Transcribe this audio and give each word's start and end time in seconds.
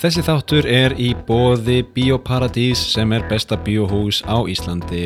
Þessi 0.00 0.22
þáttur 0.24 0.64
er 0.64 0.94
í 0.96 1.10
bóði 1.28 1.82
Bíóparadís 1.92 2.80
sem 2.94 3.10
er 3.12 3.26
besta 3.28 3.58
bíóhús 3.60 4.22
á 4.24 4.40
Íslandi. 4.48 5.02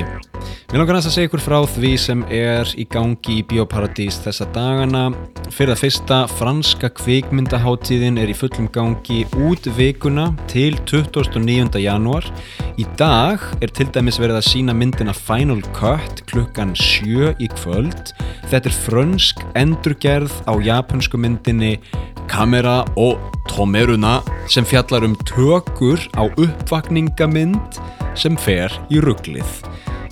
Mér 0.71 0.79
langar 0.79 0.95
næst 0.95 1.09
að 1.11 1.17
segja 1.17 1.31
ykkur 1.33 1.43
frá 1.43 1.57
því 1.67 1.91
sem 1.99 2.23
er 2.31 2.71
í 2.79 2.85
gangi 2.87 3.41
í 3.41 3.47
Bíóparadís 3.51 4.21
þessa 4.23 4.47
dagana. 4.55 5.09
Fyrir 5.51 5.75
að 5.75 5.81
fyrsta 5.83 6.21
franska 6.37 6.93
kvikmyndaháttíðin 6.95 8.21
er 8.23 8.31
í 8.31 8.39
fullum 8.39 8.71
gangi 8.71 9.25
út 9.35 9.67
vikuna 9.75 10.29
til 10.47 10.79
29. 10.87 11.83
janúar. 11.83 12.31
Í 12.79 12.87
dag 12.95 13.43
er 13.59 13.75
til 13.75 13.89
dæmis 13.91 14.23
verið 14.23 14.39
að 14.39 14.47
sína 14.53 14.79
myndina 14.79 15.17
Final 15.17 15.59
Cut 15.75 16.23
klukkan 16.31 16.71
7 16.79 17.35
í 17.43 17.51
kvöld. 17.59 18.15
Þetta 18.47 18.71
er 18.71 18.81
frönsk 18.87 19.43
endurgerð 19.59 20.39
á 20.47 20.55
japansku 20.63 21.19
myndinni 21.19 21.81
Kamera 22.31 22.83
og 23.01 23.21
Tomeruna 23.51 24.19
sem 24.51 24.67
fjallar 24.67 25.07
um 25.07 25.17
tökur 25.29 26.01
á 26.19 26.27
uppvakningamynd 26.29 27.79
sem 28.19 28.39
fer 28.41 28.73
í 28.91 29.03
rugglið. 29.03 29.61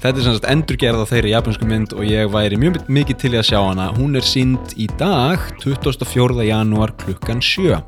Þetta 0.02 0.18
er 0.18 0.24
semst 0.26 0.46
endurgerð 0.50 1.04
á 1.04 1.10
þeirri 1.12 1.30
japansku 1.30 1.66
mynd 1.70 1.92
og 1.94 2.02
ég 2.08 2.30
væri 2.34 2.58
mjög 2.58 2.80
mikið 2.90 3.20
til 3.22 3.32
að 3.38 3.46
sjá 3.52 3.60
hana. 3.60 3.92
Hún 3.94 4.18
er 4.18 4.26
sínd 4.26 4.74
í 4.74 4.88
dag, 4.98 5.38
24. 5.62 6.42
janúar 6.48 6.90
klukkan 7.04 7.38
7. 7.38 7.78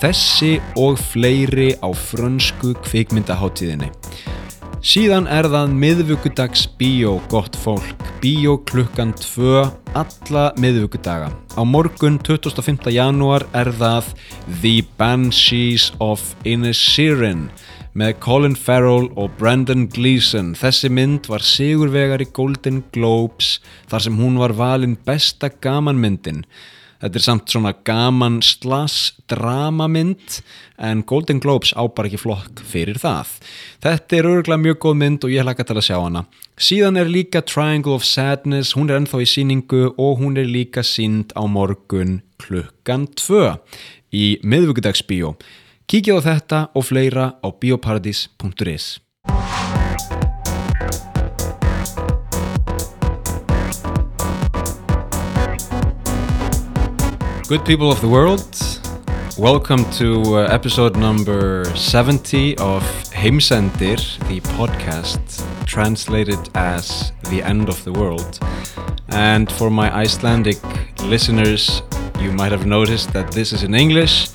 Þessi 0.00 0.56
og 0.82 0.98
fleiri 0.98 1.70
á 1.78 1.88
frönsku 1.94 2.74
kvikmyndaháttíðinni. 2.88 3.92
Síðan 4.86 5.24
er 5.26 5.48
það 5.50 5.72
miðvugudags 5.82 6.60
bíó, 6.78 7.16
gott 7.26 7.56
fólk. 7.58 8.04
Bíó 8.22 8.52
klukkan 8.70 9.10
2, 9.18 9.64
alla 9.98 10.44
miðvugudaga. 10.62 11.32
Á 11.58 11.62
morgun 11.66 12.20
25. 12.22 12.86
janúar 12.94 13.42
er 13.50 13.72
það 13.74 14.12
The 14.60 14.84
Banshees 14.94 15.88
of 15.98 16.22
Inisherin 16.46 17.48
með 17.98 18.14
Colin 18.22 18.54
Farrell 18.54 19.10
og 19.18 19.34
Brendan 19.40 19.88
Gleeson. 19.90 20.54
Þessi 20.54 20.92
mynd 20.94 21.26
var 21.32 21.42
sigurvegar 21.42 22.22
í 22.22 22.30
Golden 22.30 22.84
Globes 22.94 23.56
þar 23.90 24.06
sem 24.06 24.22
hún 24.22 24.38
var 24.38 24.54
valin 24.54 24.94
besta 25.02 25.50
gamanmyndin. 25.50 26.44
Þetta 27.00 27.18
er 27.20 27.24
samt 27.24 27.52
svona 27.52 27.72
gaman 27.86 28.38
slass 28.44 29.12
dramamynd 29.28 30.40
en 30.80 31.02
Golden 31.08 31.40
Globes 31.44 31.74
á 31.76 31.84
bara 31.88 32.08
ekki 32.08 32.20
flokk 32.22 32.62
fyrir 32.64 33.00
það. 33.00 33.34
Þetta 33.84 34.18
er 34.18 34.28
örgulega 34.30 34.62
mjög 34.64 34.78
góð 34.84 34.96
mynd 35.02 35.26
og 35.26 35.34
ég 35.34 35.44
hlaka 35.44 35.66
til 35.66 35.76
að 35.76 35.86
sjá 35.88 35.96
hana. 35.98 36.24
Síðan 36.56 37.00
er 37.00 37.12
líka 37.12 37.44
Triangle 37.44 37.98
of 37.98 38.06
Sadness, 38.08 38.72
hún 38.76 38.88
er 38.88 39.00
ennþá 39.00 39.20
í 39.20 39.28
síningu 39.28 39.82
og 39.92 40.22
hún 40.22 40.40
er 40.40 40.48
líka 40.48 40.84
sínd 40.86 41.36
á 41.36 41.44
morgun 41.44 42.22
klukkan 42.40 43.08
2 43.20 43.56
í 44.16 44.26
miðvugudagsbíó. 44.40 45.36
Kíkja 45.86 46.16
á 46.18 46.20
þetta 46.24 46.62
og 46.74 46.88
fleira 46.88 47.34
á 47.44 47.48
bioparadis.is 47.52 48.96
Good 57.48 57.64
people 57.64 57.92
of 57.92 58.00
the 58.00 58.08
world, 58.08 58.44
welcome 59.38 59.88
to 59.92 60.20
uh, 60.38 60.48
episode 60.50 60.96
number 60.96 61.64
70 61.76 62.58
of 62.58 62.82
Heimsendir, 63.12 64.18
the 64.26 64.40
podcast 64.58 65.46
translated 65.64 66.40
as 66.56 67.12
the 67.30 67.44
end 67.44 67.68
of 67.68 67.84
the 67.84 67.92
world. 67.92 68.40
And 69.10 69.50
for 69.52 69.70
my 69.70 69.94
Icelandic 69.94 70.58
listeners, 71.04 71.82
you 72.18 72.32
might 72.32 72.50
have 72.50 72.66
noticed 72.66 73.12
that 73.12 73.30
this 73.30 73.52
is 73.52 73.62
in 73.62 73.76
English. 73.76 74.30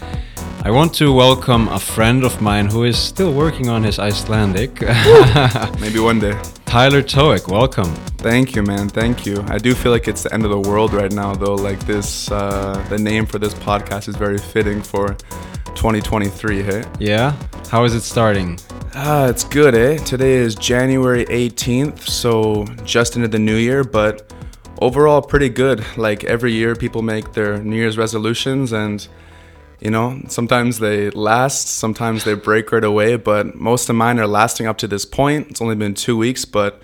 I 0.64 0.70
want 0.70 0.94
to 0.96 1.12
welcome 1.12 1.70
a 1.70 1.80
friend 1.80 2.24
of 2.24 2.40
mine 2.40 2.68
who 2.68 2.84
is 2.84 2.96
still 2.96 3.34
working 3.34 3.68
on 3.68 3.82
his 3.82 3.98
Icelandic. 3.98 4.80
Maybe 5.80 5.98
one 5.98 6.20
day. 6.20 6.40
Tyler 6.66 7.02
Toic, 7.02 7.48
welcome. 7.48 7.92
Thank 8.20 8.56
you, 8.56 8.62
man. 8.62 8.88
Thank 8.88 9.26
you. 9.26 9.44
I 9.48 9.58
do 9.58 9.74
feel 9.74 9.92
like 9.92 10.08
it's 10.08 10.22
the 10.22 10.32
end 10.32 10.46
of 10.46 10.52
the 10.52 10.70
world 10.70 10.94
right 10.94 11.12
now, 11.12 11.34
though. 11.34 11.56
Like 11.56 11.80
this, 11.88 12.30
uh, 12.30 12.86
the 12.90 13.00
name 13.00 13.26
for 13.26 13.40
this 13.40 13.56
podcast 13.56 14.08
is 14.08 14.16
very 14.16 14.38
fitting 14.38 14.84
for 14.84 15.16
2023. 15.74 16.62
Hey. 16.62 16.84
Yeah? 17.00 17.36
How 17.70 17.84
is 17.84 17.96
it 17.96 18.02
starting? 18.02 18.60
Ah, 18.94 19.26
it's 19.26 19.44
good, 19.44 19.74
eh? 19.74 19.98
Today 20.04 20.34
is 20.34 20.54
January 20.54 21.26
18th, 21.26 22.08
so 22.08 22.66
just 22.86 23.16
into 23.16 23.28
the 23.28 23.40
new 23.40 23.56
year, 23.56 23.84
but 23.84 24.32
overall 24.80 25.24
pretty 25.24 25.50
good. 25.50 25.84
Like 25.98 26.24
every 26.26 26.54
year, 26.54 26.76
people 26.76 27.02
make 27.02 27.34
their 27.34 27.58
New 27.64 27.78
Year's 27.78 27.98
resolutions, 27.98 28.74
and 28.74 29.08
you 29.82 29.90
know, 29.92 30.22
sometimes 30.28 30.80
they 30.80 31.10
last, 31.12 31.68
sometimes 31.68 32.24
they 32.24 32.36
break 32.36 32.72
right 32.72 32.84
away, 32.84 33.16
but 33.18 33.56
most 33.56 33.90
of 33.90 33.96
mine 33.96 34.20
are 34.20 34.28
lasting 34.28 34.68
up 34.68 34.78
to 34.80 34.88
this 34.88 35.06
point. 35.06 35.50
It's 35.50 35.62
only 35.62 35.76
been 35.76 35.94
two 35.96 36.16
weeks, 36.16 36.46
but 36.46 36.82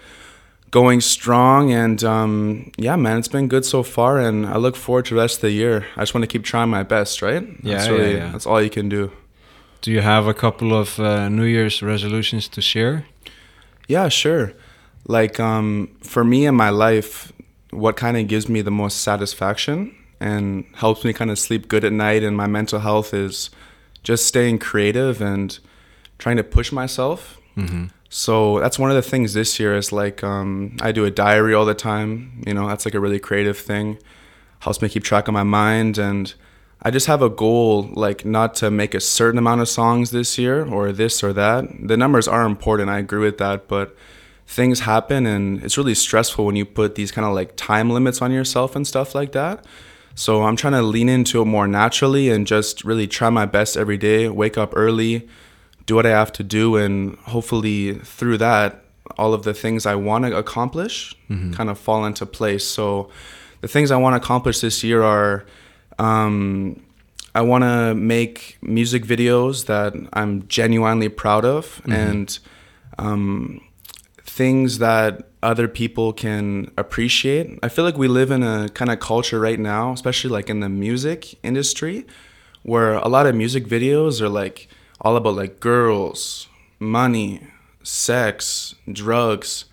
going 0.70 1.00
strong 1.00 1.72
and 1.72 2.04
um, 2.04 2.72
yeah 2.78 2.98
man 2.98 3.18
it's 3.18 3.30
been 3.30 3.48
good 3.48 3.64
so 3.64 3.82
far 3.84 4.20
and 4.20 4.46
i 4.46 4.58
look 4.58 4.76
forward 4.76 5.06
to 5.06 5.16
the 5.16 5.22
rest 5.22 5.38
of 5.38 5.42
the 5.44 5.52
year 5.52 5.86
i 5.96 6.02
just 6.02 6.14
want 6.14 6.24
to 6.24 6.28
keep 6.28 6.44
trying 6.44 6.70
my 6.70 6.84
best 6.84 7.22
right 7.22 7.42
Yeah, 7.64 7.78
that's 7.78 7.88
yeah, 7.88 7.96
yeah. 8.08 8.32
that's 8.34 8.46
all 8.46 8.62
you 8.62 8.70
can 8.70 8.90
do 8.90 9.10
Do 9.82 9.92
you 9.94 10.02
have 10.02 10.28
a 10.28 10.34
couple 10.34 10.74
of 10.74 11.00
uh, 11.00 11.30
New 11.30 11.46
Year's 11.46 11.82
resolutions 11.82 12.50
to 12.50 12.62
share? 12.62 13.06
yeah 13.88 14.10
sure 14.10 14.52
like 15.08 15.40
um, 15.40 15.90
for 16.02 16.26
me 16.26 16.46
in 16.46 16.54
my 16.56 16.70
life 16.70 17.32
what 17.72 17.96
kind 17.96 18.18
of 18.18 18.28
gives 18.28 18.50
me 18.50 18.62
the 18.62 18.70
most 18.84 19.00
satisfaction 19.02 19.96
and 20.20 20.66
helps 20.76 21.04
me 21.04 21.14
kind 21.14 21.32
of 21.32 21.38
sleep 21.40 21.68
good 21.68 21.84
at 21.84 21.94
night 21.94 22.24
and 22.24 22.36
my 22.36 22.48
mental 22.48 22.80
health 22.80 23.14
is 23.14 23.50
just 24.04 24.26
staying 24.26 24.60
creative 24.60 25.22
and 25.22 25.60
trying 26.18 26.38
to 26.38 26.44
push 26.44 26.72
myself 26.72 27.38
So 28.10 28.60
that's 28.60 28.78
one 28.80 28.90
of 28.90 28.96
the 28.96 29.02
things 29.02 29.34
this 29.34 29.60
year 29.60 29.76
is 29.76 29.92
like 29.92 30.24
um, 30.24 30.78
I 30.80 30.92
do 30.92 31.06
a 31.06 31.12
diary 31.12 31.54
all 31.54 31.66
the 31.66 31.74
time. 31.74 32.42
You 32.46 32.54
know, 32.54 32.68
that's 32.68 32.86
like 32.86 32.94
a 32.94 33.00
really 33.00 33.20
creative 33.20 33.58
thing. 33.58 33.98
Helps 34.60 34.82
me 34.82 34.90
keep 34.90 35.04
track 35.04 35.28
of 35.28 35.34
my 35.34 35.44
mind, 35.44 35.98
and 35.98 36.34
I 36.82 36.92
just 36.92 37.08
have 37.08 37.22
a 37.22 37.30
goal 37.30 37.90
like 37.94 38.26
not 38.26 38.56
to 38.56 38.72
make 38.72 38.94
a 38.94 39.00
certain 39.00 39.38
amount 39.38 39.62
of 39.62 39.68
songs 39.70 40.12
this 40.12 40.38
year 40.38 40.66
or 40.66 40.92
this 40.92 41.24
or 41.24 41.34
that. 41.34 41.66
The 41.88 41.98
numbers 41.98 42.28
are 42.28 42.46
important. 42.46 42.90
I 42.90 43.00
agree 43.00 43.20
with 43.20 43.40
that, 43.40 43.68
but 43.68 43.96
things 44.46 44.82
happen, 44.82 45.26
and 45.26 45.64
it's 45.64 45.78
really 45.78 45.96
stressful 45.96 46.46
when 46.46 46.56
you 46.56 46.66
put 46.66 46.96
these 46.96 47.12
kind 47.12 47.28
of 47.28 47.34
like 47.34 47.56
time 47.56 47.90
limits 47.90 48.22
on 48.22 48.32
yourself 48.32 48.76
and 48.76 48.88
stuff 48.88 49.16
like 49.16 49.32
that. 49.34 49.66
So 50.18 50.44
I'm 50.44 50.56
trying 50.56 50.74
to 50.74 50.82
lean 50.82 51.10
into 51.10 51.42
it 51.42 51.46
more 51.46 51.68
naturally 51.68 52.30
and 52.30 52.46
just 52.46 52.84
really 52.84 53.08
try 53.08 53.30
my 53.30 53.46
best 53.46 53.78
every 53.78 53.98
day. 53.98 54.28
Wake 54.28 54.58
up 54.58 54.74
early 54.76 55.28
do 55.88 55.96
what 55.96 56.06
I 56.06 56.10
have 56.10 56.32
to 56.34 56.44
do, 56.44 56.76
and 56.76 57.18
hopefully 57.20 57.94
through 57.94 58.38
that, 58.40 58.84
all 59.18 59.34
of 59.34 59.44
the 59.44 59.54
things 59.54 59.86
I 59.86 59.96
want 59.96 60.26
to 60.26 60.38
accomplish 60.38 61.16
kind 61.54 61.70
of 61.70 61.80
fall 61.80 62.06
into 62.06 62.26
place. 62.26 62.68
So, 62.68 63.10
the 63.62 63.68
things 63.68 63.90
I 63.90 63.98
want 63.98 64.14
to 64.14 64.18
accomplish 64.18 64.60
this 64.60 64.84
year 64.84 65.02
are 65.02 65.46
um, 65.98 66.84
I 67.34 67.42
want 67.42 67.64
to 67.64 67.96
make 67.96 68.58
music 68.62 69.06
videos 69.06 69.66
that 69.66 69.94
I'm 70.14 70.48
genuinely 70.48 71.10
proud 71.10 71.46
of, 71.46 71.82
and 71.96 72.38
um, 73.00 73.62
things 74.38 74.78
that 74.78 75.28
other 75.42 75.68
people 75.68 76.14
can 76.14 76.72
appreciate. 76.78 77.60
I 77.64 77.70
feel 77.70 77.86
like 77.86 77.98
we 77.98 78.08
live 78.08 78.30
in 78.32 78.44
a 78.44 78.70
kind 78.70 78.92
of 78.92 79.00
culture 79.00 79.40
right 79.40 79.60
now, 79.60 79.94
especially 79.94 80.30
like 80.30 80.50
in 80.50 80.60
the 80.60 80.70
music 80.70 81.20
industry, 81.44 82.06
where 82.64 82.94
a 82.94 83.08
lot 83.08 83.26
of 83.26 83.34
music 83.36 83.66
videos 83.66 84.22
are 84.22 84.30
like 84.30 84.68
all 85.02 85.16
about 85.16 85.36
like 85.36 85.60
girls, 85.60 86.48
money, 86.80 87.42
sex, 87.84 88.76
drugs. 88.92 89.66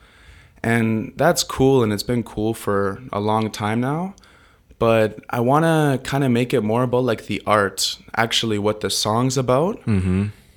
And 0.62 1.12
that's 1.16 1.42
cool 1.44 1.82
and 1.82 1.92
it's 1.92 2.02
been 2.02 2.22
cool 2.22 2.54
for 2.54 3.02
a 3.12 3.20
long 3.20 3.50
time 3.50 3.80
now. 3.80 4.14
But 4.78 5.20
I 5.30 5.40
want 5.40 5.64
to 5.64 6.00
kind 6.10 6.24
of 6.24 6.30
make 6.30 6.54
it 6.54 6.62
more 6.62 6.82
about 6.82 7.04
like 7.04 7.26
the 7.26 7.42
art, 7.46 7.98
actually 8.16 8.58
what 8.58 8.80
the 8.80 8.90
song's 8.90 9.36
about, 9.36 9.80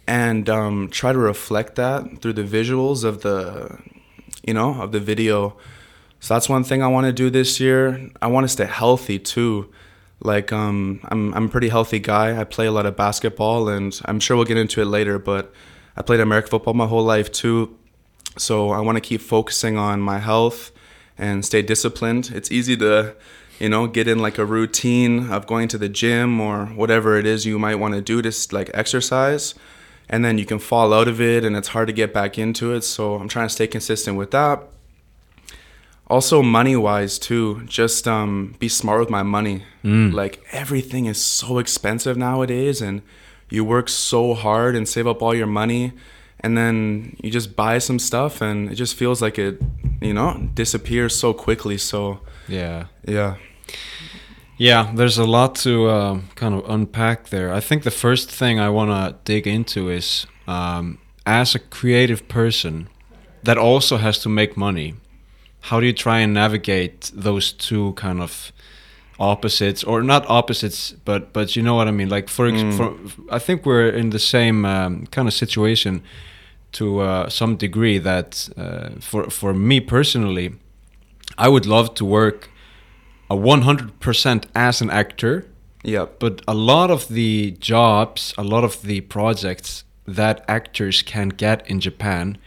and 0.08 0.50
um, 0.50 0.90
try 0.90 1.12
to 1.12 1.20
reflect 1.20 1.76
that 1.76 2.22
through 2.22 2.34
the 2.34 2.44
visuals 2.44 3.04
of 3.04 3.22
the, 3.22 3.78
you 4.48 4.54
know, 4.54 4.82
of 4.82 4.92
the 4.92 5.00
video. 5.00 5.56
So 6.20 6.34
that's 6.34 6.50
one 6.50 6.64
thing 6.64 6.82
I 6.82 6.88
want 6.88 7.06
to 7.06 7.14
do 7.14 7.30
this 7.30 7.60
year. 7.60 8.10
I 8.22 8.28
want 8.28 8.46
to 8.46 8.48
stay 8.48 8.66
healthy 8.66 9.20
too. 9.20 9.72
Like 10.20 10.52
um, 10.52 11.02
I'm 11.10 11.34
I'm 11.36 11.46
a 11.46 11.50
pretty 11.50 11.70
healthy 11.70 12.00
guy. 12.00 12.40
I 12.40 12.44
play 12.44 12.66
a 12.66 12.72
lot 12.72 12.88
of 12.88 12.96
basketball, 12.96 13.70
and 13.70 14.00
I'm 14.06 14.20
sure 14.20 14.36
we'll 14.36 14.46
get 14.46 14.58
into 14.58 14.82
it 14.82 14.86
later. 14.86 15.20
But 15.20 15.54
I 15.96 16.02
played 16.02 16.20
American 16.20 16.50
football 16.50 16.74
my 16.74 16.88
whole 16.88 17.04
life 17.04 17.32
too, 17.32 17.78
so 18.38 18.72
I 18.72 18.80
want 18.80 18.96
to 18.96 19.02
keep 19.02 19.22
focusing 19.22 19.78
on 19.78 20.02
my 20.02 20.18
health 20.18 20.72
and 21.18 21.46
stay 21.46 21.62
disciplined. 21.62 22.32
It's 22.34 22.52
easy 22.52 22.76
to, 22.78 23.16
you 23.60 23.70
know, 23.70 23.88
get 23.88 24.08
in 24.08 24.20
like 24.20 24.38
a 24.38 24.46
routine 24.46 25.30
of 25.32 25.46
going 25.46 25.68
to 25.70 25.78
the 25.78 25.90
gym 25.90 26.40
or 26.40 26.68
whatever 26.68 27.18
it 27.18 27.26
is 27.26 27.46
you 27.46 27.60
might 27.60 27.76
want 27.76 27.94
to 27.94 28.02
do 28.02 28.22
to 28.22 28.32
like 28.56 28.72
exercise, 28.74 29.54
and 30.10 30.24
then 30.24 30.38
you 30.38 30.46
can 30.46 30.60
fall 30.60 30.94
out 30.94 31.08
of 31.08 31.20
it, 31.22 31.44
and 31.44 31.56
it's 31.56 31.70
hard 31.70 31.88
to 31.88 31.94
get 31.94 32.14
back 32.14 32.38
into 32.38 32.74
it. 32.74 32.84
So 32.84 33.16
I'm 33.16 33.28
trying 33.28 33.48
to 33.48 33.54
stay 33.54 33.68
consistent 33.68 34.18
with 34.18 34.32
that. 34.32 34.64
Also 36.10 36.42
money 36.42 36.76
wise 36.78 37.20
too 37.20 37.64
just 37.66 38.08
um, 38.08 38.56
be 38.60 38.70
smart 38.70 39.02
with 39.02 39.10
my 39.10 39.24
money. 39.24 39.64
Like 40.12 40.42
everything 40.54 41.06
is 41.06 41.22
so 41.22 41.60
expensive 41.60 42.16
nowadays 42.16 42.82
and 42.82 43.02
you 43.50 43.66
work 43.66 43.90
so 43.90 44.34
hard 44.34 44.74
and 44.76 44.88
save 44.88 45.06
up 45.06 45.22
all 45.22 45.36
your 45.36 45.48
money 45.48 45.92
and 46.40 46.58
then 46.58 47.18
you 47.22 47.30
just 47.30 47.58
buy 47.58 47.78
some 47.80 48.00
stuff 48.00 48.42
and 48.42 48.72
it 48.72 48.76
just 48.76 48.96
feels 48.96 49.22
like 49.22 49.38
it 49.38 49.62
you 50.02 50.14
know 50.14 50.50
disappears 50.54 51.14
so 51.14 51.34
quickly. 51.34 51.78
So 51.78 52.22
yeah. 52.48 52.86
Yeah 53.06 53.36
yeah 54.58 54.92
there's 54.96 55.18
a 55.18 55.26
lot 55.26 55.56
to 55.56 55.88
uh, 55.88 56.20
kind 56.36 56.56
of 56.56 56.70
unpack 56.70 57.30
there 57.30 57.54
i 57.54 57.60
think 57.60 57.84
the 57.84 57.92
first 57.92 58.30
thing 58.30 58.60
i 58.60 58.70
want 58.70 58.90
to 58.90 59.16
dig 59.24 59.48
into 59.48 59.90
is 59.90 60.26
um, 60.48 60.98
as 61.26 61.56
a 61.56 61.60
creative 61.60 62.28
person 62.28 62.88
that 63.44 63.58
also 63.58 63.98
has 63.98 64.20
to 64.20 64.30
make 64.30 64.58
money 64.58 64.96
how 65.62 65.80
do 65.80 65.86
you 65.86 65.94
try 65.94 66.20
and 66.20 66.34
navigate 66.34 67.12
those 67.14 67.52
two 67.52 67.94
kind 67.94 68.22
of 68.22 68.52
opposites 69.20 69.84
or 69.84 70.04
not 70.04 70.28
opposites 70.30 70.92
but 71.06 71.34
but 71.34 71.56
you 71.56 71.64
know 71.64 71.76
what 71.76 71.88
i 71.88 71.92
mean 71.92 72.10
like 72.10 72.30
for, 72.30 72.50
mm. 72.50 72.78
for 72.78 72.96
i 73.34 73.40
think 73.40 73.66
we're 73.66 73.90
in 73.90 74.12
the 74.12 74.20
same 74.20 74.66
um, 74.66 75.08
kind 75.08 75.28
of 75.28 75.34
situation 75.34 76.04
to 76.72 77.00
uh, 77.00 77.30
some 77.30 77.56
degree 77.56 77.98
that 77.98 78.50
uh, 78.58 78.90
for 79.00 79.30
for 79.30 79.54
me 79.54 79.80
personally 79.80 80.54
i 81.38 81.48
would 81.48 81.66
love 81.66 81.94
to 81.96 82.06
work 82.06 82.50
a 83.30 83.36
100% 83.36 84.46
as 84.56 84.82
an 84.82 84.90
actor 84.90 85.46
yeah 85.84 86.06
but 86.20 86.42
a 86.48 86.54
lot 86.54 86.90
of 86.90 87.08
the 87.08 87.52
jobs 87.60 88.34
a 88.38 88.44
lot 88.44 88.64
of 88.64 88.82
the 88.82 89.02
projects 89.02 89.84
that 90.06 90.44
actors 90.48 91.02
can 91.02 91.30
get 91.30 91.68
in 91.70 91.80
japan 91.80 92.38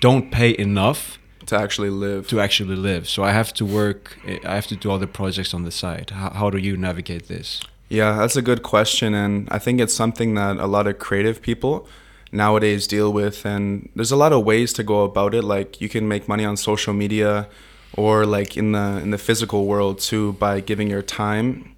don't 0.00 0.30
pay 0.30 0.56
enough 0.58 1.18
to 1.46 1.56
actually 1.56 1.90
live. 1.90 2.26
to 2.26 2.40
actually 2.40 2.74
live. 2.74 3.08
So 3.08 3.22
i 3.22 3.30
have 3.30 3.52
to 3.54 3.64
work 3.64 4.18
i 4.44 4.54
have 4.54 4.66
to 4.68 4.76
do 4.76 4.90
other 4.90 5.06
projects 5.06 5.54
on 5.54 5.62
the 5.62 5.70
side. 5.70 6.10
How, 6.10 6.30
how 6.30 6.50
do 6.50 6.58
you 6.58 6.76
navigate 6.76 7.28
this? 7.28 7.60
Yeah 7.88 8.16
that's 8.18 8.36
a 8.36 8.42
good 8.42 8.62
question 8.62 9.14
and 9.14 9.48
i 9.50 9.58
think 9.58 9.80
it's 9.80 9.94
something 9.94 10.34
that 10.34 10.56
a 10.56 10.66
lot 10.66 10.86
of 10.86 10.98
creative 10.98 11.40
people 11.40 11.86
nowadays 12.32 12.86
deal 12.86 13.12
with 13.12 13.44
and 13.44 13.88
there's 13.94 14.12
a 14.12 14.16
lot 14.16 14.32
of 14.32 14.44
ways 14.44 14.72
to 14.74 14.82
go 14.82 15.04
about 15.04 15.34
it. 15.34 15.44
Like 15.44 15.80
you 15.80 15.88
can 15.88 16.08
make 16.08 16.28
money 16.28 16.44
on 16.44 16.56
social 16.56 16.92
media 16.92 17.48
or 17.96 18.26
like 18.26 18.56
in 18.56 18.72
the 18.72 19.00
in 19.02 19.10
the 19.10 19.18
physical 19.18 19.66
world 19.66 19.98
too 19.98 20.32
by 20.34 20.60
giving 20.60 20.88
your 20.88 21.02
time 21.02 21.74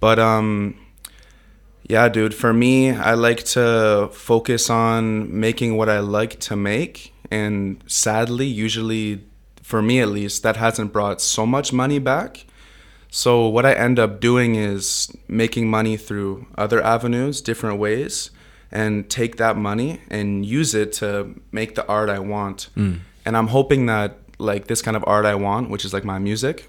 but 0.00 0.18
um 0.18 0.76
yeah 1.88 2.08
dude 2.08 2.34
for 2.34 2.52
me 2.52 2.90
i 2.90 3.14
like 3.14 3.44
to 3.44 4.08
focus 4.12 4.68
on 4.68 5.38
making 5.38 5.76
what 5.76 5.88
i 5.88 5.98
like 6.00 6.38
to 6.40 6.56
make 6.56 7.12
and 7.30 7.82
sadly, 7.86 8.46
usually 8.46 9.24
for 9.62 9.82
me 9.82 10.00
at 10.00 10.08
least, 10.08 10.42
that 10.42 10.56
hasn't 10.56 10.92
brought 10.92 11.20
so 11.20 11.46
much 11.46 11.72
money 11.72 11.98
back. 11.98 12.46
So 13.10 13.48
what 13.48 13.64
I 13.64 13.72
end 13.72 13.98
up 13.98 14.20
doing 14.20 14.54
is 14.54 15.14
making 15.28 15.68
money 15.68 15.96
through 15.96 16.46
other 16.56 16.82
avenues, 16.82 17.40
different 17.40 17.78
ways, 17.78 18.30
and 18.70 19.08
take 19.08 19.36
that 19.36 19.56
money 19.56 20.00
and 20.08 20.44
use 20.44 20.74
it 20.74 20.92
to 20.94 21.40
make 21.50 21.74
the 21.76 21.86
art 21.86 22.10
I 22.10 22.18
want. 22.18 22.68
Mm. 22.76 23.00
And 23.24 23.36
I'm 23.36 23.48
hoping 23.48 23.86
that 23.86 24.18
like 24.38 24.66
this 24.66 24.82
kind 24.82 24.96
of 24.96 25.04
art 25.06 25.26
I 25.26 25.34
want, 25.34 25.70
which 25.70 25.84
is 25.84 25.92
like 25.92 26.04
my 26.04 26.18
music, 26.18 26.68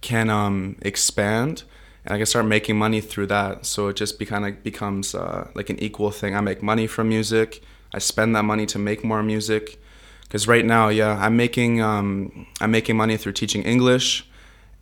can 0.00 0.30
um, 0.30 0.76
expand 0.82 1.64
and 2.04 2.14
I 2.14 2.18
can 2.18 2.26
start 2.26 2.46
making 2.46 2.78
money 2.78 3.00
through 3.00 3.26
that. 3.26 3.66
So 3.66 3.88
it 3.88 3.96
just 3.96 4.18
be 4.18 4.26
kind 4.26 4.46
of 4.46 4.62
becomes 4.62 5.14
uh, 5.14 5.50
like 5.54 5.70
an 5.70 5.78
equal 5.80 6.10
thing. 6.10 6.36
I 6.36 6.40
make 6.40 6.62
money 6.62 6.86
from 6.86 7.08
music 7.08 7.62
I 7.92 7.98
spend 7.98 8.36
that 8.36 8.44
money 8.44 8.66
to 8.66 8.78
make 8.78 9.04
more 9.04 9.22
music. 9.22 9.80
Because 10.22 10.46
right 10.46 10.64
now, 10.64 10.88
yeah, 10.88 11.18
I'm 11.18 11.36
making 11.36 11.80
um, 11.80 12.46
I'm 12.60 12.70
making 12.70 12.96
money 12.96 13.16
through 13.16 13.32
teaching 13.32 13.62
English 13.62 14.26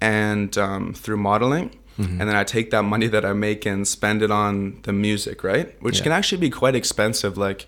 and 0.00 0.56
um, 0.58 0.92
through 0.92 1.18
modeling. 1.18 1.70
Mm-hmm. 1.98 2.20
And 2.20 2.28
then 2.28 2.36
I 2.36 2.44
take 2.44 2.70
that 2.72 2.82
money 2.82 3.06
that 3.06 3.24
I 3.24 3.32
make 3.32 3.64
and 3.64 3.86
spend 3.86 4.22
it 4.22 4.30
on 4.30 4.80
the 4.82 4.92
music, 4.92 5.42
right? 5.44 5.80
Which 5.80 5.98
yeah. 5.98 6.02
can 6.02 6.12
actually 6.12 6.38
be 6.38 6.50
quite 6.50 6.74
expensive. 6.74 7.38
Like, 7.38 7.66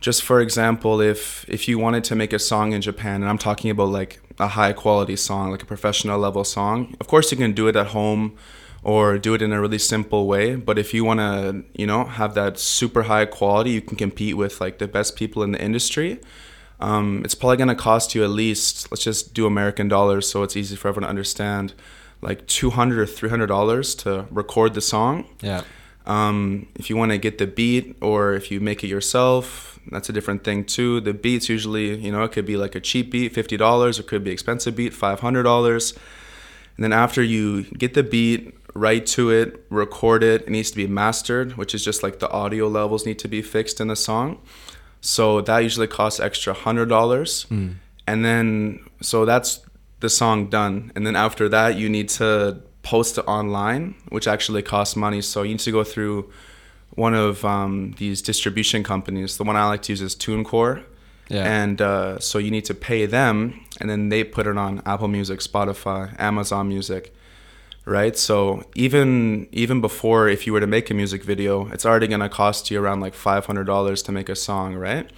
just 0.00 0.22
for 0.22 0.40
example, 0.40 1.00
if 1.00 1.44
if 1.48 1.68
you 1.68 1.78
wanted 1.78 2.04
to 2.04 2.14
make 2.14 2.32
a 2.32 2.38
song 2.38 2.72
in 2.72 2.80
Japan, 2.80 3.22
and 3.22 3.28
I'm 3.30 3.38
talking 3.38 3.70
about 3.70 3.88
like 3.88 4.20
a 4.38 4.48
high 4.48 4.72
quality 4.72 5.16
song, 5.16 5.50
like 5.50 5.62
a 5.62 5.66
professional 5.66 6.18
level 6.18 6.44
song, 6.44 6.96
of 7.00 7.08
course 7.08 7.30
you 7.32 7.36
can 7.36 7.52
do 7.52 7.66
it 7.68 7.76
at 7.76 7.88
home 7.88 8.36
or 8.82 9.18
do 9.18 9.34
it 9.34 9.42
in 9.42 9.52
a 9.52 9.60
really 9.60 9.78
simple 9.78 10.26
way. 10.26 10.54
But 10.54 10.78
if 10.78 10.94
you 10.94 11.04
want 11.04 11.20
to, 11.20 11.64
you 11.74 11.86
know, 11.86 12.04
have 12.04 12.34
that 12.34 12.58
super 12.58 13.02
high 13.02 13.26
quality, 13.26 13.70
you 13.70 13.80
can 13.80 13.96
compete 13.96 14.36
with 14.36 14.60
like 14.60 14.78
the 14.78 14.86
best 14.88 15.16
people 15.16 15.42
in 15.42 15.52
the 15.52 15.60
industry. 15.60 16.20
Um, 16.80 17.22
it's 17.24 17.34
probably 17.34 17.56
going 17.56 17.68
to 17.68 17.74
cost 17.74 18.14
you 18.14 18.22
at 18.22 18.30
least, 18.30 18.90
let's 18.92 19.02
just 19.02 19.34
do 19.34 19.46
American 19.46 19.88
dollars 19.88 20.28
so 20.28 20.44
it's 20.44 20.56
easy 20.56 20.76
for 20.76 20.88
everyone 20.88 21.08
to 21.08 21.10
understand, 21.10 21.74
like 22.22 22.46
200 22.46 23.00
or 23.00 23.06
$300 23.06 23.98
to 24.04 24.26
record 24.30 24.74
the 24.74 24.80
song. 24.80 25.26
Yeah. 25.40 25.64
Um, 26.06 26.68
if 26.76 26.88
you 26.88 26.96
want 26.96 27.10
to 27.10 27.18
get 27.18 27.38
the 27.38 27.48
beat 27.48 27.96
or 28.00 28.34
if 28.34 28.50
you 28.50 28.60
make 28.60 28.84
it 28.84 28.86
yourself, 28.86 29.77
that's 29.90 30.08
a 30.08 30.12
different 30.12 30.44
thing 30.44 30.64
too. 30.64 31.00
The 31.00 31.14
beats 31.14 31.48
usually, 31.48 31.96
you 31.96 32.12
know, 32.12 32.22
it 32.24 32.32
could 32.32 32.46
be 32.46 32.56
like 32.56 32.74
a 32.74 32.80
cheap 32.80 33.10
beat, 33.10 33.34
$50, 33.34 34.00
it 34.00 34.06
could 34.06 34.24
be 34.24 34.30
expensive 34.30 34.76
beat, 34.76 34.92
$500. 34.92 35.96
And 36.76 36.84
then 36.84 36.92
after 36.92 37.22
you 37.22 37.64
get 37.64 37.94
the 37.94 38.02
beat, 38.02 38.54
write 38.74 39.06
to 39.06 39.30
it, 39.30 39.64
record 39.70 40.22
it. 40.22 40.42
It 40.42 40.50
needs 40.50 40.70
to 40.70 40.76
be 40.76 40.86
mastered, 40.86 41.56
which 41.56 41.74
is 41.74 41.84
just 41.84 42.02
like 42.02 42.20
the 42.20 42.30
audio 42.30 42.68
levels 42.68 43.04
need 43.04 43.18
to 43.20 43.28
be 43.28 43.42
fixed 43.42 43.80
in 43.80 43.88
the 43.88 43.96
song. 43.96 44.40
So 45.00 45.40
that 45.40 45.58
usually 45.58 45.86
costs 45.86 46.20
extra 46.20 46.54
hundred 46.54 46.88
dollars. 46.88 47.46
Mm. 47.50 47.76
And 48.06 48.24
then 48.24 48.80
so 49.00 49.24
that's 49.24 49.60
the 50.00 50.08
song 50.08 50.48
done. 50.48 50.92
And 50.94 51.06
then 51.06 51.16
after 51.16 51.48
that 51.48 51.76
you 51.76 51.88
need 51.88 52.08
to 52.10 52.62
post 52.82 53.18
it 53.18 53.24
online, 53.26 53.94
which 54.08 54.26
actually 54.28 54.62
costs 54.62 54.96
money. 54.96 55.20
So 55.20 55.42
you 55.42 55.50
need 55.50 55.60
to 55.60 55.72
go 55.72 55.84
through 55.84 56.30
one 56.98 57.14
of 57.14 57.44
um, 57.44 57.94
these 57.98 58.20
distribution 58.20 58.82
companies. 58.82 59.36
The 59.36 59.44
one 59.44 59.56
I 59.56 59.66
like 59.66 59.82
to 59.82 59.92
use 59.92 60.02
is 60.02 60.14
TuneCore. 60.14 60.82
Yeah. 61.28 61.44
And 61.44 61.80
uh, 61.80 62.18
so 62.18 62.38
you 62.38 62.50
need 62.50 62.64
to 62.66 62.74
pay 62.74 63.06
them, 63.06 63.60
and 63.80 63.88
then 63.90 64.08
they 64.08 64.24
put 64.24 64.46
it 64.46 64.56
on 64.56 64.82
Apple 64.86 65.08
Music, 65.08 65.40
Spotify, 65.40 66.18
Amazon 66.18 66.68
Music 66.68 67.14
right? 67.88 68.16
So 68.16 68.62
even 68.74 69.48
even 69.50 69.80
before 69.80 70.28
if 70.28 70.46
you 70.46 70.52
were 70.52 70.60
to 70.60 70.66
make 70.66 70.90
a 70.90 70.94
music 70.94 71.24
video, 71.24 71.68
it's 71.68 71.86
already 71.86 72.06
gonna 72.06 72.28
cost 72.28 72.70
you 72.70 72.80
around 72.80 73.00
like 73.00 73.14
five 73.14 73.46
hundred 73.46 73.64
dollars 73.64 74.02
to 74.02 74.12
make 74.12 74.28
a 74.28 74.36
song, 74.36 74.74
right? 74.74 75.10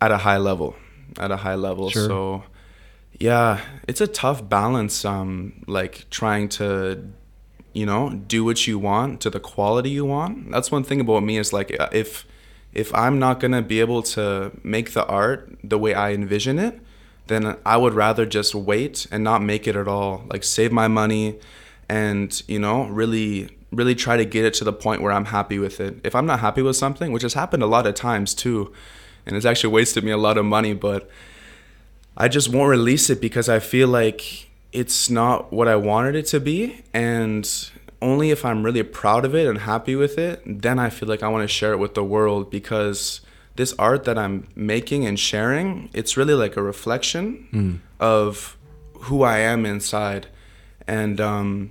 At 0.00 0.12
a 0.12 0.18
high 0.18 0.36
level, 0.36 0.76
at 1.18 1.30
a 1.30 1.38
high 1.38 1.54
level. 1.54 1.90
Sure. 1.90 2.06
So 2.06 2.44
yeah, 3.18 3.60
it's 3.88 4.00
a 4.00 4.06
tough 4.06 4.46
balance. 4.48 5.04
Um, 5.04 5.64
like 5.66 6.06
trying 6.10 6.48
to 6.60 7.08
you 7.74 7.84
know 7.84 8.10
do 8.10 8.44
what 8.44 8.66
you 8.66 8.78
want 8.78 9.20
to 9.20 9.30
the 9.30 9.40
quality 9.40 9.90
you 9.90 10.06
want. 10.06 10.50
That's 10.50 10.70
one 10.70 10.84
thing 10.84 11.00
about 11.00 11.22
me 11.22 11.36
is 11.36 11.52
like 11.52 11.78
uh, 11.78 11.88
if 11.92 12.26
if 12.72 12.94
I'm 12.94 13.18
not 13.18 13.40
gonna 13.40 13.62
be 13.62 13.80
able 13.80 14.02
to 14.14 14.52
make 14.62 14.92
the 14.92 15.04
art 15.06 15.58
the 15.62 15.78
way 15.78 15.92
I 15.92 16.12
envision 16.12 16.58
it, 16.58 16.80
then 17.26 17.56
I 17.66 17.76
would 17.76 17.94
rather 17.94 18.24
just 18.24 18.54
wait 18.54 19.06
and 19.10 19.22
not 19.22 19.42
make 19.42 19.66
it 19.66 19.76
at 19.76 19.88
all. 19.88 20.24
Like 20.28 20.44
save 20.44 20.72
my 20.72 20.88
money 20.88 21.38
and 21.88 22.42
you 22.48 22.58
know 22.58 22.86
really 22.86 23.50
really 23.70 23.94
try 23.94 24.16
to 24.16 24.24
get 24.24 24.44
it 24.44 24.54
to 24.54 24.64
the 24.64 24.72
point 24.72 25.02
where 25.02 25.12
I'm 25.12 25.26
happy 25.26 25.58
with 25.58 25.80
it. 25.80 26.00
If 26.04 26.14
I'm 26.14 26.26
not 26.26 26.40
happy 26.40 26.62
with 26.62 26.76
something, 26.76 27.12
which 27.12 27.22
has 27.22 27.34
happened 27.34 27.62
a 27.62 27.66
lot 27.66 27.86
of 27.86 27.94
times 27.94 28.34
too, 28.34 28.72
and 29.26 29.36
it's 29.36 29.44
actually 29.44 29.72
wasted 29.72 30.04
me 30.04 30.12
a 30.12 30.16
lot 30.16 30.38
of 30.38 30.44
money, 30.44 30.74
but 30.74 31.10
I 32.16 32.28
just 32.28 32.48
won't 32.48 32.70
release 32.70 33.10
it 33.10 33.20
because 33.20 33.48
I 33.48 33.58
feel 33.58 33.88
like 33.88 34.48
it's 34.74 35.08
not 35.08 35.52
what 35.52 35.68
I 35.68 35.76
wanted 35.76 36.14
it 36.14 36.26
to 36.26 36.40
be 36.40 36.82
and 36.92 37.48
only 38.02 38.30
if 38.30 38.44
I'm 38.44 38.62
really 38.62 38.82
proud 38.82 39.24
of 39.24 39.34
it 39.34 39.46
and 39.46 39.58
happy 39.58 39.96
with 39.96 40.18
it, 40.18 40.42
then 40.44 40.78
I 40.78 40.90
feel 40.90 41.08
like 41.08 41.22
I 41.22 41.28
want 41.28 41.42
to 41.42 41.48
share 41.48 41.72
it 41.72 41.78
with 41.78 41.94
the 41.94 42.04
world 42.04 42.50
because 42.50 43.22
this 43.56 43.72
art 43.78 44.04
that 44.04 44.18
I'm 44.18 44.48
making 44.54 45.06
and 45.06 45.18
sharing, 45.18 45.88
it's 45.94 46.16
really 46.16 46.34
like 46.34 46.56
a 46.56 46.62
reflection 46.62 47.48
mm. 47.52 47.78
of 48.00 48.58
who 49.04 49.22
I 49.22 49.38
am 49.38 49.64
inside 49.64 50.26
and 50.86 51.20
um, 51.20 51.70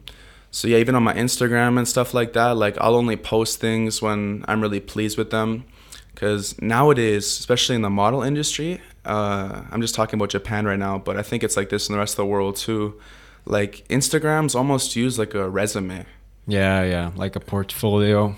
so 0.51 0.67
yeah 0.67 0.77
even 0.77 0.95
on 0.95 1.03
my 1.03 1.13
instagram 1.13 1.77
and 1.77 1.88
stuff 1.88 2.13
like 2.13 2.33
that 2.33 2.51
like 2.51 2.77
i'll 2.79 2.95
only 2.95 3.17
post 3.17 3.60
things 3.60 4.01
when 4.01 4.45
i'm 4.48 4.62
really 4.62 4.79
pleased 4.79 5.17
with 5.17 5.31
them 5.31 5.65
because 6.13 6.60
nowadays 6.62 7.25
especially 7.25 7.75
in 7.75 7.82
the 7.82 7.89
model 7.89 8.22
industry 8.24 8.79
uh, 9.05 9.63
i'm 9.72 9.82
just 9.82 9.96
talking 9.96 10.17
about 10.17 10.29
japan 10.29 10.65
right 10.65 10.79
now 10.79 10.98
but 10.98 11.17
i 11.17 11.22
think 11.22 11.43
it's 11.43 11.58
like 11.58 11.70
this 11.70 11.89
in 11.89 11.93
the 11.93 12.00
rest 12.00 12.13
of 12.13 12.17
the 12.17 12.25
world 12.25 12.55
too. 12.55 13.00
Like 13.46 13.86
instagram's 13.89 14.55
almost 14.55 14.96
used 14.96 15.20
like 15.20 15.34
a 15.34 15.50
resume. 15.50 16.05
Yeah 16.48 16.84
yeah 16.84 17.12
like 17.15 17.36
a 17.36 17.39
portfolio. 17.39 18.36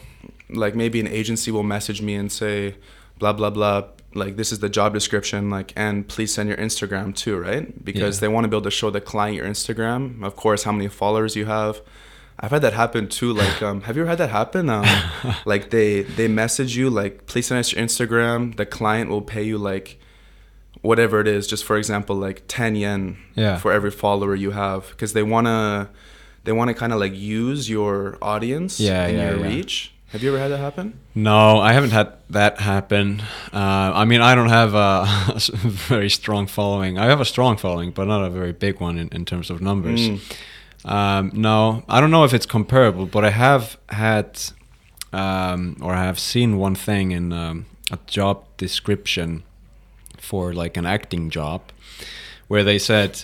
Like 0.50 0.76
maybe 0.76 1.00
an 1.00 1.08
agency 1.08 1.52
will 1.52 1.64
message 1.64 2.02
me 2.02 2.16
and 2.16 2.32
say 2.32 2.76
blah 3.20 3.34
blah 3.34 3.52
blah 3.52 3.84
like 4.16 4.36
this 4.36 4.52
is 4.52 4.60
the 4.60 4.70
job 4.70 4.94
description 4.94 5.50
like 5.50 5.74
and 5.76 6.08
please 6.08 6.34
send 6.34 6.50
your 6.50 6.58
instagram 6.58 7.16
too 7.16 7.38
right? 7.38 7.84
Because 7.84 8.18
yeah. 8.18 8.22
they 8.22 8.28
want 8.30 8.46
to 8.46 8.48
be 8.48 8.56
able 8.56 8.64
to 8.64 8.72
show 8.72 8.90
the 8.90 9.02
client 9.02 9.36
your 9.36 9.46
instagram. 9.46 10.24
Of 10.24 10.36
course 10.36 10.64
how 10.64 10.72
many 10.72 10.88
followers 10.88 11.36
you 11.36 11.46
have 11.46 11.82
i've 12.40 12.52
had 12.52 12.62
that 12.62 12.74
happen 12.74 13.08
too 13.08 13.34
like 13.34 13.62
um, 13.62 13.82
have 13.82 13.96
you 13.96 14.04
ever 14.04 14.10
had 14.10 14.18
that 14.18 14.30
happen 14.30 14.70
um, 14.70 14.86
like 15.46 15.70
they 15.70 16.02
they 16.02 16.28
message 16.28 16.76
you 16.76 16.90
like 16.90 17.26
please 17.26 17.48
send 17.48 17.60
us 17.60 17.72
your 17.72 17.84
instagram 17.84 18.56
the 18.58 18.66
client 18.66 19.10
will 19.10 19.22
pay 19.22 19.44
you 19.44 19.58
like 19.58 20.00
whatever 20.82 21.20
it 21.20 21.28
is 21.28 21.48
just 21.48 21.64
for 21.64 21.78
example 21.78 22.16
like 22.16 22.44
10 22.48 22.76
yen 22.76 23.18
yeah. 23.36 23.58
for 23.58 23.72
every 23.72 23.92
follower 23.92 24.36
you 24.36 24.52
have 24.52 24.90
because 24.90 25.14
they 25.14 25.24
want 25.24 25.48
to 25.48 25.90
they 26.44 26.52
want 26.52 26.68
to 26.70 26.74
kind 26.74 26.94
of 26.94 27.00
like 27.00 27.16
use 27.16 27.70
your 27.70 28.18
audience 28.22 28.80
yeah, 28.80 29.06
and 29.06 29.18
yeah, 29.18 29.30
your 29.32 29.40
reach 29.40 29.92
Have 30.10 30.24
you 30.24 30.30
ever 30.30 30.40
had 30.40 30.50
that 30.50 30.60
happen? 30.60 30.98
No, 31.14 31.60
I 31.60 31.74
haven't 31.74 31.90
had 31.90 32.14
that 32.30 32.60
happen. 32.60 33.22
Uh, 33.52 33.92
I 34.02 34.06
mean, 34.06 34.22
I 34.22 34.36
don't 34.36 34.50
have 34.50 34.74
a, 34.74 35.40
very 35.90 36.10
strong 36.10 36.48
following. 36.48 36.98
I 36.98 37.06
have 37.06 37.20
a 37.20 37.26
strong 37.26 37.58
following, 37.58 37.92
but 37.92 38.08
not 38.08 38.24
a 38.24 38.30
very 38.30 38.54
big 38.54 38.80
one 38.80 38.98
in, 38.98 39.10
in 39.10 39.26
terms 39.26 39.50
of 39.50 39.62
numbers. 39.62 40.00
Mm. 40.00 40.38
Um, 40.86 41.32
no, 41.34 41.84
I 41.90 42.00
don't 42.00 42.12
know 42.12 42.24
if 42.24 42.34
it's 42.34 42.46
comparable, 42.46 43.06
but 43.08 43.26
I 43.26 43.32
have 43.32 43.78
had 43.90 44.40
um, 45.12 45.78
or 45.82 45.94
I 45.94 46.04
have 46.04 46.20
seen 46.20 46.58
one 46.58 46.76
thing 46.76 47.12
in 47.12 47.34
um, 47.34 47.66
a 47.92 47.98
job 48.06 48.46
description 48.58 49.44
for 50.20 50.54
like 50.54 50.78
an 50.78 50.86
acting 50.86 51.30
job 51.30 51.62
where 52.48 52.64
they 52.64 52.78
said 52.78 53.24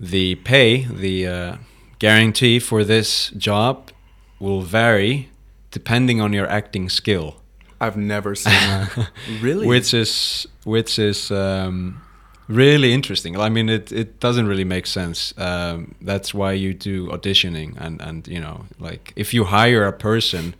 the 0.00 0.34
pay, 0.36 0.84
the 0.84 1.26
uh, 1.26 1.56
guarantee 1.98 2.58
for 2.58 2.84
this 2.84 3.30
job 3.30 3.90
will 4.38 4.62
vary 4.62 5.30
depending 5.70 6.20
on 6.20 6.32
your 6.32 6.48
acting 6.48 6.88
skill. 6.88 7.40
I've 7.80 7.96
never 7.96 8.34
seen 8.34 8.52
that. 8.52 9.10
really? 9.40 9.66
Which 9.66 9.94
is 9.94 10.46
which 10.64 10.98
is 10.98 11.30
um, 11.30 12.02
really 12.48 12.92
interesting. 12.92 13.38
I 13.38 13.48
mean, 13.48 13.68
it, 13.68 13.92
it 13.92 14.20
doesn't 14.20 14.46
really 14.46 14.64
make 14.64 14.86
sense. 14.86 15.34
Um, 15.38 15.94
that's 16.00 16.32
why 16.32 16.52
you 16.52 16.74
do 16.74 17.08
auditioning, 17.08 17.76
and 17.78 18.00
and 18.00 18.26
you 18.28 18.40
know, 18.40 18.66
like 18.78 19.12
if 19.16 19.34
you 19.34 19.44
hire 19.44 19.86
a 19.86 19.92
person, 19.92 20.54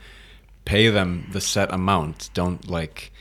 pay 0.65 0.89
them 0.89 1.29
the 1.33 1.41
set 1.41 1.73
amount. 1.73 2.31
Don't 2.35 2.69
like 2.69 3.13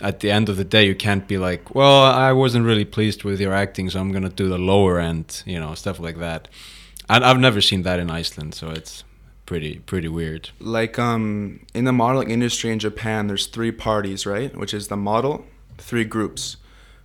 at 0.00 0.20
the 0.20 0.30
end 0.30 0.48
of 0.48 0.56
the 0.56 0.64
day, 0.64 0.84
you 0.84 0.96
can't 0.96 1.28
be 1.28 1.38
like, 1.38 1.74
well, 1.74 2.02
I 2.02 2.32
wasn't 2.32 2.66
really 2.66 2.84
pleased 2.84 3.22
with 3.22 3.40
your 3.40 3.52
acting, 3.52 3.88
so 3.88 4.00
I'm 4.00 4.12
gonna 4.12 4.28
do 4.28 4.48
the 4.48 4.58
lower 4.58 4.98
end, 4.98 5.42
you 5.46 5.60
know, 5.60 5.74
stuff 5.74 6.00
like 6.00 6.18
that. 6.18 6.48
And 7.08 7.24
I've 7.24 7.38
never 7.38 7.60
seen 7.60 7.82
that 7.82 8.00
in 8.00 8.10
Iceland, 8.10 8.54
so 8.54 8.70
it's 8.70 9.04
pretty 9.46 9.78
pretty 9.80 10.08
weird. 10.08 10.50
Like 10.58 10.98
um, 10.98 11.60
in 11.74 11.84
the 11.84 11.92
modeling 11.92 12.30
industry 12.30 12.72
in 12.72 12.78
Japan, 12.78 13.28
there's 13.28 13.46
three 13.46 13.72
parties, 13.72 14.26
right? 14.26 14.56
Which 14.56 14.74
is 14.74 14.88
the 14.88 14.96
model, 14.96 15.44
three 15.78 16.04
groups, 16.04 16.56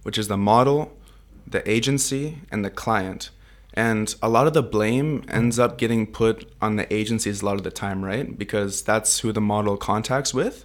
which 0.07 0.17
is 0.17 0.29
the 0.29 0.37
model, 0.37 0.97
the 1.45 1.69
agency, 1.69 2.37
and 2.49 2.63
the 2.63 2.69
client. 2.69 3.29
And 3.73 4.15
a 4.21 4.29
lot 4.29 4.47
of 4.47 4.53
the 4.53 4.63
blame 4.63 5.25
ends 5.27 5.59
up 5.59 5.77
getting 5.77 6.07
put 6.07 6.49
on 6.61 6.77
the 6.77 6.91
agencies 6.93 7.41
a 7.41 7.45
lot 7.45 7.55
of 7.55 7.63
the 7.63 7.71
time, 7.71 8.05
right? 8.05 8.37
Because 8.37 8.83
that's 8.83 9.19
who 9.19 9.33
the 9.33 9.41
model 9.41 9.75
contacts 9.75 10.33
with. 10.33 10.63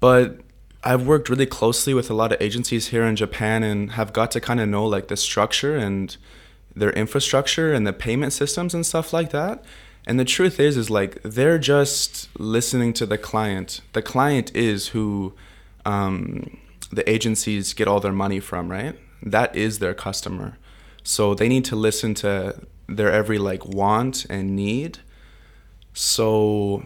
But 0.00 0.40
I've 0.82 1.06
worked 1.06 1.28
really 1.28 1.44
closely 1.44 1.92
with 1.92 2.08
a 2.08 2.14
lot 2.14 2.32
of 2.32 2.40
agencies 2.40 2.86
here 2.86 3.04
in 3.04 3.14
Japan 3.14 3.62
and 3.62 3.92
have 3.92 4.14
got 4.14 4.30
to 4.30 4.40
kind 4.40 4.58
of 4.58 4.70
know 4.70 4.86
like 4.86 5.08
the 5.08 5.18
structure 5.18 5.76
and 5.76 6.16
their 6.74 6.92
infrastructure 6.92 7.74
and 7.74 7.86
the 7.86 7.92
payment 7.92 8.32
systems 8.32 8.72
and 8.72 8.86
stuff 8.86 9.12
like 9.12 9.32
that. 9.32 9.62
And 10.06 10.18
the 10.18 10.24
truth 10.24 10.58
is 10.58 10.78
is 10.78 10.88
like 10.88 11.22
they're 11.22 11.58
just 11.58 12.30
listening 12.40 12.94
to 12.94 13.04
the 13.04 13.18
client. 13.18 13.82
The 13.92 14.00
client 14.00 14.50
is 14.56 14.88
who 14.88 15.34
um, 15.84 16.56
the 16.90 17.08
agencies 17.08 17.72
get 17.72 17.88
all 17.88 18.00
their 18.00 18.12
money 18.12 18.40
from, 18.40 18.70
right? 18.70 18.98
That 19.22 19.54
is 19.54 19.78
their 19.78 19.94
customer. 19.94 20.58
So 21.02 21.34
they 21.34 21.48
need 21.48 21.64
to 21.66 21.76
listen 21.76 22.14
to 22.14 22.60
their 22.88 23.12
every 23.12 23.38
like 23.38 23.64
want 23.64 24.26
and 24.28 24.56
need. 24.56 24.98
So 25.92 26.82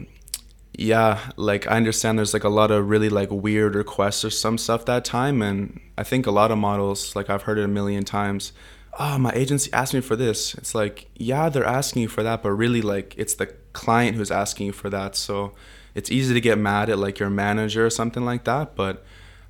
yeah, 0.76 1.20
like 1.36 1.66
I 1.66 1.76
understand 1.76 2.18
there's 2.18 2.34
like 2.34 2.44
a 2.44 2.48
lot 2.48 2.70
of 2.70 2.88
really 2.88 3.08
like 3.08 3.30
weird 3.30 3.74
requests 3.74 4.24
or 4.24 4.30
some 4.30 4.58
stuff 4.58 4.84
that 4.86 5.04
time, 5.04 5.40
and 5.40 5.80
I 5.96 6.02
think 6.02 6.26
a 6.26 6.30
lot 6.30 6.50
of 6.50 6.58
models, 6.58 7.14
like 7.14 7.30
I've 7.30 7.42
heard 7.42 7.58
it 7.58 7.64
a 7.64 7.68
million 7.68 8.04
times. 8.04 8.52
Oh, 8.98 9.18
my 9.18 9.32
agency 9.32 9.72
asked 9.72 9.94
me 9.94 10.00
for 10.00 10.14
this. 10.14 10.54
It's 10.54 10.74
like, 10.74 11.08
yeah, 11.16 11.48
they're 11.48 11.64
asking 11.64 12.02
you 12.02 12.08
for 12.08 12.22
that, 12.22 12.44
but 12.44 12.52
really, 12.52 12.80
like, 12.80 13.14
it's 13.16 13.34
the 13.34 13.46
client 13.72 14.16
who's 14.16 14.30
asking 14.30 14.66
you 14.66 14.72
for 14.72 14.88
that. 14.90 15.16
So 15.16 15.52
it's 15.96 16.12
easy 16.12 16.32
to 16.32 16.40
get 16.40 16.58
mad 16.58 16.88
at 16.90 16.98
like 16.98 17.18
your 17.18 17.30
manager 17.30 17.84
or 17.84 17.90
something 17.90 18.24
like 18.24 18.44
that. 18.44 18.76
But 18.76 19.04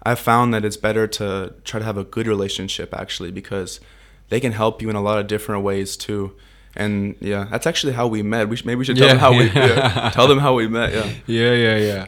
I've 0.04 0.18
found 0.20 0.52
that 0.54 0.64
it's 0.64 0.76
better 0.76 1.06
to 1.06 1.54
try 1.64 1.78
to 1.80 1.84
have 1.87 1.96
a 1.99 2.04
good 2.04 2.26
relationship 2.26 2.94
actually 2.94 3.30
because 3.30 3.80
they 4.28 4.40
can 4.40 4.52
help 4.52 4.82
you 4.82 4.90
in 4.90 4.96
a 4.96 5.00
lot 5.02 5.18
of 5.18 5.26
different 5.26 5.62
ways 5.64 5.96
too 5.96 6.34
and 6.76 7.14
yeah, 7.20 7.46
that's 7.50 7.66
actually 7.66 7.92
how 7.92 8.06
we 8.08 8.23
met. 8.23 8.49
We 8.49 8.56
sh- 8.56 8.64
maybe 8.64 8.78
we 8.80 8.84
should 8.84 8.96
tell 8.96 9.06
Yeah, 9.06 9.14
them 9.14 9.20
how 9.20 9.32
we 9.38 9.44
yeah. 9.46 9.66
yeah, 10.04 10.11
tell 10.11 10.26
them 10.26 10.38
how 10.40 10.54
we 10.54 10.66
met. 10.66 10.92
Yeah. 10.92 11.08
Yeah, 11.26 11.52
yeah, 11.54 11.76
yeah. 11.76 12.06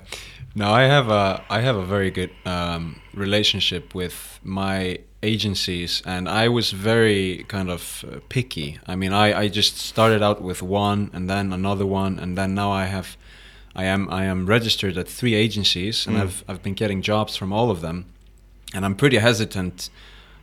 No, 0.56 0.72
I 0.72 0.84
have 0.84 1.08
a 1.08 1.44
I 1.48 1.60
have 1.60 1.76
a 1.76 1.84
very 1.84 2.10
good 2.10 2.30
um, 2.44 3.00
relationship 3.14 3.94
with 3.94 4.40
my 4.42 4.98
agencies, 5.22 6.02
and 6.04 6.28
I 6.28 6.48
was 6.48 6.72
very 6.72 7.44
kind 7.48 7.70
of 7.70 8.04
uh, 8.10 8.18
picky. 8.28 8.78
I 8.88 8.96
mean, 8.96 9.12
I, 9.12 9.42
I 9.42 9.48
just 9.48 9.76
started 9.78 10.22
out 10.22 10.40
with 10.42 10.62
one, 10.62 11.10
and 11.12 11.28
then 11.30 11.52
another 11.52 11.86
one, 11.86 12.18
and 12.18 12.36
then 12.36 12.54
now 12.54 12.72
I 12.72 12.86
have 12.86 13.16
I 13.76 13.84
am 13.84 14.08
I 14.10 14.24
am 14.24 14.46
registered 14.46 14.96
at 14.98 15.08
three 15.08 15.34
agencies, 15.34 16.06
and 16.06 16.16
Mm. 16.16 16.22
I've 16.22 16.44
I've 16.48 16.62
been 16.62 16.74
getting 16.74 17.02
jobs 17.02 17.36
from 17.36 17.52
all 17.52 17.70
of 17.70 17.80
them, 17.80 18.04
and 18.74 18.84
I'm 18.84 18.94
pretty 18.94 19.18
hesitant 19.18 19.90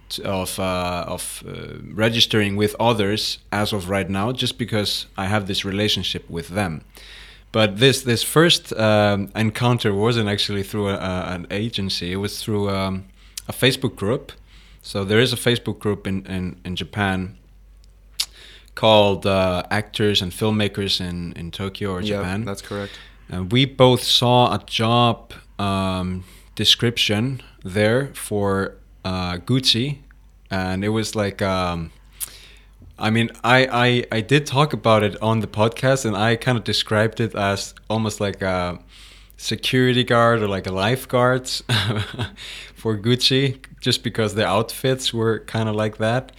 t- 0.10 0.24
of 0.24 0.60
uh, 0.60 1.14
of 1.16 1.44
uh, 1.48 1.52
registering 1.96 2.56
with 2.60 2.76
others 2.80 3.40
as 3.52 3.74
of 3.74 3.90
right 3.90 4.10
now, 4.10 4.32
just 4.32 4.58
because 4.58 5.08
I 5.18 5.26
have 5.26 5.46
this 5.46 5.66
relationship 5.66 6.24
with 6.30 6.48
them. 6.50 6.82
But 7.52 7.78
this 7.78 8.04
this 8.04 8.24
first 8.24 8.72
um, 8.74 9.30
encounter 9.36 9.94
wasn't 9.94 10.30
actually 10.30 10.64
through 10.64 10.90
a, 10.90 10.96
a, 10.96 11.34
an 11.36 11.46
agency; 11.52 12.12
it 12.12 12.20
was 12.20 12.44
through 12.44 12.70
um, 12.70 13.04
a 13.48 13.52
Facebook 13.54 13.96
group. 13.96 14.32
So 14.82 15.06
there 15.06 15.22
is 15.22 15.34
a 15.34 15.38
Facebook 15.38 15.80
group 15.80 16.08
in 16.08 16.26
in, 16.28 16.56
in 16.66 16.76
Japan 16.76 17.38
called 18.76 19.26
uh, 19.26 19.64
Actors 19.70 20.22
and 20.22 20.32
Filmmakers 20.32 21.00
in 21.00 21.34
in 21.34 21.52
Tokyo 21.52 21.92
or 21.92 22.02
Japan. 22.02 22.10
Yeah, 22.12 22.22
Japan. 22.24 22.46
that's 22.46 22.62
correct. 22.62 22.92
And 23.30 23.52
we 23.52 23.66
both 23.66 24.04
saw 24.04 24.54
a 24.54 24.64
job 24.66 25.34
um, 25.60 26.24
description 26.56 27.42
there 27.64 28.08
for 28.14 28.76
uh, 29.06 29.38
Gucci, 29.38 30.00
and 30.52 30.84
it 30.84 30.90
was 30.90 31.16
like, 31.16 31.42
um, 31.42 31.92
I 33.00 33.10
mean, 33.10 33.32
I, 33.44 33.68
I 34.12 34.18
I 34.18 34.22
did 34.22 34.46
talk 34.46 34.74
about 34.74 35.04
it 35.04 35.20
on 35.22 35.40
the 35.40 35.48
podcast, 35.48 36.06
and 36.06 36.16
I 36.16 36.36
kind 36.36 36.58
of 36.58 36.64
described 36.64 37.20
it 37.20 37.34
as 37.36 37.74
almost 37.90 38.20
like 38.20 38.42
a 38.42 38.80
security 39.38 40.04
guard 40.04 40.42
or 40.42 40.48
like 40.48 40.68
a 40.68 40.72
lifeguard 40.72 41.48
for 42.76 42.98
Gucci, 42.98 43.58
just 43.82 44.04
because 44.04 44.36
the 44.36 44.46
outfits 44.46 45.14
were 45.14 45.40
kind 45.40 45.68
of 45.70 45.76
like 45.76 45.98
that. 45.98 46.32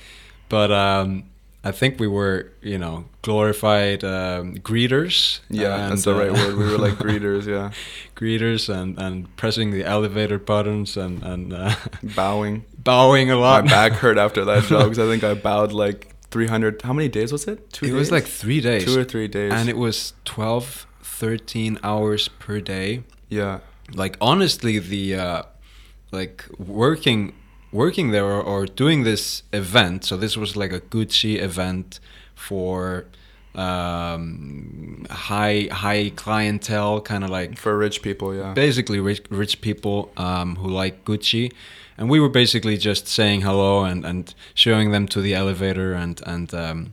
But 0.49 0.71
um, 0.71 1.25
I 1.67 1.73
think 1.73 1.99
we 1.99 2.07
were, 2.07 2.53
you 2.61 2.77
know, 2.77 3.07
glorified 3.23 4.05
um, 4.05 4.57
greeters. 4.57 5.41
Yeah, 5.49 5.89
that's 5.89 6.07
and, 6.07 6.15
the 6.15 6.21
right 6.21 6.31
uh, 6.31 6.35
word. 6.35 6.57
We 6.59 6.65
were 6.71 6.79
like 6.79 6.95
greeters. 7.07 7.47
Yeah, 7.47 7.71
greeters 8.15 8.69
and, 8.69 8.99
and 8.99 9.35
pressing 9.37 9.71
the 9.71 9.83
elevator 9.85 10.39
buttons 10.39 10.97
and, 10.99 11.23
and 11.23 11.55
uh, 11.55 11.75
bowing. 12.15 12.67
bowing 12.77 13.31
a 13.31 13.37
lot. 13.37 13.65
My 13.65 13.71
back 13.71 13.93
hurt 13.93 14.19
after 14.19 14.45
that 14.45 14.65
job 14.69 14.91
because 14.91 14.99
I 14.99 15.11
think 15.11 15.25
I 15.25 15.33
bowed 15.33 15.73
like 15.73 16.15
300. 16.31 16.83
How 16.83 16.93
many 16.93 17.09
days 17.09 17.33
was 17.33 17.47
it? 17.49 17.73
Two. 17.73 17.87
it 17.87 17.93
was 17.93 18.13
like 18.13 18.25
three 18.25 18.61
days. 18.61 18.85
two 18.85 19.01
or 19.01 19.05
three 19.05 19.29
days. 19.29 19.53
And 19.53 19.69
it 19.71 19.79
was 19.79 20.13
12, 20.27 20.87
13 21.03 21.79
hours 21.83 22.29
per 22.29 22.61
day. 22.61 23.05
yeah, 23.29 23.61
Like, 23.95 24.19
honestly, 24.21 24.79
the, 24.79 25.15
uh, 25.15 25.43
like, 26.13 26.45
working 26.59 27.33
working 27.75 28.13
there 28.13 28.25
or, 28.25 28.41
or 28.41 28.67
doing 28.67 29.03
this 29.03 29.43
event, 29.53 30.05
so 30.05 30.17
this 30.17 30.37
was 30.37 30.57
like 30.57 30.73
a 30.73 30.81
Gucci 30.81 31.43
event 31.43 31.99
for 32.35 33.07
um, 33.55 35.07
high 35.11 35.69
high 35.71 36.13
clientele, 36.15 37.01
kind 37.01 37.25
of 37.25 37.31
like 37.31 37.59
for 37.59 37.77
rich 37.77 38.01
people. 38.01 38.35
Yeah. 38.35 38.53
basically 38.55 39.01
rich, 39.01 39.23
rich 39.29 39.61
people 39.61 40.13
um, 40.17 40.57
who 40.57 40.69
like 40.69 41.05
Gucci, 41.05 41.53
and 41.99 42.09
we 42.09 42.21
were 42.21 42.29
basically 42.29 42.77
just 42.77 43.09
saying 43.09 43.43
hello 43.43 43.85
and, 43.85 44.07
and 44.07 44.35
showing 44.55 44.93
them 44.93 45.07
to 45.09 45.21
the 45.21 45.35
elevator 45.35 45.93
and 45.93 46.21
and 46.27 46.55
um, 46.55 46.93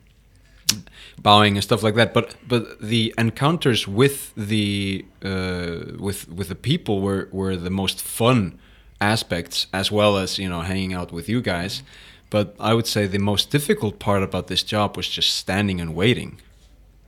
bowing 1.21 1.57
and 1.57 1.63
stuff 1.63 1.83
like 1.83 1.95
that. 1.95 2.13
But 2.13 2.35
but 2.47 2.81
the 2.81 3.13
encounters 3.17 3.87
with 3.87 4.33
the 4.35 5.05
uh, 5.23 5.97
with 5.99 6.27
with 6.27 6.49
the 6.49 6.55
people 6.55 7.01
were 7.01 7.27
were 7.31 7.55
the 7.55 7.71
most 7.71 8.01
fun 8.01 8.59
aspects, 9.01 9.67
as 9.73 9.91
well 9.91 10.17
as 10.17 10.37
you 10.37 10.47
know 10.47 10.61
hanging 10.61 10.93
out 10.93 11.11
with 11.11 11.27
you 11.27 11.41
guys. 11.41 11.83
But 12.29 12.55
I 12.59 12.73
would 12.73 12.87
say 12.87 13.07
the 13.07 13.19
most 13.19 13.49
difficult 13.49 13.99
part 13.99 14.23
about 14.23 14.47
this 14.47 14.63
job 14.63 14.95
was 14.95 15.09
just 15.09 15.33
standing 15.35 15.81
and 15.81 15.93
waiting. 15.93 16.39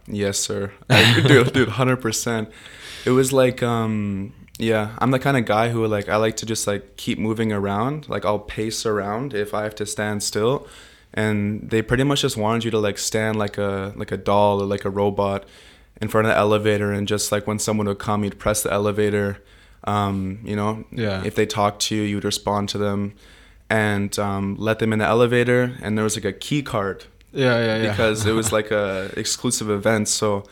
Yes, 0.05 0.37
sir. 0.37 0.73
Dude, 0.89 1.53
dude, 1.53 1.69
hundred 1.69 2.01
percent. 2.01 2.49
It 3.05 3.11
was 3.11 3.31
like, 3.31 3.63
um, 3.63 4.33
yeah, 4.59 4.95
I'm 4.99 5.11
the 5.11 5.19
kind 5.19 5.37
of 5.37 5.45
guy 5.45 5.69
who 5.69 5.87
like 5.87 6.09
I 6.09 6.17
like 6.17 6.35
to 6.37 6.45
just 6.45 6.67
like 6.67 6.97
keep 6.97 7.17
moving 7.17 7.53
around. 7.53 8.09
Like 8.09 8.25
I'll 8.25 8.39
pace 8.39 8.85
around 8.85 9.33
if 9.33 9.53
I 9.53 9.63
have 9.63 9.75
to 9.75 9.85
stand 9.85 10.21
still, 10.21 10.67
and 11.13 11.69
they 11.69 11.81
pretty 11.81 12.03
much 12.03 12.21
just 12.21 12.35
wanted 12.35 12.65
you 12.65 12.71
to 12.71 12.79
like 12.79 12.97
stand 12.97 13.37
like 13.37 13.57
a 13.57 13.93
like 13.95 14.11
a 14.11 14.17
doll 14.17 14.61
or 14.61 14.65
like 14.65 14.83
a 14.83 14.89
robot 14.89 15.45
in 16.01 16.09
front 16.09 16.27
of 16.27 16.33
the 16.33 16.37
elevator, 16.37 16.91
and 16.91 17.07
just 17.07 17.31
like 17.31 17.47
when 17.47 17.59
someone 17.59 17.87
would 17.87 17.99
come, 17.99 18.23
you'd 18.23 18.39
press 18.39 18.61
the 18.61 18.71
elevator. 18.71 19.39
Um, 19.85 20.39
you 20.45 20.55
know, 20.55 20.85
Yeah. 20.91 21.23
if 21.25 21.35
they 21.35 21.45
talked 21.45 21.81
to 21.87 21.95
you, 21.95 22.03
you'd 22.03 22.23
respond 22.25 22.69
to 22.69 22.77
them, 22.77 23.13
and 23.69 24.17
um, 24.19 24.55
let 24.57 24.79
them 24.79 24.93
in 24.93 24.99
the 24.99 25.05
elevator. 25.05 25.77
And 25.81 25.97
there 25.97 26.03
was 26.03 26.15
like 26.15 26.25
a 26.25 26.33
key 26.33 26.61
card 26.61 27.05
Yeah, 27.33 27.57
yeah, 27.65 27.89
because 27.89 28.25
it 28.25 28.33
was 28.33 28.51
like 28.51 28.71
a 28.71 29.11
exclusive 29.17 29.69
event 29.69 30.07
so 30.07 30.43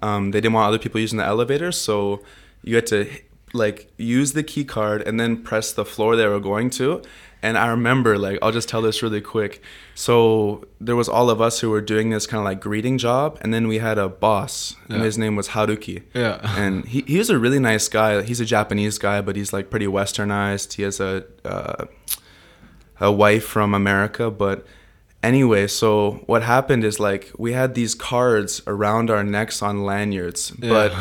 um, 0.00 0.30
they 0.32 0.40
didn't 0.40 0.54
want 0.54 0.68
other 0.68 0.78
people 0.78 1.00
using 1.00 1.18
the 1.18 1.24
elevator 1.24 1.70
so 1.72 2.22
you 2.64 2.74
had 2.76 2.86
to 2.86 3.06
like 3.52 3.92
use 3.98 4.32
the 4.32 4.42
key 4.42 4.64
card 4.64 5.02
and 5.06 5.20
then 5.20 5.42
press 5.42 5.72
the 5.72 5.84
floor 5.84 6.16
they 6.16 6.26
were 6.26 6.40
going 6.40 6.70
to. 6.70 7.02
And 7.44 7.58
I 7.58 7.66
remember, 7.68 8.16
like, 8.18 8.38
I'll 8.40 8.52
just 8.52 8.68
tell 8.68 8.82
this 8.82 9.02
really 9.02 9.20
quick. 9.20 9.60
So 9.96 10.64
there 10.80 10.94
was 10.94 11.08
all 11.08 11.28
of 11.28 11.40
us 11.40 11.58
who 11.60 11.70
were 11.70 11.80
doing 11.80 12.10
this 12.10 12.24
kind 12.26 12.38
of 12.38 12.44
like 12.44 12.60
greeting 12.60 12.98
job, 12.98 13.36
and 13.40 13.52
then 13.52 13.66
we 13.66 13.78
had 13.78 13.98
a 13.98 14.08
boss, 14.08 14.76
and 14.88 14.98
Yeah. 14.98 15.04
his 15.04 15.18
name 15.18 15.34
was 15.34 15.48
Haruki. 15.48 16.04
Yeah. 16.14 16.38
and 16.56 16.84
he, 16.84 17.02
he 17.06 17.18
was 17.18 17.30
a 17.30 17.38
really 17.38 17.58
nice 17.58 17.88
guy. 17.88 18.22
He's 18.22 18.40
a 18.40 18.44
Japanese 18.44 18.96
guy, 18.98 19.20
but 19.22 19.34
he's 19.36 19.52
like 19.52 19.70
pretty 19.70 19.86
westernized. 19.88 20.74
He 20.74 20.82
has 20.84 21.00
a 21.00 21.24
uh, 21.44 21.86
a 23.00 23.10
wife 23.10 23.44
from 23.44 23.74
America, 23.74 24.30
but 24.30 24.64
anyway, 25.22 25.66
so 25.66 26.22
what 26.26 26.42
happened 26.42 26.84
is 26.84 27.00
like 27.00 27.32
we 27.36 27.52
had 27.52 27.74
these 27.74 27.94
cards 27.96 28.62
around 28.68 29.10
our 29.10 29.24
necks 29.24 29.62
on 29.62 29.82
lanyards, 29.84 30.52
but 30.52 30.92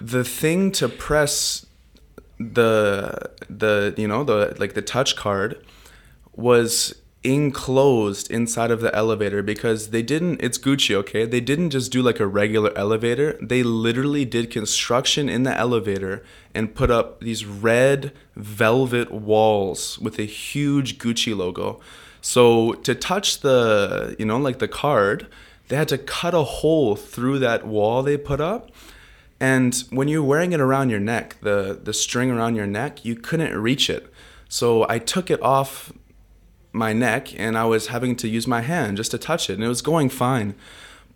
the 0.00 0.22
thing 0.22 0.70
to 0.72 0.88
press 0.88 1.66
the 2.38 3.30
the 3.48 3.94
you 3.96 4.08
know 4.08 4.24
the 4.24 4.54
like 4.58 4.74
the 4.74 4.82
touch 4.82 5.16
card 5.16 5.64
was 6.32 6.94
enclosed 7.24 8.30
inside 8.30 8.70
of 8.70 8.82
the 8.82 8.94
elevator 8.94 9.42
because 9.42 9.88
they 9.88 10.02
didn't 10.02 10.42
it's 10.42 10.58
Gucci 10.58 10.94
okay? 10.94 11.24
They 11.24 11.40
didn't 11.40 11.70
just 11.70 11.90
do 11.90 12.02
like 12.02 12.20
a 12.20 12.26
regular 12.26 12.70
elevator. 12.76 13.38
They 13.40 13.62
literally 13.62 14.26
did 14.26 14.50
construction 14.50 15.30
in 15.30 15.42
the 15.44 15.56
elevator 15.56 16.22
and 16.54 16.74
put 16.74 16.90
up 16.90 17.20
these 17.20 17.46
red 17.46 18.12
velvet 18.36 19.10
walls 19.10 19.98
with 19.98 20.18
a 20.18 20.24
huge 20.24 20.98
Gucci 20.98 21.34
logo. 21.34 21.80
So 22.20 22.74
to 22.74 22.94
touch 22.94 23.40
the 23.40 24.14
you 24.18 24.26
know 24.26 24.36
like 24.36 24.58
the 24.58 24.68
card 24.68 25.26
they 25.68 25.76
had 25.76 25.88
to 25.88 25.98
cut 25.98 26.34
a 26.34 26.42
hole 26.42 26.94
through 26.94 27.38
that 27.38 27.66
wall 27.66 28.02
they 28.02 28.18
put 28.18 28.40
up 28.40 28.70
and 29.40 29.74
when 29.90 30.08
you're 30.08 30.22
wearing 30.22 30.52
it 30.52 30.60
around 30.60 30.90
your 30.90 31.00
neck, 31.00 31.36
the 31.42 31.78
the 31.82 31.92
string 31.92 32.30
around 32.30 32.54
your 32.56 32.66
neck, 32.66 33.04
you 33.04 33.14
couldn't 33.16 33.56
reach 33.56 33.90
it. 33.90 34.12
So 34.48 34.86
I 34.88 34.98
took 34.98 35.30
it 35.30 35.42
off 35.42 35.92
my 36.72 36.92
neck 36.92 37.38
and 37.38 37.56
I 37.56 37.64
was 37.64 37.88
having 37.88 38.16
to 38.16 38.28
use 38.28 38.46
my 38.46 38.60
hand 38.60 38.96
just 38.96 39.10
to 39.12 39.18
touch 39.18 39.48
it 39.50 39.54
and 39.54 39.64
it 39.64 39.68
was 39.68 39.82
going 39.82 40.08
fine. 40.08 40.54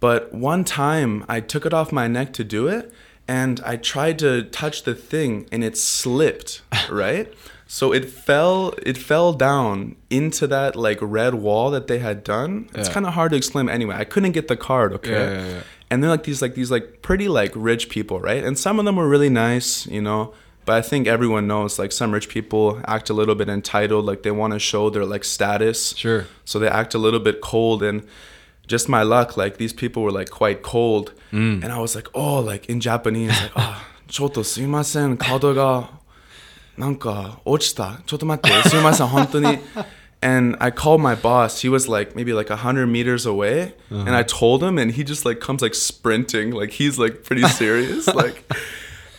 But 0.01 0.33
one 0.33 0.65
time 0.65 1.25
I 1.29 1.41
took 1.41 1.67
it 1.67 1.75
off 1.75 1.91
my 1.93 2.07
neck 2.07 2.33
to 2.35 2.45
do 2.45 2.69
it 2.69 2.93
and 3.27 3.61
I 3.65 3.77
tried 3.77 4.19
to 4.21 4.45
touch 4.45 4.85
the 4.85 4.95
thing 4.95 5.49
and 5.51 5.63
it 5.65 5.77
slipped, 5.77 6.63
right? 6.91 7.33
So 7.67 7.93
it 7.93 8.09
fell 8.09 8.73
it 8.83 8.97
fell 8.97 9.33
down 9.35 9.97
into 10.11 10.47
that 10.47 10.75
like 10.77 10.99
red 11.03 11.35
wall 11.35 11.71
that 11.73 11.87
they 11.87 11.99
had 11.99 12.25
done. 12.25 12.69
It's 12.75 12.89
Yeah. 12.89 12.95
kind 12.95 13.07
of 13.07 13.13
hard 13.15 13.31
to 13.33 13.37
explain 13.37 13.69
anyway. 13.69 13.97
I 13.99 14.05
couldn't 14.05 14.33
get 14.33 14.49
the 14.49 14.57
card, 14.57 14.93
okay? 14.95 15.11
Yeah, 15.11 15.31
yeah, 15.31 15.47
yeah 15.49 15.61
and 15.91 16.03
they're 16.03 16.11
like 16.11 16.25
these 16.25 16.43
like 16.43 16.55
these 16.55 16.71
like 16.71 17.03
pretty 17.03 17.29
like 17.29 17.53
rich 17.55 17.89
people, 17.89 18.21
right? 18.21 18.45
And 18.45 18.59
some 18.59 18.79
of 18.79 18.85
them 18.85 18.97
were 18.97 19.09
really 19.09 19.31
nice, 19.31 19.87
you 19.87 20.03
know. 20.03 20.35
But 20.65 20.77
I 20.77 20.83
think 20.83 21.07
everyone 21.07 21.47
knows 21.47 21.79
like 21.79 21.93
some 21.93 22.13
rich 22.13 22.29
people 22.29 22.81
act 22.87 23.09
a 23.09 23.15
little 23.15 23.35
bit 23.35 23.49
entitled, 23.49 24.05
like 24.05 24.23
they 24.23 24.31
want 24.31 24.53
to 24.53 24.59
show 24.59 24.91
their 24.91 25.07
like 25.07 25.25
status. 25.25 25.97
Sure. 25.97 26.27
So 26.45 26.59
they 26.59 26.69
act 26.69 26.95
a 26.95 26.99
little 26.99 27.21
bit 27.21 27.41
cold 27.41 27.83
and 27.83 28.07
just 28.67 28.87
my 28.87 29.03
luck, 29.03 29.39
like 29.39 29.57
these 29.57 29.73
people 29.73 30.03
were 30.03 30.13
like 30.13 30.29
quite 30.29 30.63
cold. 30.63 31.15
Mm. 31.33 31.65
And 31.65 31.73
I 31.73 31.79
was 31.79 31.95
like, 31.95 32.09
oh, 32.15 32.41
like 32.41 32.67
in 32.69 32.81
Japanese, 32.81 33.31
like, 33.31 33.53
ah, 33.57 33.87
oh, 33.89 34.03
choto 34.09 34.43
sumimasen, 34.45 35.17
kado 35.17 35.55
ga 35.55 35.89
nanka 36.77 37.41
ochita, 37.47 38.05
choto 38.05 38.27
matte, 38.27 38.51
sumimasen, 38.69 39.09
hontoni 39.09 39.87
and 40.23 40.57
I 40.61 40.71
called 40.71 41.01
my 41.01 41.15
boss. 41.15 41.63
He 41.63 41.69
was 41.69 41.89
like 41.89 42.17
maybe 42.17 42.33
like 42.33 42.49
hundred 42.49 42.89
meters 42.89 43.27
away, 43.27 43.75
uh-huh. 43.91 44.05
and 44.07 44.11
I 44.11 44.23
told 44.23 44.63
him, 44.63 44.79
and 44.79 44.93
he 44.93 45.05
just 45.05 45.25
like 45.25 45.41
comes 45.41 45.63
like 45.63 45.75
sprinting, 45.75 46.51
like 46.51 46.71
he's 46.71 46.99
like 46.99 47.25
pretty 47.25 47.47
serious, 47.49 48.07
like. 48.09 48.45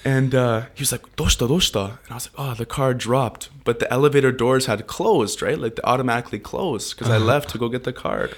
And 0.05 0.33
uh, 0.33 0.61
he 0.73 0.81
was 0.81 0.93
like, 0.93 1.01
"Doshta, 1.17 1.45
doshta," 1.45 1.99
and 2.03 2.11
I 2.11 2.13
was 2.13 2.29
like, 2.31 2.35
"Oh, 2.37 2.53
the 2.53 2.65
car 2.65 2.93
dropped, 2.93 3.49
but 3.65 3.79
the 3.79 3.91
elevator 3.91 4.31
doors 4.31 4.65
had 4.65 4.87
closed, 4.87 5.41
right? 5.41 5.59
Like 5.59 5.75
they 5.75 5.81
automatically 5.83 6.39
closed 6.39 6.95
because 6.95 7.11
uh-huh. 7.11 7.21
I 7.21 7.27
left 7.27 7.49
to 7.49 7.57
go 7.57 7.67
get 7.67 7.83
the 7.83 7.91
card." 7.91 8.33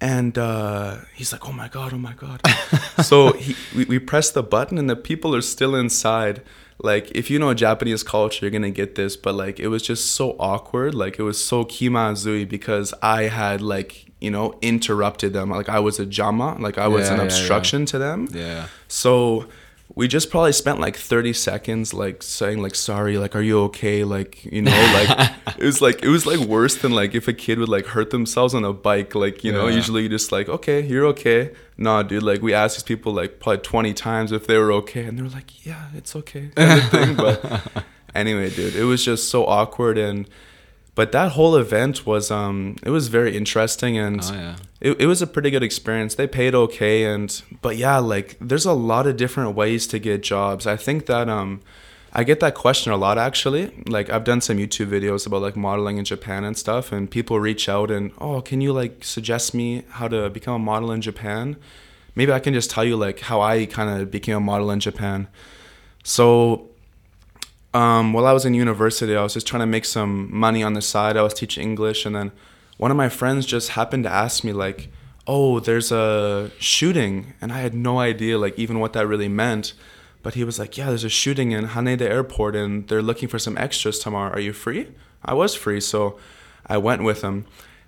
And 0.00 0.38
uh, 0.38 0.98
he's 1.12 1.32
like, 1.32 1.48
"Oh 1.48 1.52
my 1.52 1.66
god, 1.66 1.92
oh 1.92 1.98
my 1.98 2.12
god!" 2.12 2.40
so 3.02 3.32
he, 3.32 3.56
we, 3.76 3.84
we 3.86 3.98
press 3.98 4.30
the 4.30 4.44
button, 4.44 4.78
and 4.78 4.88
the 4.88 4.96
people 4.96 5.34
are 5.34 5.42
still 5.42 5.74
inside 5.74 6.42
like, 6.82 7.10
if 7.12 7.30
you 7.30 7.38
know 7.38 7.54
Japanese 7.54 8.02
culture, 8.02 8.44
you're 8.44 8.50
gonna 8.50 8.70
get 8.70 8.94
this. 8.94 9.16
But 9.16 9.34
like, 9.34 9.60
it 9.60 9.68
was 9.68 9.82
just 9.82 10.12
so 10.12 10.36
awkward. 10.38 10.94
Like, 10.94 11.18
it 11.18 11.22
was 11.22 11.42
so 11.42 11.64
kimazui 11.64 12.48
because 12.48 12.92
I 13.02 13.24
had 13.24 13.60
like 13.60 14.06
you 14.20 14.30
know 14.30 14.58
interrupted 14.62 15.32
them. 15.32 15.50
Like, 15.50 15.68
I 15.68 15.78
was 15.78 15.98
a 16.00 16.06
jama. 16.06 16.56
Like, 16.58 16.78
I 16.78 16.88
was 16.88 17.06
Yeah, 17.06 17.14
an 17.14 17.18
yeah, 17.20 17.24
obstruction 17.26 17.86
to 17.86 17.98
them. 17.98 18.28
Yeah. 18.32 18.66
So 18.88 19.46
we 19.96 20.08
just 20.08 20.28
probably 20.28 20.52
spent 20.52 20.80
like 20.80 20.96
30 20.96 21.32
seconds 21.32 21.94
like 21.94 22.22
saying 22.22 22.60
like 22.60 22.74
sorry 22.74 23.16
like 23.16 23.36
are 23.36 23.42
you 23.42 23.60
okay? 23.64 24.02
Like 24.02 24.44
you 24.44 24.62
know 24.62 24.70
like 24.70 25.30
it 25.58 25.64
was 25.64 25.80
like 25.80 26.02
it 26.02 26.08
was 26.08 26.26
like 26.26 26.40
worse 26.40 26.76
than 26.76 26.92
like 26.92 27.14
if 27.14 27.28
a 27.28 27.32
kid 27.32 27.58
would 27.58 27.68
like 27.68 27.86
hurt 27.86 28.10
themselves 28.10 28.54
on 28.54 28.64
a 28.64 28.72
bike 28.72 29.14
like 29.14 29.44
you 29.44 29.52
know 29.52 29.68
usually 29.68 30.02
you 30.02 30.08
just 30.08 30.32
like 30.32 30.48
okay 30.48 30.80
you're 30.84 31.06
okay. 31.06 31.52
Nah 31.78 32.02
dude 32.02 32.22
like 32.22 32.42
we 32.42 32.52
asked 32.52 32.76
these 32.76 32.82
people 32.82 33.12
like 33.12 33.38
probably 33.38 33.62
20 33.62 33.94
times 33.94 34.32
if 34.32 34.46
they 34.46 34.58
were 34.58 34.72
okay 34.72 35.04
and 35.04 35.18
they 35.18 35.22
were 35.22 35.28
like 35.28 35.64
yeah 35.64 35.88
it's 35.94 36.16
okay 36.16 36.50
kind 36.56 36.80
of 36.80 36.90
thing 36.90 37.16
but 37.16 37.84
anyway 38.14 38.50
dude 38.50 38.74
it 38.74 38.84
was 38.84 39.04
just 39.04 39.28
so 39.28 39.46
awkward 39.46 39.96
and 39.98 40.28
but 40.94 41.10
that 41.12 41.32
whole 41.32 41.56
event 41.56 42.06
was 42.06 42.30
um 42.30 42.76
it 42.82 42.90
was 42.90 43.08
very 43.08 43.36
interesting 43.36 43.98
and 43.98 44.20
Oh 44.22 44.32
yeah. 44.34 44.56
it, 44.80 45.00
it 45.02 45.06
was 45.06 45.20
a 45.22 45.26
pretty 45.26 45.50
good 45.50 45.62
experience. 45.62 46.14
They 46.14 46.26
paid 46.26 46.54
okay 46.54 47.04
and 47.04 47.42
but 47.62 47.76
yeah 47.76 47.98
like 47.98 48.36
there's 48.40 48.66
a 48.66 48.72
lot 48.72 49.06
of 49.06 49.16
different 49.16 49.54
ways 49.56 49.86
to 49.88 49.98
get 49.98 50.22
jobs. 50.22 50.66
I 50.66 50.76
think 50.76 51.06
that 51.06 51.28
um 51.28 51.60
i 52.16 52.22
get 52.22 52.38
that 52.38 52.54
question 52.54 52.92
a 52.92 52.96
lot 52.96 53.18
actually. 53.18 53.72
Like 53.88 54.08
i've 54.08 54.22
done 54.24 54.40
some 54.40 54.56
youtube 54.58 54.86
videos 54.88 55.26
about 55.26 55.42
like 55.42 55.56
modeling 55.56 55.98
in 55.98 56.04
japan 56.04 56.44
and 56.44 56.56
stuff 56.56 56.92
and 56.92 57.10
people 57.10 57.40
reach 57.40 57.68
out 57.68 57.90
and 57.90 58.12
oh 58.18 58.40
can 58.40 58.60
you 58.60 58.72
like 58.72 59.02
suggest 59.02 59.52
me 59.52 59.82
how 59.98 60.06
to 60.08 60.30
become 60.30 60.54
a 60.54 60.64
model 60.72 60.92
in 60.92 61.00
japan? 61.00 61.56
Maybe 62.14 62.30
i 62.32 62.38
can 62.38 62.54
just 62.54 62.70
tell 62.70 62.84
you 62.84 62.96
like 62.96 63.18
how 63.30 63.40
i 63.40 63.66
kind 63.66 63.88
of 64.00 64.12
became 64.12 64.36
a 64.36 64.40
model 64.52 64.70
in 64.70 64.78
japan. 64.78 65.26
So 66.04 66.68
um, 67.74 68.12
while 68.12 68.26
I 68.26 68.32
was 68.32 68.44
in 68.44 68.54
university, 68.54 69.14
I 69.16 69.22
was 69.22 69.34
just 69.34 69.46
trying 69.46 69.60
to 69.60 69.66
make 69.66 69.84
some 69.84 70.34
money 70.34 70.62
on 70.62 70.74
the 70.74 70.80
side. 70.82 71.16
I 71.16 71.22
was 71.22 71.34
teaching 71.34 71.62
English, 71.64 72.06
and 72.06 72.14
then 72.14 72.32
one 72.78 72.90
of 72.90 72.96
my 72.96 73.08
friends 73.08 73.44
just 73.46 73.70
happened 73.70 74.04
to 74.04 74.10
ask 74.10 74.44
me, 74.44 74.52
like, 74.52 74.88
"Oh, 75.26 75.60
there's 75.60 75.90
a 75.92 76.50
shooting," 76.58 77.34
and 77.40 77.52
I 77.52 77.58
had 77.58 77.74
no 77.74 77.98
idea, 77.98 78.38
like, 78.38 78.58
even 78.58 78.78
what 78.78 78.92
that 78.92 79.06
really 79.08 79.28
meant. 79.28 79.74
But 80.22 80.34
he 80.34 80.44
was 80.44 80.58
like, 80.58 80.78
"Yeah, 80.78 80.86
there's 80.86 81.04
a 81.04 81.08
shooting 81.08 81.52
in 81.52 81.68
Haneda 81.68 82.02
Airport, 82.02 82.56
and 82.56 82.86
they're 82.88 83.02
looking 83.02 83.28
for 83.28 83.38
some 83.38 83.58
extras 83.58 83.98
tomorrow. 83.98 84.32
Are 84.32 84.40
you 84.40 84.52
free?" 84.52 84.88
I 85.24 85.34
was 85.34 85.54
free, 85.54 85.80
so 85.80 86.18
I 86.66 86.78
went 86.78 87.02
with 87.02 87.22
him. 87.22 87.46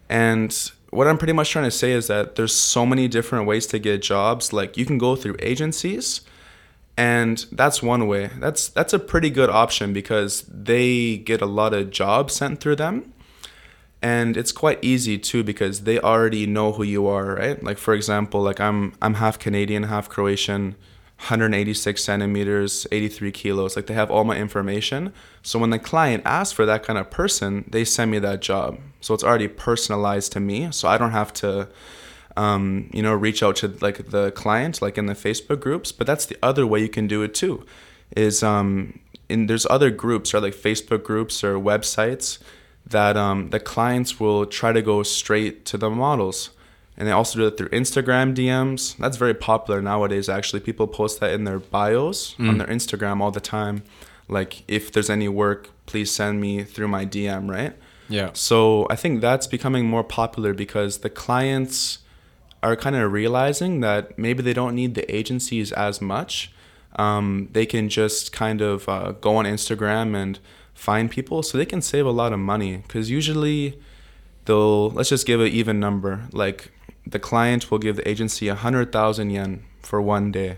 And 0.08 0.52
what 0.90 1.06
I'm 1.06 1.18
pretty 1.18 1.32
much 1.32 1.50
trying 1.50 1.64
to 1.64 1.70
say 1.70 1.92
is 1.92 2.06
that 2.08 2.36
there's 2.36 2.54
so 2.54 2.86
many 2.86 3.08
different 3.08 3.46
ways 3.46 3.66
to 3.68 3.78
get 3.78 4.02
jobs. 4.02 4.52
Like, 4.52 4.76
you 4.76 4.84
can 4.86 4.98
go 4.98 5.16
through 5.16 5.36
agencies 5.40 6.22
and 6.96 7.44
that's 7.52 7.82
one 7.82 8.06
way. 8.06 8.30
That's 8.38 8.68
that's 8.68 8.92
a 8.92 8.98
pretty 8.98 9.30
good 9.30 9.50
option 9.50 9.92
because 9.92 10.42
they 10.42 11.18
get 11.18 11.42
a 11.42 11.46
lot 11.46 11.74
of 11.74 11.90
jobs 11.90 12.34
sent 12.34 12.60
through 12.60 12.76
them. 12.76 13.12
And 14.02 14.36
it's 14.36 14.52
quite 14.52 14.78
easy 14.82 15.18
too 15.18 15.42
because 15.42 15.82
they 15.82 15.98
already 15.98 16.46
know 16.46 16.72
who 16.72 16.84
you 16.84 17.06
are 17.06 17.34
right? 17.34 17.62
Like 17.62 17.78
for 17.78 17.92
example 17.94 18.40
like 18.42 18.60
i'm 18.60 18.94
i'm 19.02 19.14
half 19.14 19.38
canadian 19.38 19.84
half 19.84 20.08
croatian 20.08 20.76
186 21.18 22.04
centimeters 22.04 22.86
83 22.92 23.32
kilos. 23.32 23.74
Like 23.74 23.86
they 23.86 23.94
have 23.94 24.10
all 24.10 24.24
my 24.24 24.36
information. 24.36 25.14
So 25.42 25.58
when 25.58 25.70
the 25.70 25.78
client 25.78 26.22
asks 26.26 26.52
for 26.52 26.66
that 26.66 26.82
kind 26.82 26.98
of 26.98 27.10
person 27.10 27.64
they 27.70 27.84
send 27.84 28.10
me 28.10 28.18
that 28.20 28.40
job. 28.40 28.78
So 29.00 29.12
it's 29.14 29.24
already 29.24 29.48
personalized 29.48 30.32
to 30.32 30.40
me. 30.40 30.70
So 30.70 30.88
i 30.88 30.96
don't 30.96 31.12
have 31.12 31.32
to 31.34 31.68
um, 32.36 32.90
you 32.92 33.02
know, 33.02 33.14
reach 33.14 33.42
out 33.42 33.56
to 33.56 33.68
like 33.80 34.10
the 34.10 34.30
client, 34.32 34.82
like 34.82 34.98
in 34.98 35.06
the 35.06 35.14
Facebook 35.14 35.60
groups. 35.60 35.92
But 35.92 36.06
that's 36.06 36.26
the 36.26 36.36
other 36.42 36.66
way 36.66 36.80
you 36.80 36.88
can 36.88 37.06
do 37.06 37.22
it 37.22 37.34
too. 37.34 37.64
Is 38.16 38.42
um, 38.42 39.00
in 39.28 39.46
there's 39.46 39.66
other 39.66 39.90
groups 39.90 40.34
or 40.34 40.40
like 40.40 40.54
Facebook 40.54 41.02
groups 41.02 41.42
or 41.42 41.54
websites 41.54 42.38
that 42.86 43.16
um, 43.16 43.50
the 43.50 43.58
clients 43.58 44.20
will 44.20 44.46
try 44.46 44.72
to 44.72 44.82
go 44.82 45.02
straight 45.02 45.64
to 45.66 45.76
the 45.76 45.90
models, 45.90 46.50
and 46.96 47.08
they 47.08 47.12
also 47.12 47.38
do 47.38 47.46
it 47.46 47.56
through 47.56 47.68
Instagram 47.70 48.34
DMs. 48.34 48.96
That's 48.96 49.16
very 49.16 49.34
popular 49.34 49.82
nowadays. 49.82 50.28
Actually, 50.28 50.60
people 50.60 50.86
post 50.86 51.20
that 51.20 51.32
in 51.32 51.44
their 51.44 51.58
bios 51.58 52.38
on 52.38 52.58
their 52.58 52.68
Instagram 52.68 53.20
all 53.20 53.30
the 53.32 53.40
time. 53.40 53.82
Like, 54.28 54.64
if 54.68 54.92
there's 54.92 55.10
any 55.10 55.28
work, 55.28 55.70
please 55.86 56.10
send 56.10 56.40
me 56.40 56.64
through 56.64 56.88
my 56.88 57.06
DM, 57.06 57.48
right? 57.50 57.76
Yeah. 58.08 58.30
So 58.34 58.86
I 58.90 58.96
think 58.96 59.20
that's 59.20 59.46
becoming 59.46 59.86
more 59.86 60.04
popular 60.04 60.54
because 60.54 60.98
the 60.98 61.10
clients 61.10 61.98
are 62.66 62.76
kind 62.84 62.96
of 62.96 63.12
realizing 63.20 63.72
that 63.86 64.02
maybe 64.18 64.40
they 64.46 64.52
don't 64.60 64.74
need 64.74 64.92
the 64.98 65.06
agencies 65.20 65.68
as 65.72 66.00
much. 66.14 66.32
Um, 67.04 67.48
they 67.56 67.66
can 67.66 67.88
just 67.88 68.32
kind 68.42 68.60
of 68.70 68.88
uh, 68.88 69.12
go 69.26 69.36
on 69.40 69.44
Instagram 69.56 70.08
and 70.22 70.34
find 70.74 71.10
people, 71.10 71.42
so 71.42 71.52
they 71.58 71.66
can 71.74 71.82
save 71.92 72.06
a 72.06 72.10
lot 72.22 72.32
of 72.32 72.38
money. 72.38 72.72
Because 72.84 73.06
usually, 73.20 73.60
they'll 74.46 74.90
let's 74.96 75.10
just 75.10 75.26
give 75.26 75.40
an 75.40 75.48
even 75.60 75.78
number. 75.80 76.12
Like 76.32 76.70
the 77.14 77.18
client 77.30 77.70
will 77.70 77.78
give 77.86 77.96
the 77.96 78.08
agency 78.08 78.48
a 78.48 78.54
hundred 78.54 78.92
thousand 78.92 79.30
yen 79.30 79.52
for 79.82 80.00
one 80.16 80.32
day, 80.32 80.52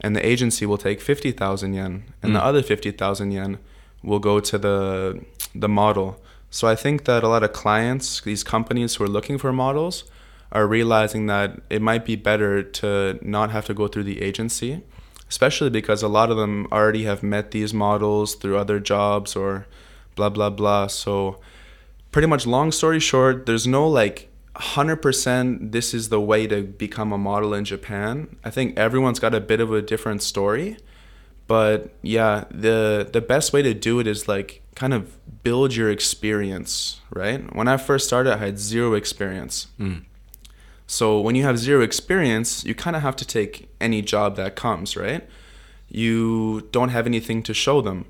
and 0.00 0.14
the 0.16 0.24
agency 0.26 0.64
will 0.66 0.78
take 0.78 1.00
50,000 1.00 1.74
yen 1.74 1.92
and 2.22 2.30
Mm. 2.32 2.34
the 2.36 2.44
other 2.48 2.62
50,000 2.62 3.30
yen 3.32 3.58
will 4.02 4.20
go 4.30 4.40
to 4.40 4.56
the 4.58 5.20
the 5.54 5.68
model. 5.68 6.08
So 6.50 6.68
I 6.72 6.76
think 6.76 7.04
that 7.04 7.22
a 7.24 7.28
lot 7.28 7.42
of 7.42 7.52
clients, 7.52 8.20
these 8.30 8.44
companies 8.44 8.90
who 8.94 9.04
are 9.04 9.12
looking 9.16 9.38
for 9.38 9.52
models 9.52 10.04
are 10.54 10.66
realizing 10.66 11.26
that 11.26 11.60
it 11.68 11.82
might 11.82 12.04
be 12.04 12.16
better 12.16 12.62
to 12.62 13.18
not 13.20 13.50
have 13.50 13.66
to 13.66 13.74
go 13.74 13.88
through 13.88 14.04
the 14.04 14.22
agency, 14.22 14.82
especially 15.28 15.70
because 15.70 16.02
a 16.02 16.08
lot 16.08 16.30
of 16.30 16.36
them 16.36 16.66
already 16.70 17.04
have 17.04 17.22
met 17.22 17.50
these 17.50 17.74
models 17.74 18.36
through 18.36 18.56
other 18.56 18.78
jobs 18.78 19.34
or 19.34 19.66
blah 20.14 20.28
blah 20.28 20.50
blah. 20.50 20.86
So 20.86 21.40
pretty 22.12 22.28
much 22.28 22.46
long 22.46 22.70
story 22.70 23.00
short, 23.00 23.46
there's 23.46 23.66
no 23.66 23.88
like 23.88 24.30
100% 24.54 25.72
this 25.72 25.92
is 25.92 26.10
the 26.10 26.20
way 26.20 26.46
to 26.46 26.62
become 26.62 27.12
a 27.12 27.18
model 27.18 27.52
in 27.54 27.64
Japan. 27.64 28.36
I 28.44 28.50
think 28.50 28.78
everyone's 28.78 29.18
got 29.18 29.34
a 29.34 29.40
bit 29.40 29.60
of 29.60 29.72
a 29.72 29.82
different 29.82 30.22
story. 30.22 30.76
But 31.46 31.90
yeah, 32.00 32.44
the 32.50 33.06
the 33.12 33.20
best 33.20 33.52
way 33.52 33.60
to 33.62 33.74
do 33.74 34.00
it 34.00 34.06
is 34.06 34.28
like 34.28 34.62
kind 34.74 34.94
of 34.94 35.18
build 35.42 35.74
your 35.74 35.90
experience, 35.90 37.00
right? 37.10 37.54
When 37.54 37.68
I 37.68 37.76
first 37.76 38.06
started, 38.06 38.32
I 38.32 38.38
had 38.38 38.58
zero 38.58 38.94
experience. 38.94 39.66
Mm. 39.78 40.04
So 40.86 41.20
when 41.20 41.34
you 41.34 41.44
have 41.44 41.58
zero 41.58 41.82
experience, 41.82 42.64
you 42.64 42.74
kind 42.74 42.96
of 42.96 43.02
have 43.02 43.16
to 43.16 43.26
take 43.26 43.68
any 43.80 44.02
job 44.02 44.36
that 44.36 44.56
comes, 44.56 44.96
right? 44.96 45.26
You 45.88 46.68
don't 46.72 46.90
have 46.90 47.06
anything 47.06 47.42
to 47.44 47.54
show 47.54 47.80
them. 47.80 48.06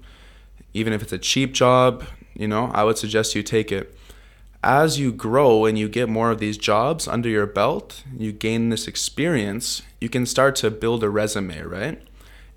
Even 0.72 0.92
if 0.92 1.02
it's 1.02 1.12
a 1.12 1.18
cheap 1.18 1.52
job, 1.52 2.04
you 2.34 2.48
know, 2.48 2.70
I 2.74 2.84
would 2.84 2.98
suggest 2.98 3.34
you 3.34 3.42
take 3.42 3.70
it. 3.70 3.96
As 4.62 4.98
you 4.98 5.12
grow 5.12 5.66
and 5.66 5.78
you 5.78 5.88
get 5.88 6.08
more 6.08 6.30
of 6.30 6.40
these 6.40 6.56
jobs 6.56 7.06
under 7.06 7.28
your 7.28 7.46
belt, 7.46 8.02
you 8.16 8.32
gain 8.32 8.70
this 8.70 8.88
experience, 8.88 9.82
you 10.00 10.08
can 10.08 10.26
start 10.26 10.56
to 10.56 10.70
build 10.70 11.04
a 11.04 11.10
resume, 11.10 11.60
right? 11.62 12.02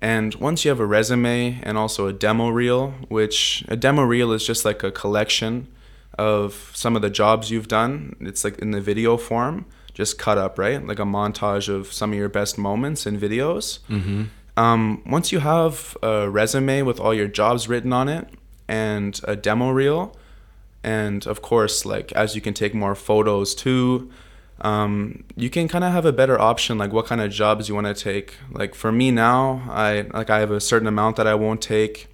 And 0.00 0.34
once 0.36 0.64
you 0.64 0.70
have 0.70 0.80
a 0.80 0.86
resume 0.86 1.60
and 1.62 1.76
also 1.76 2.06
a 2.06 2.12
demo 2.12 2.48
reel, 2.48 2.94
which 3.08 3.64
a 3.68 3.76
demo 3.76 4.02
reel 4.02 4.32
is 4.32 4.46
just 4.46 4.64
like 4.64 4.82
a 4.82 4.90
collection 4.90 5.68
of 6.16 6.72
some 6.74 6.96
of 6.96 7.02
the 7.02 7.10
jobs 7.10 7.50
you've 7.50 7.68
done, 7.68 8.16
it's 8.20 8.42
like 8.42 8.58
in 8.58 8.70
the 8.70 8.80
video 8.80 9.16
form, 9.16 9.66
just 9.98 10.16
cut 10.16 10.38
up, 10.38 10.60
right? 10.60 10.86
Like 10.86 11.00
a 11.00 11.04
montage 11.04 11.68
of 11.68 11.92
some 11.92 12.12
of 12.12 12.18
your 12.18 12.28
best 12.28 12.56
moments 12.56 13.04
and 13.04 13.20
videos. 13.20 13.80
Mm-hmm. 13.90 14.26
Um, 14.56 15.02
once 15.04 15.32
you 15.32 15.40
have 15.40 15.96
a 16.04 16.30
resume 16.30 16.82
with 16.82 17.00
all 17.00 17.12
your 17.12 17.26
jobs 17.26 17.68
written 17.68 17.92
on 17.92 18.08
it 18.08 18.28
and 18.68 19.20
a 19.24 19.34
demo 19.34 19.70
reel, 19.70 20.16
and 20.84 21.26
of 21.26 21.42
course, 21.42 21.84
like 21.84 22.12
as 22.12 22.36
you 22.36 22.40
can 22.40 22.54
take 22.54 22.74
more 22.74 22.94
photos 22.94 23.56
too, 23.56 24.08
um, 24.60 25.24
you 25.34 25.50
can 25.50 25.66
kind 25.66 25.82
of 25.82 25.90
have 25.90 26.04
a 26.04 26.12
better 26.12 26.38
option, 26.40 26.78
like 26.78 26.92
what 26.92 27.06
kind 27.06 27.20
of 27.20 27.32
jobs 27.32 27.68
you 27.68 27.74
want 27.74 27.88
to 27.88 27.94
take. 27.94 28.36
Like 28.52 28.76
for 28.76 28.92
me 28.92 29.10
now, 29.10 29.64
I 29.68 30.06
like 30.14 30.30
I 30.30 30.38
have 30.38 30.52
a 30.52 30.60
certain 30.60 30.86
amount 30.86 31.16
that 31.16 31.26
I 31.26 31.34
won't 31.34 31.60
take. 31.60 32.06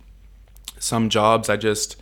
Some 0.78 1.10
jobs 1.10 1.50
I 1.50 1.58
just 1.58 2.00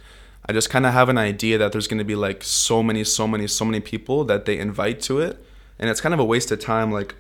I 0.48 0.52
just 0.52 0.70
kind 0.70 0.86
of 0.86 0.92
have 0.92 1.08
an 1.08 1.18
idea 1.18 1.58
that 1.58 1.72
there's 1.72 1.88
going 1.88 1.98
to 1.98 2.04
be 2.04 2.14
like 2.14 2.44
so 2.44 2.84
many, 2.84 3.02
so 3.02 3.26
many, 3.26 3.48
so 3.48 3.64
many 3.64 3.80
people 3.80 4.22
that 4.24 4.44
they 4.44 4.58
invite 4.58 5.00
to 5.02 5.18
it, 5.18 5.44
and 5.82 5.90
it's 5.90 6.00
kind 6.00 6.14
of 6.14 6.20
a 6.20 6.24
waste 6.24 6.50
of 6.50 6.58
time. 6.60 6.90
Like, 6.90 7.14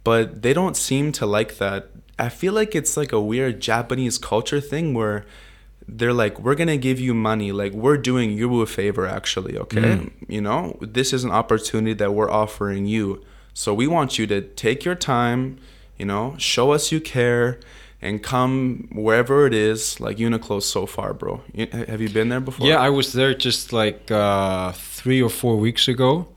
but 0.05 0.41
they 0.43 0.53
don't 0.53 0.77
seem 0.77 1.11
to 1.13 1.25
like 1.25 1.57
that. 1.57 1.89
I 2.17 2.29
feel 2.29 2.53
like 2.53 2.75
it's 2.79 2.95
like 2.95 3.11
a 3.11 3.19
weird 3.19 3.59
japanese 3.59 4.17
culture 4.17 4.61
thing 4.61 4.93
where 4.93 5.25
they're 5.97 6.13
like 6.13 6.39
we're 6.39 6.55
gonna 6.55 6.77
give 6.77 6.99
you 6.99 7.13
money 7.13 7.51
like 7.51 7.73
we're 7.73 7.97
doing 8.11 8.31
you 8.31 8.61
a 8.61 8.65
favor 8.65 9.05
actually 9.05 9.57
okay? 9.57 9.81
Mm. 9.97 10.11
you 10.35 10.41
know 10.47 10.77
this 10.81 11.11
is 11.11 11.23
an 11.27 11.31
opportunity 11.31 11.93
that 12.01 12.11
we're 12.13 12.31
offering 12.31 12.85
you. 12.95 13.05
So 13.53 13.73
we 13.73 13.87
want 13.87 14.09
you 14.17 14.25
to 14.27 14.41
take 14.41 14.79
your 14.87 14.95
time 14.95 15.39
you 15.99 16.05
know 16.05 16.35
show 16.37 16.71
us 16.71 16.83
you 16.93 16.99
care 17.01 17.59
and 18.01 18.21
come 18.21 18.87
wherever 18.93 19.47
it 19.47 19.53
is 19.53 19.99
like 19.99 20.17
uniqlo 20.17 20.61
so 20.61 20.85
far 20.85 21.13
bro. 21.13 21.41
Have 21.71 22.01
you 22.01 22.09
been 22.09 22.29
there 22.29 22.39
before? 22.41 22.67
Yeah, 22.67 22.79
I 22.79 22.89
was 22.89 23.13
there 23.13 23.33
just 23.33 23.71
like 23.73 24.11
uh, 24.11 24.71
three 24.73 25.21
or 25.21 25.29
four 25.29 25.55
weeks 25.57 25.87
ago, 25.87 26.27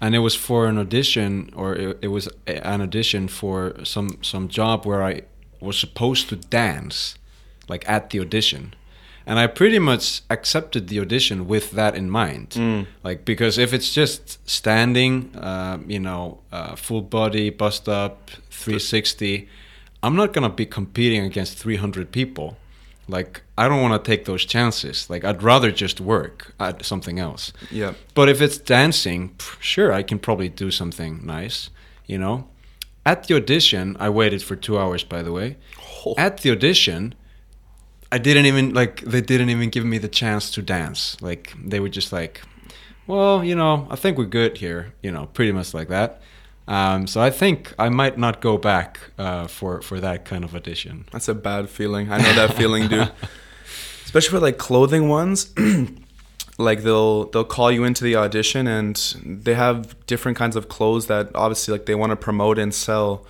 and 0.00 0.14
it 0.14 0.20
was 0.20 0.34
for 0.34 0.66
an 0.68 0.78
audition, 0.78 1.50
or 1.56 1.74
it, 1.74 1.98
it 2.02 2.08
was 2.08 2.28
an 2.46 2.80
audition 2.80 3.28
for 3.28 3.74
some 3.84 4.18
some 4.22 4.48
job 4.48 4.84
where 4.86 5.02
I 5.02 5.22
was 5.60 5.76
supposed 5.78 6.28
to 6.28 6.36
dance, 6.36 7.16
like 7.68 7.88
at 7.88 8.10
the 8.10 8.20
audition, 8.20 8.74
and 9.26 9.38
I 9.40 9.46
pretty 9.48 9.78
much 9.80 10.22
accepted 10.30 10.86
the 10.88 11.00
audition 11.00 11.48
with 11.48 11.72
that 11.72 11.94
in 11.96 12.10
mind, 12.10 12.50
Mm. 12.50 12.86
like 13.02 13.24
because 13.24 13.58
if 13.58 13.72
it's 13.72 13.92
just 13.92 14.38
standing, 14.48 15.34
uh, 15.36 15.78
you 15.88 15.98
know, 15.98 16.38
uh, 16.52 16.76
full 16.76 17.02
body, 17.02 17.50
bust 17.50 17.88
up, 17.88 18.30
three 18.50 18.78
sixty, 18.78 19.48
I'm 20.02 20.16
not 20.16 20.32
gonna 20.32 20.48
be 20.48 20.66
competing 20.66 21.24
against 21.24 21.58
three 21.58 21.76
hundred 21.76 22.12
people 22.12 22.56
like 23.08 23.42
I 23.56 23.68
don't 23.68 23.80
want 23.82 24.02
to 24.02 24.10
take 24.10 24.26
those 24.26 24.44
chances. 24.44 25.08
Like 25.10 25.24
I'd 25.24 25.42
rather 25.42 25.72
just 25.72 26.00
work 26.00 26.54
at 26.60 26.84
something 26.84 27.18
else. 27.18 27.52
yeah 27.70 27.94
But 28.14 28.28
if 28.28 28.40
it's 28.40 28.58
dancing, 28.58 29.34
sure, 29.60 29.92
I 29.92 30.02
can 30.02 30.18
probably 30.18 30.48
do 30.48 30.70
something 30.70 31.24
nice, 31.24 31.70
you 32.06 32.18
know. 32.18 32.48
At 33.06 33.26
the 33.26 33.34
audition, 33.34 33.96
I 33.98 34.10
waited 34.10 34.42
for 34.42 34.54
2 34.54 34.78
hours 34.78 35.02
by 35.04 35.22
the 35.22 35.32
way. 35.32 35.56
Oh. 36.04 36.14
At 36.18 36.38
the 36.38 36.50
audition, 36.50 37.14
I 38.12 38.18
didn't 38.18 38.46
even 38.46 38.74
like 38.74 39.00
they 39.00 39.22
didn't 39.22 39.50
even 39.50 39.70
give 39.70 39.84
me 39.84 39.98
the 39.98 40.08
chance 40.08 40.50
to 40.52 40.62
dance. 40.62 41.16
Like 41.22 41.54
they 41.64 41.80
were 41.80 41.90
just 41.90 42.12
like, 42.12 42.42
"Well, 43.06 43.44
you 43.44 43.54
know, 43.54 43.86
I 43.90 43.96
think 43.96 44.18
we're 44.18 44.26
good 44.40 44.58
here," 44.58 44.92
you 45.02 45.10
know, 45.10 45.26
pretty 45.32 45.52
much 45.52 45.74
like 45.74 45.88
that. 45.88 46.20
Um, 46.68 47.06
so 47.06 47.22
I 47.22 47.30
think 47.30 47.74
I 47.78 47.88
might 47.88 48.18
not 48.18 48.42
go 48.42 48.58
back 48.58 49.00
uh, 49.16 49.46
for 49.46 49.80
for 49.80 49.98
that 50.00 50.26
kind 50.26 50.44
of 50.44 50.54
audition. 50.54 51.06
That's 51.10 51.26
a 51.26 51.34
bad 51.34 51.70
feeling. 51.70 52.12
I 52.12 52.18
know 52.18 52.34
that 52.34 52.54
feeling, 52.54 52.88
dude. 52.88 53.10
Especially 54.04 54.30
for 54.30 54.40
like 54.40 54.58
clothing 54.58 55.08
ones. 55.08 55.52
like 56.58 56.82
they'll 56.82 57.24
they'll 57.30 57.44
call 57.44 57.72
you 57.72 57.84
into 57.84 58.04
the 58.04 58.16
audition 58.16 58.66
and 58.66 58.96
they 59.24 59.54
have 59.54 59.96
different 60.06 60.36
kinds 60.36 60.56
of 60.56 60.68
clothes 60.68 61.06
that 61.06 61.30
obviously 61.34 61.72
like 61.72 61.86
they 61.86 61.94
want 61.94 62.10
to 62.10 62.16
promote 62.16 62.58
and 62.58 62.74
sell. 62.74 63.26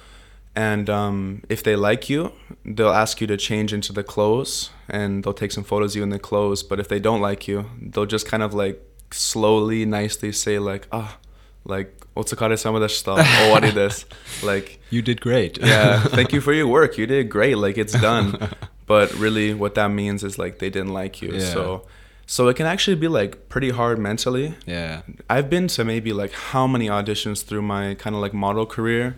And 0.57 0.90
um, 0.90 1.42
if 1.48 1.62
they 1.62 1.77
like 1.77 2.11
you, 2.11 2.33
they'll 2.64 2.88
ask 2.88 3.20
you 3.20 3.29
to 3.29 3.37
change 3.37 3.72
into 3.72 3.92
the 3.92 4.03
clothes 4.03 4.70
and 4.88 5.22
they'll 5.22 5.33
take 5.33 5.53
some 5.53 5.62
photos 5.62 5.92
of 5.92 5.98
you 5.98 6.03
in 6.03 6.11
the 6.11 6.18
clothes. 6.18 6.64
But 6.64 6.81
if 6.81 6.88
they 6.88 6.98
don't 6.98 7.20
like 7.20 7.46
you, 7.46 7.70
they'll 7.81 8.07
just 8.07 8.27
kind 8.27 8.42
of 8.42 8.53
like 8.53 8.83
slowly, 9.12 9.85
nicely 9.85 10.33
say 10.33 10.59
like, 10.59 10.88
ah, 10.90 11.18
like 11.64 11.92
otsukare 12.16 12.59
sama 12.59 12.81
deshita 12.81 13.16
owari 13.42 14.05
like 14.42 14.81
you 14.90 15.03
did 15.03 15.21
great. 15.21 15.59
yeah 15.59 16.01
thank 16.16 16.33
you 16.33 16.40
for 16.40 16.53
your 16.53 16.66
work. 16.66 16.99
You 16.99 17.07
did 17.07 17.29
great. 17.29 17.57
Like 17.57 17.79
it's 17.79 17.92
done. 18.01 18.51
But 18.87 19.12
really 19.14 19.53
what 19.53 19.75
that 19.75 19.90
means 19.90 20.25
is 20.25 20.38
like 20.38 20.59
they 20.59 20.71
didn't 20.71 20.94
like 20.94 21.21
you. 21.21 21.35
Yeah. 21.35 21.53
so 21.53 21.87
so 22.27 22.49
it 22.49 22.57
can 22.57 22.66
actually 22.66 22.97
be 22.97 23.09
like 23.09 23.49
pretty 23.49 23.71
hard 23.71 23.99
mentally. 23.99 24.55
Yeah. 24.66 25.03
I've 25.31 25.49
been 25.49 25.66
to 25.68 25.85
maybe 25.85 26.12
like 26.12 26.33
how 26.33 26.66
many 26.66 26.88
auditions 26.88 27.44
through 27.44 27.62
my 27.62 27.94
kind 27.94 28.14
of 28.14 28.23
like 28.23 28.35
model 28.35 28.66
career? 28.66 29.16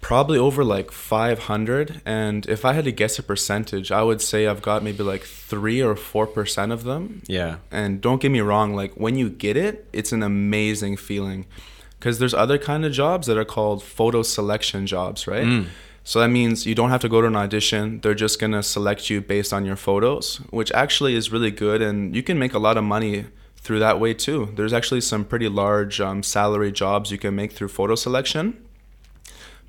Probably 0.00 0.38
over 0.38 0.62
like 0.64 0.90
500 0.92 2.00
and 2.06 2.46
if 2.48 2.64
I 2.64 2.72
had 2.72 2.84
to 2.84 2.92
guess 2.92 3.18
a 3.18 3.22
percentage, 3.22 3.90
I 3.90 4.02
would 4.02 4.22
say 4.22 4.46
I've 4.46 4.62
got 4.62 4.82
maybe 4.82 5.02
like 5.02 5.24
3 5.24 5.82
or 5.82 5.94
4% 5.96 6.72
of 6.72 6.84
them. 6.84 7.22
Yeah. 7.26 7.56
and 7.70 8.00
don't 8.00 8.20
get 8.22 8.30
me 8.30 8.40
wrong 8.40 8.74
like 8.74 8.92
when 8.94 9.16
you 9.16 9.28
get 9.28 9.56
it 9.56 9.86
it's 9.92 10.12
an 10.12 10.22
amazing 10.22 10.96
feeling 10.96 11.46
because 11.98 12.18
there's 12.20 12.32
other 12.34 12.58
kind 12.58 12.84
of 12.84 12.92
jobs 12.92 13.26
that 13.26 13.36
are 13.36 13.44
called 13.44 13.82
photo 13.82 14.22
selection 14.22 14.86
jobs 14.86 15.26
right? 15.26 15.44
Mm. 15.44 15.66
so 16.04 16.20
that 16.20 16.28
means 16.28 16.64
you 16.64 16.74
don't 16.76 16.90
have 16.90 17.00
to 17.00 17.08
go 17.08 17.20
to 17.20 17.26
an 17.26 17.36
audition. 17.36 18.00
They're 18.00 18.14
just 18.14 18.38
going 18.38 18.52
to 18.52 18.62
select 18.62 19.10
you 19.10 19.20
based 19.20 19.52
on 19.52 19.66
your 19.66 19.76
photos 19.76 20.36
which 20.50 20.70
actually 20.72 21.16
is 21.16 21.32
really 21.32 21.50
good 21.50 21.82
and 21.82 22.14
you 22.14 22.22
can 22.22 22.38
make 22.38 22.54
a 22.54 22.60
lot 22.60 22.76
of 22.76 22.84
money 22.84 23.26
through 23.56 23.80
that 23.80 23.98
way 23.98 24.14
too. 24.14 24.52
There's 24.54 24.72
actually 24.72 25.00
some 25.00 25.24
pretty 25.24 25.48
large 25.48 26.00
um, 26.00 26.22
salary 26.22 26.70
jobs 26.72 27.10
you 27.10 27.18
can 27.18 27.34
make 27.34 27.52
through 27.52 27.68
photo 27.68 27.96
selection 27.96 28.56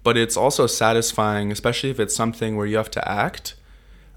but 0.04 0.18
it's 0.18 0.38
also 0.38 0.66
satisfying 0.68 1.52
especially 1.52 1.90
if 1.90 2.00
it's 2.00 2.16
something 2.16 2.56
where 2.58 2.66
you 2.68 2.78
have 2.78 2.92
to 2.92 3.12
act 3.12 3.56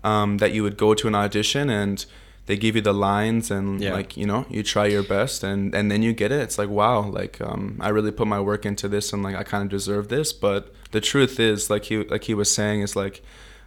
um, 0.05 0.39
that 0.39 0.53
you 0.53 0.63
would 0.63 0.77
go 0.77 0.95
to 0.95 1.07
an 1.09 1.15
audition 1.15 1.71
and 1.71 2.07
they 2.47 2.57
give 2.57 2.75
you 2.75 2.83
the 2.83 2.93
lines 2.93 3.51
and 3.53 3.81
Yeah. 3.81 3.93
like 3.93 4.17
you 4.17 4.27
know 4.27 4.45
you 4.51 4.63
try 4.65 4.87
your 4.87 5.05
best 5.05 5.45
and 5.45 5.75
and 5.77 5.91
then 5.91 6.03
you 6.03 6.13
get 6.13 6.33
it. 6.33 6.41
It's 6.41 6.59
like 6.59 6.69
wow 6.69 7.01
like 7.21 7.41
um 7.41 7.77
i 7.81 7.89
really 7.89 8.11
put 8.11 8.27
my 8.27 8.41
work 8.41 8.67
into 8.67 8.89
this 8.89 9.13
and 9.13 9.23
like 9.23 9.37
i 9.37 9.45
kind 9.45 9.63
of 9.65 9.69
deserve 9.71 10.09
this. 10.09 10.33
But 10.33 10.73
the 10.91 11.01
truth 11.01 11.39
is 11.39 11.71
like 11.71 11.85
he 11.85 11.99
like 12.15 12.25
he 12.25 12.35
was 12.35 12.51
saying 12.53 12.81
is 12.83 12.97
like 12.97 13.23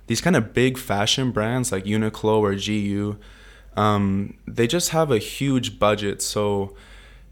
these 0.07 0.19
kind 0.21 0.35
of 0.35 0.53
big 0.53 0.77
fashion 0.77 1.31
brands 1.31 1.71
like 1.71 1.85
uniqlo 1.85 2.35
or 2.39 2.53
gu 2.55 3.15
um 3.77 4.33
they 4.45 4.67
just 4.67 4.89
have 4.89 5.09
a 5.09 5.19
huge 5.19 5.79
budget. 5.79 6.21
So 6.21 6.75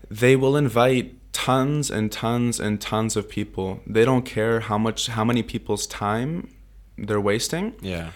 they 0.09 0.35
will 0.37 0.55
invite 0.55 1.15
tons 1.33 1.89
and 1.91 2.11
tons 2.11 2.59
and 2.59 2.79
tons 2.79 3.15
of 3.17 3.27
people 3.27 3.81
they 3.87 4.05
don't 4.05 4.23
care 4.23 4.59
how 4.61 4.77
much 4.77 5.07
how 5.07 5.25
many 5.25 5.43
people's 5.43 5.85
time 5.87 6.47
they're 6.97 7.19
wasting 7.21 7.73
Yeah. 7.81 8.11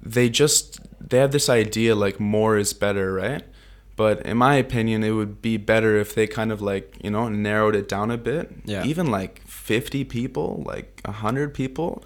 they 0.00 0.28
just 0.30 0.80
they 1.08 1.18
have 1.18 1.32
this 1.32 1.48
idea 1.48 1.94
like 1.94 2.18
more 2.18 2.56
is 2.56 2.72
better, 2.72 3.12
right? 3.12 3.42
But 3.94 4.24
in 4.24 4.36
my 4.38 4.54
opinion, 4.54 5.04
it 5.04 5.10
would 5.10 5.42
be 5.42 5.58
better 5.58 5.96
if 5.98 6.14
they 6.14 6.26
kind 6.26 6.50
of 6.50 6.62
like 6.62 6.96
you 7.04 7.10
know 7.10 7.28
narrowed 7.28 7.76
it 7.76 7.88
down 7.88 8.10
a 8.10 8.16
bit. 8.16 8.50
Yeah. 8.64 8.84
Even 8.84 9.10
like 9.10 9.42
fifty 9.46 10.02
people, 10.04 10.62
like 10.66 10.88
hundred 11.06 11.52
people. 11.54 12.02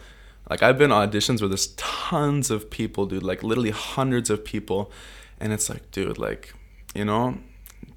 Like 0.51 0.63
I've 0.63 0.79
been 0.79 0.91
auditions 0.91 1.41
where 1.41 1.49
there's 1.49 1.69
tons 1.77 2.51
of 2.51 2.69
people, 2.71 3.07
dude. 3.07 3.23
Like 3.23 3.43
literally 3.45 3.71
hundreds 3.71 4.31
of 4.31 4.45
people, 4.45 4.91
and 5.41 5.53
it's 5.53 5.69
like, 5.71 5.91
dude, 5.93 6.19
like 6.19 6.53
you 6.95 7.05
know, 7.05 7.39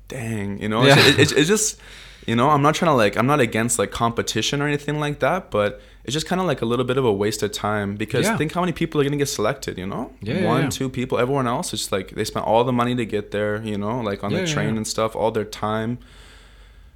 dang, 0.07 0.61
you 0.61 0.69
know, 0.69 0.83
Yeah. 0.85 0.95
it's, 0.99 1.17
it's, 1.19 1.31
it's 1.31 1.47
just 1.49 1.79
you 2.27 2.35
know, 2.35 2.49
I'm 2.49 2.61
not 2.61 2.75
trying 2.75 2.91
to 2.91 2.95
like 2.95 3.17
I'm 3.17 3.27
not 3.27 3.39
against 3.39 3.79
like 3.79 3.91
competition 3.91 4.61
or 4.61 4.67
anything 4.67 4.99
like 4.99 5.19
that, 5.19 5.49
but 5.51 5.81
it's 6.03 6.13
just 6.13 6.25
kind 6.27 6.39
of 6.41 6.47
like 6.47 6.61
a 6.61 6.65
little 6.65 6.85
bit 6.85 6.97
of 6.97 7.05
a 7.05 7.11
waste 7.13 7.43
of 7.43 7.51
time 7.51 7.95
because 7.95 8.25
Yeah. 8.25 8.37
think 8.37 8.53
how 8.53 8.61
many 8.61 8.71
people 8.73 8.99
are 8.99 9.03
gonna 9.03 9.17
get 9.17 9.29
selected, 9.29 9.77
you 9.77 9.85
know? 9.85 10.11
Yeah, 10.21 10.45
One, 10.45 10.63
yeah. 10.63 10.69
two 10.69 10.89
people. 10.89 11.17
Everyone 11.19 11.47
else 11.47 11.73
is 11.73 11.91
like 11.91 12.11
they 12.11 12.23
spent 12.25 12.45
all 12.45 12.63
the 12.63 12.71
money 12.71 12.95
to 12.95 13.05
get 13.05 13.31
there, 13.31 13.61
you 13.63 13.77
know, 13.77 13.99
like 14.01 14.23
on 14.23 14.31
the 14.33 14.45
train 14.47 14.77
and 14.77 14.87
stuff, 14.87 15.15
all 15.15 15.31
their 15.31 15.45
time. 15.45 15.97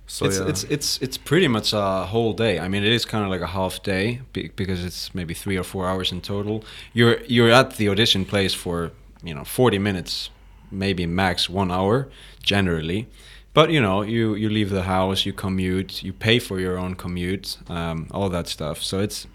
So 0.05 0.25
it's, 0.25 0.37
yeah. 0.39 0.47
it's 0.49 0.63
it's 0.65 0.99
it's 1.01 1.17
pretty 1.17 1.47
much 1.47 1.71
a 1.73 2.05
whole 2.05 2.33
day. 2.33 2.59
I 2.59 2.67
mean, 2.67 2.83
it 2.83 2.91
is 2.91 3.05
kind 3.05 3.23
of 3.23 3.29
like 3.29 3.41
a 3.41 3.47
half 3.47 3.81
day 3.83 4.21
because 4.33 4.83
it's 4.83 5.15
maybe 5.15 5.33
three 5.33 5.57
or 5.57 5.63
four 5.63 5.87
hours 5.87 6.11
in 6.11 6.19
total. 6.21 6.63
You're 6.93 7.17
you're 7.27 7.49
at 7.49 7.77
the 7.77 7.87
audition 7.89 8.25
place 8.25 8.53
for 8.53 8.91
you 9.23 9.33
know 9.33 9.45
forty 9.45 9.79
minutes, 9.79 10.29
maybe 10.71 11.05
max 11.05 11.49
one 11.49 11.71
hour 11.71 12.09
generally. 12.41 13.07
But 13.53 13.69
you 13.71 13.81
know, 13.81 14.01
you 14.01 14.35
you 14.35 14.49
leave 14.49 14.69
the 14.69 14.83
house, 14.83 15.25
you 15.25 15.33
commute, 15.33 16.03
you 16.03 16.13
pay 16.13 16.39
for 16.39 16.59
your 16.59 16.77
own 16.77 16.95
commute, 16.95 17.57
um, 17.69 18.07
all 18.11 18.29
that 18.29 18.47
stuff. 18.47 18.81
So 18.81 18.99
it's 18.99 19.27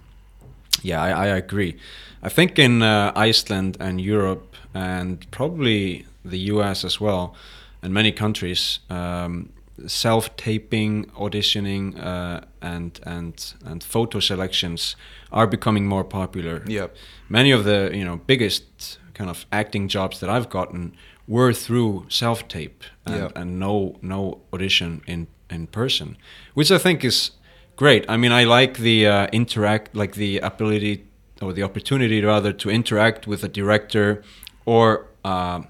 yeah, 0.82 1.02
I, 1.02 1.10
I 1.10 1.26
agree. 1.26 1.76
I 2.22 2.28
think 2.28 2.58
in 2.58 2.82
uh, 2.82 3.12
Iceland 3.14 3.76
and 3.80 4.00
Europe 4.00 4.56
and 4.74 5.28
probably 5.30 6.06
the 6.24 6.38
US 6.52 6.84
as 6.84 7.00
well, 7.00 7.34
and 7.82 7.94
many 7.94 8.12
countries, 8.12 8.80
um, 8.90 9.50
self-taping, 9.86 11.06
auditioning, 11.16 11.96
uh, 12.04 12.40
and 12.60 13.00
and 13.04 13.54
and 13.64 13.84
photo 13.84 14.20
selections 14.20 14.96
are 15.30 15.46
becoming 15.46 15.86
more 15.86 16.04
popular. 16.04 16.64
Yep. 16.66 16.96
Many 17.28 17.52
of 17.52 17.64
the 17.64 17.90
you 17.94 18.04
know 18.04 18.16
biggest 18.26 18.98
kind 19.14 19.30
of 19.30 19.46
acting 19.52 19.88
jobs 19.88 20.20
that 20.20 20.30
I've 20.30 20.48
gotten 20.48 20.94
were 21.28 21.52
through 21.52 22.06
self-tape 22.08 22.82
and, 23.06 23.14
Yep. 23.16 23.32
and 23.36 23.60
no 23.60 23.96
no 24.02 24.40
audition 24.52 25.02
in 25.06 25.26
in 25.50 25.66
person, 25.66 26.16
which 26.54 26.70
I 26.70 26.78
think 26.78 27.04
is 27.04 27.32
great. 27.76 28.04
I 28.08 28.16
mean, 28.16 28.32
I 28.32 28.44
like 28.44 28.78
the 28.78 29.06
uh, 29.06 29.26
interact, 29.32 29.94
like 29.94 30.14
the 30.14 30.38
ability 30.40 31.04
or 31.40 31.52
the 31.52 31.62
opportunity 31.62 32.20
rather 32.24 32.52
to 32.52 32.68
interact 32.70 33.26
with 33.26 33.44
a 33.44 33.48
director 33.48 34.22
or 34.64 35.06
uh, 35.24 35.60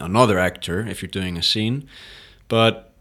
another 0.00 0.38
actor 0.38 0.86
if 0.88 1.02
you're 1.02 1.20
doing 1.22 1.36
a 1.36 1.42
scene. 1.42 1.86
But 2.48 2.92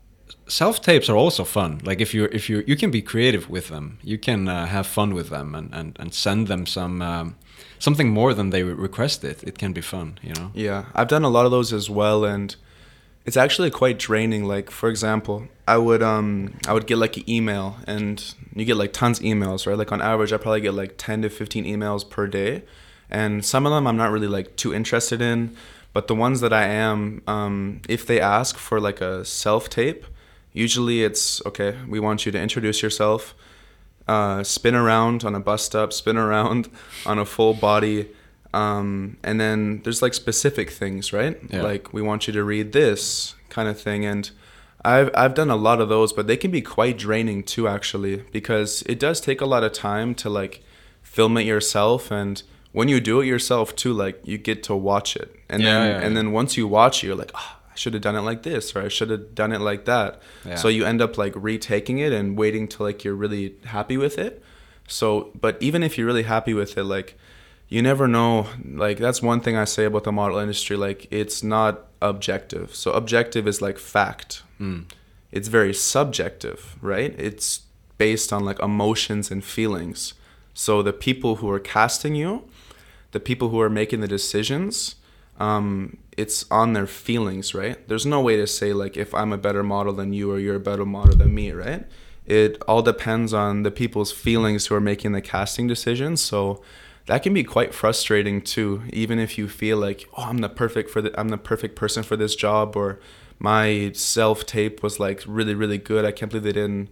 self 0.48 0.82
tapes 0.82 1.10
are 1.10 1.18
also 1.18 1.44
fun. 1.44 1.80
Like 1.84 2.02
if 2.02 2.14
you 2.14 2.26
if 2.32 2.50
you 2.50 2.64
you 2.68 2.76
can 2.76 2.92
be 2.92 3.02
creative 3.02 3.50
with 3.50 3.68
them, 3.70 3.98
you 4.04 4.18
can 4.18 4.48
uh, 4.48 4.66
have 4.66 4.86
fun 4.88 5.14
with 5.14 5.30
them 5.30 5.56
and 5.56 5.74
and, 5.74 5.98
and 6.00 6.14
send 6.14 6.48
them 6.48 6.66
some. 6.66 7.02
Um, 7.02 7.36
Something 7.88 8.10
more 8.10 8.34
than 8.34 8.50
they 8.50 8.64
requested. 8.64 9.32
It 9.44 9.50
it 9.50 9.56
can 9.62 9.72
be 9.80 9.82
fun, 9.82 10.18
you 10.28 10.34
know. 10.38 10.50
Yeah, 10.56 10.82
I've 10.98 11.08
done 11.16 11.24
a 11.24 11.34
lot 11.38 11.46
of 11.46 11.52
those 11.52 11.72
as 11.80 11.88
well, 12.00 12.20
and 12.26 12.56
it's 13.28 13.38
actually 13.38 13.70
quite 13.82 13.98
draining. 14.08 14.44
Like 14.56 14.72
for 14.72 14.90
example, 14.90 15.38
I 15.68 15.78
would 15.78 16.02
um 16.02 16.30
I 16.70 16.74
would 16.74 16.88
get 16.88 16.98
like 16.98 17.16
an 17.18 17.30
email, 17.30 17.68
and 17.86 18.16
you 18.56 18.66
get 18.66 18.78
like 18.84 18.92
tons 19.02 19.20
of 19.20 19.26
emails, 19.26 19.68
right? 19.68 19.78
Like 19.78 19.92
on 19.92 20.02
average, 20.02 20.34
I 20.34 20.38
probably 20.38 20.62
get 20.62 20.74
like 20.74 20.94
ten 20.98 21.22
to 21.22 21.30
fifteen 21.30 21.66
emails 21.74 22.04
per 22.16 22.26
day, 22.26 22.64
and 23.22 23.46
some 23.52 23.68
of 23.68 23.72
them 23.72 23.86
I'm 23.90 23.98
not 23.98 24.12
really 24.16 24.32
like 24.38 24.56
too 24.56 24.74
interested 24.74 25.22
in, 25.22 25.56
but 25.94 26.08
the 26.08 26.16
ones 26.16 26.42
that 26.42 26.54
I 26.64 26.66
am, 26.90 27.22
um, 27.28 27.82
if 27.88 28.02
they 28.10 28.20
ask 28.20 28.58
for 28.58 28.80
like 28.80 29.00
a 29.00 29.24
self 29.26 29.70
tape, 29.70 30.02
usually 30.54 31.04
it's 31.04 31.40
okay. 31.46 31.72
We 31.88 32.00
want 32.00 32.26
you 32.26 32.32
to 32.32 32.42
introduce 32.42 32.82
yourself 32.82 33.36
uh, 34.08 34.44
spin 34.44 34.76
around 34.76 35.24
on 35.24 35.36
a 35.36 35.40
bust 35.40 35.76
up, 35.76 35.92
spin 35.94 36.18
around 36.18 36.70
on 37.06 37.18
a 37.20 37.26
full 37.26 37.54
body, 37.54 38.08
um, 38.54 39.18
and 39.24 39.40
then 39.40 39.82
there's 39.84 40.02
like 40.02 40.14
specific 40.14 40.70
things, 40.70 41.12
right? 41.12 41.38
Yeah. 41.50 41.62
Like 41.62 41.94
we 41.94 42.02
want 42.02 42.28
you 42.28 42.34
to 42.34 42.44
read 42.44 42.72
this 42.72 43.36
kind 43.50 43.68
of 43.68 43.80
thing, 43.80 44.06
and 44.06 44.30
I've 44.84 45.10
I've 45.16 45.34
done 45.34 45.50
a 45.50 45.56
lot 45.56 45.82
of 45.82 45.90
those, 45.90 46.14
but 46.14 46.28
they 46.28 46.38
can 46.38 46.52
be 46.52 46.62
quite 46.62 46.98
draining 46.98 47.44
too, 47.44 47.68
actually, 47.68 48.18
because 48.32 48.84
it 48.84 49.00
does 49.00 49.20
take 49.22 49.42
a 49.42 49.46
lot 49.46 49.64
of 49.64 49.74
time 49.74 50.14
to 50.16 50.30
like 50.30 50.64
film 51.02 51.38
it 51.38 51.46
yourself, 51.46 52.12
and 52.12 52.44
when 52.72 52.88
you 52.88 53.00
do 53.00 53.22
it 53.22 53.26
yourself 53.26 53.76
too, 53.76 53.94
like 53.94 54.20
you 54.24 54.38
get 54.38 54.62
to 54.64 54.76
watch 54.76 55.16
it, 55.16 55.36
and 55.50 55.64
Yeah, 55.64 55.80
then 55.80 55.90
yeah, 56.02 56.08
and 56.08 56.16
then 56.18 56.32
once 56.32 56.56
you 56.58 56.68
watch 56.68 57.04
it, 57.04 57.08
you're 57.08 57.16
like, 57.16 57.32
oh, 57.34 57.56
I 57.76 57.78
should 57.78 57.94
have 57.94 58.02
done 58.02 58.16
it 58.16 58.22
like 58.22 58.44
this, 58.44 58.74
or 58.74 58.82
I 58.82 58.88
should 58.88 59.10
have 59.10 59.36
done 59.36 59.52
it 59.52 59.60
like 59.60 59.84
that. 59.84 60.22
Yeah. 60.46 60.56
So 60.56 60.70
you 60.70 60.86
end 60.86 61.02
up 61.02 61.18
like 61.18 61.34
retaking 61.36 62.00
it 62.00 62.14
and 62.14 62.38
waiting 62.38 62.70
till 62.70 62.86
like 62.86 63.04
you're 63.04 63.16
really 63.16 63.56
happy 63.66 63.98
with 63.98 64.18
it. 64.18 64.42
So, 64.88 65.32
but 65.40 65.58
even 65.62 65.84
if 65.84 65.98
you're 65.98 66.08
really 66.08 66.24
happy 66.24 66.54
with 66.54 66.78
it, 66.78 66.86
like 66.86 67.18
you 67.68 67.82
never 67.82 68.08
know. 68.08 68.48
Like 68.64 68.98
that's 68.98 69.22
one 69.22 69.42
thing 69.42 69.58
I 69.58 69.66
say 69.66 69.84
about 69.84 70.06
the 70.06 70.14
model 70.14 70.38
industry. 70.38 70.78
Like 70.78 71.08
it's 71.12 71.44
not 71.44 71.88
objective. 72.02 72.74
So 72.74 72.92
objective 72.92 73.46
is 73.46 73.62
like 73.62 73.78
fact. 73.78 74.44
Mm. 74.60 74.86
It's 75.34 75.50
very 75.50 75.74
subjective, 75.74 76.78
right? 76.82 77.14
It's 77.18 77.64
based 77.98 78.32
on 78.32 78.46
like 78.46 78.60
emotions 78.60 79.32
and 79.32 79.44
feelings. 79.44 80.14
So 80.54 80.82
the 80.82 80.94
people 80.94 81.38
who 81.38 81.50
are 81.50 81.60
casting 81.60 82.16
you, 82.16 82.46
the 83.12 83.20
people 83.20 83.50
who 83.50 83.60
are 83.60 83.70
making 83.70 84.00
the 84.00 84.08
decisions, 84.08 84.96
um, 85.40 85.98
it's 86.18 86.50
on 86.50 86.74
their 86.74 86.88
feelings, 86.88 87.54
right? 87.54 87.86
There's 87.88 88.06
no 88.06 88.22
way 88.22 88.38
to 88.38 88.48
say 88.48 88.74
like 88.74 88.98
if 88.98 89.14
I'm 89.14 89.34
a 89.34 89.38
better 89.38 89.64
model 89.64 89.94
than 89.94 90.14
you 90.14 90.32
or 90.32 90.40
you're 90.40 90.56
a 90.56 90.60
better 90.60 90.86
model 90.86 91.16
than 91.16 91.34
me, 91.34 91.52
right? 91.52 91.86
It 92.26 92.62
all 92.68 92.82
depends 92.82 93.34
on 93.34 93.64
the 93.64 93.72
people's 93.72 94.12
feelings 94.12 94.68
who 94.68 94.76
are 94.76 94.82
making 94.82 95.12
the 95.12 95.22
casting 95.22 95.68
decisions. 95.68 96.22
So 96.22 96.62
that 97.06 97.22
can 97.22 97.34
be 97.34 97.44
quite 97.44 97.74
frustrating 97.74 98.42
too, 98.42 98.84
even 98.92 99.20
if 99.20 99.38
you 99.38 99.48
feel 99.48 99.78
like, 99.78 100.10
oh, 100.18 100.24
I'm 100.24 100.40
the 100.40 100.50
perfect 100.50 100.90
for 100.90 101.02
the 101.02 101.20
I'm 101.20 101.30
the 101.30 101.38
perfect 101.38 101.76
person 101.76 102.02
for 102.02 102.16
this 102.16 102.36
job, 102.36 102.76
or 102.76 103.00
my 103.38 103.92
self 103.94 104.46
tape 104.46 104.82
was 104.82 105.00
like 105.00 105.24
really 105.28 105.54
really 105.54 105.78
good. 105.78 106.06
I 106.06 106.12
can't 106.12 106.32
believe 106.32 106.44
they 106.44 106.54
didn't 106.54 106.90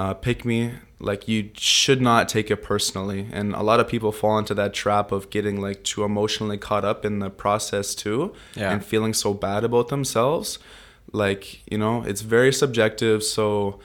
uh, 0.00 0.14
pick 0.14 0.44
me. 0.44 0.58
Like 1.10 1.22
you 1.32 1.40
should 1.56 2.02
not 2.02 2.28
take 2.28 2.50
it 2.54 2.58
personally, 2.72 3.22
and 3.38 3.54
a 3.54 3.62
lot 3.70 3.80
of 3.80 3.86
people 3.88 4.12
fall 4.12 4.36
into 4.38 4.54
that 4.54 4.72
trap 4.82 5.12
of 5.12 5.30
getting 5.30 5.56
like 5.66 5.78
too 5.92 6.04
emotionally 6.04 6.58
caught 6.58 6.84
up 6.84 7.04
in 7.08 7.20
the 7.24 7.30
process 7.30 7.94
too, 7.94 8.18
Yeah. 8.54 8.70
and 8.72 8.84
feeling 8.84 9.14
so 9.14 9.32
bad 9.32 9.64
about 9.64 9.88
themselves. 9.88 10.58
Like 11.12 11.42
you 11.72 11.78
know, 11.78 12.02
it's 12.10 12.20
very 12.36 12.52
subjective. 12.52 13.22
So 13.24 13.78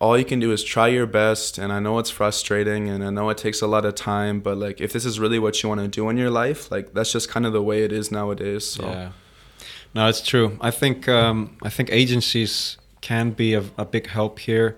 all 0.00 0.16
you 0.16 0.24
can 0.24 0.38
do 0.40 0.50
is 0.52 0.62
try 0.74 0.88
your 0.98 1.06
best, 1.06 1.58
and 1.58 1.72
I 1.72 1.80
know 1.80 1.98
it's 1.98 2.10
frustrating, 2.20 2.88
and 2.92 3.02
I 3.08 3.10
know 3.10 3.28
it 3.30 3.38
takes 3.46 3.60
a 3.62 3.66
lot 3.66 3.84
of 3.84 3.94
time. 3.96 4.38
But 4.40 4.56
like, 4.56 4.80
if 4.80 4.92
this 4.92 5.04
is 5.04 5.18
really 5.18 5.40
what 5.40 5.54
you 5.62 5.68
want 5.68 5.80
to 5.80 5.88
do 5.88 6.08
in 6.08 6.16
your 6.16 6.30
life, 6.30 6.70
like 6.70 6.86
that's 6.94 7.12
just 7.12 7.28
kind 7.28 7.46
of 7.46 7.52
the 7.52 7.62
way 7.70 7.82
it 7.86 7.92
is 7.92 8.10
nowadays. 8.12 8.64
So 8.76 8.84
Yeah. 8.84 9.10
No, 9.94 10.08
it's 10.08 10.22
true. 10.32 10.56
I 10.60 10.70
think 10.70 11.08
um, 11.08 11.56
I 11.68 11.68
think 11.76 11.88
agencies 11.90 12.78
can 13.00 13.30
be 13.32 13.54
a, 13.54 13.62
a 13.76 13.84
big 13.84 14.06
help 14.06 14.38
here 14.38 14.76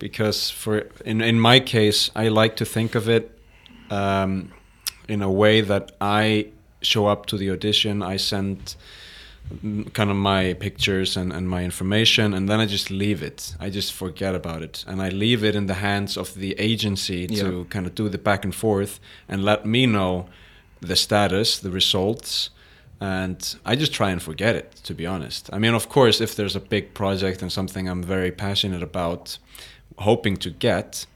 because 0.00 0.50
for 0.50 0.86
in 1.04 1.20
in 1.20 1.38
my 1.38 1.60
case, 1.60 2.10
I 2.16 2.28
like 2.28 2.56
to 2.56 2.64
think 2.64 2.94
of 2.96 3.08
it 3.08 3.30
um, 3.90 4.50
in 5.08 5.22
a 5.22 5.30
way 5.30 5.60
that 5.62 5.92
I 6.00 6.46
show 6.82 7.06
up 7.06 7.26
to 7.26 7.36
the 7.36 7.50
audition. 7.50 8.02
I 8.02 8.16
send 8.18 8.76
mm, 9.64 9.92
kind 9.92 10.10
of 10.10 10.16
my 10.16 10.54
pictures 10.54 11.16
and, 11.16 11.32
and 11.32 11.48
my 11.48 11.62
information 11.64 12.34
and 12.34 12.48
then 12.48 12.60
I 12.60 12.66
just 12.66 12.90
leave 12.90 13.22
it. 13.22 13.54
I 13.60 13.70
just 13.70 13.92
forget 13.92 14.34
about 14.34 14.62
it 14.62 14.84
and 14.86 15.02
I 15.02 15.08
leave 15.10 15.44
it 15.44 15.54
in 15.54 15.66
the 15.66 15.74
hands 15.74 16.16
of 16.16 16.34
the 16.34 16.52
agency 16.58 17.26
to 17.26 17.34
Yeah. 17.58 17.64
kind 17.68 17.86
of 17.86 17.94
do 17.94 18.08
the 18.08 18.18
back 18.18 18.44
and 18.44 18.54
forth 18.54 18.98
and 19.28 19.44
let 19.44 19.64
me 19.66 19.86
know 19.86 20.26
the 20.80 20.96
status, 20.96 21.58
the 21.58 21.70
results 21.70 22.50
and 23.00 23.56
I 23.64 23.76
just 23.76 23.92
try 23.92 24.10
and 24.10 24.22
forget 24.22 24.54
it 24.56 24.72
to 24.84 24.94
be 24.94 25.06
honest. 25.06 25.50
I 25.52 25.58
mean 25.58 25.74
of 25.74 25.88
course 25.88 26.20
if 26.20 26.34
there's 26.34 26.56
a 26.56 26.60
big 26.60 26.94
project 26.94 27.42
and 27.42 27.50
something 27.52 27.88
I'm 27.88 28.02
very 28.02 28.30
passionate 28.30 28.82
about 28.82 29.38
hoping 30.00 30.36
to 30.38 30.50
get 30.50 31.06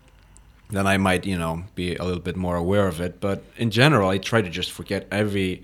then 0.70 0.86
I 0.86 0.96
might, 0.96 1.24
you 1.26 1.38
know, 1.38 1.64
be 1.74 1.94
a 1.96 2.02
little 2.04 2.22
bit 2.22 2.36
more 2.36 2.56
aware 2.56 2.88
of 2.88 3.00
it. 3.00 3.20
But 3.20 3.44
in 3.56 3.70
general, 3.70 4.08
I 4.08 4.18
try 4.18 4.40
to 4.42 4.48
just 4.50 4.72
forget 4.72 5.06
every 5.10 5.62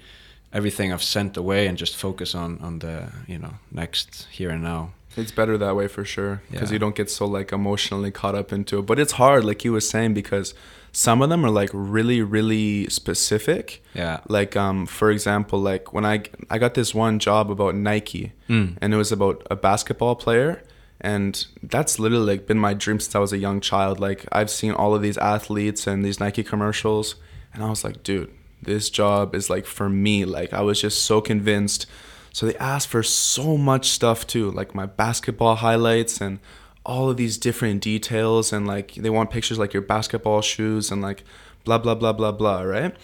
everything 0.52 0.92
I've 0.92 1.02
sent 1.02 1.36
away 1.36 1.66
and 1.68 1.78
just 1.78 1.96
focus 1.96 2.34
on 2.34 2.58
on 2.60 2.78
the 2.80 3.08
you 3.26 3.38
know 3.38 3.54
next 3.72 4.26
here 4.30 4.50
and 4.50 4.62
now. 4.62 4.90
It's 5.16 5.32
better 5.32 5.58
that 5.58 5.74
way 5.74 5.88
for 5.88 6.04
sure 6.04 6.42
because 6.50 6.70
Yeah. 6.70 6.74
you 6.74 6.78
don't 6.78 6.94
get 6.94 7.10
so 7.10 7.26
like 7.38 7.50
emotionally 7.52 8.10
caught 8.12 8.34
up 8.36 8.52
into 8.52 8.78
it. 8.78 8.86
But 8.86 8.98
it's 9.00 9.12
hard, 9.12 9.44
like 9.44 9.64
you 9.64 9.72
were 9.72 9.80
saying, 9.80 10.14
because 10.14 10.54
some 10.92 11.22
of 11.24 11.28
them 11.30 11.44
are 11.44 11.50
like 11.62 11.70
really, 11.72 12.22
really 12.22 12.88
specific. 12.90 13.82
Yeah. 13.94 14.20
Like 14.28 14.54
um, 14.56 14.86
for 14.86 15.10
example, 15.10 15.58
like 15.58 15.92
when 15.92 16.04
I 16.04 16.22
I 16.54 16.58
got 16.58 16.74
this 16.74 16.94
one 16.94 17.18
job 17.18 17.50
about 17.50 17.74
Nike, 17.74 18.32
Mm. 18.48 18.76
and 18.80 18.94
it 18.94 18.96
was 18.96 19.12
about 19.12 19.46
a 19.50 19.56
basketball 19.56 20.14
player, 20.14 20.62
and 21.00 21.46
that's 21.62 21.98
literally 21.98 22.26
like 22.26 22.46
been 22.46 22.58
my 22.58 22.74
dream 22.74 23.00
since 23.00 23.14
I 23.14 23.18
was 23.18 23.32
a 23.32 23.38
young 23.38 23.60
child. 23.60 24.00
Like 24.00 24.26
I've 24.32 24.50
seen 24.50 24.72
all 24.72 24.94
of 24.94 25.02
these 25.02 25.18
athletes 25.18 25.86
and 25.86 26.04
these 26.04 26.20
Nike 26.20 26.44
commercials, 26.44 27.16
and 27.54 27.62
I 27.62 27.70
was 27.70 27.84
like, 27.84 28.02
dude, 28.02 28.32
this 28.62 28.90
job 28.90 29.34
is 29.34 29.48
like 29.48 29.66
for 29.66 29.88
me. 29.88 30.24
Like 30.24 30.52
I 30.52 30.60
was 30.60 30.80
just 30.80 31.02
so 31.04 31.20
convinced. 31.20 31.86
So 32.32 32.46
they 32.46 32.56
asked 32.56 32.88
for 32.88 33.02
so 33.02 33.56
much 33.56 33.88
stuff 33.88 34.26
too, 34.26 34.50
like 34.50 34.74
my 34.74 34.86
basketball 34.86 35.56
highlights 35.56 36.20
and 36.20 36.38
all 36.84 37.10
of 37.10 37.16
these 37.16 37.36
different 37.36 37.82
details 37.82 38.52
and 38.52 38.66
like 38.66 38.94
they 38.94 39.10
want 39.10 39.30
pictures 39.30 39.58
like 39.58 39.74
your 39.74 39.82
basketball 39.82 40.40
shoes 40.40 40.90
and 40.90 41.02
like 41.02 41.24
blah 41.64 41.78
blah 41.78 41.94
blah 41.94 42.12
blah 42.12 42.32
blah, 42.32 42.62
right? 42.62 42.94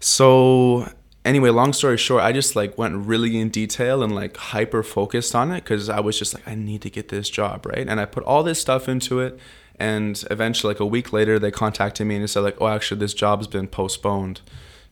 So 0.00 0.88
anyway, 1.28 1.50
long 1.50 1.72
story 1.72 1.96
short, 1.96 2.22
I 2.22 2.32
just 2.32 2.56
like 2.56 2.76
went 2.78 2.94
really 3.06 3.38
in 3.38 3.48
detail 3.50 4.02
and 4.02 4.14
like 4.14 4.36
hyper 4.36 4.82
focused 4.82 5.34
on 5.34 5.52
it 5.52 5.64
cuz 5.64 5.88
I 5.88 6.00
was 6.00 6.18
just 6.18 6.32
like 6.34 6.46
I 6.48 6.54
need 6.54 6.82
to 6.82 6.90
get 6.90 7.08
this 7.08 7.28
job, 7.30 7.66
right? 7.66 7.86
And 7.90 7.98
I 8.00 8.04
put 8.06 8.24
all 8.24 8.42
this 8.42 8.58
stuff 8.60 8.88
into 8.88 9.20
it 9.20 9.38
and 9.78 10.22
eventually 10.30 10.72
like 10.74 10.80
a 10.80 10.86
week 10.86 11.12
later 11.12 11.38
they 11.38 11.50
contacted 11.50 12.06
me 12.06 12.14
and 12.16 12.22
they 12.24 12.26
said 12.28 12.40
like, 12.40 12.56
"Oh, 12.60 12.66
actually 12.76 13.00
this 13.00 13.14
job's 13.14 13.46
been 13.46 13.68
postponed." 13.68 14.40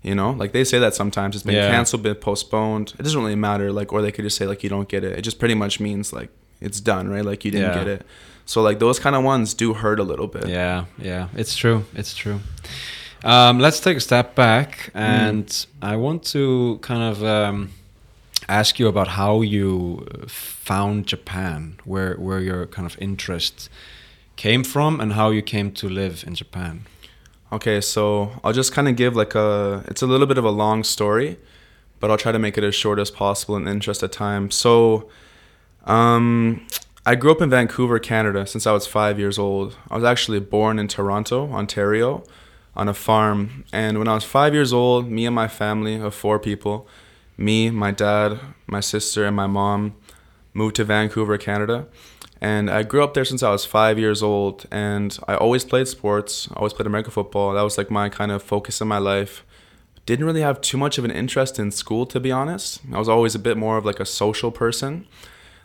You 0.02 0.14
know, 0.14 0.30
like 0.42 0.52
they 0.52 0.62
say 0.72 0.78
that 0.78 0.94
sometimes 0.94 1.34
it's 1.34 1.44
been 1.44 1.54
Yeah. 1.56 1.70
canceled, 1.70 2.02
been 2.04 2.14
postponed. 2.30 2.92
It 2.98 3.02
doesn't 3.02 3.20
really 3.20 3.34
matter. 3.34 3.72
Like, 3.72 3.92
or 3.92 4.00
they 4.02 4.12
could 4.12 4.24
just 4.24 4.36
say 4.36 4.46
like 4.46 4.62
you 4.62 4.70
don't 4.70 4.88
get 4.88 5.02
it. 5.02 5.18
It 5.18 5.22
just 5.22 5.38
pretty 5.40 5.54
much 5.54 5.80
means 5.80 6.12
like 6.12 6.30
it's 6.60 6.80
done, 6.80 7.08
right? 7.08 7.24
Like 7.24 7.44
you 7.44 7.50
didn't 7.50 7.72
Yeah. 7.72 7.78
get 7.84 7.88
it. 7.88 8.02
So 8.44 8.62
like 8.62 8.78
those 8.78 9.00
kind 9.00 9.16
of 9.16 9.24
ones 9.24 9.54
do 9.54 9.74
hurt 9.74 9.98
a 9.98 10.04
little 10.04 10.28
bit. 10.28 10.46
Yeah, 10.46 10.84
yeah, 11.02 11.26
it's 11.34 11.56
true. 11.56 11.78
It's 11.96 12.14
true. 12.14 12.38
Um, 13.24 13.58
let's 13.58 13.80
take 13.80 13.96
a 13.96 14.00
step 14.00 14.34
back, 14.34 14.90
and 14.94 15.66
I 15.80 15.96
want 15.96 16.22
to 16.24 16.78
kind 16.82 17.02
of 17.02 17.24
um, 17.24 17.70
ask 18.48 18.78
you 18.78 18.88
about 18.88 19.08
how 19.08 19.40
you 19.40 20.06
found 20.28 21.06
Japan, 21.06 21.78
where 21.84 22.14
where 22.14 22.40
your 22.40 22.66
kind 22.66 22.86
of 22.86 22.96
interest 23.00 23.68
came 24.36 24.62
from, 24.62 25.00
and 25.00 25.14
how 25.14 25.30
you 25.30 25.42
came 25.42 25.72
to 25.72 25.88
live 25.88 26.24
in 26.26 26.34
Japan. 26.34 26.86
Okay, 27.52 27.80
so 27.80 28.32
I'll 28.44 28.52
just 28.52 28.72
kind 28.72 28.88
of 28.88 28.96
give 28.96 29.16
like 29.16 29.34
a. 29.34 29.84
It's 29.88 30.02
a 30.02 30.06
little 30.06 30.26
bit 30.26 30.38
of 30.38 30.44
a 30.44 30.50
long 30.50 30.84
story, 30.84 31.38
but 32.00 32.10
I'll 32.10 32.18
try 32.18 32.32
to 32.32 32.38
make 32.38 32.58
it 32.58 32.64
as 32.64 32.74
short 32.74 32.98
as 32.98 33.10
possible 33.10 33.56
in 33.56 33.64
the 33.64 33.70
interest 33.70 34.02
of 34.02 34.10
time. 34.10 34.50
So, 34.50 35.08
um, 35.84 36.66
I 37.06 37.14
grew 37.14 37.30
up 37.30 37.40
in 37.40 37.48
Vancouver, 37.48 37.98
Canada, 37.98 38.46
since 38.46 38.66
I 38.66 38.72
was 38.72 38.86
five 38.86 39.18
years 39.18 39.38
old. 39.38 39.76
I 39.90 39.94
was 39.94 40.04
actually 40.04 40.40
born 40.40 40.78
in 40.78 40.88
Toronto, 40.88 41.50
Ontario, 41.52 42.24
on 42.76 42.88
a 42.88 42.94
farm. 42.94 43.64
And 43.72 43.98
when 43.98 44.08
I 44.08 44.14
was 44.14 44.24
five 44.24 44.54
years 44.54 44.72
old, 44.72 45.10
me 45.10 45.26
and 45.26 45.34
my 45.34 45.48
family 45.48 45.96
of 45.96 46.14
four 46.14 46.38
people, 46.38 46.86
me, 47.38 47.70
my 47.70 47.90
dad, 47.90 48.38
my 48.66 48.80
sister, 48.80 49.24
and 49.24 49.34
my 49.34 49.46
mom, 49.46 49.94
moved 50.52 50.76
to 50.76 50.84
Vancouver, 50.84 51.38
Canada. 51.38 51.86
And 52.40 52.70
I 52.70 52.82
grew 52.82 53.02
up 53.02 53.14
there 53.14 53.24
since 53.24 53.42
I 53.42 53.50
was 53.50 53.64
five 53.64 53.98
years 53.98 54.22
old. 54.22 54.66
And 54.70 55.18
I 55.26 55.36
always 55.36 55.64
played 55.64 55.88
sports, 55.88 56.48
I 56.52 56.56
always 56.56 56.72
played 56.72 56.86
American 56.86 57.12
football. 57.12 57.54
That 57.54 57.62
was 57.62 57.78
like 57.78 57.90
my 57.90 58.08
kind 58.08 58.30
of 58.30 58.42
focus 58.42 58.80
in 58.80 58.88
my 58.88 58.98
life. 58.98 59.44
Didn't 60.04 60.26
really 60.26 60.42
have 60.42 60.60
too 60.60 60.76
much 60.76 60.98
of 60.98 61.04
an 61.04 61.10
interest 61.10 61.58
in 61.58 61.70
school, 61.72 62.06
to 62.06 62.20
be 62.20 62.30
honest. 62.30 62.80
I 62.92 62.98
was 62.98 63.08
always 63.08 63.34
a 63.34 63.40
bit 63.40 63.56
more 63.56 63.76
of 63.76 63.84
like 63.84 63.98
a 63.98 64.04
social 64.04 64.52
person, 64.52 65.06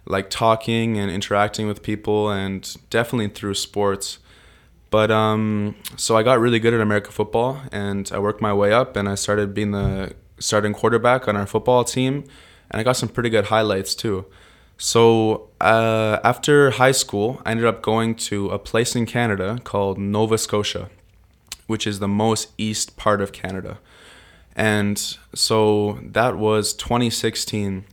like 0.06 0.32
talking 0.32 0.98
and 0.98 1.12
interacting 1.12 1.68
with 1.68 1.84
people, 1.84 2.32
and 2.32 2.76
definitely 2.90 3.28
through 3.28 3.54
sports. 3.54 4.18
But 4.92 5.10
um, 5.10 5.76
so 5.96 6.16
I 6.18 6.22
got 6.22 6.40
really 6.40 6.60
good 6.60 6.74
at 6.74 6.82
American 6.82 7.12
football, 7.12 7.62
and 7.72 8.10
I 8.14 8.20
worked 8.20 8.42
my 8.42 8.54
way 8.54 8.72
up, 8.72 8.96
and 8.96 9.10
I 9.10 9.16
started 9.16 9.54
being 9.54 9.72
the 9.72 10.14
starting 10.38 10.74
quarterback 10.74 11.28
on 11.28 11.36
our 11.36 11.48
football 11.48 11.84
team, 11.84 12.26
and 12.70 12.80
I 12.80 12.84
got 12.84 12.98
some 12.98 13.10
pretty 13.10 13.30
good 13.30 13.46
highlights 13.46 13.96
too. 13.96 14.26
So 14.78 15.50
uh, 15.62 16.20
after 16.24 16.72
high 16.72 16.92
school, 16.92 17.42
I 17.46 17.52
ended 17.52 17.66
up 17.66 17.82
going 17.82 18.16
to 18.16 18.50
a 18.50 18.60
place 18.60 18.96
in 18.96 19.06
Canada 19.06 19.60
called 19.64 19.98
Nova 19.98 20.38
Scotia, 20.38 20.90
which 21.68 21.88
is 21.88 22.00
the 22.00 22.08
most 22.08 22.50
east 22.58 22.98
part 22.98 23.22
of 23.22 23.32
Canada. 23.32 23.78
And 24.56 24.98
so 25.34 26.00
that 26.02 26.38
was 26.38 26.74
2016. 26.74 27.86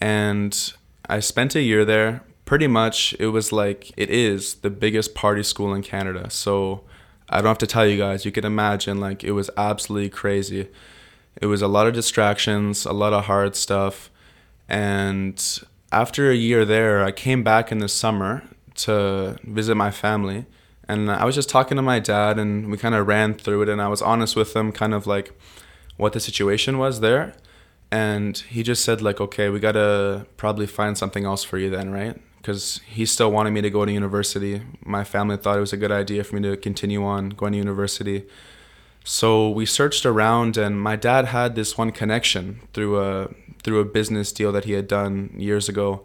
And 0.00 0.72
I 1.08 1.20
spent 1.20 1.54
a 1.54 1.60
year 1.60 1.84
there. 1.84 2.24
Pretty 2.52 2.66
much, 2.66 3.16
it 3.18 3.28
was 3.28 3.50
like, 3.50 3.92
it 3.96 4.10
is 4.10 4.56
the 4.56 4.68
biggest 4.68 5.14
party 5.14 5.42
school 5.42 5.72
in 5.72 5.82
Canada. 5.82 6.28
So 6.28 6.84
I 7.30 7.38
don't 7.38 7.46
have 7.46 7.56
to 7.56 7.66
tell 7.66 7.86
you 7.86 7.96
guys, 7.96 8.26
you 8.26 8.30
can 8.30 8.44
imagine, 8.44 9.00
like, 9.00 9.24
it 9.24 9.32
was 9.32 9.48
absolutely 9.56 10.10
crazy. 10.10 10.68
It 11.40 11.46
was 11.46 11.62
a 11.62 11.66
lot 11.66 11.86
of 11.86 11.94
distractions, 11.94 12.84
a 12.84 12.92
lot 12.92 13.14
of 13.14 13.24
hard 13.24 13.56
stuff. 13.56 14.10
And 14.68 15.42
after 15.90 16.30
a 16.30 16.34
year 16.34 16.66
there, 16.66 17.02
I 17.02 17.10
came 17.10 17.42
back 17.42 17.72
in 17.72 17.78
the 17.78 17.88
summer 17.88 18.42
to 18.84 19.38
visit 19.44 19.74
my 19.74 19.90
family. 19.90 20.44
And 20.86 21.10
I 21.10 21.24
was 21.24 21.34
just 21.34 21.48
talking 21.48 21.76
to 21.76 21.82
my 21.82 22.00
dad, 22.00 22.38
and 22.38 22.70
we 22.70 22.76
kind 22.76 22.94
of 22.94 23.06
ran 23.06 23.32
through 23.32 23.62
it. 23.62 23.70
And 23.70 23.80
I 23.80 23.88
was 23.88 24.02
honest 24.02 24.36
with 24.36 24.54
him, 24.54 24.72
kind 24.72 24.92
of 24.92 25.06
like 25.06 25.32
what 25.96 26.12
the 26.12 26.20
situation 26.20 26.76
was 26.76 27.00
there. 27.00 27.32
And 27.90 28.36
he 28.36 28.62
just 28.62 28.84
said, 28.84 29.00
like, 29.00 29.22
okay, 29.22 29.48
we 29.48 29.58
got 29.58 29.72
to 29.72 30.26
probably 30.36 30.66
find 30.66 30.98
something 30.98 31.24
else 31.24 31.42
for 31.42 31.56
you 31.56 31.70
then, 31.70 31.90
right? 31.90 32.20
Because 32.42 32.80
he 32.84 33.06
still 33.06 33.30
wanted 33.30 33.52
me 33.52 33.60
to 33.62 33.70
go 33.70 33.84
to 33.84 33.92
university. 33.92 34.62
My 34.84 35.04
family 35.04 35.36
thought 35.36 35.56
it 35.56 35.60
was 35.60 35.72
a 35.72 35.76
good 35.76 35.92
idea 35.92 36.24
for 36.24 36.34
me 36.34 36.42
to 36.42 36.56
continue 36.56 37.04
on 37.04 37.30
going 37.30 37.52
to 37.52 37.58
university. 37.58 38.24
So 39.04 39.48
we 39.48 39.64
searched 39.64 40.04
around, 40.04 40.56
and 40.56 40.80
my 40.80 40.96
dad 40.96 41.26
had 41.26 41.54
this 41.54 41.78
one 41.78 41.92
connection 41.92 42.60
through 42.72 43.00
a 43.00 43.28
through 43.62 43.78
a 43.78 43.84
business 43.84 44.32
deal 44.32 44.50
that 44.50 44.64
he 44.64 44.72
had 44.72 44.88
done 44.88 45.32
years 45.36 45.68
ago 45.68 46.04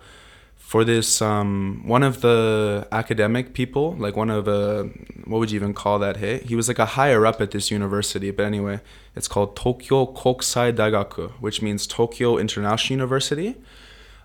for 0.68 0.84
this 0.84 1.22
um, 1.22 1.82
one 1.86 2.04
of 2.04 2.20
the 2.20 2.86
academic 2.92 3.54
people, 3.54 3.96
like 3.98 4.18
one 4.18 4.30
of 4.30 4.44
the 4.44 4.92
what 5.24 5.40
would 5.40 5.50
you 5.50 5.56
even 5.56 5.74
call 5.74 5.98
that? 6.00 6.18
Hey, 6.18 6.40
he 6.40 6.56
was 6.58 6.68
like 6.68 6.78
a 6.78 6.86
higher 6.86 7.26
up 7.26 7.40
at 7.40 7.52
this 7.52 7.72
university, 7.72 8.32
but 8.32 8.46
anyway, 8.46 8.82
it's 9.16 9.30
called 9.30 9.56
Tokyo 9.56 10.06
Kokusai 10.08 10.76
Daigaku, 10.76 11.32
which 11.40 11.62
means 11.62 11.88
Tokyo 11.88 12.38
International 12.38 12.98
University. 12.98 13.56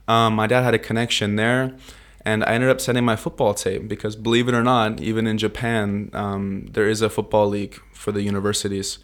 Um, 0.09 0.35
my 0.35 0.49
dad 0.49 0.63
had 0.63 0.75
a 0.75 0.81
connection 0.81 1.37
there, 1.37 1.77
and 2.25 2.45
I 2.45 2.53
ended 2.55 2.71
up 2.71 2.81
sending 2.81 3.05
my 3.05 3.17
football 3.17 3.55
tape 3.55 3.89
because, 3.89 4.15
believe 4.15 4.49
it 4.49 4.55
or 4.55 4.63
not, 4.63 5.01
even 5.01 5.27
in 5.27 5.39
Japan, 5.39 6.11
um, 6.13 6.67
there 6.71 6.89
is 6.89 7.03
a 7.03 7.11
football 7.11 7.49
league 7.49 7.81
for 7.93 8.13
the 8.13 8.23
universities. 8.23 8.99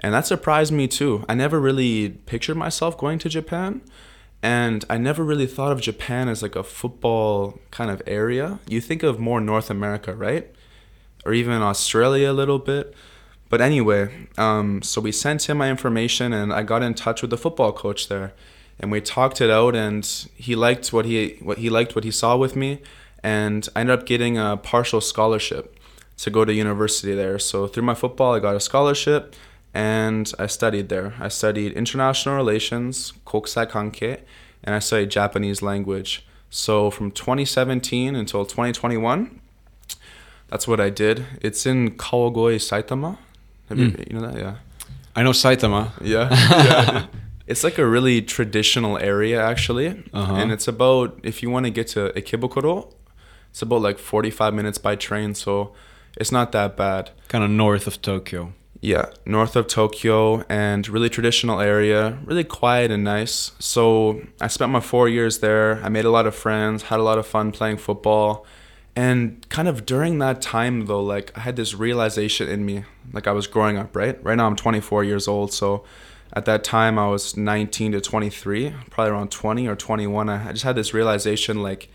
And 0.00 0.14
that 0.14 0.26
surprised 0.26 0.72
me 0.72 0.88
too. 0.88 1.24
I 1.28 1.34
never 1.34 1.60
really 1.60 2.08
pictured 2.10 2.56
myself 2.56 2.96
going 2.96 3.18
to 3.20 3.28
Japan. 3.28 3.82
And 4.42 4.84
I 4.90 4.98
never 4.98 5.22
really 5.22 5.46
thought 5.46 5.70
of 5.70 5.80
Japan 5.80 6.28
as 6.28 6.42
like 6.42 6.56
a 6.56 6.64
football 6.64 7.60
kind 7.70 7.90
of 7.90 8.02
area. 8.06 8.58
You 8.68 8.80
think 8.80 9.02
of 9.04 9.20
more 9.20 9.40
North 9.40 9.70
America, 9.70 10.14
right? 10.14 10.52
Or 11.24 11.32
even 11.32 11.62
Australia 11.62 12.30
a 12.30 12.32
little 12.32 12.58
bit. 12.58 12.94
But 13.48 13.60
anyway, 13.60 14.28
um, 14.38 14.82
so 14.82 15.00
we 15.00 15.12
sent 15.12 15.48
him 15.48 15.58
my 15.58 15.70
information 15.70 16.32
and 16.32 16.52
I 16.52 16.62
got 16.62 16.82
in 16.82 16.94
touch 16.94 17.20
with 17.20 17.30
the 17.30 17.36
football 17.36 17.70
coach 17.70 18.08
there. 18.08 18.32
And 18.78 18.90
we 18.90 19.00
talked 19.00 19.40
it 19.40 19.50
out 19.50 19.76
and 19.76 20.04
he 20.34 20.56
liked 20.56 20.92
what 20.92 21.04
he 21.04 21.36
what 21.40 21.58
he 21.58 21.70
liked 21.70 21.94
what 21.94 22.04
he 22.04 22.10
saw 22.10 22.36
with 22.36 22.56
me 22.56 22.80
and 23.22 23.68
I 23.76 23.80
ended 23.80 23.98
up 23.98 24.06
getting 24.06 24.36
a 24.36 24.56
partial 24.56 25.00
scholarship 25.00 25.78
to 26.18 26.30
go 26.30 26.44
to 26.44 26.52
university 26.52 27.14
there. 27.14 27.38
So 27.38 27.66
through 27.66 27.84
my 27.84 27.94
football 27.94 28.34
I 28.34 28.40
got 28.40 28.56
a 28.56 28.60
scholarship 28.60 29.34
and 29.72 30.32
I 30.38 30.46
studied 30.46 30.88
there. 30.88 31.14
I 31.18 31.28
studied 31.28 31.72
international 31.72 32.36
relations, 32.36 33.12
kokusai 33.26 33.70
kanke, 33.70 34.20
and 34.64 34.74
I 34.74 34.80
studied 34.80 35.10
Japanese 35.10 35.62
language. 35.62 36.26
So 36.50 36.90
from 36.90 37.10
2017 37.12 38.14
until 38.14 38.44
2021, 38.44 39.40
that's 40.48 40.68
what 40.68 40.80
I 40.80 40.90
did. 40.90 41.24
It's 41.40 41.64
in 41.64 41.92
Kawagoe, 41.92 42.56
Saitama. 42.56 43.16
Have 43.70 43.78
you, 43.78 43.90
hmm. 43.90 44.02
you 44.06 44.18
know 44.18 44.26
that? 44.26 44.38
Yeah. 44.38 44.56
I 45.16 45.22
know 45.22 45.30
Saitama. 45.30 45.92
Yeah. 46.02 46.28
yeah. 46.30 47.06
It's 47.46 47.64
like 47.64 47.78
a 47.78 47.86
really 47.86 48.22
traditional 48.22 48.98
area 48.98 49.42
actually, 49.42 49.88
Uh-huh. 50.12 50.34
and 50.34 50.52
it's 50.52 50.68
about 50.68 51.18
if 51.22 51.42
you 51.42 51.50
want 51.50 51.66
to 51.66 51.70
get 51.70 51.88
to 51.88 52.10
Ikebukuro, 52.14 52.92
it's 53.50 53.62
about 53.62 53.82
like 53.82 53.98
45 53.98 54.54
minutes 54.54 54.78
by 54.78 54.96
train, 54.96 55.34
so 55.34 55.72
it's 56.16 56.32
not 56.32 56.52
that 56.52 56.76
bad. 56.76 57.10
Kind 57.28 57.44
of 57.44 57.50
north 57.50 57.86
of 57.86 58.00
Tokyo. 58.00 58.52
Yeah, 58.80 59.06
north 59.24 59.54
of 59.56 59.66
Tokyo 59.68 60.42
and 60.48 60.88
really 60.88 61.08
traditional 61.08 61.60
area, 61.60 62.18
really 62.24 62.42
quiet 62.44 62.90
and 62.90 63.04
nice. 63.04 63.52
So 63.60 64.22
I 64.40 64.48
spent 64.48 64.72
my 64.72 64.80
four 64.80 65.08
years 65.08 65.38
there. 65.38 65.80
I 65.84 65.88
made 65.88 66.04
a 66.04 66.10
lot 66.10 66.26
of 66.26 66.34
friends, 66.34 66.82
had 66.84 66.98
a 66.98 67.02
lot 67.04 67.16
of 67.18 67.26
fun 67.26 67.52
playing 67.52 67.78
football. 67.78 68.44
And 68.96 69.46
kind 69.48 69.68
of 69.68 69.86
during 69.86 70.18
that 70.18 70.42
time 70.42 70.86
though, 70.86 71.02
like 71.02 71.30
I 71.36 71.40
had 71.40 71.54
this 71.56 71.74
realization 71.74 72.48
in 72.48 72.64
me, 72.66 72.84
like 73.12 73.26
I 73.28 73.32
was 73.32 73.46
growing 73.46 73.78
up, 73.78 73.94
right? 73.96 74.18
Right 74.24 74.36
now 74.36 74.46
I'm 74.46 74.56
24 74.56 75.04
years 75.04 75.28
old, 75.28 75.52
so 75.52 75.84
at 76.32 76.44
that 76.46 76.64
time 76.64 76.98
I 76.98 77.08
was 77.08 77.36
19 77.36 77.92
to 77.92 78.00
23, 78.00 78.74
probably 78.90 79.12
around 79.12 79.30
20 79.30 79.68
or 79.68 79.76
21. 79.76 80.28
I 80.28 80.52
just 80.52 80.64
had 80.64 80.76
this 80.76 80.94
realization 80.94 81.62
like 81.62 81.88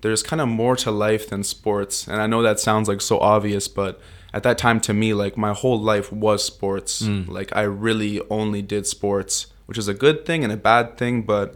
there's 0.00 0.22
kind 0.22 0.40
of 0.40 0.48
more 0.48 0.76
to 0.76 0.90
life 0.90 1.28
than 1.28 1.42
sports. 1.42 2.06
And 2.06 2.22
I 2.22 2.26
know 2.26 2.42
that 2.42 2.60
sounds 2.60 2.88
like 2.88 3.00
so 3.00 3.18
obvious, 3.18 3.68
but 3.68 4.00
at 4.32 4.44
that 4.44 4.58
time 4.58 4.80
to 4.82 4.94
me 4.94 5.12
like 5.12 5.36
my 5.36 5.52
whole 5.52 5.78
life 5.78 6.12
was 6.12 6.44
sports. 6.44 7.02
Mm. 7.02 7.28
Like 7.28 7.54
I 7.54 7.62
really 7.62 8.20
only 8.30 8.62
did 8.62 8.86
sports, 8.86 9.48
which 9.66 9.76
is 9.76 9.88
a 9.88 9.94
good 9.94 10.24
thing 10.24 10.44
and 10.44 10.52
a 10.52 10.56
bad 10.56 10.96
thing, 10.96 11.22
but 11.22 11.54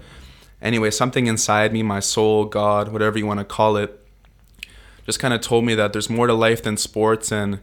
anyway, 0.60 0.90
something 0.90 1.26
inside 1.26 1.72
me, 1.72 1.82
my 1.82 2.00
soul, 2.00 2.46
God, 2.46 2.88
whatever 2.88 3.16
you 3.16 3.26
want 3.26 3.40
to 3.40 3.44
call 3.44 3.76
it, 3.76 4.00
just 5.06 5.20
kind 5.20 5.32
of 5.34 5.40
told 5.40 5.64
me 5.64 5.74
that 5.74 5.92
there's 5.92 6.10
more 6.10 6.26
to 6.26 6.34
life 6.34 6.62
than 6.62 6.76
sports 6.76 7.30
and 7.30 7.60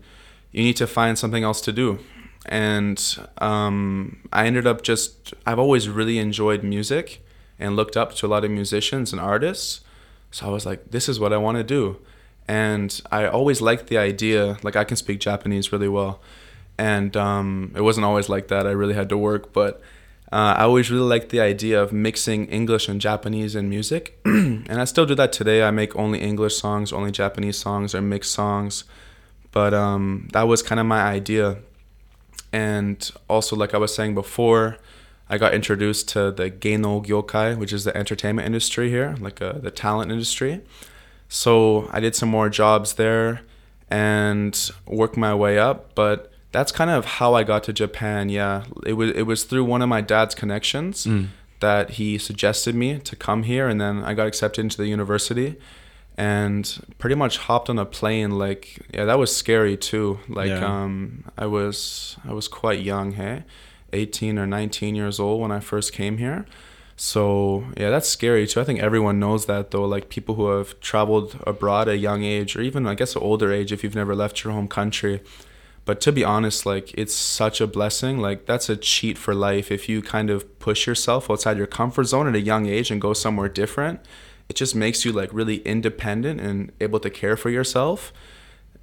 you 0.52 0.64
need 0.64 0.78
to 0.78 0.88
find 0.88 1.18
something 1.20 1.44
else 1.44 1.60
to 1.62 1.74
do 1.74 2.00
and 2.46 3.28
um, 3.38 4.20
I 4.34 4.48
ended 4.48 4.66
up 4.66 4.82
just 4.82 5.34
I've 5.46 5.60
always 5.60 5.90
really 5.90 6.18
enjoyed 6.18 6.64
music 6.64 7.24
and 7.60 7.76
looked 7.76 7.96
up 7.96 8.16
to 8.16 8.26
a 8.26 8.30
lot 8.30 8.44
of 8.44 8.52
musicians 8.52 9.12
and 9.12 9.22
artists. 9.22 9.82
So 10.32 10.48
I 10.48 10.50
was 10.50 10.66
like, 10.66 10.92
this 10.92 11.08
is 11.08 11.20
what 11.20 11.34
I 11.34 11.38
want 11.38 11.58
to 11.58 11.64
do, 11.64 12.00
and 12.48 13.02
I 13.12 13.28
always 13.28 13.62
liked 13.62 13.88
the 13.88 13.98
idea. 13.98 14.58
Like 14.64 14.76
I 14.76 14.84
can 14.84 14.98
speak 14.98 15.20
Japanese 15.20 15.72
really 15.72 15.90
well, 15.90 16.22
and 16.78 17.16
um, 17.18 17.74
it 17.76 17.82
wasn't 17.82 18.06
always 18.06 18.30
like 18.30 18.48
that. 18.48 18.66
I 18.66 18.72
really 18.72 18.96
had 18.96 19.10
to 19.10 19.18
work, 19.18 19.54
but. 19.54 19.82
Uh, 20.34 20.56
I 20.60 20.64
always 20.64 20.90
really 20.90 21.04
liked 21.04 21.28
the 21.28 21.42
idea 21.42 21.84
of 21.84 21.92
mixing 21.92 22.46
English 22.46 22.88
and 22.88 23.02
Japanese 23.02 23.54
in 23.54 23.68
music, 23.68 24.18
and 24.24 24.72
I 24.72 24.86
still 24.86 25.06
do 25.06 25.14
that 25.16 25.34
today. 25.34 25.62
I 25.62 25.72
make 25.72 25.94
only 25.98 26.22
English 26.22 26.56
songs, 26.56 26.94
only 26.94 27.12
Japanese 27.12 27.58
songs, 27.58 27.94
or 27.94 28.00
mixed 28.00 28.32
songs. 28.32 28.86
But 29.52 29.74
um, 29.74 30.30
that 30.32 30.44
was 30.44 30.64
kind 30.64 30.80
of 30.80 30.86
my 30.86 31.02
idea 31.02 31.58
and 32.54 33.10
also, 33.30 33.56
like 33.56 33.74
I 33.74 33.78
was 33.78 33.94
saying 33.96 34.14
before, 34.16 34.78
I 35.30 35.38
got 35.38 35.54
introduced 35.54 36.10
to 36.10 36.32
the 36.32 36.52
Geino 36.52 37.06
Gyokai, 37.06 37.58
which 37.58 37.72
is 37.72 37.84
the 37.86 37.96
entertainment 37.96 38.46
industry 38.46 38.90
here, 38.90 39.16
like 39.20 39.42
uh, 39.42 39.54
the 39.54 39.72
talent 39.72 40.12
industry. 40.12 40.62
So 41.30 41.88
I 41.92 42.00
did 42.02 42.16
some 42.16 42.30
more 42.30 42.50
jobs 42.50 42.94
there 42.96 43.42
and 43.90 44.72
worked 44.86 45.18
my 45.18 45.34
way 45.34 45.58
up. 45.58 45.96
But 45.96 46.32
that's 46.52 46.72
kind 46.72 46.90
of 46.90 47.06
how 47.06 47.34
I 47.34 47.44
got 47.44 47.64
to 47.66 47.74
Japan. 47.74 48.30
Yeah, 48.30 48.66
it 48.86 48.94
was 48.94 49.12
it 49.12 49.24
was 49.24 49.44
through 49.46 49.64
one 49.64 49.82
of 49.82 49.88
my 49.90 50.02
dad's 50.02 50.36
connections 50.36 51.06
Mm. 51.06 51.28
that 51.62 51.92
he 51.92 52.18
suggested 52.18 52.76
me 52.76 53.00
to 53.00 53.16
come 53.16 53.44
here, 53.44 53.70
and 53.70 53.80
then 53.80 54.04
I 54.04 54.14
got 54.14 54.28
accepted 54.28 54.62
into 54.62 54.78
the 54.78 54.88
university 54.88 55.56
and 56.18 56.80
pretty 57.00 57.16
much 57.16 57.38
hopped 57.38 57.70
on 57.70 57.80
a 57.80 57.86
plane 57.86 58.32
like 58.38 58.80
yeah 58.94 59.06
that 59.06 59.18
was 59.18 59.36
scary 59.36 59.78
too. 59.78 60.20
Like 60.28 60.50
Yeah. 60.50 60.66
um 60.84 61.24
i 61.38 61.46
was 61.46 62.18
i 62.28 62.34
was 62.34 62.48
quite 62.48 62.82
young 62.82 63.14
hey 63.14 63.44
18 63.94 64.38
or 64.38 64.46
19 64.48 64.96
years 64.96 65.20
old 65.20 65.42
when 65.42 65.52
i 65.52 65.60
first 65.60 65.94
came 65.94 66.18
here. 66.18 66.46
So 66.98 67.64
yeah 67.78 67.90
that's 67.90 68.08
scary 68.10 68.46
too. 68.46 68.62
I 68.62 68.64
think 68.64 68.80
everyone 68.80 69.20
knows 69.20 69.46
that 69.48 69.72
though 69.72 69.86
like 69.86 70.10
people 70.10 70.36
who 70.36 70.50
have 70.50 70.80
traveled 70.82 71.36
abroad 71.48 71.88
at 71.88 71.96
a 71.96 71.98
young 71.98 72.24
age 72.24 72.56
or 72.56 72.62
even 72.62 72.86
i 72.88 72.94
guess 72.96 73.16
an 73.16 73.22
older 73.24 73.52
age 73.52 73.72
if 73.72 73.84
you've 73.84 73.96
never 73.96 74.16
left 74.16 74.44
your 74.44 74.54
home 74.54 74.68
country. 74.68 75.22
But 75.84 76.00
to 76.02 76.12
be 76.12 76.24
honest 76.24 76.66
like 76.66 76.94
it's 76.94 77.16
such 77.16 77.60
a 77.60 77.66
blessing. 77.68 78.20
Like 78.20 78.46
that's 78.46 78.70
a 78.70 78.76
cheat 78.78 79.18
for 79.18 79.34
life 79.34 79.72
if 79.72 79.90
you 79.90 80.02
kind 80.04 80.30
of 80.30 80.60
push 80.60 80.86
yourself 80.86 81.32
outside 81.32 81.58
your 81.58 81.68
comfort 81.68 82.04
zone 82.04 82.28
at 82.28 82.36
a 82.36 82.42
young 82.42 82.68
age 82.68 82.92
and 82.92 83.02
go 83.02 83.14
somewhere 83.14 83.50
different 83.50 84.00
it 84.52 84.58
just 84.58 84.76
makes 84.76 85.06
you 85.06 85.14
like 85.14 85.30
really 85.32 85.60
independent 85.60 86.42
and 86.42 86.74
able 86.82 87.00
to 87.00 87.10
care 87.10 87.38
for 87.38 87.50
yourself. 87.50 88.12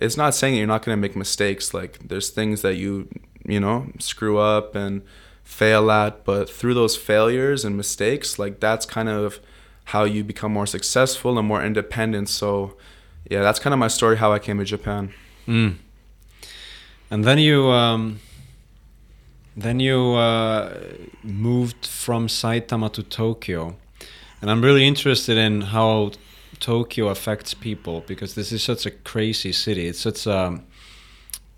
It's 0.00 0.16
not 0.16 0.34
saying 0.34 0.56
you're 0.56 0.66
not 0.66 0.82
going 0.82 0.96
to 0.96 1.00
make 1.00 1.14
mistakes 1.14 1.74
like 1.74 2.08
there's 2.08 2.30
things 2.30 2.62
that 2.62 2.76
you 2.76 3.06
you 3.44 3.60
know 3.60 3.92
screw 3.98 4.38
up 4.38 4.74
and 4.74 5.02
fail 5.44 5.90
at 5.90 6.24
but 6.24 6.48
through 6.48 6.72
those 6.72 6.96
failures 6.96 7.66
and 7.66 7.76
mistakes 7.76 8.38
like 8.38 8.60
that's 8.60 8.86
kind 8.86 9.10
of 9.10 9.40
how 9.92 10.04
you 10.04 10.24
become 10.24 10.52
more 10.54 10.66
successful 10.66 11.38
and 11.38 11.46
more 11.46 11.62
independent. 11.62 12.30
So 12.30 12.48
yeah 13.30 13.42
that's 13.42 13.58
kind 13.58 13.74
of 13.74 13.78
my 13.78 13.88
story 13.88 14.16
how 14.16 14.32
i 14.32 14.38
came 14.38 14.56
to 14.56 14.64
japan. 14.64 15.12
Mm. 15.46 15.76
And 17.10 17.20
then 17.26 17.38
you 17.48 17.66
um, 17.82 18.20
then 19.54 19.80
you 19.80 20.00
uh, 20.14 20.78
moved 21.22 21.84
from 21.84 22.26
Saitama 22.28 22.90
to 22.96 23.02
Tokyo, 23.02 23.76
and 24.40 24.50
I'm 24.50 24.62
really 24.62 24.86
interested 24.86 25.36
in 25.36 25.60
how 25.62 26.12
Tokyo 26.60 27.08
affects 27.08 27.54
people 27.54 28.02
because 28.06 28.34
this 28.34 28.52
is 28.52 28.62
such 28.62 28.86
a 28.86 28.90
crazy 28.90 29.52
city. 29.52 29.86
It's 29.86 30.00
such 30.00 30.26
a 30.26 30.60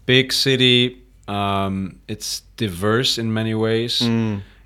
big 0.07 0.33
city. 0.33 1.03
Um, 1.28 2.01
it's 2.09 2.41
diverse 2.57 3.18
in 3.18 3.33
many 3.33 3.55
ways. 3.55 4.01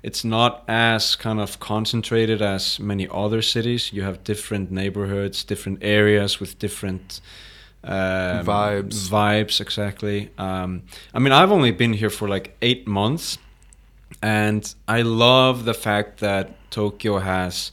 It's 0.03 0.23
not 0.23 0.63
as 0.67 1.15
kind 1.15 1.39
of 1.39 1.59
concentrated 1.59 2.41
as 2.41 2.79
many 2.79 3.07
other 3.11 3.41
cities. 3.41 3.91
You 3.91 4.03
have 4.03 4.23
different 4.23 4.71
neighborhoods, 4.71 5.43
different 5.43 5.79
areas 5.81 6.39
with 6.39 6.59
different 6.59 7.21
um, 7.83 8.45
Vibes. 8.45 9.09
Vibes, 9.09 9.61
exactly. 9.61 10.29
Um, 10.37 10.83
I 11.13 11.19
mean, 11.19 11.33
I've 11.33 11.51
only 11.51 11.71
been 11.71 11.93
here 11.93 12.09
for 12.09 12.27
like 12.27 12.55
eight 12.61 12.87
months, 12.87 13.37
and 14.21 14.73
I 14.87 15.01
love 15.01 15.65
the 15.65 15.73
fact 15.73 16.19
that 16.19 16.71
Tokyo 16.71 17.19
has 17.19 17.71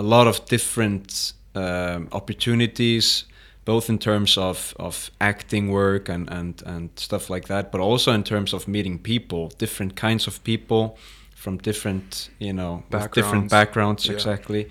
a 0.00 0.02
lot 0.02 0.26
of 0.26 0.44
different 0.46 1.34
um, 1.54 2.08
opportunities, 2.12 3.24
both 3.64 3.90
in 3.90 3.98
terms 3.98 4.38
of, 4.38 4.74
of 4.78 5.10
acting 5.20 5.70
work 5.70 6.08
and, 6.08 6.24
and, 6.30 6.62
and 6.66 6.88
stuff 6.96 7.28
like 7.28 7.46
that, 7.48 7.70
but 7.72 7.80
also 7.80 8.12
in 8.12 8.24
terms 8.24 8.52
of 8.54 8.66
meeting 8.66 8.98
people, 8.98 9.42
different 9.58 9.94
kinds 9.96 10.26
of 10.26 10.42
people 10.42 10.96
from 11.34 11.58
different, 11.58 12.30
you 12.38 12.52
know, 12.52 12.82
with 12.90 13.12
different 13.12 13.50
Backgrounds. 13.50 13.50
backgrounds, 13.50 14.06
Yeah. 14.06 14.14
exactly. 14.14 14.68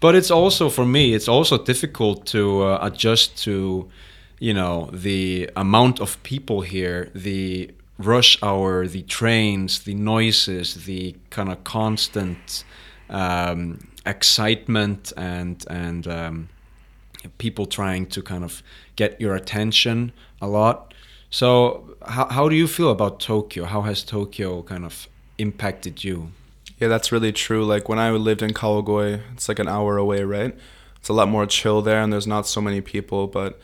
But 0.00 0.14
it's 0.14 0.30
also 0.30 0.68
for 0.68 0.84
me, 0.84 1.14
it's 1.14 1.28
also 1.28 1.56
difficult 1.72 2.26
to 2.26 2.62
uh, 2.64 2.78
adjust 2.88 3.42
to, 3.44 3.88
you 4.38 4.52
know, 4.52 4.90
the 4.92 5.50
amount 5.56 6.00
of 6.00 6.22
people 6.22 6.60
here, 6.60 7.10
the 7.14 7.70
rush 7.98 8.38
hour, 8.42 8.86
the 8.86 9.02
trains, 9.02 9.80
the 9.84 9.94
noises, 9.94 10.84
the 10.84 11.14
kind 11.30 11.48
of 11.48 11.64
constant 11.64 12.64
um, 13.08 13.78
excitement 14.06 15.12
and 15.16 15.64
and 15.68 16.06
um, 16.06 16.48
people 17.38 17.66
trying 17.66 18.06
to 18.06 18.22
kind 18.22 18.44
of 18.44 18.62
get 18.96 19.20
your 19.20 19.34
attention 19.34 20.12
a 20.40 20.46
lot. 20.46 20.94
So, 21.30 21.96
how, 22.06 22.26
how 22.26 22.48
do 22.48 22.54
you 22.54 22.66
feel 22.66 22.90
about 22.90 23.20
Tokyo? 23.20 23.64
How 23.64 23.82
has 23.82 24.02
Tokyo 24.02 24.62
kind 24.62 24.84
of 24.84 25.08
impacted 25.38 26.04
you? 26.04 26.30
Yeah, 26.78 26.88
that's 26.88 27.10
really 27.10 27.32
true. 27.32 27.64
Like 27.64 27.88
when 27.88 27.98
I 27.98 28.10
lived 28.10 28.42
in 28.42 28.50
Kawagoe, 28.50 29.20
it's 29.32 29.48
like 29.48 29.58
an 29.58 29.68
hour 29.68 29.96
away, 29.96 30.22
right? 30.22 30.56
It's 30.96 31.08
a 31.08 31.12
lot 31.12 31.28
more 31.28 31.46
chill 31.46 31.82
there 31.82 32.00
and 32.00 32.12
there's 32.12 32.26
not 32.26 32.46
so 32.46 32.60
many 32.60 32.80
people. 32.80 33.26
But 33.26 33.58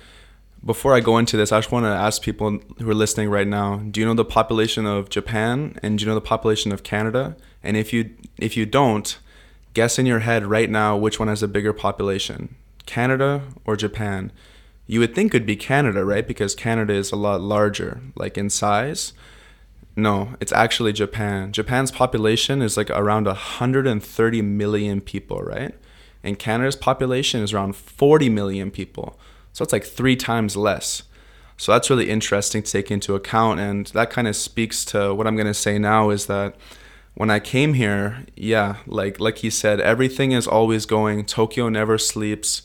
before 0.64 0.95
I 0.95 1.01
go 1.01 1.18
into 1.18 1.36
this, 1.36 1.53
I 1.53 1.59
just 1.59 1.72
want 1.72 1.84
to 1.84 1.90
ask 1.90 2.22
people 2.22 2.59
who 2.78 2.90
are 2.90 2.95
listening 2.95 3.28
right 3.28 3.47
now, 3.47 3.76
do 3.76 4.01
you 4.01 4.07
know 4.07 4.14
the 4.14 4.24
population 4.24 4.86
of 4.86 5.11
Japan 5.11 5.78
and 5.82 5.99
do 5.99 6.05
you 6.05 6.09
know 6.09 6.14
the 6.14 6.20
population 6.20 6.72
of 6.72 6.82
Canada? 6.82 7.36
And 7.62 7.76
if 7.76 7.93
you 7.93 8.11
if 8.38 8.57
you 8.57 8.64
don't, 8.64 9.18
guess 9.74 9.98
in 9.98 10.06
your 10.06 10.20
head 10.20 10.46
right 10.46 10.70
now 10.70 10.96
which 10.96 11.18
one 11.18 11.28
has 11.28 11.42
a 11.42 11.48
bigger 11.48 11.72
population, 11.72 12.54
Canada 12.86 13.42
or 13.64 13.76
Japan? 13.76 14.32
You 14.86 15.00
would 15.00 15.14
think 15.14 15.34
it'd 15.34 15.46
be 15.46 15.56
Canada, 15.56 16.04
right? 16.04 16.26
Because 16.26 16.54
Canada 16.54 16.92
is 16.92 17.12
a 17.12 17.16
lot 17.16 17.40
larger, 17.40 18.00
like 18.14 18.36
in 18.36 18.50
size. 18.50 19.12
No, 19.94 20.34
it's 20.40 20.52
actually 20.52 20.92
Japan. 20.92 21.52
Japan's 21.52 21.90
population 21.90 22.62
is 22.62 22.76
like 22.76 22.90
around 22.90 23.26
130 23.26 24.42
million 24.42 25.00
people, 25.00 25.42
right? 25.42 25.74
And 26.22 26.38
Canada's 26.38 26.76
population 26.76 27.42
is 27.42 27.52
around 27.52 27.76
40 27.76 28.28
million 28.28 28.70
people. 28.70 29.18
So 29.52 29.62
it's 29.62 29.72
like 29.72 29.84
three 29.84 30.16
times 30.16 30.56
less. 30.56 31.02
So 31.56 31.72
that's 31.72 31.90
really 31.90 32.10
interesting 32.10 32.62
to 32.62 32.70
take 32.70 32.90
into 32.90 33.14
account. 33.14 33.60
And 33.60 33.86
that 33.88 34.10
kind 34.10 34.26
of 34.26 34.34
speaks 34.34 34.84
to 34.86 35.14
what 35.14 35.26
I'm 35.26 35.36
going 35.36 35.46
to 35.46 35.54
say 35.54 35.78
now 35.78 36.10
is 36.10 36.26
that 36.26 36.56
when 37.14 37.30
I 37.30 37.40
came 37.40 37.74
here, 37.74 38.24
yeah, 38.36 38.76
like 38.86 39.20
like 39.20 39.38
he 39.38 39.50
said, 39.50 39.80
everything 39.80 40.32
is 40.32 40.46
always 40.46 40.86
going. 40.86 41.24
Tokyo 41.24 41.68
never 41.68 41.98
sleeps. 41.98 42.62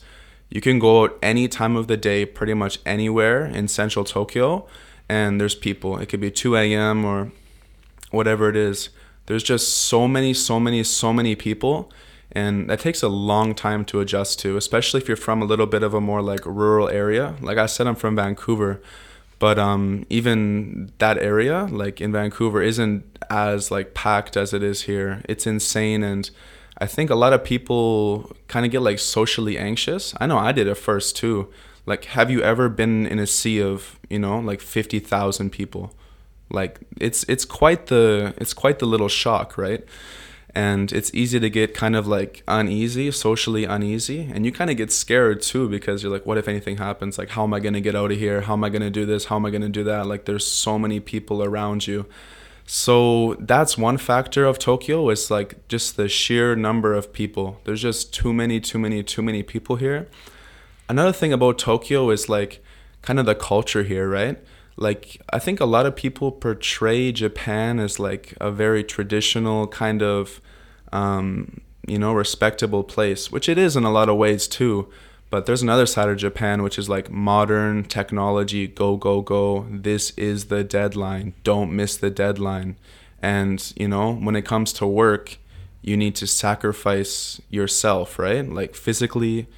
You 0.50 0.60
can 0.60 0.78
go 0.78 1.04
out 1.04 1.18
any 1.22 1.48
time 1.48 1.76
of 1.76 1.86
the 1.86 1.96
day, 1.96 2.24
pretty 2.24 2.54
much 2.54 2.78
anywhere 2.86 3.44
in 3.44 3.68
central 3.68 4.04
Tokyo, 4.04 4.66
and 5.08 5.40
there's 5.40 5.54
people. 5.54 5.98
It 5.98 6.06
could 6.08 6.20
be 6.20 6.30
2 6.30 6.56
a.m. 6.56 7.04
or 7.04 7.30
whatever 8.10 8.48
it 8.48 8.56
is. 8.56 8.88
There's 9.26 9.42
just 9.42 9.76
so 9.76 10.08
many, 10.08 10.32
so 10.32 10.58
many, 10.58 10.82
so 10.82 11.12
many 11.12 11.36
people, 11.36 11.92
and 12.32 12.70
that 12.70 12.80
takes 12.80 13.02
a 13.02 13.08
long 13.08 13.54
time 13.54 13.84
to 13.86 14.00
adjust 14.00 14.40
to, 14.40 14.56
especially 14.56 15.02
if 15.02 15.08
you're 15.08 15.18
from 15.18 15.42
a 15.42 15.44
little 15.44 15.66
bit 15.66 15.82
of 15.82 15.92
a 15.92 16.00
more 16.00 16.22
like 16.22 16.46
rural 16.46 16.88
area. 16.88 17.34
Like 17.42 17.58
I 17.58 17.66
said, 17.66 17.86
I'm 17.86 17.94
from 17.94 18.16
Vancouver, 18.16 18.80
but 19.38 19.58
um, 19.58 20.04
even 20.10 20.92
that 20.98 21.18
area, 21.18 21.64
like 21.70 22.00
in 22.00 22.12
Vancouver, 22.12 22.62
isn't 22.62 23.04
as 23.30 23.70
like 23.70 23.94
packed 23.94 24.36
as 24.36 24.52
it 24.52 24.62
is 24.62 24.82
here. 24.82 25.22
It's 25.28 25.46
insane, 25.46 26.02
and 26.02 26.28
I 26.78 26.86
think 26.86 27.10
a 27.10 27.14
lot 27.14 27.32
of 27.32 27.44
people 27.44 28.32
kind 28.48 28.66
of 28.66 28.72
get 28.72 28.82
like 28.82 28.98
socially 28.98 29.56
anxious. 29.58 30.14
I 30.20 30.26
know 30.26 30.38
I 30.38 30.52
did 30.52 30.66
at 30.68 30.76
first 30.76 31.16
too. 31.16 31.52
Like, 31.86 32.06
have 32.06 32.30
you 32.30 32.42
ever 32.42 32.68
been 32.68 33.06
in 33.06 33.18
a 33.18 33.26
sea 33.26 33.62
of 33.62 33.98
you 34.10 34.18
know 34.18 34.38
like 34.40 34.60
fifty 34.60 34.98
thousand 34.98 35.50
people? 35.50 35.94
Like 36.50 36.80
it's 37.00 37.24
it's 37.24 37.44
quite 37.44 37.86
the 37.86 38.34
it's 38.38 38.54
quite 38.54 38.78
the 38.80 38.86
little 38.86 39.08
shock, 39.08 39.56
right? 39.56 39.84
And 40.54 40.90
it's 40.92 41.12
easy 41.14 41.38
to 41.38 41.50
get 41.50 41.74
kind 41.74 41.94
of 41.94 42.06
like 42.06 42.42
uneasy, 42.48 43.10
socially 43.10 43.64
uneasy, 43.64 44.30
and 44.32 44.44
you 44.44 44.52
kind 44.52 44.70
of 44.70 44.76
get 44.76 44.90
scared 44.90 45.42
too 45.42 45.68
because 45.68 46.02
you're 46.02 46.10
like, 46.10 46.26
what 46.26 46.38
if 46.38 46.48
anything 46.48 46.78
happens? 46.78 47.18
Like, 47.18 47.30
how 47.30 47.44
am 47.44 47.54
I 47.54 47.60
gonna 47.60 47.80
get 47.80 47.94
out 47.94 48.10
of 48.10 48.18
here? 48.18 48.40
How 48.40 48.54
am 48.54 48.64
I 48.64 48.70
gonna 48.70 48.90
do 48.90 49.04
this? 49.04 49.26
How 49.26 49.36
am 49.36 49.46
I 49.46 49.50
gonna 49.50 49.68
do 49.68 49.84
that? 49.84 50.06
Like, 50.06 50.24
there's 50.24 50.46
so 50.46 50.78
many 50.78 51.00
people 51.00 51.44
around 51.44 51.86
you. 51.86 52.06
So 52.70 53.34
that's 53.40 53.78
one 53.78 53.96
factor 53.96 54.44
of 54.44 54.58
Tokyo 54.58 55.08
is 55.08 55.30
like 55.30 55.66
just 55.68 55.96
the 55.96 56.06
sheer 56.06 56.54
number 56.54 56.92
of 56.92 57.14
people. 57.14 57.60
There's 57.64 57.80
just 57.80 58.12
too 58.12 58.34
many, 58.34 58.60
too 58.60 58.78
many, 58.78 59.02
too 59.02 59.22
many 59.22 59.42
people 59.42 59.76
here. 59.76 60.06
Another 60.86 61.12
thing 61.12 61.32
about 61.32 61.58
Tokyo 61.58 62.10
is 62.10 62.28
like 62.28 62.62
kind 63.00 63.18
of 63.18 63.24
the 63.24 63.34
culture 63.34 63.84
here, 63.84 64.06
right? 64.08 64.38
Like 64.78 65.20
I 65.30 65.38
think 65.38 65.60
a 65.60 65.64
lot 65.64 65.86
of 65.86 65.96
people 65.96 66.30
portray 66.30 67.12
Japan 67.12 67.80
as 67.80 67.98
like 67.98 68.34
a 68.40 68.50
very 68.50 68.84
traditional 68.84 69.66
kind 69.66 70.02
of 70.02 70.40
um, 70.92 71.60
you 71.86 71.98
know 71.98 72.12
respectable 72.12 72.84
place, 72.84 73.30
which 73.30 73.48
it 73.48 73.58
is 73.58 73.76
in 73.76 73.84
a 73.84 73.90
lot 73.90 74.08
of 74.08 74.16
ways 74.16 74.46
too. 74.46 74.88
But 75.30 75.44
there's 75.44 75.62
another 75.62 75.84
side 75.84 76.08
of 76.08 76.16
Japan 76.16 76.62
which 76.62 76.78
is 76.78 76.88
like 76.88 77.10
modern 77.10 77.84
technology, 77.84 78.66
go 78.68 78.96
go 78.96 79.20
go. 79.20 79.66
This 79.68 80.10
is 80.10 80.46
the 80.46 80.64
deadline. 80.64 81.34
Don't 81.42 81.74
miss 81.74 81.96
the 81.96 82.10
deadline. 82.10 82.76
And 83.20 83.72
you 83.76 83.88
know 83.88 84.14
when 84.14 84.36
it 84.36 84.46
comes 84.46 84.72
to 84.74 84.86
work, 84.86 85.38
you 85.82 85.96
need 85.96 86.14
to 86.16 86.26
sacrifice 86.26 87.40
yourself, 87.50 88.16
right? 88.18 88.48
Like 88.48 88.76
physically 88.76 89.48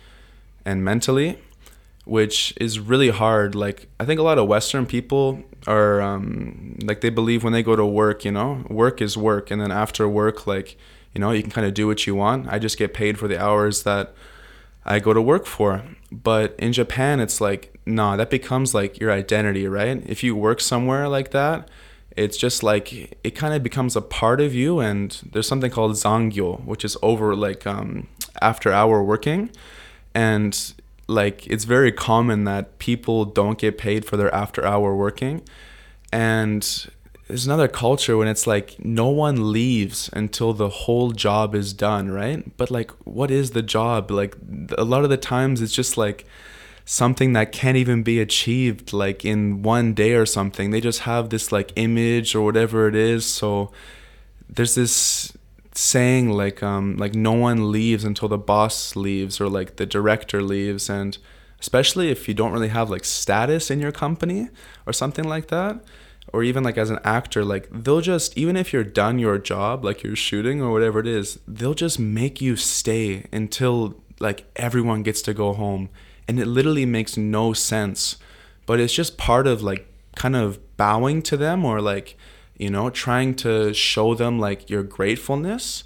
and 0.65 0.83
mentally 0.83 1.39
which 2.05 2.55
is 2.61 2.81
really 2.81 3.11
hard. 3.11 3.55
Like 3.55 3.89
I 3.99 4.05
think 4.05 4.21
a 4.21 4.23
lot 4.23 4.39
of 4.39 4.49
Western 4.49 4.87
people 4.87 5.43
are 5.67 6.01
um, 6.01 6.77
like 6.83 7.01
they 7.01 7.11
believe 7.11 7.45
when 7.45 7.53
they 7.53 7.63
go 7.63 7.77
to 7.77 7.87
work, 7.87 8.25
you 8.25 8.33
know, 8.33 8.65
work 8.69 9.01
is 9.01 9.17
work, 9.17 9.51
and 9.51 9.61
then 9.61 9.71
after 9.71 10.09
work, 10.09 10.47
like 10.47 10.77
you 11.15 11.21
know, 11.21 11.33
you 11.33 11.43
can 11.43 11.51
kind 11.51 11.67
of 11.67 11.75
do 11.75 11.87
what 11.87 12.07
you 12.07 12.15
want. 12.15 12.49
I 12.49 12.59
just 12.59 12.79
get 12.79 12.95
paid 12.95 13.19
for 13.19 13.29
the 13.29 13.41
hours 13.41 13.83
that 13.83 14.15
I 14.85 14.99
go 15.01 15.13
to 15.13 15.21
work 15.21 15.47
for. 15.47 15.83
But 16.13 16.55
in 16.59 16.73
Japan, 16.73 17.21
it's 17.21 17.41
like 17.41 17.79
nah, 17.87 18.17
that 18.17 18.31
becomes 18.31 18.75
like 18.75 18.99
your 18.99 19.11
identity, 19.11 19.67
right? 19.67 20.03
If 20.07 20.23
you 20.23 20.37
work 20.37 20.61
somewhere 20.61 21.09
like 21.09 21.31
that. 21.33 21.69
It's 22.17 22.37
just 22.37 22.65
like 22.65 23.17
it 23.23 23.31
kind 23.37 23.55
of 23.55 23.63
becomes 23.63 23.95
a 23.95 24.01
part 24.01 24.41
of 24.41 24.53
you, 24.53 24.81
and 24.81 25.17
there's 25.31 25.47
something 25.47 25.71
called 25.71 25.93
zangyo, 25.93 26.63
which 26.65 26.85
is 26.85 26.97
over 27.03 27.37
like 27.37 27.69
um, 27.69 28.09
after 28.43 28.73
hour 28.73 29.03
working, 29.03 29.51
and 30.13 30.75
like 31.11 31.47
it's 31.47 31.65
very 31.65 31.93
common 31.93 32.45
that 32.45 32.79
people 32.79 33.25
don't 33.25 33.59
get 33.59 33.77
paid 33.77 34.05
for 34.05 34.17
their 34.17 34.33
after 34.35 34.65
hour 34.65 34.95
working. 34.95 35.43
And 36.13 36.63
there's 37.27 37.47
another 37.47 37.69
culture 37.69 38.17
when 38.17 38.29
it's 38.29 38.47
like 38.47 38.77
no 38.85 39.09
one 39.09 39.53
leaves 39.53 40.09
until 40.13 40.53
the 40.53 40.69
whole 40.69 41.11
job 41.11 41.55
is 41.55 41.73
done 41.73 42.11
right? 42.11 42.57
But 42.57 42.71
like 42.71 42.91
what 43.05 43.31
is 43.31 43.51
the 43.51 43.63
job? 43.63 44.11
Like 44.11 44.37
a 44.79 44.85
lot 44.85 45.05
of 45.05 45.11
the 45.11 45.17
times 45.17 45.61
it's 45.61 45.75
just 45.75 45.97
like 45.97 46.25
something 46.85 47.33
that 47.35 47.53
can't 47.53 47.77
even 47.77 48.03
be 48.03 48.21
achieved 48.21 48.93
like 48.93 49.25
in 49.25 49.63
one 49.63 49.95
day 49.95 50.15
or 50.15 50.27
something. 50.27 50.71
They 50.71 50.81
just 50.81 51.01
have 51.01 51.31
this 51.31 51.53
like 51.53 51.73
image 51.77 52.35
or 52.35 52.43
whatever 52.43 52.89
it 52.89 52.95
is. 52.95 53.27
So 53.27 53.73
there's 54.49 54.75
this 54.75 55.33
saying 55.73 56.31
like 56.31 56.63
um 56.63 56.97
like 56.97 57.15
no 57.15 57.33
one 57.33 57.71
leaves 57.71 58.05
until 58.05 58.29
the 58.29 58.39
boss 58.39 58.97
leaves 58.97 59.41
or 59.41 59.49
like 59.49 59.77
the 59.77 59.87
director 59.87 60.43
leaves. 60.43 60.91
And 60.91 61.17
especially 61.61 62.11
if 62.11 62.29
you 62.29 62.35
don't 62.35 62.53
really 62.53 62.69
have 62.69 62.91
like 62.91 63.05
status 63.05 63.71
in 63.71 63.81
your 63.81 63.93
company 63.93 64.49
or 64.87 64.93
something 64.93 65.25
like 65.25 65.49
that 65.49 65.85
or 66.33 66.43
even 66.43 66.63
like 66.63 66.79
as 66.79 66.91
an 66.91 66.99
actor 67.05 67.45
like 67.45 67.69
they'll 67.71 68.01
just 68.01 68.37
even 68.39 68.57
if 68.57 68.73
you're 68.73 68.85
done 68.85 69.19
your 69.19 69.37
job 69.37 69.85
like 69.85 70.03
you're 70.03 70.17
shooting 70.17 70.63
or 70.63 70.71
whatever 70.71 71.01
it 71.01 71.07
is 71.07 71.41
they'll 71.47 71.75
just 71.75 71.99
make 71.99 72.41
you 72.41 72.57
stay 72.57 73.27
until 73.33 74.01
like 74.21 74.45
everyone 74.55 75.03
gets 75.03 75.23
to 75.23 75.35
go 75.35 75.53
home. 75.55 75.89
And 76.29 76.39
it 76.39 76.47
literally 76.47 76.87
makes 76.87 77.17
no 77.17 77.53
sense. 77.53 78.17
But 78.67 78.79
it's 78.79 78.93
just 78.93 79.19
part 79.19 79.47
of 79.47 79.63
like 79.63 79.93
kind 80.15 80.37
of 80.37 80.77
bowing 80.77 81.23
to 81.23 81.37
them 81.37 81.65
or 81.65 81.81
like 81.81 82.17
you 82.61 82.69
know, 82.69 82.91
trying 82.91 83.35
to 83.35 83.73
show 83.73 84.15
them 84.15 84.39
like 84.39 84.69
your 84.69 84.83
gratefulness 84.83 85.85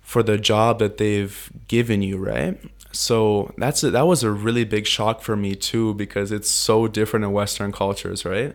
for 0.00 0.22
the 0.22 0.38
job 0.38 0.78
that 0.78 0.98
they've 0.98 1.50
given 1.66 2.00
you, 2.00 2.16
right? 2.16 2.56
So 2.92 3.52
that's 3.58 3.82
a, 3.82 3.90
that 3.90 4.06
was 4.06 4.22
a 4.22 4.30
really 4.30 4.62
big 4.64 4.86
shock 4.86 5.20
for 5.20 5.36
me 5.36 5.56
too 5.56 5.94
because 5.94 6.30
it's 6.30 6.48
so 6.48 6.86
different 6.86 7.24
in 7.24 7.32
Western 7.32 7.72
cultures, 7.72 8.24
right? 8.24 8.54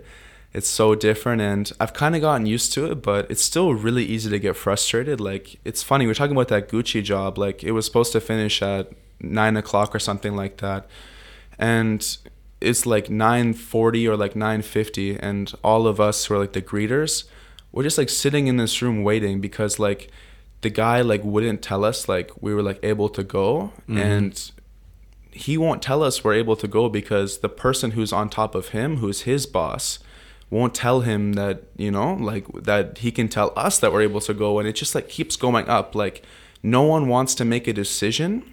It's 0.53 0.69
so 0.69 0.95
different, 0.95 1.41
and 1.41 1.71
I've 1.79 1.93
kind 1.93 2.15
of 2.15 2.21
gotten 2.21 2.45
used 2.45 2.71
to 2.73 2.89
it, 2.91 3.01
but 3.01 3.29
it's 3.29 3.43
still 3.43 3.73
really 3.73 4.05
easy 4.05 4.29
to 4.29 4.39
get 4.39 4.55
frustrated. 4.55 5.19
Like 5.19 5.59
it's 5.65 5.83
funny, 5.83 6.07
we're 6.07 6.13
talking 6.13 6.35
about 6.35 6.47
that 6.49 6.69
Gucci 6.69 7.03
job. 7.03 7.37
Like 7.37 7.63
it 7.63 7.71
was 7.71 7.85
supposed 7.85 8.13
to 8.13 8.21
finish 8.21 8.61
at 8.61 8.91
nine 9.19 9.57
o'clock 9.57 9.93
or 9.93 9.99
something 9.99 10.35
like 10.35 10.57
that, 10.57 10.87
and 11.59 12.17
it's 12.63 12.85
like 12.85 13.09
940 13.09 14.07
or 14.07 14.17
like 14.17 14.35
950 14.35 15.19
and 15.19 15.53
all 15.63 15.87
of 15.87 15.99
us 15.99 16.25
who 16.25 16.35
are 16.35 16.39
like 16.39 16.53
the 16.53 16.61
greeters 16.61 17.25
we're 17.73 17.83
just 17.83 17.97
like 17.97 18.09
sitting 18.09 18.47
in 18.47 18.57
this 18.57 18.81
room 18.81 19.03
waiting 19.03 19.41
because 19.41 19.79
like 19.79 20.09
the 20.61 20.69
guy 20.69 21.01
like 21.01 21.23
wouldn't 21.23 21.61
tell 21.61 21.83
us 21.83 22.07
like 22.07 22.31
we 22.39 22.53
were 22.53 22.61
like 22.61 22.79
able 22.83 23.09
to 23.09 23.23
go. 23.23 23.73
Mm-hmm. 23.81 23.97
and 23.97 24.51
he 25.31 25.57
won't 25.57 25.81
tell 25.81 26.03
us 26.03 26.23
we're 26.23 26.35
able 26.35 26.55
to 26.55 26.67
go 26.67 26.87
because 26.87 27.39
the 27.39 27.49
person 27.49 27.91
who's 27.91 28.13
on 28.13 28.29
top 28.29 28.53
of 28.53 28.69
him 28.69 28.97
who's 28.97 29.21
his 29.21 29.47
boss 29.47 29.97
won't 30.51 30.75
tell 30.75 31.01
him 31.01 31.33
that 31.33 31.63
you 31.75 31.89
know 31.89 32.13
like 32.13 32.45
that 32.53 32.99
he 32.99 33.11
can 33.11 33.27
tell 33.27 33.51
us 33.55 33.79
that 33.79 33.91
we're 33.91 34.03
able 34.03 34.21
to 34.21 34.33
go. 34.33 34.59
And 34.59 34.67
it 34.67 34.73
just 34.73 34.93
like 34.93 35.09
keeps 35.09 35.35
going 35.35 35.67
up. 35.67 35.95
Like 35.95 36.23
no 36.61 36.83
one 36.83 37.07
wants 37.07 37.33
to 37.35 37.45
make 37.45 37.67
a 37.67 37.73
decision 37.73 38.52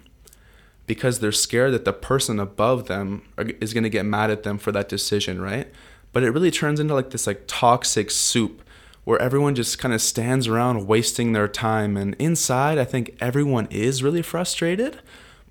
because 0.87 1.19
they're 1.19 1.31
scared 1.31 1.73
that 1.73 1.85
the 1.85 1.93
person 1.93 2.39
above 2.39 2.87
them 2.87 3.23
is 3.37 3.73
going 3.73 3.83
to 3.83 3.89
get 3.89 4.05
mad 4.05 4.29
at 4.29 4.43
them 4.43 4.57
for 4.57 4.71
that 4.71 4.89
decision, 4.89 5.41
right? 5.41 5.71
But 6.11 6.23
it 6.23 6.31
really 6.31 6.51
turns 6.51 6.79
into 6.79 6.93
like 6.93 7.11
this 7.11 7.27
like 7.27 7.43
toxic 7.47 8.11
soup 8.11 8.61
where 9.03 9.19
everyone 9.19 9.55
just 9.55 9.79
kind 9.79 9.93
of 9.93 10.01
stands 10.01 10.47
around 10.47 10.87
wasting 10.87 11.33
their 11.33 11.47
time 11.47 11.97
and 11.97 12.15
inside 12.19 12.77
I 12.77 12.85
think 12.85 13.15
everyone 13.19 13.67
is 13.71 14.03
really 14.03 14.21
frustrated, 14.21 14.99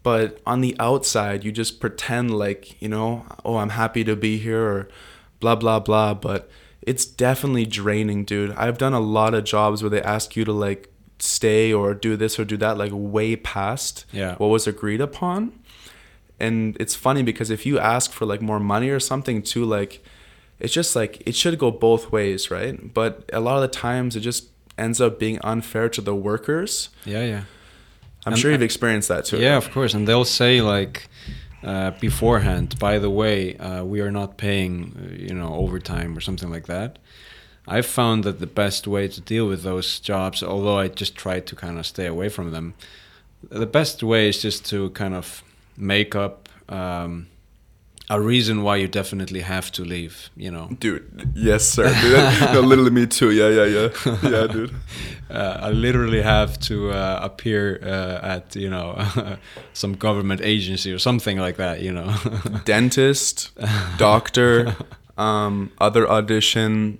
but 0.03 0.41
on 0.47 0.61
the 0.61 0.77
outside 0.79 1.45
you 1.45 1.53
just 1.53 1.81
pretend 1.81 2.37
like, 2.37 2.81
you 2.81 2.89
know, 2.89 3.27
oh, 3.45 3.57
I'm 3.57 3.71
happy 3.71 4.05
to 4.05 4.17
be 4.17 4.39
here 4.39 4.63
or 4.63 4.89
blah 5.41 5.57
blah 5.57 5.81
blah, 5.81 6.15
but 6.15 6.51
it's 6.83 7.05
definitely 7.05 7.67
draining, 7.67 8.25
dude. 8.25 8.53
I've 8.53 8.79
done 8.79 8.95
a 8.95 9.01
lot 9.01 9.35
of 9.35 9.45
jobs 9.45 9.83
where 9.83 9.91
they 9.91 10.03
ask 10.03 10.37
you 10.37 10.45
to 10.45 10.53
like 10.53 10.90
stay 11.23 11.73
or 11.73 11.95
do 11.95 12.17
this 12.17 12.39
or 12.39 12.45
do 12.45 12.57
that 12.57 12.79
like 12.79 12.93
way 12.95 13.37
past 13.37 14.05
yeah. 14.13 14.37
what 14.37 14.49
was 14.49 14.67
agreed 14.67 15.01
upon. 15.01 15.53
And 16.39 16.77
it's 16.81 16.95
funny 16.95 17.23
because 17.23 17.51
if 17.51 17.67
you 17.67 17.79
ask 17.79 18.13
for 18.13 18.25
like 18.25 18.41
more 18.41 18.61
money 18.61 18.89
or 18.89 19.01
something 19.01 19.43
too 19.43 19.65
like 19.65 20.03
it's 20.59 20.73
just 20.73 20.95
like 20.97 21.23
it 21.27 21.35
should 21.35 21.59
go 21.59 21.71
both 21.71 22.13
ways 22.13 22.51
right? 22.51 22.93
But 22.93 23.29
a 23.33 23.41
lot 23.41 23.57
of 23.57 23.63
the 23.63 23.69
times 23.69 24.17
it 24.17 24.21
just 24.21 24.49
ends 24.79 25.01
up 25.01 25.19
being 25.19 25.39
unfair 25.43 25.89
to 25.91 26.01
the 26.01 26.15
workers. 26.15 26.91
Yeah 27.05 27.25
yeah. 27.25 27.45
I'm 28.27 28.35
and 28.35 28.41
sure 28.41 28.51
you've 28.51 28.63
experienced 28.63 29.09
that 29.09 29.25
too. 29.25 29.39
Yeah 29.39 29.57
of 29.57 29.71
course. 29.71 29.95
And 29.95 30.07
they'll 30.09 30.25
say 30.25 30.61
like 30.63 31.09
uh, 31.63 31.91
beforehand 31.93 32.79
by 32.79 32.99
the 32.99 33.11
way 33.11 33.57
uh, 33.59 33.85
we 33.85 34.01
are 34.01 34.11
not 34.11 34.39
paying 34.39 34.97
uh, 34.97 35.15
you 35.15 35.35
know 35.35 35.55
overtime 35.55 36.17
or 36.17 36.21
something 36.21 36.51
like 36.51 36.67
that 36.67 36.99
I've 37.71 37.87
found 37.87 38.25
that 38.25 38.41
the 38.41 38.49
best 38.49 38.89
way 38.89 39.07
to 39.07 39.21
deal 39.21 39.47
with 39.47 39.63
those 39.63 40.01
jobs, 40.01 40.43
although 40.43 40.79
I 40.79 40.89
just 40.89 41.15
try 41.15 41.39
to 41.39 41.55
kind 41.55 41.79
of 41.79 41.87
stay 41.87 42.07
away 42.07 42.29
from 42.29 42.51
them, 42.51 42.75
the 43.49 43.67
best 43.67 44.03
way 44.03 44.29
is 44.29 44.43
just 44.43 44.67
to 44.71 44.91
kind 44.91 45.15
of 45.15 45.45
make 45.77 46.17
up 46.17 46.49
um, 46.69 47.29
a 48.11 48.21
reason 48.21 48.65
why 48.65 48.75
you 48.75 48.89
definitely 48.89 49.41
have 49.41 49.71
to 49.73 49.85
leave. 49.85 50.31
You 50.37 50.51
know, 50.51 50.69
dude. 50.81 51.31
Yes, 51.37 51.65
sir. 51.65 51.89
Dude, 52.03 52.53
no, 52.53 52.61
literally 52.61 52.91
me 52.91 53.07
too. 53.07 53.31
Yeah, 53.31 53.49
yeah, 53.49 53.67
yeah, 53.67 54.19
yeah, 54.31 54.47
dude. 54.47 54.75
Uh, 55.31 55.61
I 55.63 55.71
literally 55.71 56.23
have 56.23 56.59
to 56.59 56.91
uh, 56.91 57.21
appear 57.23 57.79
uh, 57.85 58.19
at 58.21 58.57
you 58.57 58.69
know 58.69 58.99
some 59.75 59.93
government 59.95 60.41
agency 60.41 60.93
or 60.93 60.99
something 60.99 61.39
like 61.39 61.57
that. 61.59 61.83
You 61.83 61.93
know, 61.93 62.17
dentist, 62.65 63.57
doctor, 63.97 64.75
um, 65.17 65.71
other 65.79 66.11
audition 66.11 66.99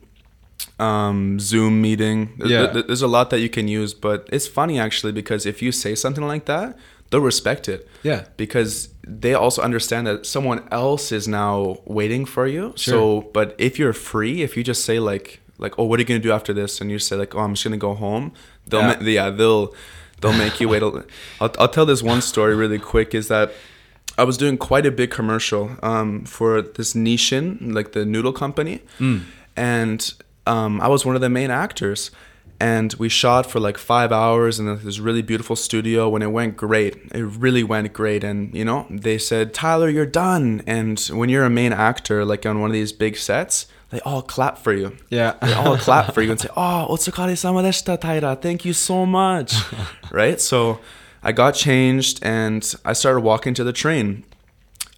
um, 0.81 1.39
Zoom 1.39 1.81
meeting. 1.81 2.33
Yeah. 2.45 2.67
There's 2.67 3.03
a 3.03 3.09
lot 3.09 3.31
that 3.31 3.41
you 3.41 3.49
can 3.49 3.69
use, 3.69 3.95
but 3.95 4.29
it's 4.33 4.47
funny 4.47 4.81
actually 4.81 5.13
because 5.13 5.47
if 5.47 5.63
you 5.63 5.73
say 5.73 5.95
something 5.95 6.27
like 6.27 6.47
that, 6.47 6.77
they'll 7.11 7.21
respect 7.21 7.69
it. 7.69 7.89
Yeah. 8.03 8.25
Because 8.37 8.89
they 9.07 9.35
also 9.35 9.63
understand 9.63 10.07
that 10.07 10.27
someone 10.27 10.67
else 10.71 11.13
is 11.13 11.29
now 11.29 11.79
waiting 11.85 12.25
for 12.25 12.47
you. 12.47 12.73
Sure. 12.77 12.95
So, 13.23 13.31
but 13.33 13.55
if 13.59 13.79
you're 13.79 13.93
free, 13.93 14.43
if 14.43 14.57
you 14.57 14.65
just 14.65 14.85
say 14.85 14.99
like, 14.99 15.41
like, 15.59 15.79
oh, 15.79 15.85
what 15.85 15.99
are 15.99 16.03
you 16.03 16.07
gonna 16.07 16.21
do 16.21 16.33
after 16.33 16.55
this? 16.55 16.81
And 16.81 16.91
you 16.91 16.99
say 16.99 17.17
like, 17.17 17.35
oh, 17.35 17.41
I'm 17.41 17.55
just 17.55 17.65
gonna 17.65 17.77
go 17.77 17.95
home. 17.95 18.33
They'll, 18.67 18.81
yeah, 18.81 18.97
ma- 18.99 19.07
yeah 19.07 19.31
they'll, 19.31 19.75
they'll 20.21 20.33
make 20.33 20.61
you 20.61 20.69
wait. 20.69 20.83
I'll, 21.41 21.53
I'll 21.59 21.69
tell 21.69 21.85
this 21.85 22.03
one 22.03 22.23
story 22.23 22.55
really 22.55 22.79
quick. 22.79 23.15
Is 23.15 23.29
that 23.29 23.53
I 24.17 24.25
was 24.25 24.39
doing 24.39 24.57
quite 24.57 24.87
a 24.87 24.91
big 24.91 25.11
commercial 25.11 25.77
um, 25.83 26.25
for 26.25 26.63
this 26.63 26.95
Nissin, 26.95 27.75
like 27.75 27.93
the 27.93 28.07
noodle 28.07 28.33
company. 28.33 28.81
Mm 28.99 29.25
and 29.57 30.15
um, 30.47 30.81
I 30.81 30.89
was 30.89 31.05
one 31.05 31.15
of 31.15 31.21
the 31.21 31.31
main 31.31 31.51
actors. 31.51 32.11
And 32.63 32.93
we 32.99 33.09
shot 33.09 33.51
for 33.51 33.59
like 33.59 33.79
five 33.79 34.13
hours 34.13 34.61
in 34.61 34.67
this 34.85 34.99
really 34.99 35.23
beautiful 35.23 35.57
studio. 35.57 36.11
When 36.11 36.21
it 36.21 36.31
went 36.31 36.59
great, 36.59 36.95
it 37.11 37.25
really 37.25 37.65
went 37.65 37.91
great. 37.95 38.23
And 38.23 38.55
you 38.55 38.67
know, 38.67 38.87
they 38.91 39.17
said, 39.17 39.55
"Tyler, 39.55 39.89
you're 39.89 40.05
done." 40.05 40.63
And 40.67 41.01
when 41.11 41.31
you're 41.31 41.45
a 41.45 41.49
main 41.51 41.73
actor, 41.73 42.23
like 42.23 42.45
on 42.45 42.61
one 42.61 42.69
of 42.69 42.75
these 42.75 42.93
big 42.93 43.17
sets, 43.17 43.67
they 43.89 44.01
all 44.01 44.21
clap 44.21 44.59
for 44.59 44.75
you. 44.75 44.95
Yeah. 45.09 45.37
they 45.41 45.55
all 45.55 45.79
clap 45.87 46.13
for 46.13 46.21
you 46.21 46.33
and 46.33 46.39
say, 46.39 46.51
"Oh, 46.55 46.87
otsukare 46.91 47.35
sama 47.35 47.63
deshita, 47.63 47.99
Tyra. 47.99 48.41
Thank 48.41 48.67
you 48.67 48.75
so 48.75 49.07
much." 49.07 49.55
right? 50.11 50.39
So 50.39 50.81
I 51.23 51.33
got 51.33 51.55
changed 51.55 52.19
and 52.23 52.75
I 52.85 52.93
started 52.93 53.21
walking 53.21 53.55
to 53.55 53.65
the 53.65 53.73
train. 53.73 54.25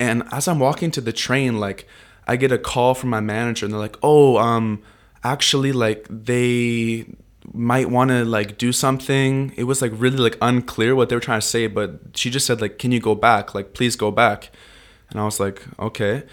And 0.00 0.24
as 0.32 0.48
I'm 0.48 0.58
walking 0.58 0.90
to 0.92 1.00
the 1.00 1.12
train, 1.12 1.60
like 1.60 1.86
I 2.26 2.34
get 2.34 2.50
a 2.50 2.58
call 2.58 2.94
from 2.94 3.10
my 3.10 3.20
manager 3.20 3.66
and 3.66 3.72
they're 3.72 3.80
like, 3.80 3.98
"Oh, 4.02 4.36
um 4.38 4.82
actually 5.24 5.72
like 5.72 6.06
they 6.08 7.06
might 7.52 7.90
want 7.90 8.10
to 8.10 8.24
like 8.24 8.58
do 8.58 8.72
something." 8.72 9.52
It 9.56 9.64
was 9.64 9.82
like 9.82 9.92
really 9.94 10.18
like 10.18 10.36
unclear 10.40 10.94
what 10.94 11.08
they 11.08 11.16
were 11.16 11.20
trying 11.20 11.40
to 11.40 11.46
say, 11.46 11.66
but 11.66 12.00
she 12.14 12.30
just 12.30 12.46
said 12.46 12.60
like, 12.60 12.78
"Can 12.78 12.92
you 12.92 13.00
go 13.00 13.14
back? 13.14 13.54
Like 13.54 13.74
please 13.74 13.96
go 13.96 14.10
back." 14.10 14.50
And 15.10 15.20
I 15.20 15.24
was 15.24 15.40
like, 15.40 15.62
"Okay." 15.78 16.24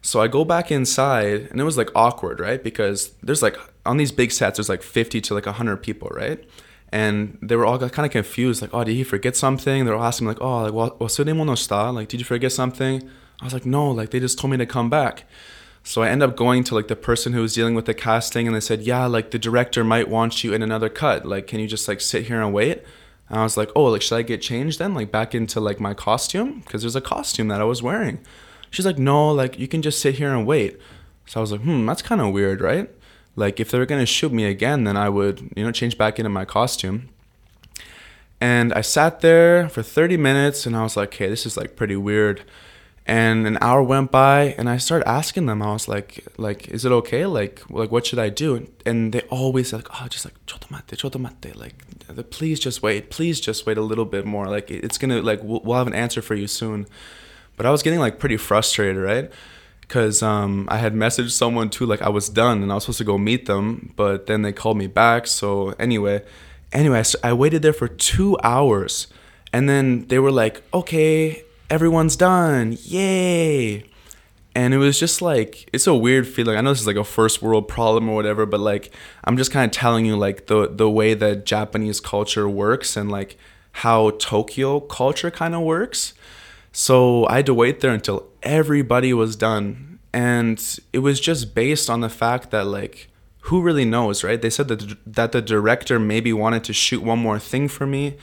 So 0.00 0.20
I 0.20 0.28
go 0.28 0.44
back 0.44 0.70
inside 0.70 1.48
and 1.50 1.60
it 1.60 1.64
was 1.64 1.76
like 1.76 1.90
awkward, 1.94 2.40
right? 2.40 2.62
Because 2.62 3.12
there's 3.22 3.42
like 3.42 3.56
on 3.84 3.96
these 3.96 4.12
big 4.12 4.30
sets 4.32 4.56
there's 4.58 4.68
like 4.68 4.82
50 4.82 5.20
to 5.22 5.34
like 5.34 5.46
100 5.46 5.78
people, 5.78 6.08
right? 6.12 6.44
and 6.92 7.38
they 7.42 7.56
were 7.56 7.66
all 7.66 7.78
kind 7.78 8.06
of 8.06 8.12
confused 8.12 8.62
like 8.62 8.72
oh 8.72 8.84
did 8.84 8.94
he 8.94 9.04
forget 9.04 9.36
something 9.36 9.84
they 9.84 9.90
were 9.90 9.98
asking 9.98 10.26
like 10.26 10.40
oh 10.40 10.62
like 10.62 11.00
wasure 11.00 11.24
no 11.24 11.34
shita 11.34 11.92
like 11.94 12.08
did 12.08 12.20
you 12.20 12.24
forget 12.24 12.50
something 12.50 13.08
i 13.40 13.44
was 13.44 13.52
like 13.52 13.66
no 13.66 13.90
like 13.90 14.10
they 14.10 14.20
just 14.20 14.38
told 14.38 14.50
me 14.50 14.56
to 14.56 14.66
come 14.66 14.88
back 14.88 15.24
so 15.88 16.02
i 16.02 16.08
end 16.10 16.22
up 16.22 16.36
going 16.36 16.62
to 16.62 16.74
like 16.74 16.88
the 16.88 16.94
person 16.94 17.32
who 17.32 17.40
was 17.40 17.54
dealing 17.54 17.74
with 17.74 17.86
the 17.86 17.94
casting 17.94 18.46
and 18.46 18.54
they 18.54 18.60
said 18.60 18.82
yeah 18.82 19.06
like 19.06 19.30
the 19.30 19.38
director 19.38 19.82
might 19.82 20.06
want 20.06 20.44
you 20.44 20.52
in 20.52 20.62
another 20.62 20.90
cut. 20.90 21.24
Like 21.24 21.46
can 21.46 21.60
you 21.60 21.66
just 21.66 21.88
like 21.88 22.02
sit 22.02 22.26
here 22.26 22.42
and 22.42 22.52
wait? 22.52 22.82
And 23.30 23.38
i 23.38 23.42
was 23.42 23.56
like 23.56 23.70
oh 23.74 23.84
like 23.84 24.02
should 24.02 24.16
i 24.16 24.22
get 24.22 24.42
changed 24.42 24.78
then? 24.78 24.92
Like 24.92 25.10
back 25.10 25.34
into 25.34 25.60
like 25.60 25.80
my 25.80 25.94
costume? 25.94 26.60
Because 26.60 26.82
there's 26.82 26.94
a 26.94 27.00
costume 27.00 27.48
that 27.48 27.62
i 27.62 27.64
was 27.64 27.82
wearing. 27.82 28.20
She's 28.70 28.84
like 28.84 28.98
no 28.98 29.32
like 29.32 29.58
you 29.58 29.66
can 29.66 29.80
just 29.80 29.98
sit 29.98 30.16
here 30.16 30.34
and 30.34 30.46
wait. 30.46 30.78
So 31.24 31.40
i 31.40 31.42
was 31.42 31.52
like 31.52 31.62
hmm 31.62 31.86
that's 31.86 32.02
kind 32.02 32.20
of 32.20 32.34
weird 32.34 32.60
right? 32.60 32.90
Like 33.34 33.58
if 33.58 33.70
they 33.70 33.78
were 33.78 33.86
gonna 33.86 34.04
shoot 34.04 34.30
me 34.30 34.44
again, 34.44 34.84
then 34.84 34.98
I 34.98 35.08
would, 35.08 35.52
you 35.56 35.64
know, 35.64 35.72
change 35.72 35.96
back 35.96 36.18
into 36.18 36.28
my 36.28 36.44
costume. 36.44 37.08
And 38.42 38.74
I 38.74 38.82
sat 38.82 39.20
there 39.20 39.70
for 39.70 39.82
30 39.82 40.18
minutes 40.18 40.66
and 40.66 40.76
I 40.76 40.82
was 40.82 40.98
like, 40.98 41.14
okay, 41.14 41.28
this 41.28 41.46
is 41.46 41.56
like 41.56 41.76
pretty 41.76 41.96
weird. 41.96 42.42
And 43.08 43.46
an 43.46 43.56
hour 43.62 43.82
went 43.82 44.10
by 44.10 44.54
and 44.58 44.68
I 44.68 44.76
started 44.76 45.08
asking 45.08 45.46
them, 45.46 45.62
I 45.62 45.72
was 45.72 45.88
like, 45.88 46.26
like, 46.36 46.68
is 46.68 46.84
it 46.84 46.92
okay? 46.92 47.24
Like, 47.24 47.68
like 47.70 47.90
what 47.90 48.06
should 48.06 48.18
I 48.18 48.28
do? 48.28 48.68
And 48.84 49.14
they 49.14 49.22
always 49.22 49.72
like, 49.72 49.88
oh, 49.90 50.06
just 50.08 50.26
like, 50.26 50.34
chotomate, 50.46 50.88
chotomate. 50.88 51.56
Like, 51.56 52.30
please 52.30 52.60
just 52.60 52.82
wait. 52.82 53.08
Please 53.08 53.40
just 53.40 53.64
wait 53.64 53.78
a 53.78 53.82
little 53.82 54.04
bit 54.04 54.26
more. 54.26 54.46
Like, 54.48 54.70
it's 54.70 54.98
gonna, 54.98 55.22
like, 55.22 55.42
we'll, 55.42 55.62
we'll 55.64 55.78
have 55.78 55.86
an 55.86 55.94
answer 55.94 56.20
for 56.20 56.34
you 56.34 56.46
soon. 56.46 56.86
But 57.56 57.64
I 57.64 57.70
was 57.70 57.82
getting 57.82 57.98
like 57.98 58.18
pretty 58.18 58.36
frustrated, 58.36 59.02
right? 59.02 59.32
because 59.80 60.22
um, 60.22 60.68
I 60.70 60.76
had 60.76 60.92
messaged 60.92 61.30
someone 61.30 61.70
too, 61.70 61.86
like 61.86 62.02
I 62.02 62.10
was 62.10 62.28
done 62.28 62.62
and 62.62 62.70
I 62.70 62.74
was 62.74 62.84
supposed 62.84 62.98
to 62.98 63.04
go 63.04 63.16
meet 63.16 63.46
them, 63.46 63.94
but 63.96 64.26
then 64.26 64.42
they 64.42 64.52
called 64.52 64.76
me 64.76 64.86
back. 64.86 65.26
So 65.26 65.70
anyway, 65.78 66.22
anyway, 66.72 67.02
I 67.24 67.32
waited 67.32 67.62
there 67.62 67.72
for 67.72 67.88
two 67.88 68.36
hours, 68.42 69.06
and 69.50 69.66
then 69.66 70.06
they 70.08 70.18
were 70.18 70.30
like, 70.30 70.62
"Okay, 70.74 71.42
everyone's 71.70 72.16
done, 72.16 72.76
yay!" 72.82 73.84
And 74.54 74.74
it 74.74 74.78
was 74.78 74.98
just 74.98 75.22
like 75.22 75.68
it's 75.72 75.86
a 75.86 75.94
weird 75.94 76.26
feeling. 76.26 76.56
I 76.56 76.60
know 76.60 76.70
this 76.70 76.80
is 76.80 76.86
like 76.86 76.96
a 76.96 77.04
first 77.04 77.42
world 77.42 77.68
problem 77.68 78.08
or 78.08 78.14
whatever, 78.14 78.46
but 78.46 78.60
like 78.60 78.92
I'm 79.24 79.36
just 79.36 79.52
kind 79.52 79.70
of 79.70 79.76
telling 79.76 80.04
you 80.06 80.16
like 80.16 80.46
the 80.46 80.68
the 80.68 80.90
way 80.90 81.14
that 81.14 81.46
Japanese 81.46 82.00
culture 82.00 82.48
works 82.48 82.96
and 82.96 83.10
like 83.10 83.36
how 83.72 84.10
Tokyo 84.10 84.80
culture 84.80 85.30
kind 85.30 85.54
of 85.54 85.62
works. 85.62 86.14
So 86.72 87.26
I 87.26 87.36
had 87.36 87.46
to 87.46 87.54
wait 87.54 87.80
there 87.80 87.92
until 87.92 88.28
everybody 88.42 89.12
was 89.12 89.36
done. 89.36 89.98
And 90.12 90.62
it 90.92 91.00
was 91.00 91.20
just 91.20 91.54
based 91.54 91.90
on 91.90 92.00
the 92.00 92.08
fact 92.08 92.50
that, 92.50 92.66
like, 92.66 93.08
who 93.42 93.62
really 93.62 93.84
knows, 93.84 94.24
right? 94.24 94.40
They 94.40 94.50
said 94.50 94.68
that, 94.68 94.96
that 95.06 95.32
the 95.32 95.42
director 95.42 95.98
maybe 95.98 96.32
wanted 96.32 96.64
to 96.64 96.72
shoot 96.72 97.02
one 97.02 97.18
more 97.18 97.38
thing 97.38 97.68
for 97.68 97.86
me. 97.86 98.16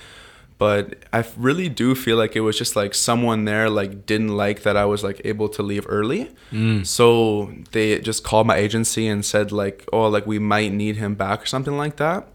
But 0.58 1.04
I 1.12 1.26
really 1.36 1.68
do 1.68 1.96
feel 1.96 2.16
like 2.16 2.36
it 2.36 2.42
was 2.42 2.58
just 2.58 2.76
like 2.76 2.94
someone 2.94 3.44
there 3.44 3.70
like 3.70 4.06
didn't 4.06 4.36
like 4.38 4.64
that 4.64 4.78
I 4.78 4.86
was 4.86 5.04
like 5.04 5.20
able 5.26 5.50
to 5.50 5.62
leave 5.62 5.86
early. 5.90 6.32
Mm. 6.52 6.88
So 6.88 7.52
they 7.72 8.00
just 8.00 8.24
called 8.24 8.48
my 8.48 8.56
agency 8.56 9.08
and 9.08 9.26
said 9.26 9.52
like, 9.52 9.86
oh, 9.92 10.08
like 10.08 10.26
we 10.26 10.40
might 10.40 10.72
need 10.72 10.96
him 10.96 11.16
back 11.16 11.44
or 11.44 11.46
something 11.46 11.78
like 11.78 11.98
that. 11.98 12.28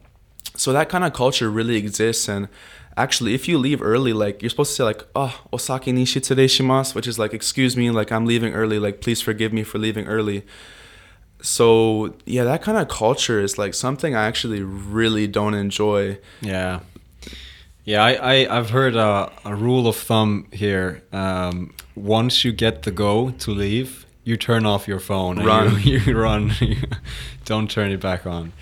So 0.54 0.72
that 0.74 0.90
kind 0.90 1.04
of 1.04 1.14
culture 1.14 1.50
really 1.50 1.76
exists 1.76 2.28
and 2.28 2.48
actually 2.96 3.34
if 3.34 3.48
you 3.48 3.56
leave 3.56 3.80
early 3.80 4.12
like 4.12 4.42
you're 4.42 4.50
supposed 4.50 4.70
to 4.70 4.76
say 4.76 4.84
like 4.84 5.06
oh 5.14 5.40
osaki 5.52 5.92
ni 5.92 6.04
shimasu 6.04 6.94
which 6.94 7.06
is 7.06 7.18
like 7.18 7.32
excuse 7.32 7.76
me 7.76 7.90
like 7.90 8.10
i'm 8.10 8.26
leaving 8.26 8.52
early 8.52 8.78
like 8.78 9.00
please 9.00 9.20
forgive 9.20 9.52
me 9.52 9.62
for 9.62 9.78
leaving 9.78 10.06
early 10.06 10.44
so 11.40 12.14
yeah 12.26 12.44
that 12.44 12.62
kind 12.62 12.76
of 12.76 12.88
culture 12.88 13.40
is 13.40 13.56
like 13.56 13.74
something 13.74 14.14
i 14.14 14.26
actually 14.26 14.60
really 14.62 15.26
don't 15.26 15.54
enjoy 15.54 16.18
yeah 16.42 16.80
yeah 17.84 18.04
i, 18.04 18.12
I 18.12 18.58
i've 18.58 18.70
heard 18.70 18.96
a, 18.96 19.30
a 19.44 19.54
rule 19.54 19.86
of 19.86 19.96
thumb 19.96 20.46
here. 20.52 21.02
Um, 21.12 21.74
once 21.94 22.44
you 22.44 22.52
get 22.52 22.82
the 22.82 22.90
go 22.90 23.30
to 23.30 23.50
leave 23.50 24.06
you 24.24 24.36
turn 24.36 24.66
off 24.66 24.86
your 24.86 25.00
phone 25.00 25.44
run. 25.44 25.80
you, 25.82 25.98
you 26.06 26.18
run. 26.18 26.52
Don't 27.44 27.70
turn 27.70 27.90
it 27.90 28.00
back 28.00 28.26
on. 28.26 28.52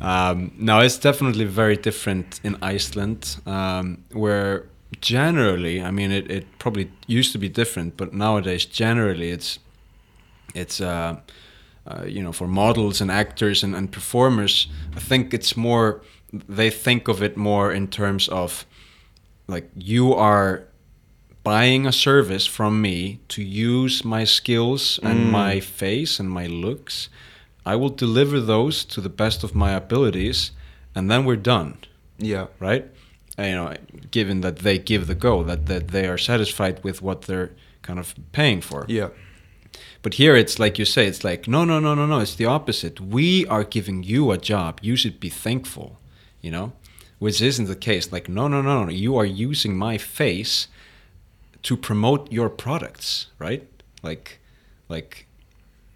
Um, 0.00 0.52
now 0.58 0.80
it's 0.80 0.98
definitely 0.98 1.44
very 1.44 1.76
different 1.76 2.40
in 2.42 2.56
Iceland, 2.60 3.36
um, 3.46 4.04
where 4.12 4.66
generally, 5.00 5.82
I 5.82 5.90
mean, 5.90 6.10
it, 6.10 6.30
it 6.30 6.58
probably 6.58 6.90
used 7.06 7.32
to 7.32 7.38
be 7.38 7.48
different, 7.48 7.96
but 7.96 8.12
nowadays 8.12 8.64
generally 8.66 9.30
it's 9.30 9.58
it's 10.54 10.80
uh, 10.80 11.16
uh, 11.86 12.04
you 12.06 12.22
know 12.22 12.32
for 12.32 12.48
models 12.48 13.00
and 13.00 13.10
actors 13.10 13.62
and, 13.62 13.74
and 13.74 13.90
performers. 13.90 14.68
I 14.96 15.00
think 15.00 15.32
it's 15.32 15.56
more 15.56 16.02
they 16.48 16.70
think 16.70 17.08
of 17.08 17.22
it 17.22 17.36
more 17.36 17.72
in 17.72 17.88
terms 17.88 18.28
of 18.28 18.66
like 19.46 19.70
you 19.76 20.14
are 20.14 20.64
buying 21.42 21.86
a 21.86 21.92
service 21.92 22.46
from 22.46 22.80
me 22.80 23.20
to 23.28 23.42
use 23.42 24.04
my 24.04 24.24
skills 24.24 24.98
and 25.02 25.26
mm. 25.26 25.30
my 25.30 25.60
face 25.60 26.18
and 26.18 26.30
my 26.30 26.46
looks 26.46 27.08
I 27.66 27.76
will 27.76 27.88
deliver 27.88 28.40
those 28.40 28.84
to 28.86 29.00
the 29.00 29.08
best 29.08 29.42
of 29.42 29.54
my 29.54 29.72
abilities, 29.72 30.50
and 30.94 31.10
then 31.10 31.24
we're 31.24 31.36
done. 31.36 31.78
Yeah. 32.18 32.46
Right. 32.60 32.86
And, 33.36 33.48
you 33.48 33.56
know, 33.56 33.74
given 34.10 34.42
that 34.42 34.58
they 34.58 34.78
give 34.78 35.06
the 35.06 35.14
go, 35.14 35.42
that 35.44 35.66
that 35.66 35.88
they 35.88 36.06
are 36.06 36.18
satisfied 36.18 36.84
with 36.84 37.02
what 37.02 37.22
they're 37.22 37.52
kind 37.82 37.98
of 37.98 38.14
paying 38.32 38.60
for. 38.60 38.84
Yeah. 38.88 39.08
But 40.02 40.14
here 40.14 40.36
it's 40.36 40.58
like 40.58 40.78
you 40.78 40.84
say, 40.84 41.06
it's 41.06 41.24
like 41.24 41.48
no, 41.48 41.64
no, 41.64 41.80
no, 41.80 41.94
no, 41.94 42.06
no. 42.06 42.20
It's 42.20 42.36
the 42.36 42.46
opposite. 42.46 43.00
We 43.00 43.46
are 43.46 43.64
giving 43.64 44.02
you 44.02 44.30
a 44.30 44.38
job. 44.38 44.78
You 44.82 44.94
should 44.96 45.18
be 45.18 45.30
thankful. 45.30 45.98
You 46.44 46.50
know, 46.50 46.72
which 47.18 47.40
isn't 47.40 47.66
the 47.66 47.76
case. 47.76 48.12
Like 48.12 48.28
no, 48.28 48.48
no, 48.48 48.60
no, 48.60 48.84
no. 48.84 48.90
You 48.90 49.16
are 49.16 49.24
using 49.24 49.76
my 49.78 49.96
face 49.96 50.68
to 51.62 51.76
promote 51.76 52.30
your 52.30 52.50
products, 52.50 53.28
right? 53.38 53.66
Like, 54.02 54.40
like 54.90 55.26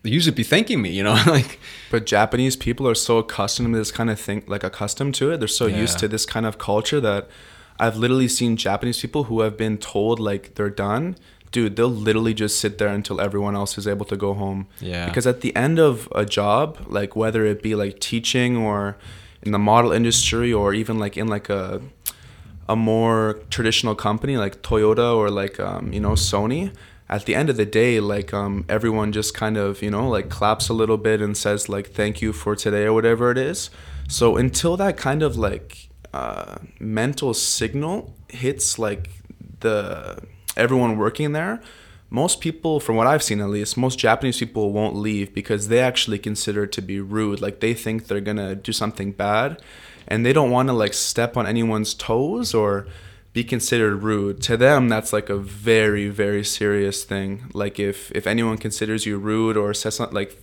you 0.02 0.20
should 0.20 0.34
be 0.34 0.42
thanking 0.42 0.80
me, 0.80 0.90
you 0.90 1.02
know, 1.02 1.18
like. 1.26 1.58
But 1.90 2.06
Japanese 2.06 2.56
people 2.56 2.88
are 2.88 2.94
so 2.94 3.18
accustomed 3.18 3.74
to 3.74 3.78
this 3.78 3.92
kind 3.92 4.10
of 4.10 4.18
thing, 4.18 4.42
like 4.46 4.64
accustomed 4.64 5.14
to 5.16 5.30
it. 5.30 5.38
They're 5.38 5.48
so 5.48 5.66
yeah. 5.66 5.80
used 5.80 5.98
to 5.98 6.08
this 6.08 6.24
kind 6.24 6.46
of 6.46 6.58
culture 6.58 7.00
that 7.00 7.28
I've 7.78 7.96
literally 7.96 8.28
seen 8.28 8.56
Japanese 8.56 9.00
people 9.00 9.24
who 9.24 9.40
have 9.40 9.56
been 9.56 9.78
told 9.78 10.18
like 10.18 10.54
they're 10.54 10.70
done. 10.70 11.16
Dude, 11.50 11.76
they'll 11.76 11.88
literally 11.88 12.34
just 12.34 12.60
sit 12.60 12.76
there 12.78 12.88
until 12.88 13.20
everyone 13.20 13.54
else 13.54 13.78
is 13.78 13.86
able 13.86 14.04
to 14.06 14.16
go 14.16 14.34
home. 14.34 14.66
Yeah. 14.80 15.06
Because 15.06 15.26
at 15.26 15.40
the 15.40 15.54
end 15.56 15.78
of 15.78 16.08
a 16.14 16.26
job, 16.26 16.78
like 16.86 17.16
whether 17.16 17.44
it 17.46 17.62
be 17.62 17.74
like 17.74 18.00
teaching 18.00 18.56
or 18.56 18.96
in 19.42 19.52
the 19.52 19.58
model 19.58 19.92
industry 19.92 20.52
or 20.52 20.74
even 20.74 20.98
like 20.98 21.16
in 21.16 21.28
like 21.28 21.48
a 21.48 21.80
a 22.68 22.76
more 22.76 23.40
traditional 23.48 23.94
company 23.94 24.36
like 24.36 24.62
Toyota 24.62 25.16
or 25.16 25.30
like 25.30 25.58
um, 25.58 25.92
you 25.92 26.00
know 26.00 26.12
Sony, 26.12 26.72
at 27.08 27.24
the 27.24 27.34
end 27.34 27.48
of 27.48 27.56
the 27.56 27.64
day, 27.64 28.00
like 28.00 28.34
um, 28.34 28.64
everyone 28.68 29.12
just 29.12 29.34
kind 29.34 29.56
of 29.56 29.82
you 29.82 29.90
know 29.90 30.08
like 30.08 30.28
claps 30.28 30.68
a 30.68 30.74
little 30.74 30.98
bit 30.98 31.22
and 31.22 31.36
says 31.36 31.68
like 31.68 31.90
thank 31.92 32.20
you 32.20 32.32
for 32.32 32.54
today 32.54 32.84
or 32.84 32.92
whatever 32.92 33.30
it 33.30 33.38
is. 33.38 33.70
So 34.08 34.36
until 34.36 34.76
that 34.76 34.96
kind 34.96 35.22
of 35.22 35.36
like 35.36 35.88
uh, 36.12 36.56
mental 36.78 37.34
signal 37.34 38.14
hits 38.28 38.78
like 38.78 39.10
the 39.60 40.22
everyone 40.56 40.98
working 40.98 41.32
there, 41.32 41.60
most 42.10 42.40
people, 42.40 42.80
from 42.80 42.96
what 42.96 43.06
I've 43.06 43.22
seen 43.22 43.40
at 43.40 43.48
least, 43.48 43.76
most 43.76 43.98
Japanese 43.98 44.38
people 44.38 44.72
won't 44.72 44.96
leave 44.96 45.34
because 45.34 45.68
they 45.68 45.80
actually 45.80 46.18
consider 46.18 46.64
it 46.64 46.72
to 46.72 46.82
be 46.82 47.00
rude. 47.00 47.40
Like 47.40 47.60
they 47.60 47.74
think 47.74 48.06
they're 48.06 48.20
gonna 48.20 48.54
do 48.54 48.72
something 48.72 49.12
bad, 49.12 49.60
and 50.06 50.24
they 50.24 50.32
don't 50.32 50.50
want 50.50 50.68
to 50.68 50.72
like 50.72 50.94
step 50.94 51.36
on 51.36 51.46
anyone's 51.46 51.94
toes 51.94 52.54
or 52.54 52.86
be 53.34 53.44
considered 53.44 54.02
rude 54.02 54.40
to 54.40 54.56
them 54.56 54.88
that's 54.88 55.12
like 55.12 55.28
a 55.28 55.36
very 55.36 56.08
very 56.08 56.42
serious 56.42 57.04
thing 57.04 57.44
like 57.52 57.78
if 57.78 58.10
if 58.12 58.26
anyone 58.26 58.56
considers 58.56 59.04
you 59.04 59.18
rude 59.18 59.54
or 59.54 59.72
says 59.74 59.94
something 59.94 60.14
like 60.14 60.42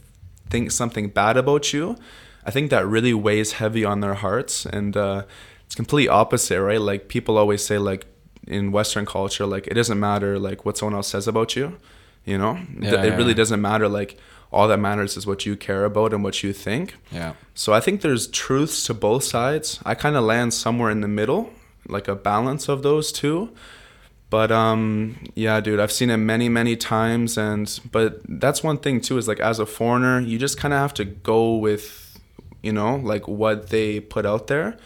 thinks 0.49 0.75
something 0.75 1.09
bad 1.09 1.37
about 1.37 1.73
you, 1.73 1.97
I 2.45 2.51
think 2.51 2.69
that 2.69 2.85
really 2.85 3.13
weighs 3.13 3.53
heavy 3.53 3.83
on 3.83 3.99
their 3.99 4.13
hearts. 4.13 4.65
And 4.65 4.95
uh, 4.95 5.23
it's 5.65 5.75
completely 5.75 6.09
opposite, 6.09 6.61
right? 6.61 6.81
Like 6.81 7.07
people 7.07 7.37
always 7.37 7.65
say, 7.65 7.77
like 7.77 8.05
in 8.47 8.71
Western 8.71 9.05
culture, 9.05 9.45
like 9.45 9.67
it 9.67 9.73
doesn't 9.73 9.99
matter 9.99 10.37
like 10.39 10.65
what 10.65 10.77
someone 10.77 10.95
else 10.95 11.07
says 11.07 11.27
about 11.27 11.55
you. 11.55 11.77
You 12.25 12.37
know, 12.39 12.53
Yeah, 12.79 13.03
it 13.03 13.09
yeah. 13.09 13.15
really 13.17 13.33
doesn't 13.35 13.61
matter. 13.61 13.87
Like 13.87 14.17
all 14.51 14.67
that 14.67 14.79
matters 14.79 15.17
is 15.17 15.27
what 15.27 15.45
you 15.45 15.55
care 15.55 15.85
about 15.85 16.13
and 16.13 16.23
what 16.23 16.41
you 16.43 16.53
think. 16.53 16.95
Yeah. 17.11 17.33
So 17.53 17.73
I 17.73 17.79
think 17.79 18.01
there's 18.01 18.27
truths 18.27 18.83
to 18.85 18.93
both 18.93 19.23
sides. 19.23 19.79
I 19.85 19.93
kind 19.95 20.15
of 20.15 20.23
land 20.23 20.53
somewhere 20.53 20.89
in 20.89 21.01
the 21.01 21.07
middle, 21.07 21.51
like 21.87 22.07
a 22.07 22.15
balance 22.15 22.67
of 22.67 22.81
those 22.81 23.11
two. 23.11 23.49
But 24.29 24.51
um 24.51 25.17
yeah, 25.35 25.59
dude, 25.61 25.79
I've 25.79 25.91
seen 25.91 26.09
it 26.09 26.17
many 26.17 26.49
many 26.49 26.75
times 26.75 27.37
and 27.37 27.79
but 27.91 28.21
that's 28.27 28.63
one 28.63 28.77
thing 28.79 29.01
too 29.01 29.17
is 29.17 29.27
like 29.27 29.39
as 29.39 29.59
a 29.59 29.65
foreigner, 29.65 30.19
you 30.19 30.37
just 30.39 30.57
kind 30.57 30.73
of 30.73 30.79
have 30.79 30.93
to 30.95 31.05
go 31.05 31.55
with 31.55 32.19
you 32.63 32.73
know, 32.73 32.95
like 32.95 33.27
what 33.27 33.69
they 33.69 33.99
put 33.99 34.25
out 34.25 34.47
there. 34.47 34.77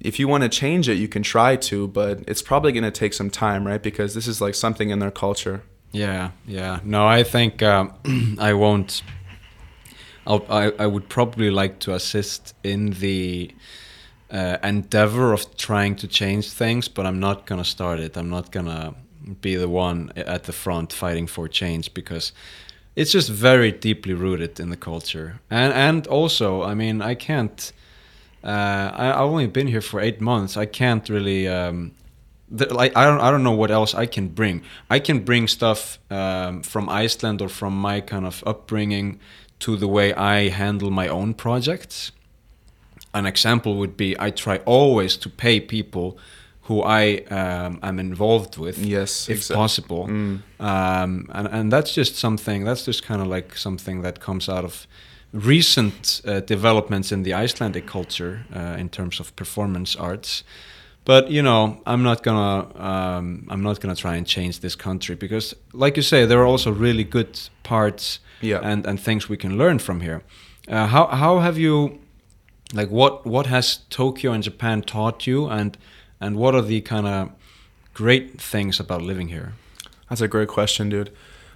If 0.00 0.18
you 0.18 0.28
want 0.28 0.42
to 0.42 0.48
change 0.48 0.88
it, 0.88 0.94
you 0.94 1.08
can 1.08 1.22
try 1.22 1.56
to, 1.56 1.88
but 1.88 2.20
it's 2.26 2.42
probably 2.42 2.72
going 2.72 2.84
to 2.84 2.90
take 2.90 3.14
some 3.14 3.30
time, 3.30 3.66
right? 3.66 3.82
Because 3.82 4.14
this 4.14 4.26
is 4.26 4.40
like 4.40 4.54
something 4.54 4.90
in 4.90 4.98
their 4.98 5.10
culture. 5.10 5.62
Yeah, 5.92 6.32
yeah. 6.46 6.80
No, 6.82 7.06
I 7.06 7.22
think 7.22 7.62
um, 7.62 7.92
I 8.40 8.52
won't. 8.52 9.02
I'll, 10.26 10.44
I 10.50 10.72
I 10.78 10.86
would 10.86 11.08
probably 11.08 11.50
like 11.50 11.78
to 11.80 11.94
assist 11.94 12.54
in 12.64 12.90
the 12.90 13.54
uh, 14.30 14.56
endeavor 14.62 15.32
of 15.32 15.56
trying 15.56 15.94
to 15.96 16.08
change 16.08 16.50
things, 16.50 16.88
but 16.88 17.06
I'm 17.06 17.20
not 17.20 17.46
gonna 17.46 17.64
start 17.64 18.00
it. 18.00 18.16
I'm 18.16 18.30
not 18.30 18.50
gonna 18.50 18.94
be 19.40 19.54
the 19.54 19.68
one 19.68 20.12
at 20.16 20.44
the 20.44 20.52
front 20.52 20.92
fighting 20.92 21.26
for 21.26 21.48
change 21.48 21.94
because 21.94 22.32
it's 22.96 23.12
just 23.12 23.30
very 23.30 23.72
deeply 23.72 24.14
rooted 24.14 24.58
in 24.58 24.70
the 24.70 24.76
culture. 24.76 25.40
And 25.50 25.72
and 25.72 26.06
also, 26.08 26.62
I 26.62 26.74
mean, 26.74 27.02
I 27.02 27.14
can't. 27.14 27.72
Uh, 28.44 28.90
I, 28.94 29.10
I've 29.12 29.30
only 29.30 29.46
been 29.46 29.66
here 29.68 29.80
for 29.80 30.00
eight 30.00 30.20
months. 30.20 30.56
I 30.56 30.66
can't 30.66 31.08
really. 31.08 31.48
Um, 31.48 31.92
the, 32.50 32.72
like 32.74 32.94
I 32.96 33.04
don't 33.06 33.20
I 33.20 33.30
don't 33.30 33.42
know 33.42 33.56
what 33.56 33.70
else 33.70 33.94
I 33.94 34.06
can 34.06 34.28
bring. 34.28 34.62
I 34.90 34.98
can 35.00 35.20
bring 35.24 35.48
stuff 35.48 35.98
um, 36.10 36.62
from 36.62 36.88
Iceland 36.88 37.40
or 37.40 37.48
from 37.48 37.74
my 37.80 38.00
kind 38.00 38.26
of 38.26 38.42
upbringing 38.46 39.18
to 39.60 39.76
the 39.76 39.88
way 39.88 40.12
I 40.12 40.50
handle 40.50 40.90
my 40.90 41.08
own 41.08 41.34
projects. 41.34 42.12
An 43.14 43.26
example 43.26 43.76
would 43.76 43.96
be 43.96 44.14
I 44.18 44.30
try 44.30 44.58
always 44.66 45.16
to 45.18 45.28
pay 45.30 45.60
people 45.60 46.18
who 46.62 46.82
I 46.82 47.24
um, 47.30 47.78
am 47.82 47.98
involved 47.98 48.56
with, 48.58 48.78
Yes, 48.78 49.28
if 49.28 49.38
exa- 49.40 49.54
possible, 49.54 50.06
Mm. 50.08 50.40
um, 50.60 51.28
and 51.32 51.48
and 51.48 51.72
that's 51.72 51.94
just 51.94 52.16
something 52.16 52.64
that's 52.64 52.84
just 52.86 53.02
kind 53.06 53.20
of 53.22 53.26
like 53.28 53.56
something 53.56 54.02
that 54.02 54.18
comes 54.20 54.48
out 54.48 54.64
of 54.64 54.86
recent 55.34 56.20
uh, 56.24 56.40
developments 56.40 57.10
in 57.12 57.24
the 57.24 57.34
Icelandic 57.34 57.86
culture 57.86 58.46
uh, 58.54 58.76
in 58.78 58.88
terms 58.88 59.20
of 59.20 59.34
performance 59.36 59.96
arts. 59.96 60.44
But 61.04 61.30
you 61.30 61.42
know, 61.42 61.80
I'm 61.86 62.02
not 62.02 62.22
gonna 62.22 62.66
um, 62.78 63.46
I'm 63.50 63.62
not 63.62 63.80
gonna 63.80 63.96
try 63.96 64.16
and 64.16 64.26
change 64.26 64.60
this 64.60 64.76
country 64.76 65.16
because, 65.16 65.54
like 65.72 65.96
you 65.96 66.02
say, 66.02 66.24
there 66.24 66.38
are 66.38 66.46
also 66.46 66.70
really 66.72 67.04
good 67.04 67.38
parts 67.62 68.20
Yeah. 68.40 68.60
and 68.62 68.86
and 68.86 68.98
things 69.00 69.28
we 69.28 69.36
can 69.36 69.58
learn 69.58 69.78
from 69.80 70.00
here. 70.00 70.22
Uh, 70.68 70.86
how 70.86 71.06
how 71.08 71.40
have 71.40 71.58
you 71.58 71.98
like 72.72 72.88
what 72.90 73.26
what 73.26 73.46
has 73.46 73.80
Tokyo 73.90 74.32
and 74.32 74.42
Japan 74.44 74.82
taught 74.82 75.26
you 75.26 75.50
and 75.50 75.76
and 76.20 76.36
what 76.36 76.54
are 76.54 76.62
the 76.62 76.80
kind 76.80 77.06
of 77.06 77.28
great 77.92 78.40
things 78.40 78.80
about 78.80 79.02
living 79.02 79.28
here? 79.28 79.52
That's 80.08 80.22
a 80.22 80.28
great 80.28 80.48
question, 80.48 80.88
dude. 80.90 81.10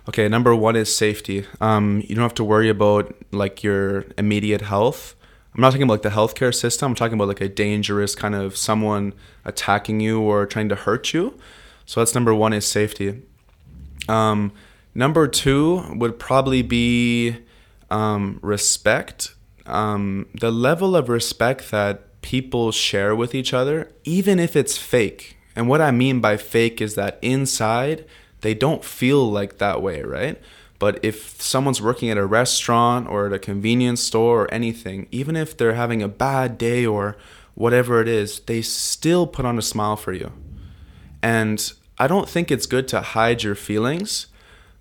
Okay, 0.09 0.26
number 0.26 0.56
one 0.56 0.74
is 0.74 0.94
safety. 0.94 1.44
Um, 1.61 2.02
you 2.09 2.14
don't 2.14 2.22
have 2.22 2.32
to 2.34 2.44
worry 2.44 2.70
about 2.70 3.14
like 3.30 3.62
your 3.62 4.06
immediate 4.16 4.62
health. 4.62 5.14
I'm 5.54 5.61
not 5.61 5.70
talking 5.70 5.82
about 5.82 6.02
like 6.02 6.02
the 6.02 6.09
healthcare 6.09 6.54
system. 6.54 6.92
I'm 6.92 6.94
talking 6.94 7.12
about 7.12 7.28
like 7.28 7.42
a 7.42 7.48
dangerous 7.48 8.14
kind 8.14 8.34
of 8.34 8.56
someone 8.56 9.12
attacking 9.44 10.00
you 10.00 10.18
or 10.20 10.46
trying 10.46 10.70
to 10.70 10.76
hurt 10.76 11.12
you. 11.12 11.38
So 11.84 12.00
that's 12.00 12.14
number 12.14 12.34
one 12.34 12.54
is 12.54 12.66
safety. 12.66 13.20
Um, 14.09 14.52
number 14.94 15.28
two 15.28 15.84
would 15.96 16.18
probably 16.18 16.62
be 16.62 17.36
um, 17.90 18.38
respect. 18.40 19.34
Um, 19.66 20.26
the 20.40 20.50
level 20.50 20.96
of 20.96 21.11
respect 21.11 21.70
that 21.70 22.22
people 22.22 22.72
share 22.72 23.14
with 23.14 23.34
each 23.34 23.52
other, 23.52 23.92
even 24.04 24.38
if 24.38 24.56
it's 24.56 24.78
fake. 24.78 25.36
And 25.54 25.68
what 25.68 25.82
I 25.82 25.90
mean 25.90 26.20
by 26.20 26.38
fake 26.38 26.80
is 26.80 26.94
that 26.94 27.18
inside, 27.20 28.06
they 28.41 28.55
don't 28.55 28.84
feel 28.84 29.30
like 29.30 29.59
that 29.59 29.82
way, 29.82 30.03
right? 30.03 30.41
But 30.78 31.01
if 31.03 31.43
someone's 31.43 31.82
working 31.82 32.09
at 32.11 32.18
a 32.18 32.26
restaurant 32.26 33.09
or 33.09 33.26
at 33.26 33.32
a 33.32 33.39
convenience 33.39 34.01
store 34.01 34.43
or 34.43 34.55
anything, 34.55 35.09
even 35.11 35.34
if 35.36 35.57
they're 35.57 35.74
having 35.74 36.03
a 36.03 36.09
bad 36.09 36.57
day 36.57 36.86
or 36.86 37.16
whatever 37.55 38.01
it 38.01 38.07
is, 38.07 38.41
they 38.41 38.62
still 38.62 39.26
put 39.26 39.45
on 39.45 39.59
a 39.59 39.62
smile 39.62 39.97
for 39.97 40.12
you. 40.12 40.32
And 41.20 41.72
I 41.99 42.07
don't 42.07 42.28
think 42.28 42.51
it's 42.51 42.66
good 42.66 42.86
to 42.89 43.01
hide 43.01 43.43
your 43.43 43.57
feelings, 43.57 44.28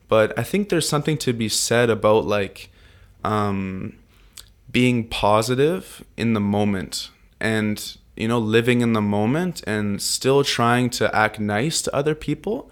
but 0.08 0.38
I 0.38 0.44
think 0.44 0.70
there's 0.70 0.88
something 0.88 1.18
to 1.20 1.34
be 1.34 1.50
said 1.50 1.90
about 1.90 2.26
like 2.26 2.70
um, 3.24 3.98
being 4.72 5.08
positive 5.08 6.04
in 6.16 6.34
the 6.34 6.40
moment 6.40 7.10
and 7.40 7.98
you 8.16 8.28
know 8.28 8.40
living 8.40 8.82
in 8.82 8.94
the 8.94 9.02
moment 9.02 9.64
and 9.66 10.02
still 10.02 10.44
trying 10.44 10.90
to 10.92 11.14
act 11.16 11.40
nice 11.40 11.82
to 11.82 11.96
other 11.96 12.14
people. 12.14 12.70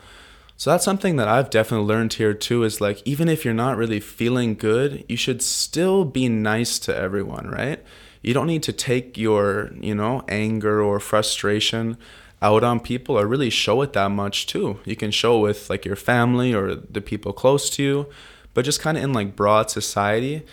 So 0.58 0.72
that's 0.72 0.86
something 0.86 1.18
that 1.18 1.28
I've 1.28 1.50
definitely 1.50 1.86
learned 1.88 2.14
here 2.14 2.34
too 2.34 2.64
is 2.64 2.80
like 2.80 3.02
even 3.06 3.28
if 3.28 3.44
you're 3.44 3.54
not 3.54 3.78
really 3.78 4.00
feeling 4.00 4.56
good, 4.56 5.04
you 5.10 5.18
should 5.18 5.42
still 5.42 6.06
be 6.06 6.30
nice 6.30 6.80
to 6.80 6.96
everyone, 6.96 7.50
right? 7.50 7.84
You 8.22 8.34
don't 8.34 8.48
need 8.48 8.64
to 8.64 8.74
take 8.74 9.18
your, 9.18 9.72
you 9.80 9.94
know, 9.94 10.24
anger 10.28 10.82
or 10.82 11.00
frustration 11.00 11.98
out 12.42 12.64
on 12.64 12.80
people 12.80 13.20
or 13.20 13.28
really 13.28 13.50
show 13.50 13.82
it 13.82 13.94
that 13.94 14.12
much 14.12 14.48
too. 14.48 14.80
You 14.86 14.96
can 14.96 15.12
show 15.12 15.40
it 15.40 15.42
with 15.42 15.70
like 15.70 15.86
your 15.86 15.96
family 15.96 16.54
or 16.54 16.76
the 16.76 17.02
people 17.02 17.34
close 17.34 17.70
to 17.72 17.84
you, 17.84 18.10
but 18.54 18.66
just 18.66 18.82
kind 18.82 18.98
of 18.98 19.04
in 19.04 19.14
like 19.14 19.36
broad 19.36 19.70
society. 19.70 20.46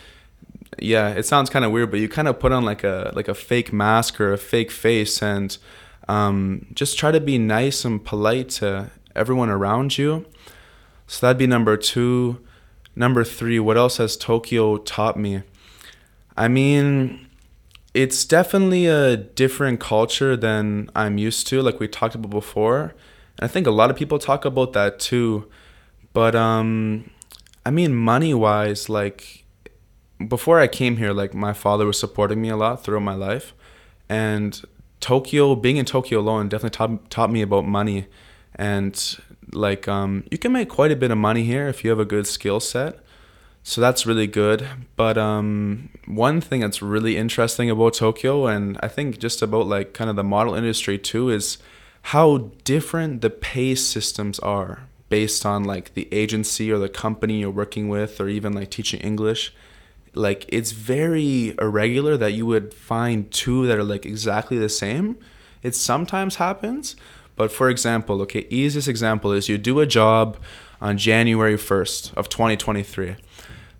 Yeah, 0.78 1.11
it 1.11 1.26
sounds 1.26 1.48
kind 1.48 1.64
of 1.64 1.70
weird, 1.70 1.90
but 1.90 2.00
you 2.00 2.09
kind 2.09 2.28
of 2.28 2.40
put 2.40 2.50
on 2.50 2.64
like 2.64 2.82
a 2.82 3.12
like 3.14 3.28
a 3.28 3.34
fake 3.34 3.72
mask 3.72 4.20
or 4.20 4.32
a 4.32 4.38
fake 4.38 4.70
face 4.70 5.22
and 5.22 5.57
um, 6.09 6.66
just 6.74 6.98
try 6.98 7.11
to 7.11 7.20
be 7.20 7.38
nice 7.38 7.84
and 7.84 8.05
polite 8.05 8.48
to 8.50 8.90
everyone 9.14 9.50
around 9.50 9.98
you. 9.98 10.26
So 11.06 11.26
that'd 11.26 11.38
be 11.38 11.46
number 11.46 11.76
two. 11.76 12.40
Number 12.94 13.24
three, 13.24 13.58
what 13.58 13.76
else 13.76 13.96
has 13.96 14.16
Tokyo 14.16 14.76
taught 14.76 15.16
me? 15.16 15.42
I 16.36 16.48
mean, 16.48 17.26
it's 17.94 18.24
definitely 18.24 18.86
a 18.86 19.16
different 19.16 19.80
culture 19.80 20.36
than 20.36 20.90
I'm 20.94 21.18
used 21.18 21.46
to, 21.48 21.62
like 21.62 21.80
we 21.80 21.88
talked 21.88 22.14
about 22.14 22.30
before. 22.30 22.94
And 23.38 23.44
I 23.44 23.48
think 23.48 23.66
a 23.66 23.70
lot 23.70 23.90
of 23.90 23.96
people 23.96 24.18
talk 24.18 24.44
about 24.44 24.72
that 24.72 24.98
too. 24.98 25.48
But 26.12 26.34
um 26.34 27.10
I 27.64 27.70
mean 27.70 27.94
money 27.94 28.34
wise, 28.34 28.88
like 28.88 29.44
before 30.28 30.60
I 30.60 30.68
came 30.68 30.96
here, 30.96 31.12
like 31.12 31.34
my 31.34 31.52
father 31.52 31.86
was 31.86 31.98
supporting 31.98 32.40
me 32.40 32.48
a 32.48 32.56
lot 32.56 32.84
throughout 32.84 33.02
my 33.02 33.14
life. 33.14 33.54
And 34.08 34.60
Tokyo, 35.00 35.54
being 35.54 35.76
in 35.76 35.84
Tokyo 35.84 36.20
alone 36.20 36.48
definitely 36.48 36.76
taught 36.76 37.10
taught 37.10 37.30
me 37.30 37.42
about 37.42 37.66
money. 37.66 38.06
And 38.55 39.18
like 39.53 39.86
um 39.88 40.24
you 40.30 40.38
can 40.38 40.53
make 40.53 40.68
quite 40.68 40.92
a 40.92 40.96
bit 40.96 41.11
of 41.11 41.18
money 41.18 41.44
here 41.44 41.68
if 41.68 41.84
you 41.84 41.90
have 41.90 41.98
a 41.98 42.05
good 42.05 42.26
skill 42.26 42.61
set. 42.61 43.00
So 43.62 43.80
that's 43.80 44.07
really 44.07 44.26
good. 44.26 44.66
But 44.96 45.16
um, 45.16 45.90
one 46.07 46.40
thing 46.40 46.61
that's 46.61 46.82
really 46.82 47.16
interesting 47.16 47.70
about 47.70 47.94
Tokyo, 47.94 48.46
and 48.46 48.76
I 48.82 48.88
think 48.88 49.18
just 49.18 49.40
about 49.40 49.66
like 49.66 49.94
kind 49.94 50.11
of 50.11 50.16
the 50.16 50.24
model 50.24 50.55
industry 50.55 50.98
too, 50.98 51.30
is 51.30 51.59
how 52.07 52.50
different 52.64 53.20
the 53.20 53.30
pay 53.30 53.76
systems 53.76 54.40
are 54.40 54.88
based 55.09 55.46
on 55.46 55.62
like 55.62 55.94
the 55.94 56.09
agency 56.12 56.72
or 56.72 56.78
the 56.78 56.88
company 56.88 57.40
you're 57.40 57.50
working 57.50 57.88
with, 57.88 58.20
or 58.20 58.28
even 58.28 58.53
like 58.53 58.70
teaching 58.70 59.00
English. 59.00 59.55
Like 60.14 60.44
it's 60.48 60.72
very 60.72 61.55
irregular 61.61 62.16
that 62.16 62.32
you 62.32 62.46
would 62.46 62.74
find 62.74 63.30
two 63.30 63.66
that 63.68 63.78
are 63.78 63.84
like 63.84 64.05
exactly 64.05 64.59
the 64.59 64.68
same. 64.68 65.18
It 65.62 65.76
sometimes 65.76 66.36
happens, 66.36 66.96
but 67.37 67.51
for 67.51 67.68
example, 67.68 68.20
okay, 68.22 68.47
easiest 68.51 68.89
example 68.89 69.33
is 69.33 69.49
you 69.49 69.59
do 69.59 69.80
a 69.80 69.87
job 69.87 70.37
on 70.80 70.99
January 70.99 71.57
1st 71.57 72.14
of 72.14 72.28
2023. 72.28 73.16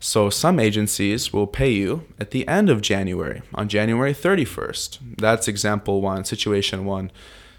So 0.01 0.31
some 0.31 0.59
agencies 0.59 1.33
will 1.33 1.47
pay 1.47 1.71
you 1.71 2.05
at 2.19 2.33
the 2.33 2.47
end 2.49 2.69
of 2.69 2.81
January, 2.81 3.43
on 3.55 3.69
January 3.69 4.13
31st. 4.13 4.99
That's 5.19 5.47
example 5.47 6.01
one, 6.01 6.25
situation 6.25 6.85
one. 6.85 7.13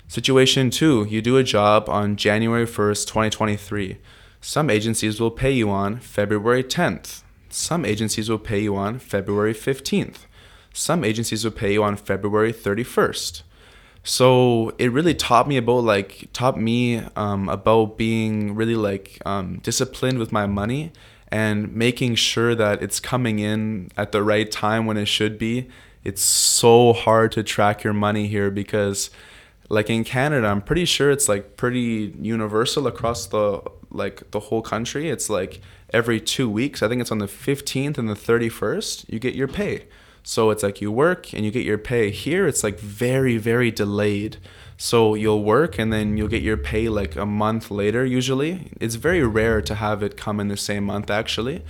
Situation 0.10 0.70
two, 0.70 1.06
you 1.10 1.22
do 1.22 1.38
a 1.38 1.44
job 1.44 1.88
on 1.88 2.18
January 2.18 2.66
1st, 2.66 3.08
2023. 3.08 3.98
Some 4.42 4.70
agencies 4.70 5.22
will 5.22 5.32
pay 5.32 5.52
you 5.52 5.70
on 5.70 6.00
February 6.00 6.64
10th. 6.64 7.24
Some 7.50 7.86
agencies 7.86 8.30
will 8.30 8.40
pay 8.40 8.60
you 8.60 8.76
on 8.76 9.00
February 9.00 9.54
15th. 9.54 10.26
Some 10.74 11.06
agencies 11.06 11.46
will 11.46 11.52
pay 11.52 11.74
you 11.74 11.84
on 11.84 11.96
February 11.96 12.52
31st. 12.52 13.44
So 14.04 14.74
it 14.78 14.92
really 14.92 15.16
taught 15.16 15.48
me 15.48 15.58
about 15.58 15.86
like 15.86 16.28
taught 16.34 16.60
me 16.60 17.02
um, 17.16 17.48
about 17.48 17.98
being 17.98 18.54
really 18.54 18.76
like 18.76 19.20
um, 19.26 19.60
disciplined 19.60 20.20
with 20.20 20.32
my 20.32 20.46
money 20.46 20.92
and 21.30 21.74
making 21.74 22.16
sure 22.16 22.54
that 22.54 22.84
it's 22.84 23.00
coming 23.00 23.40
in 23.40 23.90
at 23.96 24.12
the 24.12 24.22
right 24.22 24.52
time 24.52 24.86
when 24.86 24.98
it 24.98 25.06
should 25.06 25.38
be. 25.38 25.70
It's 26.04 26.22
so 26.22 26.92
hard 26.92 27.32
to 27.32 27.44
track 27.44 27.84
your 27.84 27.94
money 27.94 28.28
here 28.28 28.52
because 28.52 29.10
like 29.70 29.90
in 29.90 30.04
Canada, 30.04 30.48
I'm 30.48 30.62
pretty 30.62 30.86
sure 30.86 31.10
it's 31.10 31.30
like 31.30 31.56
pretty 31.56 32.14
universal 32.22 32.88
across 32.88 33.26
the 33.28 33.62
like 33.90 34.30
the 34.32 34.42
whole 34.42 34.62
country. 34.62 35.10
It's 35.10 35.30
like 35.30 35.62
every 35.94 36.20
2 36.20 36.50
weeks. 36.50 36.84
I 36.84 36.90
think 36.90 37.00
it's 37.00 37.12
on 37.12 37.20
the 37.20 37.28
15th 37.28 37.98
and 37.98 38.10
the 38.10 38.16
31st 38.16 39.06
you 39.08 39.20
get 39.20 39.34
your 39.34 39.48
pay. 39.48 39.86
So 40.24 40.50
it's 40.50 40.64
like 40.64 40.82
you 40.82 40.92
work 40.92 41.34
and 41.34 41.46
you 41.46 41.52
get 41.52 41.66
your 41.66 41.78
pay. 41.78 42.10
Here 42.10 42.48
it's 42.48 42.64
like 42.64 42.80
very 42.80 43.38
very 43.38 43.72
delayed. 43.72 44.38
So 44.78 45.14
you'll 45.14 45.44
work 45.44 45.78
and 45.78 45.94
then 45.94 46.18
you'll 46.18 46.28
get 46.28 46.42
your 46.42 46.58
pay 46.58 46.90
like 46.90 47.16
a 47.16 47.26
month 47.26 47.70
later 47.70 48.06
usually. 48.06 48.72
It's 48.80 48.96
very 48.96 49.24
rare 49.24 49.62
to 49.62 49.76
have 49.76 50.02
it 50.02 50.18
come 50.18 50.40
in 50.40 50.48
the 50.48 50.58
same 50.58 50.86
month 50.86 51.12
actually. 51.12 51.64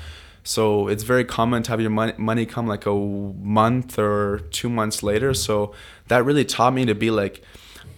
So 0.43 0.87
it's 0.87 1.03
very 1.03 1.23
common 1.23 1.63
to 1.63 1.71
have 1.71 1.81
your 1.81 1.89
money, 1.89 2.13
money 2.17 2.45
come 2.45 2.67
like 2.67 2.85
a 2.85 2.93
month 2.93 3.97
or 3.97 4.39
2 4.51 4.69
months 4.69 5.01
later. 5.01 5.33
So 5.33 5.73
that 6.09 6.25
really 6.25 6.45
taught 6.45 6.73
me 6.73 6.85
to 6.85 6.95
be 6.95 7.11
like 7.11 7.41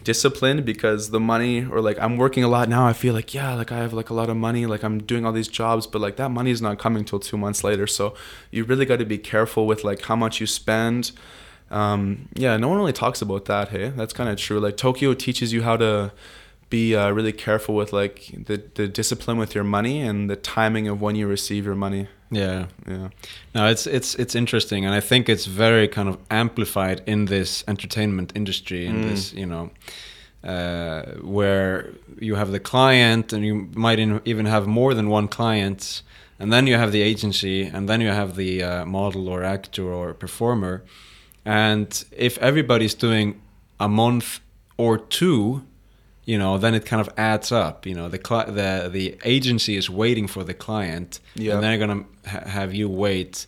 disciplined 0.06 0.64
because 0.64 1.10
the 1.10 1.20
money 1.20 1.66
or 1.66 1.82
like 1.82 2.00
I'm 2.00 2.16
working 2.16 2.44
a 2.46 2.48
lot 2.48 2.70
now 2.70 2.88
I 2.88 2.94
feel 2.94 3.14
like 3.14 3.34
yeah 3.34 3.54
like 3.56 3.72
I 3.74 3.80
have 3.80 3.92
like 3.92 4.10
a 4.10 4.14
lot 4.14 4.30
of 4.30 4.38
money 4.38 4.66
like 4.66 4.84
I'm 4.84 5.00
doing 5.04 5.26
all 5.26 5.34
these 5.34 5.50
jobs 5.50 5.86
but 5.86 6.00
like 6.00 6.16
that 6.16 6.30
money 6.30 6.52
is 6.52 6.62
not 6.62 6.80
coming 6.80 7.04
till 7.04 7.20
2 7.20 7.38
months 7.38 7.64
later 7.64 7.88
so 7.88 8.14
you 8.52 8.64
really 8.64 8.86
got 8.86 9.00
to 9.00 9.06
be 9.06 9.18
careful 9.18 9.68
with 9.68 9.84
like 9.84 10.02
how 10.04 10.16
much 10.16 10.40
you 10.40 10.48
spend 10.48 11.12
um, 11.72 12.30
yeah, 12.36 12.58
no 12.58 12.70
one 12.70 12.78
really 12.78 12.94
talks 12.94 13.22
about 13.22 13.46
that. 13.46 13.70
Hey, 13.70 13.90
that's 13.90 14.14
kind 14.14 14.30
of 14.30 14.38
true. 14.38 14.60
Like 14.60 14.78
Tokyo 14.78 15.14
teaches 15.14 15.52
you 15.52 15.64
how 15.64 15.78
to 15.78 16.12
be 16.70 16.96
uh, 16.96 17.12
really 17.12 17.32
careful 17.34 17.76
with 17.76 17.94
like 17.94 18.32
the 18.48 18.62
the 18.74 18.88
discipline 18.88 19.38
with 19.38 19.54
your 19.56 19.64
money 19.64 20.02
and 20.02 20.30
the 20.30 20.36
timing 20.36 20.88
of 20.88 21.02
when 21.02 21.16
you 21.16 21.28
receive 21.30 21.66
your 21.66 21.76
money. 21.76 22.08
Yeah, 22.32 22.66
Yeah, 22.88 23.10
no, 23.54 23.68
it's 23.68 23.86
it's 23.88 24.16
it's 24.16 24.36
interesting, 24.36 24.86
and 24.86 24.94
I 24.96 25.00
think 25.02 25.30
it's 25.30 25.46
very 25.46 25.88
kind 25.88 26.10
of 26.10 26.18
amplified 26.30 27.02
in 27.06 27.26
this 27.26 27.64
entertainment 27.68 28.32
industry, 28.36 28.86
in 28.88 28.96
Mm. 29.02 29.04
this 29.10 29.34
you 29.34 29.46
know, 29.46 29.70
uh, 30.44 31.04
where 31.22 31.92
you 32.20 32.36
have 32.36 32.52
the 32.52 32.60
client, 32.60 33.34
and 33.34 33.44
you 33.46 33.70
might 33.76 34.00
in, 34.00 34.20
even 34.26 34.46
have 34.48 34.68
more 34.68 34.94
than 34.96 35.08
one 35.10 35.28
client, 35.28 36.02
and 36.40 36.52
then 36.52 36.68
you 36.68 36.78
have 36.78 36.92
the 36.92 37.02
agency, 37.02 37.64
and 37.74 37.88
then 37.88 38.02
you 38.02 38.10
have 38.12 38.36
the 38.36 38.64
uh, 38.64 38.86
model 38.86 39.28
or 39.30 39.44
actor 39.44 39.84
or 39.94 40.14
performer, 40.14 40.84
and 41.46 42.06
if 42.12 42.38
everybody's 42.40 42.96
doing 42.96 43.36
a 43.80 43.88
month 43.88 44.40
or 44.78 44.98
two 44.98 45.62
you 46.26 46.38
know 46.38 46.58
then 46.58 46.74
it 46.76 46.86
kind 46.86 47.02
of 47.02 47.10
adds 47.18 47.52
up 47.52 47.86
you 47.86 47.94
know 47.96 48.10
the 48.10 48.18
cli- 48.20 48.52
the 48.52 48.90
the 48.92 49.16
agency 49.24 49.76
is 49.78 49.90
waiting 49.90 50.28
for 50.28 50.44
the 50.44 50.54
client 50.54 51.20
Yeah. 51.36 51.54
and 51.56 51.64
they're 51.64 51.78
gonna 51.78 52.04
ha- 52.26 52.48
have 52.50 52.74
you 52.74 52.90
wait 52.90 53.46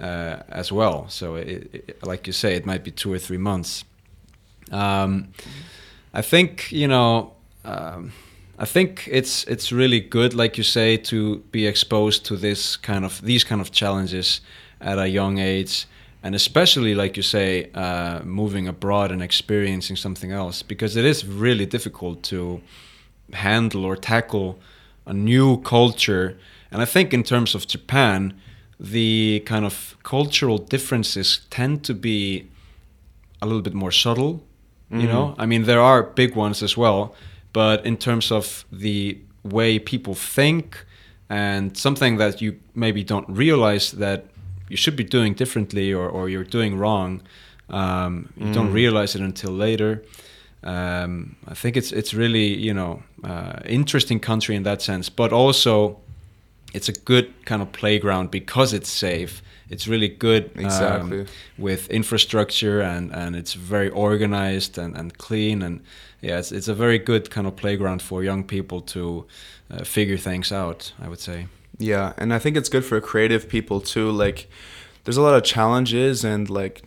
uh, 0.00 0.42
as 0.48 0.72
well. 0.72 1.06
So 1.08 1.36
it, 1.36 1.70
it, 1.72 2.02
like 2.02 2.26
you 2.26 2.32
say 2.32 2.56
it 2.56 2.66
might 2.66 2.82
be 2.82 2.90
two 2.90 3.12
or 3.12 3.18
three 3.18 3.38
months. 3.38 3.84
Um, 4.72 5.28
I 6.12 6.22
think 6.22 6.72
you 6.72 6.88
know 6.88 7.32
um, 7.64 8.12
I 8.58 8.64
think 8.64 9.08
it's 9.10 9.44
it's 9.44 9.70
really 9.72 10.00
good 10.00 10.34
like 10.34 10.56
you 10.58 10.64
say 10.64 10.96
to 10.96 11.38
be 11.52 11.66
exposed 11.66 12.24
to 12.26 12.36
this 12.36 12.76
kind 12.76 13.04
of 13.04 13.20
these 13.22 13.44
kind 13.44 13.60
of 13.60 13.70
challenges 13.70 14.40
at 14.80 14.98
a 14.98 15.08
young 15.08 15.38
age 15.38 15.86
and 16.24 16.34
especially 16.34 16.94
like 16.94 17.18
you 17.18 17.22
say 17.22 17.70
uh, 17.74 18.20
moving 18.24 18.66
abroad 18.66 19.12
and 19.12 19.22
experiencing 19.22 19.94
something 19.94 20.32
else 20.32 20.62
because 20.62 20.96
it 20.96 21.04
is 21.04 21.26
really 21.26 21.66
difficult 21.66 22.22
to 22.22 22.62
handle 23.34 23.84
or 23.84 23.94
tackle 23.94 24.58
a 25.06 25.12
new 25.12 25.60
culture. 25.60 26.36
And 26.70 26.82
i 26.82 26.86
think 26.86 27.14
in 27.14 27.22
terms 27.22 27.54
of 27.54 27.68
japan 27.68 28.34
the 28.80 29.42
kind 29.46 29.64
of 29.64 29.96
cultural 30.02 30.58
differences 30.58 31.28
tend 31.48 31.84
to 31.84 31.94
be 31.94 32.48
a 33.40 33.46
little 33.46 33.62
bit 33.62 33.74
more 33.74 33.92
subtle 33.92 34.42
you 34.90 35.08
know? 35.08 35.34
I 35.38 35.46
mean 35.46 35.64
there 35.64 35.80
are 35.80 36.02
big 36.02 36.36
ones 36.36 36.62
as 36.62 36.76
well 36.76 37.14
but 37.52 37.84
in 37.86 37.96
terms 37.96 38.32
of 38.32 38.64
the 38.72 39.18
way 39.42 39.78
people 39.78 40.14
think 40.14 40.84
and 41.28 41.76
something 41.76 42.18
that 42.18 42.40
you 42.42 42.58
maybe 42.74 43.02
don't 43.04 43.28
realize 43.28 43.92
that 43.92 44.26
you 44.74 44.78
should 44.84 44.96
be 44.96 45.04
doing 45.18 45.34
differently 45.34 45.94
or, 45.94 46.06
or 46.16 46.28
you're 46.28 46.50
doing 46.58 46.72
wrong. 46.76 47.22
Um, 47.70 48.12
you 48.36 48.52
don't 48.52 48.72
realize 48.72 49.14
it 49.18 49.22
until 49.22 49.52
later. 49.52 50.02
Um, 50.64 51.36
I 51.52 51.54
think 51.54 51.76
it's 51.76 51.92
it's 51.92 52.12
really 52.22 52.48
you 52.68 52.74
know 52.74 53.02
uh, 53.30 53.60
interesting 53.80 54.18
country 54.20 54.54
in 54.56 54.62
that 54.64 54.80
sense 54.82 55.10
but 55.10 55.30
also 55.32 55.98
it's 56.76 56.88
a 56.88 56.92
good 57.10 57.26
kind 57.44 57.62
of 57.62 57.70
playground 57.72 58.30
because 58.30 58.72
it's 58.78 58.90
safe. 58.90 59.42
It's 59.70 59.86
really 59.86 60.08
good 60.08 60.44
um, 60.56 60.64
Exactly. 60.64 61.26
with 61.56 61.88
infrastructure 61.90 62.80
and, 62.80 63.12
and 63.12 63.36
it's 63.36 63.54
very 63.54 63.90
organized 63.90 64.76
and, 64.78 64.96
and 64.96 65.16
clean 65.26 65.62
and 65.62 65.80
yeah 66.20 66.38
it's, 66.40 66.52
it's 66.52 66.68
a 66.68 66.74
very 66.74 66.98
good 66.98 67.30
kind 67.30 67.46
of 67.46 67.54
playground 67.56 68.02
for 68.02 68.24
young 68.24 68.44
people 68.44 68.80
to 68.80 69.24
uh, 69.70 69.84
figure 69.84 70.18
things 70.18 70.52
out 70.52 70.92
I 71.04 71.08
would 71.08 71.20
say 71.20 71.46
yeah, 71.78 72.12
and 72.18 72.32
I 72.32 72.38
think 72.38 72.56
it's 72.56 72.68
good 72.68 72.84
for 72.84 73.00
creative 73.00 73.48
people 73.48 73.80
too. 73.80 74.10
Like, 74.10 74.48
there's 75.04 75.16
a 75.16 75.22
lot 75.22 75.34
of 75.34 75.44
challenges 75.44 76.24
and 76.24 76.48
like 76.48 76.82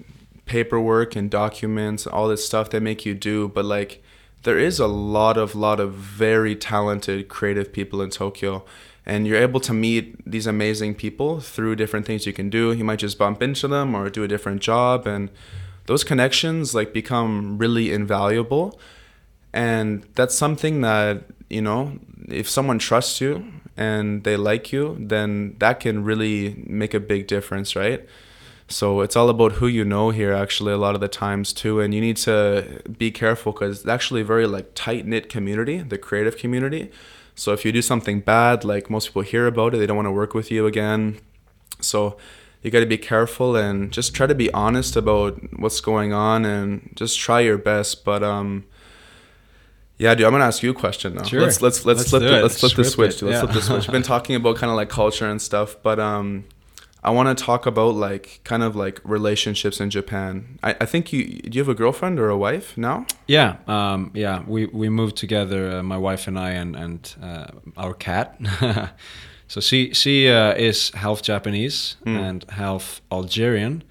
paperwork 0.46 1.16
and 1.16 1.30
documents, 1.30 2.08
all 2.08 2.28
this 2.28 2.46
stuff 2.46 2.70
they 2.70 2.80
make 2.80 3.06
you 3.06 3.14
do, 3.14 3.48
but 3.50 3.66
like 3.66 4.04
there 4.44 4.58
is 4.58 4.80
a 4.80 4.88
lot 4.88 5.38
of 5.38 5.56
lot 5.56 5.80
of 5.80 5.94
very 5.94 6.56
talented 6.56 7.28
creative 7.28 7.72
people 7.72 8.02
in 8.02 8.10
Tokyo 8.10 8.64
and 9.06 9.26
you're 9.28 9.42
able 9.42 9.60
to 9.62 9.74
meet 9.74 10.16
these 10.30 10.48
amazing 10.48 10.96
people 10.96 11.40
through 11.40 11.76
different 11.76 12.06
things 12.06 12.26
you 12.26 12.34
can 12.34 12.50
do. 12.50 12.74
You 12.74 12.84
might 12.84 13.00
just 13.00 13.18
bump 13.18 13.42
into 13.42 13.68
them 13.68 13.96
or 13.96 14.10
do 14.10 14.24
a 14.24 14.28
different 14.28 14.62
job 14.62 15.08
and 15.08 15.30
those 15.86 16.04
connections 16.04 16.74
like 16.76 16.92
become 16.92 17.58
really 17.58 17.94
invaluable. 17.94 18.80
And 19.54 20.06
that's 20.16 20.36
something 20.36 20.82
that, 20.82 21.24
you 21.50 21.62
know, 21.62 22.00
if 22.28 22.50
someone 22.50 22.80
trusts 22.80 23.22
you 23.22 23.46
and 23.78 24.23
they 24.23 24.36
like 24.36 24.73
you, 24.73 24.97
then 24.99 25.55
that 25.59 25.80
can 25.80 26.03
really 26.03 26.63
make 26.65 26.93
a 26.93 26.99
big 26.99 27.28
difference, 27.28 27.75
right? 27.75 28.07
So 28.67 28.99
it's 29.01 29.15
all 29.15 29.30
about 29.30 29.53
who 29.53 29.67
you 29.67 29.86
know 29.86 30.09
here, 30.09 30.34
actually, 30.34 30.73
a 30.73 30.78
lot 30.78 30.95
of 30.95 30.99
the 30.99 31.07
times 31.07 31.53
too. 31.53 31.80
And 31.80 31.93
you 31.93 32.01
need 32.01 32.17
to 32.17 32.82
be 32.97 33.11
careful 33.11 33.53
because 33.53 33.80
it's 33.80 33.88
actually 33.88 34.21
a 34.21 34.25
very 34.25 34.45
like 34.45 34.71
tight 34.75 35.05
knit 35.05 35.30
community, 35.30 35.78
the 35.78 35.97
creative 35.97 36.38
community. 36.38 36.91
So 37.36 37.53
if 37.53 37.63
you 37.63 37.71
do 37.71 37.82
something 37.82 38.19
bad, 38.19 38.65
like 38.65 38.89
most 38.89 39.07
people 39.07 39.21
hear 39.21 39.47
about 39.47 39.73
it, 39.73 39.78
they 39.78 39.86
don't 39.86 39.95
want 39.95 40.07
to 40.07 40.11
work 40.11 40.34
with 40.34 40.51
you 40.51 40.65
again. 40.65 41.19
So 41.80 42.17
you 42.61 42.71
got 42.71 42.80
to 42.80 42.86
be 42.88 42.97
careful 42.97 43.55
and 43.55 43.91
just 43.91 44.13
try 44.13 44.28
to 44.28 44.36
be 44.36 44.51
honest 44.51 44.95
about 44.95 45.39
what's 45.57 45.80
going 45.80 46.11
on 46.11 46.43
and 46.43 46.91
just 46.95 47.17
try 47.17 47.39
your 47.41 47.59
best. 47.59 48.03
But 48.03 48.23
um, 48.23 48.65
yeah, 49.98 50.14
dude, 50.16 50.26
I'm 50.26 50.32
gonna 50.32 50.45
ask 50.45 50.62
you 50.64 50.72
a 50.72 50.74
question 50.74 51.16
now. 51.16 51.24
Sure. 51.24 51.41
Let's 51.41 51.62
let's 51.62 51.86
let's, 51.86 52.00
Let's 52.00 52.10
flip 52.10 52.24
it. 52.24 52.41
let's 52.43 52.60
flip 52.60 52.74
the 52.76 52.84
switch. 52.86 53.16
it, 53.16 53.20
dude. 53.20 53.30
Let's 53.30 53.41
flip 53.41 53.54
the 53.54 53.62
switch. 53.62 53.88
We've 53.88 53.93
been 53.93 54.04
talking 54.04 54.36
about 54.36 54.58
kind 54.58 54.70
of 54.70 54.76
like 54.78 54.89
culture 54.89 55.28
and 55.28 55.41
stuff, 55.41 55.76
but 55.82 56.00
um, 56.00 56.45
I 57.04 57.10
want 57.12 57.36
to 57.36 57.43
talk 57.43 57.66
about 57.66 57.95
like 57.95 58.41
kind 58.43 58.64
of 58.64 58.76
like 58.76 59.00
relationships 59.04 59.80
in 59.80 59.89
Japan. 59.89 60.60
I, 60.62 60.76
I 60.82 60.86
think 60.86 61.14
you 61.14 61.39
do 61.41 61.58
you 61.58 61.62
have 61.62 61.70
a 61.70 61.76
girlfriend 61.76 62.20
or 62.20 62.30
a 62.30 62.38
wife 62.38 62.78
now? 62.78 63.06
Yeah, 63.28 63.58
um, 63.68 64.12
yeah. 64.14 64.43
We 64.45 64.66
we 64.68 64.89
moved 64.89 65.16
together, 65.16 65.78
uh, 65.78 65.84
my 65.84 65.98
wife 65.98 66.28
and 66.28 66.38
I, 66.38 66.52
and 66.52 66.76
and 66.76 67.16
uh, 67.24 67.48
our 67.76 67.93
cat. 67.93 68.36
so 69.48 69.62
she 69.62 69.93
she 69.93 70.28
uh, 70.30 70.54
is 70.56 70.91
half 70.91 71.22
Japanese 71.22 71.95
and 72.06 72.45
half 72.50 73.02
Algerian, 73.12 73.84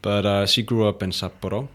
but 0.00 0.24
uh, 0.24 0.46
she 0.46 0.62
grew 0.62 0.86
up 0.88 1.02
in 1.02 1.10
Sapporo. 1.10 1.68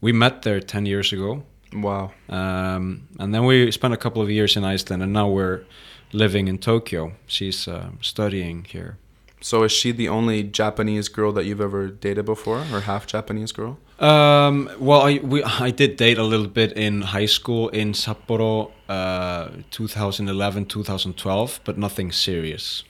We 0.00 0.12
met 0.12 0.42
there 0.42 0.60
ten 0.60 0.86
years 0.86 1.12
ago, 1.12 1.42
Wow. 1.72 2.12
um, 2.28 3.08
and 3.18 3.34
then 3.34 3.44
we 3.44 3.70
spent 3.70 3.94
a 3.94 3.96
couple 3.96 4.22
of 4.22 4.30
years 4.30 4.56
in 4.56 4.64
Iceland, 4.64 5.02
and 5.02 5.12
now 5.12 5.28
we're 5.28 5.64
living 6.12 6.48
in 6.48 6.58
Tokyo. 6.58 7.12
She's 7.26 7.68
uh, 7.68 7.90
studying 8.00 8.64
here. 8.64 8.96
So 9.40 9.62
is 9.62 9.72
she 9.72 9.92
the 9.92 10.08
only 10.08 10.42
Japanese 10.42 11.08
girl 11.08 11.32
that 11.32 11.44
you've 11.44 11.60
ever 11.60 11.88
dated 11.88 12.24
before, 12.24 12.64
or 12.72 12.80
half 12.80 13.06
Japanese 13.06 13.52
girl? 13.52 13.78
Um, 14.00 14.70
well, 14.78 15.02
I 15.02 15.18
we 15.18 15.42
I 15.42 15.70
did 15.70 15.96
date 15.96 16.18
a 16.18 16.24
little 16.24 16.48
bit 16.48 16.72
in 16.72 17.02
high 17.02 17.26
school 17.26 17.68
in 17.68 17.92
Sapporo, 17.92 18.72
uh, 18.88 19.48
2011, 19.70 20.66
2012, 20.66 21.60
but 21.64 21.78
nothing 21.78 22.12
serious. 22.12 22.84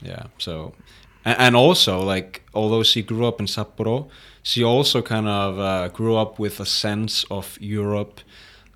Yeah. 0.00 0.24
So, 0.38 0.74
and, 1.24 1.38
and 1.38 1.56
also 1.56 2.02
like 2.02 2.42
although 2.54 2.82
she 2.82 3.02
grew 3.02 3.26
up 3.26 3.40
in 3.40 3.46
Sapporo, 3.46 4.08
she 4.42 4.64
also 4.64 5.02
kind 5.02 5.28
of 5.28 5.58
uh, 5.58 5.88
grew 5.88 6.16
up 6.16 6.38
with 6.38 6.60
a 6.60 6.66
sense 6.66 7.24
of 7.30 7.58
Europe. 7.60 8.20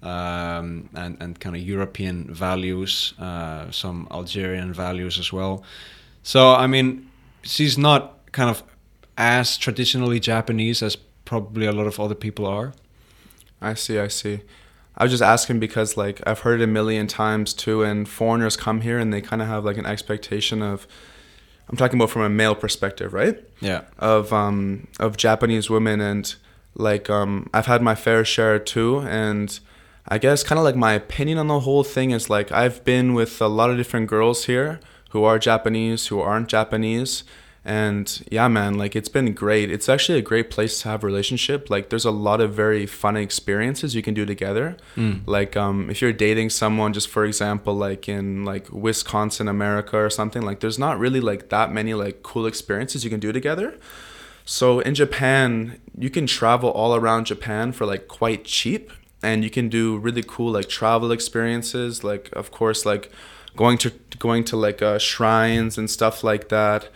Um, 0.03 0.91
and, 0.95 1.17
and 1.19 1.41
kind 1.41 1.57
of 1.57 1.62
European 1.62 2.25
values, 2.35 3.15
uh, 3.19 3.71
some 3.71 4.07
Algerian 4.11 4.75
values 4.75 5.19
as 5.19 5.33
well. 5.33 5.65
So, 6.23 6.53
I 6.53 6.67
mean, 6.67 7.09
she's 7.43 7.79
not 7.79 8.31
kind 8.33 8.51
of 8.51 8.62
as 9.17 9.57
traditionally 9.57 10.21
Japanese 10.21 10.83
as 10.83 10.97
probably 11.25 11.67
a 11.67 11.73
lot 11.73 11.87
of 11.87 11.99
other 11.99 12.15
people 12.15 12.47
are. 12.47 12.75
I 13.61 13.75
see, 13.75 13.99
I 13.99 14.09
see. 14.09 14.41
I 14.97 15.05
was 15.05 15.11
just 15.11 15.23
asking 15.23 15.59
because 15.59 15.97
like 15.97 16.21
I've 16.27 16.41
heard 16.41 16.61
it 16.61 16.65
a 16.65 16.69
million 16.69 17.07
times 17.07 17.53
too, 17.55 17.83
and 17.83 18.09
foreigners 18.09 18.57
come 18.57 18.83
here 18.83 18.99
and 18.99 19.12
they 19.12 19.21
kind 19.21 19.43
of 19.43 19.49
have 19.49 19.65
like 19.65 19.79
an 19.79 19.87
expectation 19.87 20.62
of 20.62 20.87
I'm 21.69 21.77
talking 21.77 21.99
about 21.99 22.11
from 22.11 22.23
a 22.23 22.29
male 22.29 22.55
perspective, 22.55 23.12
right? 23.12 23.43
Yeah. 23.61 23.83
Of 23.99 24.33
um 24.33 24.89
of 25.01 25.17
Japanese 25.17 25.71
women 25.71 26.01
and 26.01 26.35
like 26.75 27.09
um 27.11 27.49
I've 27.55 27.67
had 27.67 27.83
my 27.83 27.95
fair 27.95 28.25
share 28.25 28.59
too 28.59 29.01
and 29.01 29.59
I 30.07 30.19
guess 30.19 30.43
kind 30.45 30.59
of 30.59 30.65
like 30.65 30.77
my 30.77 30.93
opinion 30.93 31.39
on 31.39 31.47
the 31.47 31.61
whole 31.61 31.85
thing 31.85 32.11
is 32.11 32.29
like 32.29 32.53
I've 32.53 32.85
been 32.85 33.15
with 33.15 33.41
a 33.41 33.49
lot 33.49 33.71
of 33.71 33.77
different 33.77 34.07
girls 34.09 34.45
here 34.45 34.81
who 35.11 35.25
are 35.25 35.39
Japanese, 35.39 36.09
who 36.09 36.21
aren't 36.21 36.49
Japanese 36.49 37.25
and 37.65 38.23
yeah 38.31 38.47
man 38.47 38.75
like 38.75 38.95
it's 38.95 39.09
been 39.09 39.33
great. 39.33 39.71
It's 39.71 39.89
actually 39.89 40.19
a 40.19 40.23
great 40.23 40.51
place 40.51 40.83
to 40.83 40.89
have 40.89 41.03
a 41.03 41.07
relationship. 41.07 41.71
Like 41.71 41.89
there's 41.89 42.05
a 42.05 42.11
lot 42.11 42.41
of 42.41 42.53
very 42.53 42.85
fun 42.85 43.17
experiences 43.17 43.95
you 43.95 44.03
can 44.03 44.12
do 44.15 44.27
together. 44.27 44.77
Mm. 44.97 45.23
like 45.27 45.57
um 45.57 45.89
if 45.89 46.03
you're 46.03 46.12
dating 46.12 46.51
someone 46.51 46.93
just 46.93 47.09
for 47.09 47.25
example 47.25 47.75
like 47.75 48.09
in 48.09 48.45
like 48.45 48.71
wisconsin 48.71 49.49
america 49.49 49.97
or 49.97 50.11
something 50.11 50.43
like 50.43 50.61
there's 50.61 50.79
not 50.79 50.99
really 50.99 51.21
like 51.21 51.49
that 51.49 51.73
many 51.73 51.95
like 51.95 52.23
cool 52.23 52.47
experiences 52.47 53.03
you 53.05 53.11
can 53.11 53.21
do 53.21 53.33
together. 53.33 53.79
So 54.45 54.81
in 54.81 54.95
japan 54.95 55.81
you 55.97 56.11
can 56.11 56.27
travel 56.27 56.71
all 56.71 56.95
around 56.95 57.25
japan 57.27 57.73
for 57.73 57.87
like 57.87 58.09
quite 58.09 58.45
cheap. 58.45 58.93
And 59.23 59.43
you 59.43 59.49
can 59.49 59.71
do 59.71 59.97
really 59.97 60.23
cool 60.23 60.53
like 60.53 60.69
travel 60.69 61.11
experiences 61.11 62.05
like 62.05 62.29
of 62.35 62.51
course 62.51 62.85
like 62.85 63.11
going 63.57 63.79
to 63.79 63.91
going 64.19 64.45
to 64.45 64.57
like 64.57 64.83
uh, 64.83 64.99
shrines 64.99 65.79
and 65.79 65.89
stuff 65.89 66.23
like 66.23 66.51
that 66.51 66.91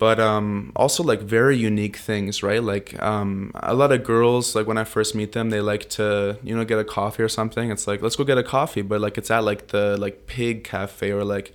but 0.00 0.18
um, 0.18 0.72
also 0.74 1.02
like 1.02 1.20
very 1.20 1.58
unique 1.58 1.96
things, 1.96 2.42
right? 2.42 2.62
Like 2.62 3.00
um, 3.02 3.52
a 3.54 3.74
lot 3.74 3.92
of 3.92 4.02
girls, 4.02 4.56
like 4.56 4.66
when 4.66 4.78
I 4.78 4.84
first 4.84 5.14
meet 5.14 5.32
them, 5.32 5.50
they 5.50 5.60
like 5.60 5.90
to 5.90 6.38
you 6.42 6.56
know 6.56 6.64
get 6.64 6.78
a 6.78 6.84
coffee 6.84 7.22
or 7.22 7.28
something. 7.28 7.70
It's 7.70 7.86
like 7.86 8.00
let's 8.00 8.16
go 8.16 8.24
get 8.24 8.38
a 8.38 8.42
coffee, 8.42 8.80
but 8.80 9.02
like 9.02 9.18
it's 9.18 9.30
at 9.30 9.44
like 9.44 9.68
the 9.68 9.98
like 9.98 10.26
pig 10.26 10.64
cafe 10.64 11.12
or 11.12 11.22
like 11.22 11.52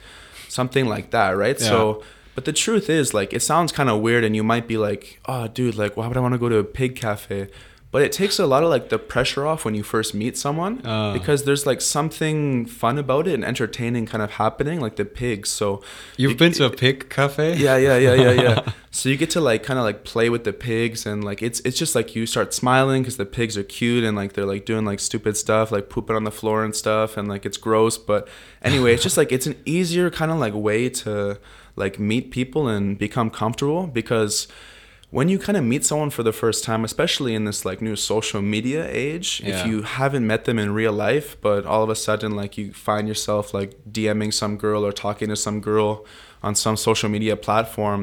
something 0.47 0.85
like 0.85 1.09
that, 1.09 1.31
right? 1.31 1.59
Yeah. 1.59 1.67
So, 1.67 2.03
but 2.35 2.45
the 2.45 2.53
truth 2.53 2.87
is 2.87 3.15
like 3.15 3.33
it 3.33 3.41
sounds 3.41 3.71
kind 3.71 3.89
of 3.89 4.01
weird, 4.01 4.23
and 4.23 4.35
you 4.35 4.43
might 4.43 4.67
be 4.67 4.77
like, 4.77 5.19
oh, 5.25 5.47
dude, 5.47 5.73
like 5.73 5.97
why 5.97 6.07
would 6.07 6.15
I 6.15 6.19
want 6.19 6.35
to 6.35 6.37
go 6.37 6.47
to 6.47 6.57
a 6.57 6.63
pig 6.63 6.95
cafe? 6.95 7.49
But 7.95 8.01
it 8.07 8.11
takes 8.11 8.39
a 8.39 8.45
lot 8.53 8.61
of 8.65 8.69
like 8.75 8.89
the 8.89 8.99
pressure 9.13 9.43
off 9.51 9.63
when 9.65 9.73
you 9.79 9.83
first 9.95 10.13
meet 10.13 10.35
someone 10.45 10.73
Uh. 10.85 11.13
because 11.17 11.39
there's 11.47 11.65
like 11.71 11.79
something 11.79 12.65
fun 12.81 12.97
about 12.97 13.25
it 13.29 13.33
and 13.37 13.45
entertaining 13.45 14.05
kind 14.05 14.21
of 14.21 14.31
happening, 14.31 14.81
like 14.85 14.95
the 14.97 15.05
pigs. 15.05 15.47
So 15.49 15.65
You've 16.17 16.31
you- 16.31 16.37
been 16.43 16.51
to 16.59 16.65
a 16.65 16.69
pig 16.83 17.09
cafe? 17.09 17.55
yeah, 17.55 17.77
yeah, 17.77 17.97
yeah, 17.97 18.15
yeah, 18.25 18.31
yeah. 18.45 18.59
so 18.91 19.07
you 19.09 19.15
get 19.23 19.29
to 19.37 19.39
like 19.49 19.63
kind 19.63 19.79
of 19.79 19.85
like 19.89 20.03
play 20.03 20.27
with 20.29 20.43
the 20.43 20.51
pigs 20.69 21.05
and 21.09 21.23
like 21.29 21.39
it's 21.47 21.59
it's 21.67 21.77
just 21.83 21.95
like 21.95 22.07
you 22.17 22.25
start 22.25 22.53
smiling 22.53 23.01
because 23.03 23.17
the 23.23 23.25
pigs 23.37 23.53
are 23.59 23.63
cute 23.79 24.03
and 24.07 24.13
like 24.21 24.31
they're 24.33 24.51
like 24.55 24.65
doing 24.71 24.83
like 24.91 24.99
stupid 24.99 25.33
stuff 25.37 25.71
like 25.71 25.85
pooping 25.93 26.17
on 26.17 26.25
the 26.25 26.35
floor 26.39 26.65
and 26.65 26.75
stuff 26.75 27.09
and 27.17 27.25
like 27.33 27.45
it's 27.49 27.59
gross. 27.67 27.95
But 27.97 28.21
anyway, 28.69 28.93
it's 28.95 29.03
just 29.03 29.17
like 29.21 29.31
it's 29.31 29.47
an 29.51 29.55
easier 29.77 30.07
kind 30.19 30.31
of 30.33 30.37
like 30.45 30.53
way 30.53 30.89
to 31.03 31.39
like 31.77 31.95
meet 32.11 32.25
people 32.31 32.63
and 32.67 32.97
become 32.97 33.29
comfortable 33.29 33.87
because 33.87 34.47
when 35.17 35.27
you 35.29 35.37
kind 35.47 35.57
of 35.57 35.63
meet 35.63 35.83
someone 35.89 36.09
for 36.17 36.23
the 36.29 36.33
first 36.43 36.59
time, 36.69 36.81
especially 36.91 37.33
in 37.39 37.43
this 37.49 37.59
like 37.69 37.79
new 37.89 37.95
social 37.95 38.41
media 38.55 38.81
age, 39.07 39.27
Yeah. 39.43 39.47
if 39.53 39.59
you 39.69 39.75
haven't 39.99 40.25
met 40.27 40.41
them 40.47 40.57
in 40.63 40.67
real 40.81 40.91
life, 41.07 41.27
but 41.47 41.65
all 41.71 41.83
of 41.85 41.89
a 41.89 41.95
sudden 41.95 42.31
like 42.41 42.57
you 42.59 42.65
find 42.73 43.07
yourself 43.07 43.53
like 43.53 43.71
DMing 43.97 44.31
some 44.33 44.57
girl 44.65 44.81
or 44.87 44.91
talking 45.05 45.29
to 45.29 45.35
some 45.35 45.61
girl 45.61 46.05
on 46.43 46.53
some 46.63 46.75
social 46.77 47.09
media 47.15 47.35
platform, 47.47 48.01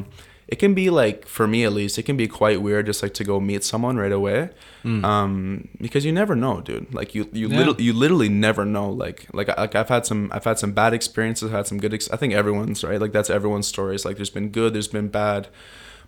it 0.53 0.57
can 0.59 0.73
be 0.75 0.89
like 1.03 1.19
for 1.37 1.47
me 1.47 1.61
at 1.69 1.73
least, 1.81 1.99
it 1.99 2.05
can 2.09 2.17
be 2.17 2.29
quite 2.41 2.59
weird 2.67 2.87
just 2.87 3.03
like 3.03 3.15
to 3.21 3.25
go 3.25 3.41
meet 3.41 3.63
someone 3.73 3.97
right 4.05 4.13
away, 4.21 4.39
um, 4.85 5.69
because 5.81 6.05
you 6.05 6.13
never 6.13 6.35
know, 6.45 6.61
dude. 6.69 6.93
Like 6.95 7.15
you 7.17 7.23
you 7.33 7.49
Yeah. 7.49 7.59
literally 7.59 7.85
you 7.85 7.93
literally 8.05 8.29
never 8.47 8.65
know. 8.65 8.89
Like 9.05 9.27
like 9.39 9.49
I- 9.49 9.59
like 9.65 9.75
I've 9.81 9.89
had 9.97 10.05
some 10.07 10.31
I've 10.35 10.45
had 10.51 10.59
some 10.59 10.73
bad 10.73 10.93
experiences, 10.95 11.45
I've 11.49 11.57
had 11.61 11.67
some 11.67 11.79
good. 11.79 11.95
Ex- 11.95 12.11
I 12.11 12.17
think 12.17 12.33
everyone's 12.35 12.83
right. 12.85 13.01
Like 13.01 13.13
that's 13.13 13.31
everyone's 13.31 13.67
stories. 13.67 14.05
Like 14.05 14.17
there's 14.17 14.31
been 14.39 14.49
good, 14.51 14.73
there's 14.75 14.89
been 14.99 15.09
bad. 15.09 15.49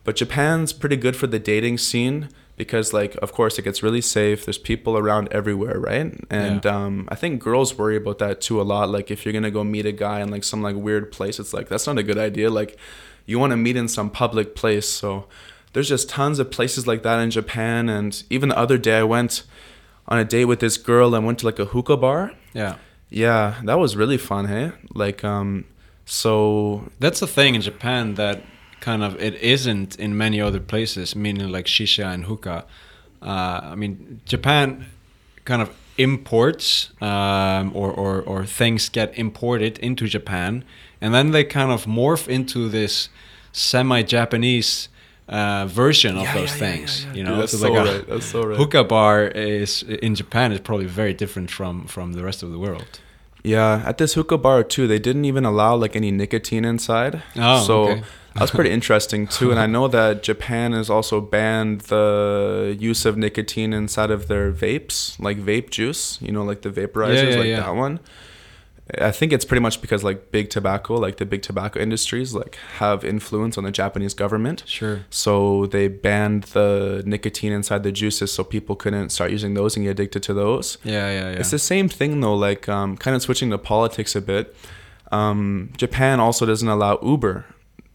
But 0.04 0.16
Japan's 0.16 0.72
pretty 0.72 0.96
good 0.96 1.16
for 1.16 1.26
the 1.26 1.38
dating 1.38 1.78
scene 1.78 2.28
because, 2.56 2.92
like, 2.92 3.16
of 3.22 3.32
course, 3.32 3.58
it 3.58 3.62
gets 3.62 3.82
really 3.82 4.00
safe. 4.02 4.44
There's 4.44 4.58
people 4.58 4.96
around 4.96 5.28
everywhere, 5.32 5.78
right? 5.80 6.14
And 6.30 6.64
Yeah. 6.64 6.76
um, 6.76 7.08
I 7.10 7.14
think 7.16 7.42
girls 7.42 7.76
worry 7.76 7.96
about 7.96 8.18
that 8.18 8.40
too 8.40 8.60
a 8.60 8.62
lot. 8.62 8.90
Like, 8.90 9.10
if 9.10 9.24
you're 9.24 9.32
gonna 9.32 9.50
go 9.50 9.64
meet 9.64 9.86
a 9.86 9.92
guy 9.92 10.20
in 10.20 10.30
like 10.30 10.44
some 10.44 10.62
like 10.62 10.76
weird 10.76 11.10
place, 11.10 11.38
it's 11.40 11.52
like 11.54 11.68
that's 11.68 11.86
not 11.86 11.98
a 11.98 12.02
good 12.02 12.18
idea. 12.18 12.50
Like, 12.50 12.76
you 13.26 13.38
want 13.38 13.52
to 13.52 13.56
meet 13.56 13.76
in 13.76 13.88
some 13.88 14.10
public 14.10 14.54
place. 14.54 14.88
So 14.88 15.26
there's 15.72 15.88
just 15.88 16.08
tons 16.10 16.38
of 16.38 16.50
places 16.50 16.86
like 16.86 17.02
that 17.02 17.18
in 17.20 17.30
Japan. 17.30 17.88
And 17.88 18.22
even 18.30 18.50
the 18.50 18.58
other 18.58 18.76
day, 18.78 18.98
I 18.98 19.02
went 19.04 19.42
on 20.06 20.18
a 20.18 20.24
date 20.24 20.44
with 20.44 20.60
this 20.60 20.76
girl 20.76 21.14
and 21.14 21.24
went 21.24 21.38
to 21.40 21.46
like 21.46 21.58
a 21.58 21.64
hookah 21.64 21.96
bar. 21.96 22.32
Yeah. 22.52 22.76
Yeah, 23.10 23.54
that 23.64 23.78
was 23.78 23.96
really 23.96 24.18
fun. 24.18 24.46
Hey, 24.46 24.72
like, 24.94 25.24
um, 25.24 25.64
so 26.04 26.90
That's 27.00 27.20
the 27.20 27.26
thing 27.26 27.54
in 27.54 27.62
Japan 27.62 28.14
that 28.14 28.42
kind 28.84 29.02
of 29.02 29.12
it 29.28 29.34
isn't 29.54 29.90
in 30.04 30.10
many 30.16 30.38
other 30.46 30.60
places, 30.72 31.14
meaning 31.16 31.48
like 31.56 31.66
shisha 31.66 32.06
and 32.14 32.24
hookah. 32.24 32.62
Uh, 33.22 33.60
I 33.72 33.74
mean, 33.74 34.20
Japan 34.32 34.64
kind 35.44 35.62
of 35.62 35.68
imports 35.96 36.90
um, 37.00 37.64
or, 37.74 37.90
or, 38.02 38.22
or 38.22 38.44
things 38.46 38.88
get 38.90 39.08
imported 39.18 39.78
into 39.78 40.04
Japan, 40.16 40.64
and 41.00 41.14
then 41.14 41.30
they 41.32 41.44
kind 41.44 41.70
of 41.72 41.86
morph 41.86 42.28
into 42.28 42.68
this 42.68 43.08
semi-Japanese 43.52 44.88
uh, 45.28 45.66
version 45.66 46.16
of 46.16 46.24
Yeah, 46.24 46.34
those 46.34 46.50
yeah, 46.50 46.56
yeah, 46.56 46.76
things. 46.76 46.90
yeah, 47.00 47.06
yeah. 47.08 47.14
You 47.16 47.24
Dude, 47.24 47.24
know, 47.24 47.36
that's 47.38 47.52
So 47.52 47.58
so 47.58 47.72
like 47.72 47.78
a 47.80 47.84
right, 47.84 48.06
that's 48.08 48.26
so 48.26 48.42
right. 48.44 48.56
Hookah 48.58 48.84
bar 48.84 49.24
is 49.26 49.82
in 49.82 50.14
Japan 50.14 50.52
is 50.52 50.60
probably 50.60 50.86
very 50.86 51.14
different 51.14 51.50
from 51.50 51.86
from 51.86 52.12
the 52.12 52.22
rest 52.22 52.42
of 52.42 52.50
the 52.50 52.58
world. 52.58 53.00
Yeah, 53.42 53.82
at 53.86 53.98
this 53.98 54.14
hookah 54.14 54.38
bar 54.38 54.64
too, 54.64 54.86
they 54.86 54.98
didn't 54.98 55.24
even 55.26 55.44
allow 55.44 55.74
like 55.76 55.96
any 55.96 56.10
nicotine 56.10 56.64
inside. 56.64 57.22
Oh, 57.36 57.64
so 57.66 57.74
okay. 57.84 58.02
That's 58.34 58.50
pretty 58.50 58.70
interesting 58.70 59.26
too. 59.26 59.50
And 59.50 59.60
I 59.60 59.66
know 59.66 59.88
that 59.88 60.22
Japan 60.22 60.72
has 60.72 60.90
also 60.90 61.20
banned 61.20 61.82
the 61.82 62.76
use 62.78 63.04
of 63.04 63.16
nicotine 63.16 63.72
inside 63.72 64.10
of 64.10 64.28
their 64.28 64.52
vapes, 64.52 65.18
like 65.20 65.38
vape 65.38 65.70
juice. 65.70 66.18
You 66.20 66.32
know, 66.32 66.44
like 66.44 66.62
the 66.62 66.70
vaporizers, 66.70 67.32
yeah, 67.32 67.38
like 67.38 67.46
yeah. 67.46 67.60
that 67.60 67.74
one. 67.74 68.00
I 69.00 69.12
think 69.12 69.32
it's 69.32 69.46
pretty 69.46 69.62
much 69.62 69.80
because 69.80 70.04
like 70.04 70.30
big 70.30 70.50
tobacco, 70.50 70.96
like 70.96 71.16
the 71.16 71.24
big 71.24 71.40
tobacco 71.40 71.80
industries, 71.80 72.34
like 72.34 72.56
have 72.76 73.02
influence 73.02 73.56
on 73.56 73.64
the 73.64 73.70
Japanese 73.70 74.12
government. 74.12 74.62
Sure. 74.66 75.06
So 75.08 75.66
they 75.66 75.88
banned 75.88 76.44
the 76.44 77.02
nicotine 77.06 77.52
inside 77.52 77.82
the 77.82 77.92
juices, 77.92 78.32
so 78.32 78.44
people 78.44 78.76
couldn't 78.76 79.08
start 79.08 79.30
using 79.30 79.54
those 79.54 79.76
and 79.76 79.84
get 79.84 79.92
addicted 79.92 80.22
to 80.24 80.34
those. 80.34 80.76
Yeah, 80.84 81.08
yeah, 81.08 81.30
yeah. 81.30 81.38
It's 81.38 81.50
the 81.50 81.58
same 81.58 81.88
thing 81.88 82.20
though, 82.20 82.34
like 82.34 82.68
um, 82.68 82.98
kind 82.98 83.16
of 83.16 83.22
switching 83.22 83.50
to 83.50 83.58
politics 83.58 84.14
a 84.14 84.20
bit. 84.20 84.54
Um, 85.10 85.72
Japan 85.76 86.20
also 86.20 86.44
doesn't 86.44 86.68
allow 86.68 86.98
Uber 87.02 87.46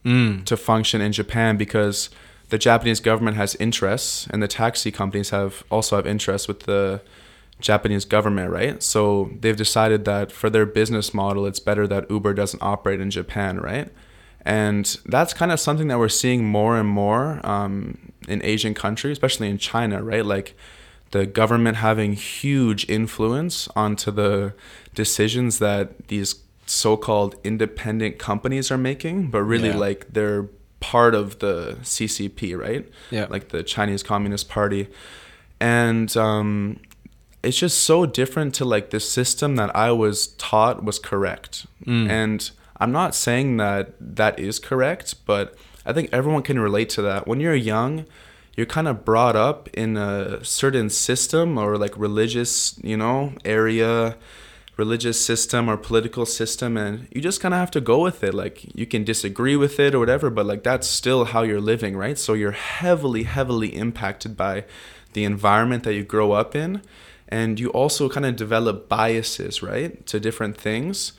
Mm. 0.04 0.46
to 0.46 0.56
function 0.56 1.00
in 1.00 1.12
Japan 1.12 1.56
because 1.56 2.08
the 2.48 2.58
Japanese 2.58 3.00
government 3.00 3.36
has 3.36 3.54
interests 3.56 4.26
and 4.30 4.42
the 4.42 4.48
taxi 4.48 4.90
companies 4.90 5.30
have 5.30 5.62
also 5.70 5.96
have 5.96 6.06
interests 6.06 6.48
with 6.48 6.60
the 6.60 7.02
Japanese 7.60 8.04
government, 8.04 8.50
right? 8.50 8.82
So 8.82 9.30
they've 9.40 9.56
decided 9.56 10.04
that 10.06 10.32
for 10.32 10.50
their 10.50 10.66
business 10.66 11.12
model, 11.12 11.46
it's 11.46 11.60
better 11.60 11.86
that 11.86 12.10
Uber 12.10 12.34
doesn't 12.34 12.62
operate 12.62 13.00
in 13.00 13.10
Japan, 13.10 13.58
right? 13.58 13.90
And 14.42 14.86
that's 15.04 15.34
kind 15.34 15.52
of 15.52 15.60
something 15.60 15.88
that 15.88 15.98
we're 15.98 16.08
seeing 16.08 16.44
more 16.44 16.78
and 16.78 16.88
more 16.88 17.40
um, 17.46 18.12
in 18.26 18.42
Asian 18.42 18.74
countries, 18.74 19.12
especially 19.12 19.50
in 19.50 19.58
China, 19.58 20.02
right? 20.02 20.24
Like 20.24 20.56
the 21.10 21.26
government 21.26 21.76
having 21.76 22.14
huge 22.14 22.88
influence 22.88 23.68
onto 23.76 24.10
the 24.10 24.54
decisions 24.94 25.58
that 25.58 26.08
these 26.08 26.36
so-called 26.70 27.34
independent 27.42 28.18
companies 28.18 28.70
are 28.70 28.78
making, 28.78 29.28
but 29.30 29.42
really 29.42 29.68
Yeah. 29.70 29.76
like 29.76 30.06
they're 30.12 30.46
part 30.78 31.14
of 31.14 31.40
the 31.40 31.76
CCP, 31.82 32.54
right? 32.54 32.88
Yeah. 33.10 33.26
Like 33.28 33.48
the 33.48 33.62
Chinese 33.62 34.02
Communist 34.02 34.48
Party. 34.48 34.88
And 35.60 36.16
um, 36.16 36.78
it's 37.42 37.58
just 37.58 37.82
so 37.82 38.06
different 38.06 38.54
to 38.54 38.64
like 38.64 38.90
the 38.90 39.00
system 39.00 39.56
that 39.56 39.74
I 39.74 39.90
was 39.92 40.28
taught 40.38 40.84
was 40.84 40.98
correct. 40.98 41.66
Mm. 41.84 42.08
And 42.08 42.50
I'm 42.78 42.92
not 42.92 43.14
saying 43.14 43.56
that 43.58 43.92
that 44.00 44.38
is 44.38 44.58
correct, 44.58 45.26
but 45.26 45.54
I 45.84 45.92
think 45.92 46.08
everyone 46.12 46.42
can 46.42 46.58
relate 46.58 46.88
to 46.90 47.02
that. 47.02 47.26
When 47.26 47.40
you're 47.40 47.54
young, 47.54 48.06
you're 48.56 48.66
kind 48.66 48.88
of 48.88 49.04
brought 49.04 49.36
up 49.36 49.68
in 49.74 49.96
a 49.96 50.42
certain 50.44 50.88
system 50.88 51.58
or 51.58 51.76
like 51.76 51.96
religious, 51.98 52.78
you 52.82 52.96
know, 52.96 53.32
area, 53.44 54.16
religious 54.84 55.18
system 55.30 55.62
or 55.70 55.76
political 55.76 56.24
system, 56.24 56.70
and 56.76 56.92
you 57.14 57.20
just 57.20 57.40
kind 57.42 57.54
of 57.54 57.60
have 57.60 57.70
to 57.78 57.82
go 57.92 57.98
with 58.08 58.18
it. 58.28 58.34
Like 58.42 58.56
you 58.80 58.86
can 58.92 59.02
disagree 59.04 59.56
with 59.64 59.78
it 59.84 59.94
or 59.94 59.98
whatever, 59.98 60.28
but 60.30 60.46
like 60.46 60.62
that's 60.62 60.88
still 61.00 61.22
how 61.32 61.42
you're 61.48 61.66
living, 61.72 61.96
right? 62.04 62.18
So 62.18 62.30
you're 62.40 62.60
heavily, 62.80 63.24
heavily 63.36 63.70
impacted 63.84 64.32
by 64.36 64.54
the 65.12 65.24
environment 65.24 65.82
that 65.84 65.94
you 65.94 66.04
grow 66.04 66.32
up 66.32 66.54
in. 66.64 66.70
And 67.40 67.60
you 67.62 67.68
also 67.80 68.08
kind 68.08 68.26
of 68.26 68.34
develop 68.34 68.76
biases, 68.88 69.62
right, 69.62 69.92
to 70.10 70.18
different 70.18 70.56
things. 70.56 71.12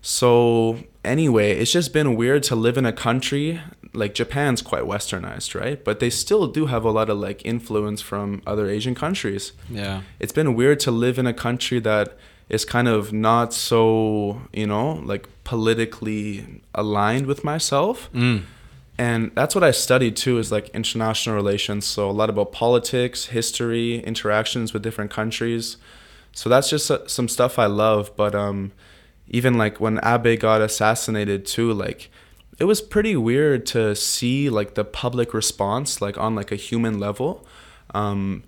So 0.00 0.78
anyway, 1.04 1.48
it's 1.60 1.72
just 1.72 1.92
been 1.92 2.10
weird 2.14 2.42
to 2.44 2.54
live 2.54 2.76
in 2.78 2.86
a 2.86 2.92
country 2.92 3.60
like 3.94 4.14
Japan's 4.14 4.62
quite 4.62 4.84
westernized, 4.84 5.58
right? 5.58 5.82
But 5.82 6.00
they 6.00 6.10
still 6.10 6.46
do 6.46 6.66
have 6.66 6.84
a 6.84 6.90
lot 6.90 7.10
of 7.10 7.18
like 7.18 7.44
influence 7.44 8.00
from 8.00 8.42
other 8.46 8.68
Asian 8.68 8.94
countries. 8.94 9.52
Yeah. 9.68 10.02
It's 10.20 10.32
been 10.32 10.54
weird 10.54 10.80
to 10.80 10.90
live 10.90 11.18
in 11.18 11.26
a 11.26 11.34
country 11.34 11.80
that 11.80 12.16
is 12.48 12.64
kind 12.64 12.88
of 12.88 13.12
not 13.12 13.52
so, 13.52 14.40
you 14.52 14.66
know, 14.66 14.92
like 15.04 15.28
politically 15.44 16.62
aligned 16.74 17.26
with 17.26 17.44
myself. 17.44 18.10
Mm. 18.12 18.42
and 18.98 19.30
that's 19.34 19.54
what 19.54 19.62
I 19.62 19.70
studied 19.70 20.16
too 20.16 20.38
is 20.38 20.50
like 20.50 20.68
international 20.70 21.36
relations. 21.36 21.86
So 21.86 22.10
a 22.10 22.12
lot 22.12 22.30
about 22.30 22.52
politics, 22.52 23.26
history, 23.26 24.00
interactions 24.00 24.72
with 24.72 24.82
different 24.82 25.10
countries. 25.10 25.76
So 26.32 26.48
that's 26.48 26.68
just 26.68 26.90
uh, 26.90 27.06
some 27.06 27.28
stuff 27.28 27.58
I 27.58 27.66
love. 27.66 28.10
But 28.16 28.34
um, 28.34 28.72
even 29.28 29.54
like 29.54 29.78
when 29.80 30.00
Abe 30.04 30.38
got 30.40 30.60
assassinated 30.60 31.46
too, 31.46 31.72
like 31.72 32.10
it 32.58 32.64
was 32.64 32.80
pretty 32.80 33.14
weird 33.14 33.66
to 33.66 33.94
see 33.94 34.50
like 34.50 34.74
the 34.74 34.84
public 34.84 35.32
response 35.32 36.00
like 36.02 36.18
on 36.18 36.34
like 36.34 36.50
a 36.50 36.56
human 36.56 36.98
level. 36.98 37.46
Um, 37.94 38.42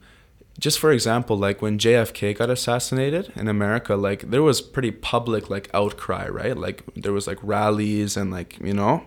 just 0.60 0.78
for 0.78 0.92
example, 0.92 1.36
like 1.36 1.60
when 1.60 1.78
JFK 1.78 2.36
got 2.36 2.50
assassinated 2.50 3.32
in 3.34 3.48
America, 3.48 3.96
like 3.96 4.30
there 4.30 4.42
was 4.42 4.60
pretty 4.60 4.92
public 4.92 5.50
like 5.50 5.68
outcry, 5.74 6.28
right? 6.28 6.56
Like 6.56 6.84
there 6.94 7.12
was 7.12 7.26
like 7.26 7.38
rallies 7.42 8.16
and 8.16 8.30
like 8.30 8.58
you 8.60 8.74
know 8.74 9.06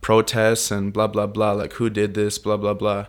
protests 0.00 0.70
and 0.70 0.92
blah 0.92 1.06
blah 1.06 1.26
blah 1.26 1.52
like 1.52 1.72
who 1.74 1.90
did 1.90 2.14
this 2.14 2.38
blah 2.38 2.56
blah 2.56 2.74
blah 2.74 3.06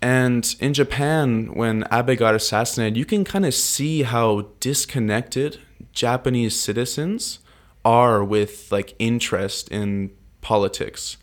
and 0.00 0.54
in 0.60 0.72
japan 0.72 1.52
when 1.54 1.84
abe 1.92 2.16
got 2.16 2.34
assassinated 2.34 2.96
you 2.96 3.04
can 3.04 3.24
kind 3.24 3.44
of 3.44 3.52
see 3.52 4.02
how 4.02 4.46
disconnected 4.60 5.58
japanese 5.92 6.58
citizens 6.58 7.40
are 7.84 8.22
with 8.22 8.70
like 8.70 8.94
interest 8.98 9.68
in 9.70 10.10
politics 10.40 11.16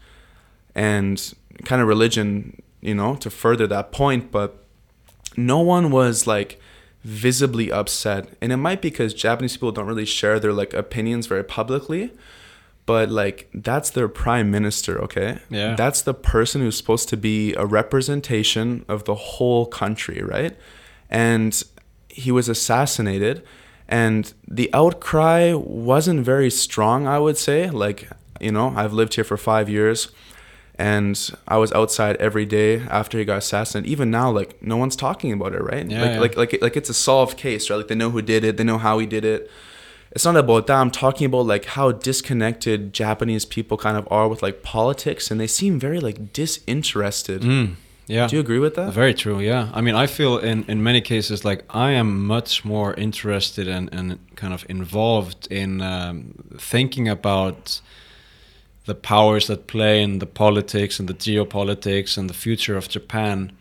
and 0.75 1.33
kind 1.63 1.81
of 1.81 1.87
religion 1.87 2.61
you 2.81 2.93
know 2.93 3.15
to 3.15 3.29
further 3.29 3.65
that 3.65 3.91
point 3.91 4.31
but 4.31 4.66
no 5.37 5.59
one 5.59 5.91
was 5.91 6.27
like 6.27 6.59
visibly 7.03 7.71
upset. 7.71 8.27
And 8.41 8.51
it 8.51 8.57
might 8.57 8.81
be 8.81 8.89
because 8.89 9.13
japanese 9.13 9.55
people 9.55 9.71
don't 9.71 9.87
really 9.87 10.05
share 10.05 10.39
their 10.39 10.51
like 10.51 10.73
opinions 10.73 11.27
very 11.27 11.43
publicly 11.43 12.11
but 12.85 13.09
like 13.09 13.49
that's 13.53 13.89
their 13.91 14.07
prime 14.07 14.49
minister 14.49 14.99
okay? 15.01 15.39
Yeah. 15.49 15.75
that's 15.75 16.01
the 16.01 16.13
person 16.13 16.61
who's 16.61 16.75
supposed 16.75 17.07
to 17.09 17.17
be 17.17 17.53
a 17.53 17.65
representation 17.65 18.83
of 18.87 19.05
the 19.05 19.15
whole 19.15 19.65
country 19.67 20.21
right? 20.21 20.57
And 21.09 21.63
he 22.09 22.31
was 22.31 22.49
assassinated 22.49 23.43
and 23.87 24.33
the 24.47 24.69
outcry 24.73 25.53
wasn't 25.53 26.25
very 26.25 26.49
strong 26.49 27.07
i 27.07 27.19
would 27.19 27.37
say. 27.37 27.69
Like 27.69 28.09
you 28.39 28.51
know 28.51 28.73
i've 28.75 28.93
lived 28.93 29.13
here 29.15 29.23
for 29.23 29.37
five 29.37 29.69
years 29.69 30.09
and 30.79 31.31
i 31.47 31.57
was 31.57 31.71
outside 31.73 32.15
every 32.17 32.45
day 32.45 32.79
after 32.89 33.17
he 33.17 33.25
got 33.25 33.37
assassinated 33.37 33.89
even 33.89 34.11
now 34.11 34.29
like 34.29 34.61
no 34.61 34.77
one's 34.77 34.95
talking 34.95 35.31
about 35.31 35.53
it 35.53 35.61
right 35.63 35.89
Yeah, 35.89 36.01
like, 36.01 36.11
yeah. 36.11 36.19
like 36.19 36.37
like 36.37 36.61
like 36.61 36.77
it's 36.77 36.89
a 36.89 36.93
solved 36.93 37.37
case 37.37 37.69
right 37.69 37.77
like 37.77 37.87
they 37.87 37.95
know 37.95 38.09
who 38.11 38.21
did 38.21 38.43
it 38.43 38.57
they 38.57 38.63
know 38.63 38.77
how 38.77 38.99
he 38.99 39.05
did 39.05 39.25
it 39.25 39.49
it's 40.11 40.23
not 40.23 40.37
about 40.37 40.67
that. 40.67 40.77
I'm 40.77 40.89
talking 40.89 41.25
about 41.25 41.45
like 41.45 41.65
how 41.65 41.91
disconnected 41.91 42.93
Japanese 42.93 43.43
people 43.45 43.77
kind 43.77 43.97
of 43.97 44.07
are 44.09 44.27
with 44.29 44.41
like 44.41 44.63
politics, 44.63 45.29
and 45.29 45.39
they 45.39 45.47
seem 45.47 45.79
very 45.79 45.99
like 45.99 46.31
disinterested. 46.31 47.41
Mm, 47.41 47.75
yeah. 48.07 48.25
Do 48.27 48.37
you 48.37 48.39
agree 48.39 48.57
with 48.57 48.75
that? 48.75 48.93
Very 48.93 49.13
true. 49.13 49.39
Yeah. 49.41 49.69
I 49.73 49.81
mean, 49.81 49.95
I 49.95 50.07
feel 50.07 50.37
in 50.37 50.63
in 50.69 50.81
many 50.81 51.01
cases 51.01 51.43
like 51.43 51.65
I 51.69 51.91
am 51.91 52.25
much 52.25 52.63
more 52.63 52.93
interested 52.95 53.67
and 53.67 53.89
and 53.93 54.17
kind 54.35 54.53
of 54.53 54.65
involved 54.69 55.47
in 55.51 55.81
um, 55.81 56.33
thinking 56.57 57.07
about 57.09 57.81
the 58.87 58.95
powers 58.95 59.47
that 59.47 59.67
play 59.67 60.01
in 60.01 60.19
the 60.19 60.25
politics 60.25 60.99
and 60.99 61.07
the 61.07 61.13
geopolitics 61.13 62.17
and 62.17 62.29
the 62.29 62.33
future 62.33 62.75
of 62.75 62.89
Japan. 62.89 63.51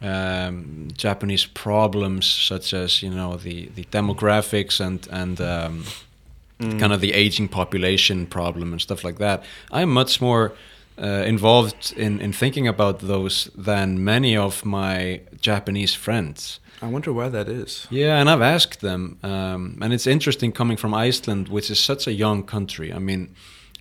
Um, 0.00 0.88
Japanese 0.96 1.46
problems 1.46 2.26
such 2.26 2.74
as 2.74 3.02
you 3.02 3.10
know 3.10 3.36
the 3.36 3.70
the 3.74 3.84
demographics 3.84 4.80
and 4.80 5.06
and 5.10 5.40
um, 5.40 5.84
kind 6.58 6.92
of 6.92 7.00
the 7.00 7.12
aging 7.12 7.48
population 7.48 8.26
problem 8.26 8.72
and 8.72 8.80
stuff 8.80 9.04
like 9.04 9.18
that. 9.18 9.44
I'm 9.70 9.90
much 9.90 10.20
more 10.20 10.52
uh, 10.98 11.24
involved 11.26 11.94
in, 11.96 12.20
in 12.20 12.32
thinking 12.32 12.68
about 12.68 13.00
those 13.00 13.50
than 13.56 14.04
many 14.04 14.36
of 14.36 14.64
my 14.64 15.20
Japanese 15.40 15.94
friends. 15.94 16.60
I 16.82 16.86
wonder 16.86 17.12
why 17.12 17.28
that 17.30 17.48
is. 17.48 17.86
Yeah, 17.90 18.20
and 18.20 18.28
I've 18.28 18.42
asked 18.42 18.80
them, 18.80 19.18
um, 19.22 19.78
and 19.80 19.92
it's 19.92 20.06
interesting 20.06 20.52
coming 20.52 20.76
from 20.76 20.92
Iceland, 20.92 21.48
which 21.48 21.70
is 21.70 21.80
such 21.80 22.06
a 22.06 22.12
young 22.12 22.42
country. 22.42 22.92
I 22.92 22.98
mean, 22.98 23.34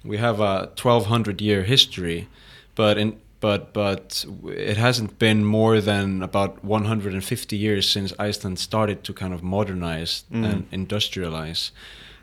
we 0.03 0.17
have 0.17 0.39
a 0.39 0.69
1200 0.75 1.41
year 1.41 1.63
history, 1.63 2.27
but 2.75 2.97
in 2.97 3.19
but 3.39 3.73
but 3.73 4.25
it 4.45 4.77
hasn't 4.77 5.19
been 5.19 5.43
more 5.43 5.81
than 5.81 6.23
about 6.23 6.63
150 6.63 7.57
years 7.57 7.89
since 7.89 8.13
Iceland 8.17 8.57
started 8.59 9.03
to 9.03 9.13
kind 9.13 9.33
of 9.33 9.43
modernize 9.43 10.23
and 10.31 10.71
industrialize. 10.71 11.71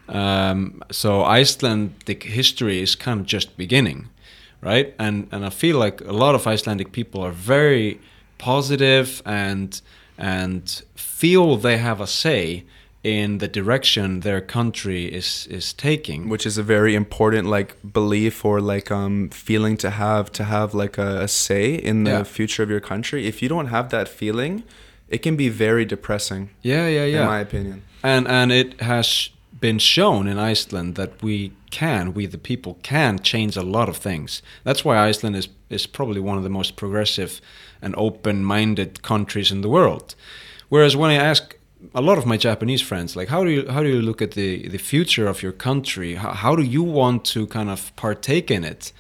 Um, 0.09 0.83
so 0.91 1.22
Icelandic 1.24 2.22
history 2.22 2.81
is 2.81 2.95
kind 2.97 3.20
of 3.20 3.26
just 3.26 3.57
beginning, 3.57 4.09
right? 4.62 4.95
And 4.99 5.28
and 5.31 5.45
I 5.45 5.51
feel 5.51 5.78
like 5.78 6.01
a 6.01 6.12
lot 6.12 6.35
of 6.35 6.47
Icelandic 6.47 6.93
people 6.93 7.20
are 7.20 7.33
very 7.33 8.01
positive 8.39 9.22
and 9.26 9.81
and 10.16 10.83
feel 10.95 11.57
they 11.57 11.76
have 11.76 12.01
a 12.01 12.07
say 12.07 12.64
in 13.03 13.38
the 13.38 13.48
direction 13.48 14.20
their 14.20 14.40
country 14.40 15.05
is 15.07 15.46
is 15.51 15.72
taking. 15.72 16.28
Which 16.28 16.46
is 16.46 16.59
a 16.59 16.62
very 16.62 16.94
important 16.94 17.48
like 17.48 17.74
belief 17.92 18.44
or 18.44 18.61
like 18.61 18.90
um 18.94 19.28
feeling 19.30 19.76
to 19.78 19.90
have 19.90 20.30
to 20.32 20.44
have 20.44 20.74
like 20.74 20.98
a, 20.98 21.22
a 21.22 21.28
say 21.28 21.74
in 21.74 22.05
the 22.05 22.11
Yeah. 22.11 22.24
future 22.24 22.62
of 22.62 22.70
your 22.70 22.80
country. 22.80 23.26
If 23.26 23.42
you 23.42 23.48
don't 23.48 23.68
have 23.70 23.88
that 23.88 24.09
feeling, 24.09 24.62
it 25.09 25.22
can 25.22 25.36
be 25.36 25.48
very 25.48 25.84
depressing. 25.84 26.51
Yeah, 26.62 26.86
yeah, 26.88 27.05
yeah. 27.07 27.20
In 27.22 27.26
my 27.26 27.40
opinion. 27.40 27.82
and 28.03 28.26
and 28.28 28.53
it 28.53 28.80
has 28.80 29.30
been 29.61 29.78
shown 29.78 30.28
in 30.28 30.38
Iceland 30.53 30.94
that 30.94 31.22
we 31.22 31.51
can, 31.70 32.14
we 32.14 32.26
the 32.26 32.38
people 32.38 32.78
can 32.82 33.18
change 33.22 33.57
a 33.57 33.62
lot 33.62 33.88
of 33.88 33.96
things. 33.96 34.42
That's 34.64 34.84
why 34.84 35.09
Iceland 35.11 35.36
is 35.36 35.48
is 35.70 35.86
probably 35.86 36.20
one 36.20 36.36
of 36.38 36.44
the 36.44 36.51
most 36.51 36.76
progressive 36.76 37.40
and 37.82 37.94
open-minded 37.96 39.03
countries 39.03 39.51
in 39.53 39.61
the 39.62 39.68
world. 39.68 40.14
Whereas 40.68 40.96
when 40.96 41.11
I 41.11 41.14
ask 41.30 41.57
a 41.95 42.01
lot 42.01 42.18
of 42.18 42.26
my 42.26 42.37
Japanese 42.37 42.83
friends, 42.83 43.16
like 43.16 43.28
how 43.28 43.45
do 43.45 43.51
you 43.51 43.68
how 43.68 43.83
do 43.83 43.89
you 43.89 44.03
look 44.03 44.22
at 44.22 44.33
the 44.33 44.68
the 44.68 44.78
future 44.78 45.26
of 45.26 45.43
your 45.43 45.53
country? 45.53 46.14
How, 46.14 46.33
how 46.33 46.57
do 46.57 46.62
you 46.62 46.83
want 46.83 47.24
to 47.26 47.47
kind 47.47 47.70
of 47.70 47.95
partake 47.97 48.51
in 48.51 48.64
it? 48.64 48.93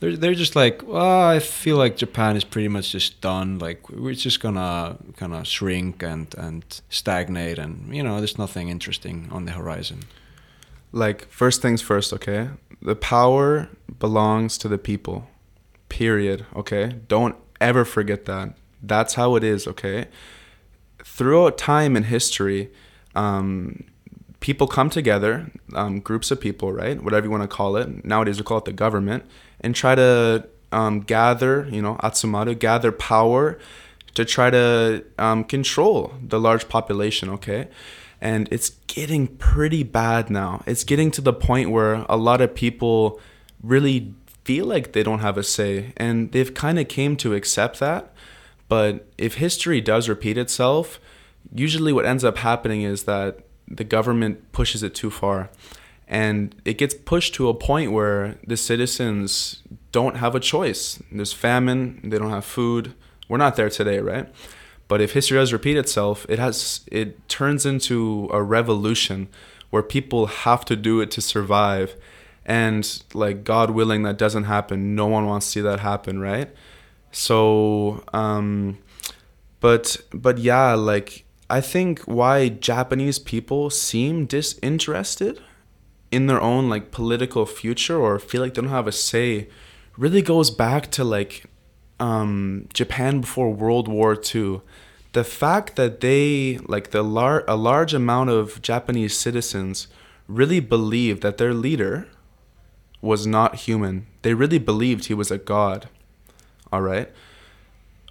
They're, 0.00 0.16
they're 0.16 0.34
just 0.34 0.56
like, 0.56 0.82
well, 0.86 1.28
I 1.28 1.40
feel 1.40 1.76
like 1.76 1.96
Japan 1.96 2.34
is 2.34 2.44
pretty 2.44 2.68
much 2.68 2.92
just 2.92 3.20
done. 3.20 3.58
Like 3.58 3.88
we're 3.90 4.14
just 4.14 4.40
gonna 4.40 4.96
kind 5.16 5.34
of 5.34 5.46
shrink 5.46 6.02
and 6.02 6.34
and 6.38 6.64
stagnate, 6.88 7.58
and 7.58 7.94
you 7.94 8.02
know, 8.02 8.18
there's 8.18 8.38
nothing 8.38 8.68
interesting 8.68 9.28
on 9.30 9.44
the 9.44 9.52
horizon. 9.52 10.00
Like 10.92 11.28
first 11.28 11.62
things 11.62 11.82
first, 11.82 12.12
okay? 12.12 12.48
The 12.82 12.96
power 12.96 13.68
belongs 13.98 14.56
to 14.58 14.68
the 14.68 14.78
people. 14.78 15.28
Period, 15.88 16.46
okay? 16.56 16.96
Don't 17.08 17.36
ever 17.60 17.84
forget 17.84 18.24
that. 18.24 18.54
That's 18.82 19.14
how 19.14 19.36
it 19.36 19.44
is, 19.44 19.66
okay? 19.68 20.06
Throughout 21.04 21.58
time 21.58 21.96
in 21.96 22.04
history, 22.04 22.70
um, 23.14 23.84
people 24.40 24.66
come 24.66 24.90
together, 24.90 25.50
um, 25.74 26.00
groups 26.00 26.30
of 26.30 26.40
people, 26.40 26.72
right? 26.72 27.02
Whatever 27.02 27.26
you 27.26 27.30
want 27.30 27.42
to 27.42 27.48
call 27.48 27.76
it. 27.76 28.04
Nowadays 28.04 28.38
we 28.38 28.44
call 28.44 28.58
it 28.58 28.64
the 28.64 28.72
government, 28.72 29.24
and 29.60 29.74
try 29.74 29.94
to 29.94 30.48
um, 30.72 31.00
gather, 31.00 31.68
you 31.70 31.82
know, 31.82 31.96
atsumaru, 31.96 32.58
gather 32.58 32.92
power 32.92 33.58
to 34.14 34.24
try 34.24 34.50
to 34.50 35.04
um, 35.18 35.44
control 35.44 36.14
the 36.22 36.40
large 36.40 36.68
population, 36.68 37.28
okay? 37.30 37.68
And 38.20 38.48
it's 38.50 38.70
getting 38.86 39.26
pretty 39.26 39.82
bad 39.82 40.30
now. 40.30 40.62
It's 40.66 40.84
getting 40.84 41.10
to 41.12 41.20
the 41.20 41.32
point 41.32 41.70
where 41.70 42.04
a 42.08 42.16
lot 42.16 42.40
of 42.40 42.54
people 42.54 43.20
really 43.62 44.14
feel 44.44 44.66
like 44.66 44.92
they 44.92 45.02
don't 45.02 45.20
have 45.20 45.38
a 45.38 45.42
say, 45.42 45.92
and 45.96 46.32
they've 46.32 46.52
kind 46.52 46.78
of 46.78 46.88
came 46.88 47.16
to 47.16 47.34
accept 47.34 47.78
that. 47.80 48.09
But 48.70 49.08
if 49.18 49.34
history 49.34 49.80
does 49.80 50.08
repeat 50.08 50.38
itself, 50.38 51.00
usually 51.52 51.92
what 51.92 52.06
ends 52.06 52.22
up 52.22 52.38
happening 52.38 52.82
is 52.82 53.02
that 53.02 53.40
the 53.66 53.82
government 53.82 54.52
pushes 54.52 54.84
it 54.84 54.94
too 54.94 55.10
far. 55.10 55.50
And 56.06 56.54
it 56.64 56.78
gets 56.78 56.94
pushed 56.94 57.34
to 57.34 57.48
a 57.48 57.54
point 57.54 57.90
where 57.90 58.36
the 58.46 58.56
citizens 58.56 59.64
don't 59.90 60.18
have 60.18 60.36
a 60.36 60.40
choice. 60.40 61.02
There's 61.10 61.32
famine, 61.32 62.00
they 62.04 62.16
don't 62.16 62.30
have 62.30 62.44
food. 62.44 62.94
We're 63.28 63.38
not 63.38 63.56
there 63.56 63.70
today, 63.70 63.98
right? 63.98 64.32
But 64.86 65.00
if 65.00 65.14
history 65.14 65.38
does 65.38 65.52
repeat 65.52 65.76
itself, 65.76 66.24
it 66.28 66.38
has 66.38 66.82
it 66.92 67.28
turns 67.28 67.66
into 67.66 68.28
a 68.32 68.40
revolution 68.40 69.28
where 69.70 69.82
people 69.82 70.26
have 70.26 70.64
to 70.66 70.76
do 70.76 71.00
it 71.00 71.10
to 71.12 71.20
survive. 71.20 71.96
And 72.46 73.02
like 73.14 73.42
God 73.42 73.70
willing 73.70 74.04
that 74.04 74.16
doesn't 74.16 74.44
happen. 74.44 74.94
No 74.94 75.08
one 75.08 75.26
wants 75.26 75.46
to 75.46 75.52
see 75.52 75.60
that 75.60 75.80
happen, 75.80 76.20
right? 76.20 76.50
So 77.12 78.04
um 78.12 78.78
but 79.60 79.98
but 80.12 80.38
yeah, 80.38 80.74
like 80.74 81.24
I 81.48 81.60
think 81.60 82.00
why 82.00 82.48
Japanese 82.48 83.18
people 83.18 83.70
seem 83.70 84.26
disinterested 84.26 85.40
in 86.10 86.26
their 86.26 86.40
own 86.40 86.68
like 86.68 86.90
political 86.90 87.46
future 87.46 87.98
or 87.98 88.18
feel 88.18 88.40
like 88.40 88.54
they 88.54 88.62
don't 88.62 88.70
have 88.70 88.86
a 88.86 88.92
say 88.92 89.48
really 89.96 90.22
goes 90.22 90.50
back 90.50 90.90
to 90.92 91.04
like 91.04 91.44
um, 91.98 92.66
Japan 92.72 93.20
before 93.20 93.52
World 93.52 93.86
War 93.86 94.16
II. 94.34 94.62
The 95.12 95.24
fact 95.24 95.76
that 95.76 96.00
they 96.00 96.58
like 96.66 96.90
the 96.90 97.02
lar- 97.02 97.44
a 97.46 97.56
large 97.56 97.92
amount 97.92 98.30
of 98.30 98.62
Japanese 98.62 99.16
citizens 99.16 99.88
really 100.26 100.60
believed 100.60 101.22
that 101.22 101.36
their 101.36 101.52
leader 101.52 102.08
was 103.02 103.26
not 103.26 103.56
human. 103.66 104.06
They 104.22 104.34
really 104.34 104.58
believed 104.58 105.06
he 105.06 105.14
was 105.14 105.30
a 105.30 105.38
god. 105.38 105.88
All 106.72 106.82
right? 106.82 107.10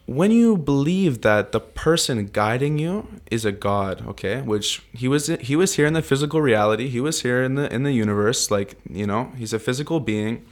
When 0.06 0.31
you 0.31 0.57
believe 0.57 1.22
that 1.22 1.52
the 1.52 1.60
person 1.60 2.26
guiding 2.27 2.80
you 2.80 3.07
is 3.30 3.45
a 3.45 3.52
god, 3.52 4.07
okay, 4.07 4.41
which 4.41 4.81
he 4.91 5.07
was 5.07 5.27
he 5.27 5.56
was 5.56 5.76
here 5.76 5.86
in 5.86 5.94
the 5.94 6.02
physical 6.02 6.41
reality, 6.41 6.90
he 6.90 6.99
was 6.99 7.22
here 7.22 7.44
in 7.44 7.56
the 7.56 7.72
in 7.73 7.84
the 7.84 7.91
universe, 7.91 8.49
like 8.49 8.76
you 8.90 9.06
know, 9.06 9.31
he's 9.38 9.53
a 9.53 9.60
physical 9.60 9.99
being. 9.99 10.45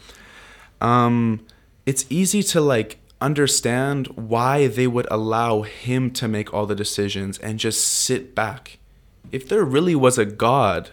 Um, 0.79 1.45
it's 1.87 2.05
easy 2.09 2.43
to 2.43 2.61
like 2.61 2.99
understand 3.19 4.07
why 4.09 4.67
they 4.67 4.85
would 4.85 5.07
allow 5.09 5.63
him 5.63 6.11
to 6.11 6.27
make 6.27 6.53
all 6.53 6.65
the 6.65 6.75
decisions 6.75 7.39
and 7.39 7.57
just 7.59 7.83
sit 7.83 8.35
back. 8.35 8.77
If 9.31 9.49
there 9.49 9.63
really 9.63 9.95
was 9.95 10.17
a 10.17 10.25
God 10.25 10.91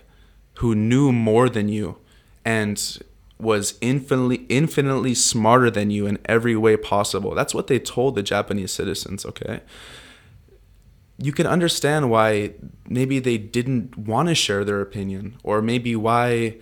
who 0.55 0.75
knew 0.75 1.13
more 1.13 1.49
than 1.49 1.69
you 1.69 1.99
and 2.45 2.99
was 3.39 3.77
infinitely 3.81 4.47
infinitely 4.49 5.15
smarter 5.15 5.71
than 5.71 5.91
you 5.91 6.07
in 6.07 6.19
every 6.27 6.57
way 6.57 6.77
possible. 6.77 7.35
That's 7.35 7.55
what 7.55 7.67
they 7.67 7.79
told 7.79 8.15
the 8.15 8.23
Japanese 8.23 8.73
citizens, 8.73 9.27
okay? 9.27 9.61
You 11.19 11.33
can 11.33 11.47
understand 11.47 12.11
why 12.11 12.55
maybe 12.89 13.19
they 13.19 13.39
didn't 13.39 13.97
want 13.97 14.29
to 14.29 14.35
share 14.35 14.65
their 14.65 14.81
opinion 14.81 15.37
or 15.43 15.63
maybe 15.63 15.95
why 15.95 16.57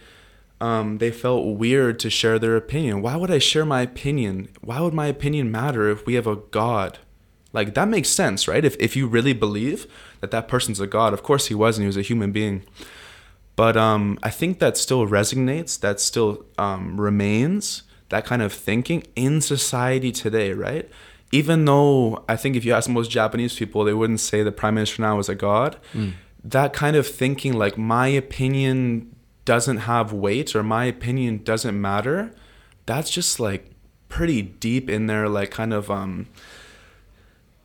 um, 0.60 0.98
they 0.98 1.10
felt 1.10 1.56
weird 1.58 1.98
to 2.00 2.10
share 2.10 2.38
their 2.38 2.56
opinion. 2.56 3.02
Why 3.02 3.16
would 3.16 3.30
I 3.30 3.38
share 3.38 3.64
my 3.64 3.82
opinion? 3.82 4.48
Why 4.60 4.80
would 4.80 4.94
my 4.94 5.06
opinion 5.06 5.50
matter 5.50 5.88
if 5.88 6.06
we 6.06 6.14
have 6.14 6.26
a 6.26 6.36
God? 6.36 6.98
Like, 7.52 7.74
that 7.74 7.88
makes 7.88 8.08
sense, 8.08 8.48
right? 8.48 8.64
If, 8.64 8.76
if 8.78 8.96
you 8.96 9.06
really 9.06 9.32
believe 9.32 9.86
that 10.20 10.30
that 10.30 10.48
person's 10.48 10.80
a 10.80 10.86
God, 10.86 11.12
of 11.12 11.22
course 11.22 11.46
he 11.46 11.54
was 11.54 11.76
and 11.76 11.82
he 11.82 11.86
was 11.86 11.96
a 11.96 12.02
human 12.02 12.32
being. 12.32 12.64
But 13.56 13.76
um, 13.76 14.18
I 14.22 14.30
think 14.30 14.58
that 14.60 14.76
still 14.76 15.06
resonates, 15.06 15.78
that 15.80 16.00
still 16.00 16.46
um, 16.58 17.00
remains, 17.00 17.82
that 18.08 18.24
kind 18.24 18.42
of 18.42 18.52
thinking 18.52 19.04
in 19.14 19.40
society 19.40 20.12
today, 20.12 20.52
right? 20.52 20.88
Even 21.32 21.64
though 21.64 22.24
I 22.28 22.36
think 22.36 22.56
if 22.56 22.64
you 22.64 22.72
ask 22.72 22.88
most 22.88 23.10
Japanese 23.10 23.54
people, 23.56 23.84
they 23.84 23.94
wouldn't 23.94 24.20
say 24.20 24.42
the 24.42 24.52
prime 24.52 24.74
minister 24.74 25.02
now 25.02 25.18
is 25.18 25.28
a 25.28 25.34
god. 25.34 25.78
Mm. 25.92 26.12
That 26.44 26.72
kind 26.72 26.96
of 26.96 27.06
thinking, 27.06 27.54
like 27.54 27.78
my 27.78 28.08
opinion 28.08 29.14
doesn't 29.44 29.78
have 29.78 30.12
weight 30.12 30.54
or 30.54 30.62
my 30.62 30.84
opinion 30.84 31.42
doesn't 31.42 31.80
matter, 31.80 32.34
that's 32.86 33.10
just 33.10 33.40
like 33.40 33.70
pretty 34.08 34.42
deep 34.42 34.90
in 34.90 35.06
their 35.06 35.28
like 35.28 35.50
kind 35.50 35.72
of 35.72 35.90
um 35.90 36.26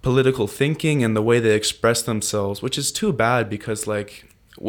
political 0.01 0.47
thinking 0.47 1.03
and 1.03 1.17
the 1.17 1.21
way 1.21 1.39
they 1.39 1.55
express 1.55 2.01
themselves, 2.01 2.61
which 2.61 2.77
is 2.77 2.91
too 2.91 3.11
bad 3.11 3.49
because 3.49 3.87
like 3.87 4.26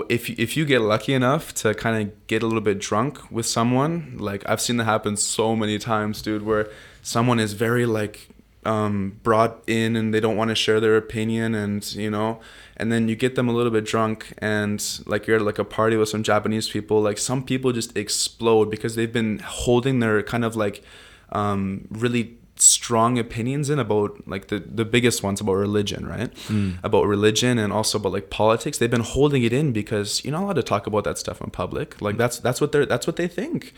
if 0.09 0.31
if 0.31 0.56
you 0.56 0.65
get 0.65 0.81
lucky 0.81 1.15
enough 1.15 1.55
to 1.55 1.74
kind 1.74 2.02
of 2.02 2.27
get 2.27 2.43
a 2.43 2.47
little 2.47 2.60
bit 2.60 2.78
drunk 2.78 3.31
with 3.31 3.47
someone, 3.47 4.16
like 4.19 4.43
I've 4.48 4.60
seen 4.60 4.77
that 4.78 4.85
happen 4.85 5.16
so 5.16 5.56
many 5.56 5.78
times, 5.78 6.23
dude, 6.23 6.43
where 6.43 6.69
someone 7.02 7.40
is 7.40 7.52
very 7.52 7.86
like 7.86 8.28
um, 8.65 9.19
brought 9.23 9.62
in 9.66 9.97
and 9.97 10.12
they 10.12 10.20
don't 10.20 10.36
want 10.36 10.51
to 10.51 10.55
share 10.55 10.81
their 10.81 10.97
opinion 10.97 11.55
and 11.55 11.94
you 11.94 12.10
know 12.10 12.40
and 12.77 12.93
then 12.93 13.09
you 13.09 13.16
get 13.16 13.35
them 13.35 13.48
a 13.48 13.52
little 13.52 13.73
bit 13.73 13.85
drunk 13.85 14.35
and 14.39 15.01
like 15.06 15.27
you're 15.27 15.36
at 15.36 15.43
like 15.43 15.59
a 15.59 15.65
party 15.65 15.97
with 15.97 16.09
some 16.09 16.23
japanese 16.23 16.69
people 16.69 17.01
like 17.01 17.19
some 17.19 17.43
people 17.43 17.73
just 17.73 17.97
explode 17.97 18.70
because 18.70 18.94
they've 18.94 19.12
been 19.12 19.39
holding 19.39 20.01
their 20.01 20.23
kind 20.23 20.44
of 20.44 20.56
like 20.56 20.82
um, 21.31 21.86
really 21.90 22.38
strong 22.61 23.19
opinions 23.19 23.71
in 23.71 23.79
about 23.79 24.27
like 24.27 24.49
the 24.49 24.59
the 24.59 24.85
biggest 24.85 25.23
ones 25.23 25.41
about 25.41 25.55
religion 25.55 26.07
right? 26.07 26.35
Mm. 26.49 26.79
about 26.83 27.07
religion 27.07 27.59
and 27.59 27.73
also 27.73 27.99
about 27.99 28.13
like 28.13 28.31
politics. 28.31 28.79
They've 28.79 28.91
been 28.91 29.01
holding 29.01 29.43
it 29.43 29.53
in 29.53 29.73
because 29.73 30.25
you're 30.25 30.33
not 30.33 30.43
allowed 30.43 30.55
to 30.55 30.63
talk 30.63 30.87
about 30.87 31.05
that 31.05 31.19
stuff 31.19 31.41
in 31.41 31.51
public. 31.51 32.01
Like 32.01 32.17
that's 32.17 32.39
that's 32.39 32.61
what 32.61 32.73
they're 32.73 32.87
that's 32.87 33.07
what 33.07 33.17
they 33.17 33.29
think. 33.29 33.75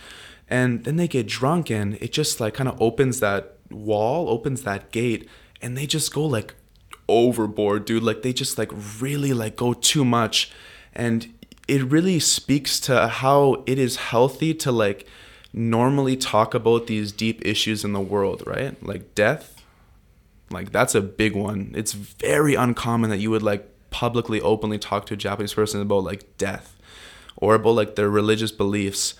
And 0.48 0.84
then 0.84 0.96
they 0.96 1.08
get 1.08 1.26
drunk 1.26 1.70
and 1.70 1.94
it 2.02 2.12
just 2.12 2.40
like 2.40 2.54
kind 2.54 2.68
of 2.68 2.80
opens 2.80 3.20
that 3.20 3.56
wall 3.70 4.28
opens 4.28 4.62
that 4.62 4.90
gate 4.90 5.28
and 5.62 5.76
they 5.76 5.86
just 5.86 6.12
go 6.12 6.24
like 6.24 6.54
overboard 7.08 7.84
dude. 7.84 8.02
Like 8.02 8.22
they 8.22 8.32
just 8.32 8.58
like 8.58 8.70
really 9.00 9.32
like 9.32 9.56
go 9.56 9.72
too 9.74 10.04
much. 10.04 10.50
And 10.92 11.32
it 11.68 11.84
really 11.84 12.18
speaks 12.18 12.80
to 12.80 13.08
how 13.08 13.62
it 13.66 13.78
is 13.78 13.96
healthy 13.96 14.54
to 14.54 14.72
like 14.72 15.06
normally 15.52 16.16
talk 16.16 16.54
about 16.54 16.86
these 16.86 17.10
deep 17.12 17.44
issues 17.44 17.84
in 17.84 17.92
the 17.92 18.00
world 18.00 18.42
right? 18.46 18.80
Like 18.84 19.14
death 19.14 19.60
like 20.50 20.72
that's 20.72 20.94
a 20.94 21.00
big 21.00 21.34
one. 21.36 21.72
It's 21.74 21.92
very 21.92 22.54
uncommon 22.54 23.10
that 23.10 23.18
you 23.18 23.30
would 23.30 23.42
like 23.42 23.68
publicly 23.90 24.40
openly 24.40 24.78
talk 24.78 25.06
to 25.06 25.14
a 25.14 25.16
japanese 25.16 25.54
person 25.54 25.80
about 25.80 26.04
like 26.04 26.36
death 26.38 26.76
or 27.36 27.54
about 27.54 27.70
like 27.70 27.96
their 27.96 28.10
religious 28.10 28.50
beliefs. 28.50 29.14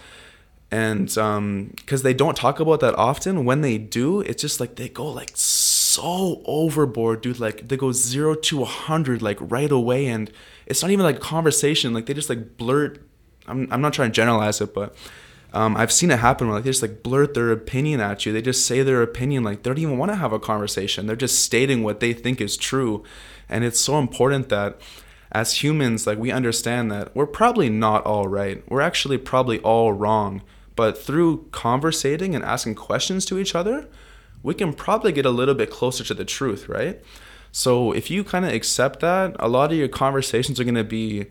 And 0.72 1.16
um 1.18 1.72
because 1.76 2.02
they 2.02 2.14
don't 2.14 2.36
talk 2.36 2.58
about 2.58 2.80
that 2.80 2.96
often. 2.96 3.44
When 3.44 3.60
they 3.60 3.78
do 3.78 4.20
it's 4.20 4.42
just 4.42 4.58
like 4.58 4.74
they 4.74 4.88
go 4.88 5.06
like 5.06 5.30
so 5.34 6.42
overboard 6.44 7.20
dude. 7.20 7.38
Like 7.38 7.68
they 7.68 7.76
go 7.76 7.92
zero 7.92 8.34
to 8.34 8.62
a 8.62 8.66
hundred 8.66 9.22
like 9.22 9.38
right 9.40 9.70
away. 9.70 10.08
And 10.08 10.32
it's 10.66 10.82
not 10.82 10.90
even 10.90 11.04
like 11.04 11.20
conversation. 11.20 11.94
Like 11.94 12.06
they 12.06 12.14
just 12.14 12.28
like 12.28 12.56
blurt. 12.56 13.06
I'm, 13.46 13.68
I'm 13.72 13.80
not 13.80 13.92
trying 13.92 14.10
to 14.10 14.14
generalize 14.14 14.60
it 14.60 14.74
but 14.74 14.94
um, 15.52 15.76
I've 15.76 15.92
seen 15.92 16.10
it 16.10 16.20
happen 16.20 16.46
where 16.46 16.56
like 16.56 16.64
they 16.64 16.70
just 16.70 16.82
like 16.82 17.02
blurt 17.02 17.34
their 17.34 17.50
opinion 17.50 18.00
at 18.00 18.24
you. 18.24 18.32
They 18.32 18.42
just 18.42 18.66
say 18.66 18.82
their 18.82 19.02
opinion 19.02 19.42
like 19.42 19.62
they 19.62 19.70
don't 19.70 19.78
even 19.78 19.98
want 19.98 20.12
to 20.12 20.16
have 20.16 20.32
a 20.32 20.38
conversation. 20.38 21.06
They're 21.06 21.16
just 21.16 21.44
stating 21.44 21.82
what 21.82 22.00
they 22.00 22.12
think 22.12 22.40
is 22.40 22.56
true, 22.56 23.04
and 23.48 23.64
it's 23.64 23.80
so 23.80 23.98
important 23.98 24.48
that 24.48 24.80
as 25.32 25.62
humans 25.62 26.06
like 26.06 26.18
we 26.18 26.32
understand 26.32 26.90
that 26.90 27.14
we're 27.14 27.26
probably 27.26 27.68
not 27.68 28.04
all 28.04 28.28
right. 28.28 28.62
We're 28.68 28.80
actually 28.80 29.18
probably 29.18 29.60
all 29.60 29.92
wrong 29.92 30.42
but 30.80 30.96
through 30.96 31.46
conversating 31.52 32.34
and 32.34 32.42
asking 32.42 32.74
questions 32.74 33.26
to 33.26 33.38
each 33.38 33.54
other, 33.54 33.86
we 34.42 34.54
can 34.54 34.72
probably 34.72 35.12
get 35.12 35.26
a 35.26 35.30
little 35.30 35.54
bit 35.54 35.70
closer 35.70 36.02
to 36.04 36.14
the 36.14 36.24
truth, 36.24 36.70
right? 36.70 37.02
So 37.52 37.92
if 37.92 38.10
you 38.10 38.24
kind 38.24 38.46
of 38.46 38.54
accept 38.54 39.00
that, 39.00 39.36
a 39.38 39.46
lot 39.46 39.72
of 39.72 39.76
your 39.76 39.88
conversations 39.88 40.58
are 40.58 40.64
going 40.64 40.76
to 40.76 40.82
be 40.82 41.26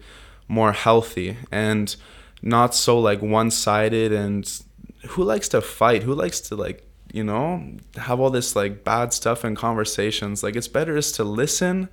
more 0.47 0.71
healthy 0.71 1.35
and 1.51 1.95
not 2.41 2.75
so 2.75 2.99
like 2.99 3.21
one-sided 3.21 4.11
and 4.11 4.49
who 5.09 5.23
likes 5.23 5.49
to 5.49 5.61
fight? 5.61 6.03
Who 6.03 6.13
likes 6.13 6.39
to 6.41 6.55
like, 6.55 6.87
you 7.11 7.23
know, 7.23 7.63
have 7.95 8.19
all 8.19 8.29
this 8.29 8.55
like 8.55 8.83
bad 8.83 9.13
stuff 9.13 9.43
in 9.43 9.55
conversations? 9.55 10.43
Like 10.43 10.55
it's 10.55 10.67
better 10.67 10.95
just 10.95 11.15
to 11.15 11.23
listen 11.23 11.89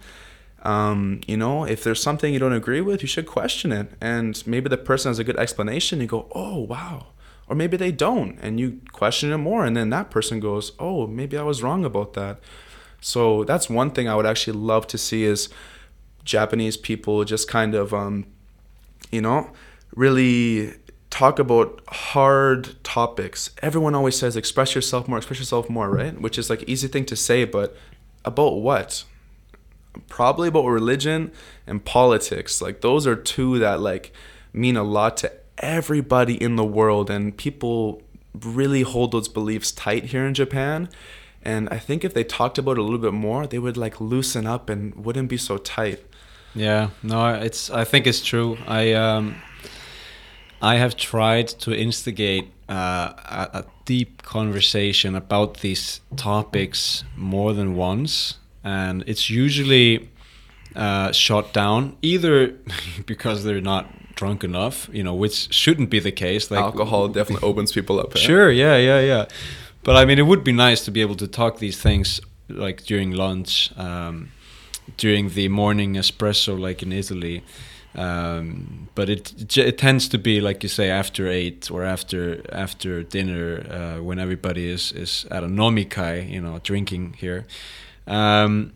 um, 0.62 1.20
you 1.28 1.36
know, 1.36 1.62
if 1.62 1.84
there's 1.84 2.02
something 2.02 2.32
you 2.32 2.40
don't 2.40 2.52
agree 2.52 2.80
with, 2.80 3.00
you 3.00 3.06
should 3.06 3.26
question 3.26 3.70
it. 3.70 3.92
And 4.00 4.44
maybe 4.48 4.68
the 4.68 4.78
person 4.78 5.10
has 5.10 5.18
a 5.20 5.22
good 5.22 5.36
explanation. 5.36 6.00
You 6.00 6.08
go, 6.08 6.28
oh, 6.34 6.58
wow, 6.58 7.08
or 7.48 7.54
maybe 7.54 7.76
they 7.76 7.92
don't 7.92 8.38
and 8.40 8.58
you 8.58 8.80
question 8.92 9.32
it 9.32 9.38
more 9.38 9.64
and 9.64 9.76
then 9.76 9.90
that 9.90 10.10
person 10.10 10.40
goes 10.40 10.72
oh 10.78 11.06
maybe 11.06 11.36
i 11.36 11.42
was 11.42 11.62
wrong 11.62 11.84
about 11.84 12.14
that 12.14 12.38
so 13.00 13.44
that's 13.44 13.70
one 13.70 13.90
thing 13.90 14.08
i 14.08 14.14
would 14.14 14.26
actually 14.26 14.56
love 14.56 14.86
to 14.86 14.98
see 14.98 15.24
is 15.24 15.48
japanese 16.24 16.76
people 16.76 17.24
just 17.24 17.48
kind 17.48 17.74
of 17.74 17.94
um, 17.94 18.26
you 19.10 19.20
know 19.20 19.50
really 19.96 20.74
talk 21.10 21.38
about 21.38 21.82
hard 21.88 22.76
topics 22.84 23.50
everyone 23.62 23.94
always 23.94 24.16
says 24.16 24.36
express 24.36 24.74
yourself 24.74 25.08
more 25.08 25.18
express 25.18 25.40
yourself 25.40 25.68
more 25.68 25.90
right 25.90 26.20
which 26.20 26.38
is 26.38 26.48
like 26.48 26.62
easy 26.64 26.86
thing 26.86 27.04
to 27.04 27.16
say 27.16 27.44
but 27.44 27.76
about 28.24 28.60
what 28.60 29.04
probably 30.08 30.48
about 30.48 30.66
religion 30.66 31.32
and 31.66 31.84
politics 31.84 32.60
like 32.62 32.82
those 32.82 33.06
are 33.06 33.16
two 33.16 33.58
that 33.58 33.80
like 33.80 34.12
mean 34.52 34.76
a 34.76 34.82
lot 34.82 35.16
to 35.18 35.32
everybody 35.58 36.40
in 36.42 36.56
the 36.56 36.64
world, 36.64 37.10
and 37.10 37.36
people 37.36 38.02
really 38.34 38.82
hold 38.82 39.12
those 39.12 39.28
beliefs 39.28 39.72
tight 39.72 40.06
here 40.06 40.26
in 40.26 40.34
Japan. 40.34 40.88
And 41.42 41.68
I 41.68 41.78
think 41.78 42.04
if 42.04 42.12
they 42.12 42.24
talked 42.24 42.58
about 42.58 42.72
it 42.72 42.80
a 42.80 42.82
little 42.82 42.98
bit 42.98 43.12
more, 43.12 43.46
they 43.46 43.58
would 43.58 43.76
like 43.76 44.00
loosen 44.00 44.46
up 44.46 44.68
and 44.68 44.94
wouldn't 44.96 45.28
be 45.28 45.36
so 45.36 45.58
tight. 45.58 46.04
Yeah, 46.54 46.90
no, 47.02 47.34
it's. 47.34 47.70
I 47.70 47.84
think 47.84 48.06
it's 48.06 48.22
true. 48.22 48.56
I 48.66 48.94
um, 48.94 49.36
I 50.72 50.74
have 50.78 50.96
tried 50.96 51.48
to 51.64 51.70
instigate 51.72 52.46
uh, 52.68 53.12
a, 53.40 53.60
a 53.60 53.64
deep 53.84 54.22
conversation 54.22 55.14
about 55.14 55.50
these 55.60 56.00
topics 56.16 57.04
more 57.14 57.52
than 57.54 57.76
once, 57.76 58.38
and 58.64 59.04
it's 59.06 59.30
usually 59.30 60.10
uh, 60.74 61.12
shot 61.12 61.52
down 61.52 61.96
either 62.02 62.54
because 63.06 63.44
they're 63.44 63.68
not 63.74 63.84
drunk 64.16 64.42
enough, 64.42 64.90
you 64.92 65.04
know, 65.04 65.14
which 65.14 65.54
shouldn't 65.54 65.88
be 65.88 66.00
the 66.00 66.10
case. 66.10 66.50
Like 66.50 66.60
alcohol 66.60 67.06
definitely 67.08 67.48
opens 67.50 67.70
people 67.70 68.00
up. 68.00 68.16
Sure, 68.16 68.50
yeah, 68.50 68.76
yeah, 68.76 69.00
yeah. 69.12 69.24
But 69.84 69.94
I 69.94 70.04
mean, 70.04 70.18
it 70.18 70.26
would 70.26 70.42
be 70.42 70.52
nice 70.52 70.84
to 70.86 70.90
be 70.90 71.00
able 71.00 71.18
to 71.24 71.28
talk 71.28 71.58
these 71.58 71.80
things 71.80 72.20
like 72.48 72.82
during 72.82 73.12
lunch, 73.12 73.70
um, 73.78 74.32
during 74.96 75.30
the 75.30 75.46
morning 75.48 75.94
espresso, 75.94 76.58
like 76.58 76.82
in 76.82 76.92
Italy. 76.92 77.44
Um, 77.96 78.88
but 78.94 79.08
it 79.08 79.56
it 79.56 79.78
tends 79.78 80.08
to 80.08 80.18
be 80.18 80.40
like 80.40 80.62
you 80.62 80.68
say 80.68 80.90
after 80.90 81.26
eight 81.28 81.70
or 81.70 81.82
after 81.82 82.42
after 82.52 83.02
dinner 83.02 83.66
uh, 83.70 84.02
when 84.02 84.18
everybody 84.18 84.68
is 84.68 84.92
is 84.92 85.26
at 85.30 85.42
a 85.42 85.48
nomikai, 85.48 86.30
you 86.30 86.40
know, 86.40 86.60
drinking 86.62 87.14
here. 87.18 87.46
Um, 88.06 88.72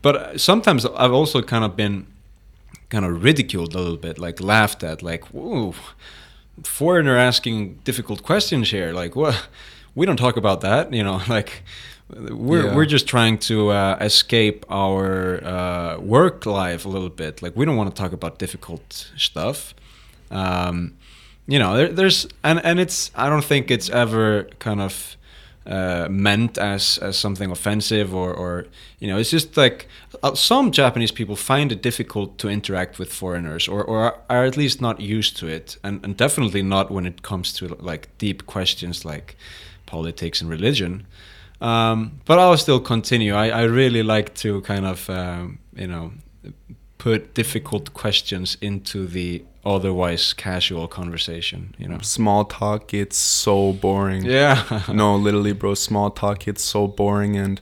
but 0.00 0.40
sometimes 0.40 0.86
I've 0.86 1.12
also 1.12 1.42
kind 1.42 1.64
of 1.64 1.76
been 1.76 2.06
kind 2.88 3.04
of 3.04 3.22
ridiculed 3.22 3.74
a 3.74 3.78
little 3.78 3.96
bit, 3.96 4.18
like 4.18 4.40
laughed 4.40 4.82
at, 4.82 5.02
like, 5.02 5.24
whoa, 5.32 5.74
foreigner 6.62 7.16
asking 7.16 7.80
difficult 7.84 8.22
questions 8.22 8.70
here. 8.70 8.92
Like, 8.92 9.16
what? 9.16 9.48
we 9.94 10.06
don't 10.06 10.16
talk 10.16 10.36
about 10.36 10.60
that. 10.62 10.92
You 10.92 11.04
know, 11.04 11.20
like 11.28 11.62
we're 12.16 12.66
Yeah. 12.66 12.74
we're 12.74 12.86
just 12.86 13.06
trying 13.06 13.38
to 13.38 13.70
uh, 13.70 13.96
escape 14.00 14.64
our 14.68 15.42
uh, 15.44 15.98
work 16.00 16.46
life 16.46 16.84
a 16.84 16.88
little 16.88 17.10
bit. 17.10 17.42
Like 17.42 17.56
we 17.56 17.64
don't 17.64 17.76
want 17.76 17.94
to 17.94 18.02
talk 18.02 18.12
about 18.12 18.38
difficult 18.38 19.10
stuff. 19.16 19.74
Um, 20.30 20.94
you 21.46 21.58
know, 21.58 21.76
there, 21.76 21.88
there's 21.88 22.26
and 22.42 22.60
and 22.64 22.78
it's 22.80 23.10
I 23.14 23.28
don't 23.28 23.44
think 23.44 23.70
it's 23.70 23.90
ever 23.90 24.44
kind 24.58 24.80
of 24.80 25.16
uh, 25.66 26.08
meant 26.10 26.58
as 26.58 26.98
as 26.98 27.16
something 27.18 27.50
offensive 27.50 28.14
or 28.14 28.32
or 28.34 28.66
you 28.98 29.08
know 29.08 29.18
it's 29.18 29.30
just 29.30 29.56
like 29.56 29.86
uh, 30.22 30.34
some 30.34 30.70
Japanese 30.72 31.12
people 31.12 31.36
find 31.36 31.72
it 31.72 31.82
difficult 31.82 32.38
to 32.38 32.48
interact 32.48 32.98
with 32.98 33.12
foreigners 33.12 33.68
or 33.68 33.84
or 33.84 34.14
are 34.28 34.44
at 34.44 34.56
least 34.56 34.80
not 34.80 35.00
used 35.00 35.36
to 35.36 35.46
it 35.46 35.78
and 35.84 36.04
and 36.04 36.16
definitely 36.16 36.62
not 36.62 36.90
when 36.90 37.06
it 37.06 37.22
comes 37.22 37.52
to 37.52 37.66
like 37.80 38.08
deep 38.18 38.46
questions 38.46 39.04
like 39.04 39.36
politics 39.86 40.40
and 40.42 40.50
religion. 40.50 41.06
Um, 41.62 42.20
but 42.24 42.38
I'll 42.38 42.56
still 42.56 42.80
continue. 42.80 43.34
I, 43.34 43.48
I 43.48 43.62
really 43.62 44.02
like 44.02 44.34
to 44.36 44.60
kind 44.62 44.84
of 44.84 45.08
um, 45.08 45.58
you 45.74 45.86
know 45.86 46.12
put 46.98 47.34
difficult 47.34 47.92
questions 47.94 48.56
into 48.60 49.06
the 49.06 49.44
otherwise 49.64 50.32
casual 50.32 50.88
conversation. 50.88 51.74
You 51.78 51.88
know. 51.88 51.98
Small 52.02 52.44
talk 52.44 52.88
gets 52.88 53.16
so 53.16 53.72
boring. 53.72 54.24
Yeah. 54.24 54.82
no, 54.92 55.16
literally, 55.16 55.52
bro. 55.52 55.74
Small 55.74 56.10
talk 56.10 56.40
gets 56.40 56.64
so 56.64 56.88
boring, 56.88 57.36
and 57.36 57.60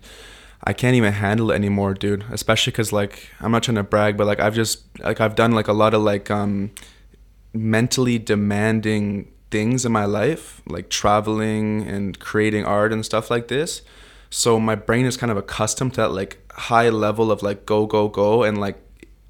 I 0.64 0.72
can't 0.72 0.94
even 0.94 1.12
handle 1.12 1.50
it 1.50 1.54
anymore, 1.54 1.94
dude. 1.94 2.24
Especially 2.30 2.70
because, 2.70 2.92
like, 2.92 3.28
I'm 3.40 3.52
not 3.52 3.62
trying 3.62 3.76
to 3.76 3.82
brag, 3.82 4.16
but 4.16 4.26
like, 4.26 4.40
I've 4.40 4.54
just 4.54 4.84
like 4.98 5.20
I've 5.20 5.34
done 5.34 5.52
like 5.52 5.68
a 5.68 5.74
lot 5.74 5.94
of 5.94 6.02
like 6.02 6.30
um 6.30 6.70
mentally 7.52 8.18
demanding 8.18 9.28
things 9.50 9.84
in 9.84 9.92
my 9.92 10.04
life, 10.04 10.62
like 10.66 10.88
traveling 10.88 11.86
and 11.86 12.18
creating 12.18 12.64
art 12.64 12.92
and 12.92 13.04
stuff 13.04 13.30
like 13.30 13.48
this. 13.48 13.82
So 14.30 14.60
my 14.60 14.76
brain 14.76 15.06
is 15.06 15.16
kind 15.16 15.30
of 15.30 15.36
accustomed 15.36 15.94
to 15.94 16.02
that 16.02 16.12
like 16.12 16.38
high 16.52 16.88
level 16.88 17.30
of 17.32 17.42
like 17.42 17.66
go 17.66 17.86
go 17.86 18.08
go 18.08 18.42
and 18.44 18.58
like 18.58 18.78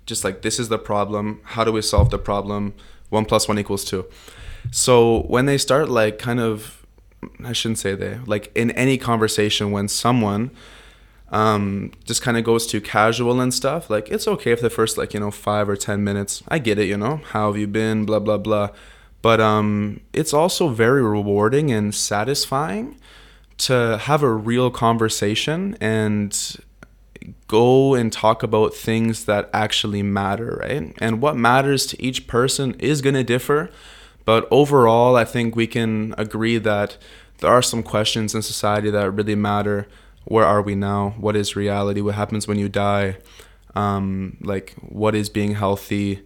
just 0.07 0.25
like 0.25 0.43
this 0.43 0.59
is 0.59 0.69
the 0.69 0.79
problem. 0.79 1.41
How 1.45 1.65
do 1.65 1.73
we 1.73 1.83
solve 1.83 2.11
the 2.11 2.19
problem? 2.19 2.75
One 3.09 3.25
plus 3.25 3.49
one 3.49 3.59
equals 3.59 3.85
two. 3.85 4.07
So 4.71 5.23
when 5.23 5.47
they 5.47 5.59
start 5.59 5.89
like 5.89 6.19
kind 6.19 6.41
of 6.41 6.85
I 7.45 7.53
shouldn't 7.53 7.79
say 7.79 7.95
they 7.95 8.19
like 8.27 8.51
in 8.55 8.71
any 8.73 8.99
conversation 8.99 9.73
when 9.73 9.89
someone 9.89 10.51
um, 11.31 11.93
just 12.05 12.23
kind 12.23 12.37
of 12.37 12.45
goes 12.45 12.67
too 12.67 12.81
casual 12.81 13.41
and 13.41 13.55
stuff. 13.55 13.89
Like 13.89 14.11
it's 14.11 14.27
okay 14.27 14.53
if 14.53 14.61
the 14.61 14.71
first 14.71 14.99
like 14.99 15.15
you 15.15 15.21
know 15.21 15.31
five 15.31 15.69
or 15.69 15.77
ten 15.77 16.03
minutes. 16.03 16.43
I 16.49 16.59
get 16.59 16.79
it, 16.79 16.87
you 16.87 16.97
know. 16.97 17.19
How 17.31 17.49
have 17.49 17.61
you 17.61 17.67
been? 17.67 18.05
Blah 18.05 18.19
blah 18.21 18.39
blah. 18.39 18.71
But 19.23 19.41
um, 19.41 20.01
it's 20.13 20.33
also 20.33 20.69
very 20.69 21.03
rewarding 21.03 21.71
and 21.71 21.95
satisfying 21.95 22.97
to 23.59 23.99
have 23.99 24.23
a 24.23 24.33
real 24.33 24.71
conversation 24.71 25.77
and 25.81 26.57
go 27.49 27.95
and 27.95 28.13
talk 28.13 28.43
about 28.43 28.75
things 28.75 29.27
that 29.27 29.51
actually 29.53 30.03
matter, 30.03 30.59
right? 30.63 30.95
And 30.99 31.21
what 31.21 31.37
matters 31.37 31.87
to 31.87 32.03
each 32.03 32.27
person 32.27 32.75
is 32.79 33.03
going 33.03 33.15
to 33.15 33.25
differ. 33.25 33.71
But 34.25 34.49
overall, 34.51 35.17
I 35.17 35.25
think 35.25 35.57
we 35.57 35.67
can 35.67 36.15
agree 36.17 36.59
that 36.59 36.97
there 37.39 37.51
are 37.51 37.63
some 37.63 37.83
questions 37.83 38.35
in 38.35 38.43
society 38.43 38.91
that 38.91 39.11
really 39.11 39.35
matter. 39.35 39.87
Where 40.25 40.45
are 40.45 40.63
we 40.63 40.75
now? 40.75 41.15
What 41.19 41.37
is 41.37 41.57
reality? 41.57 42.01
What 42.01 42.15
happens 42.15 42.47
when 42.47 42.59
you 42.59 42.69
die? 42.69 43.17
Um, 43.75 44.37
like, 44.41 44.75
what 44.81 45.15
is 45.15 45.29
being 45.29 45.55
healthy? 45.55 46.23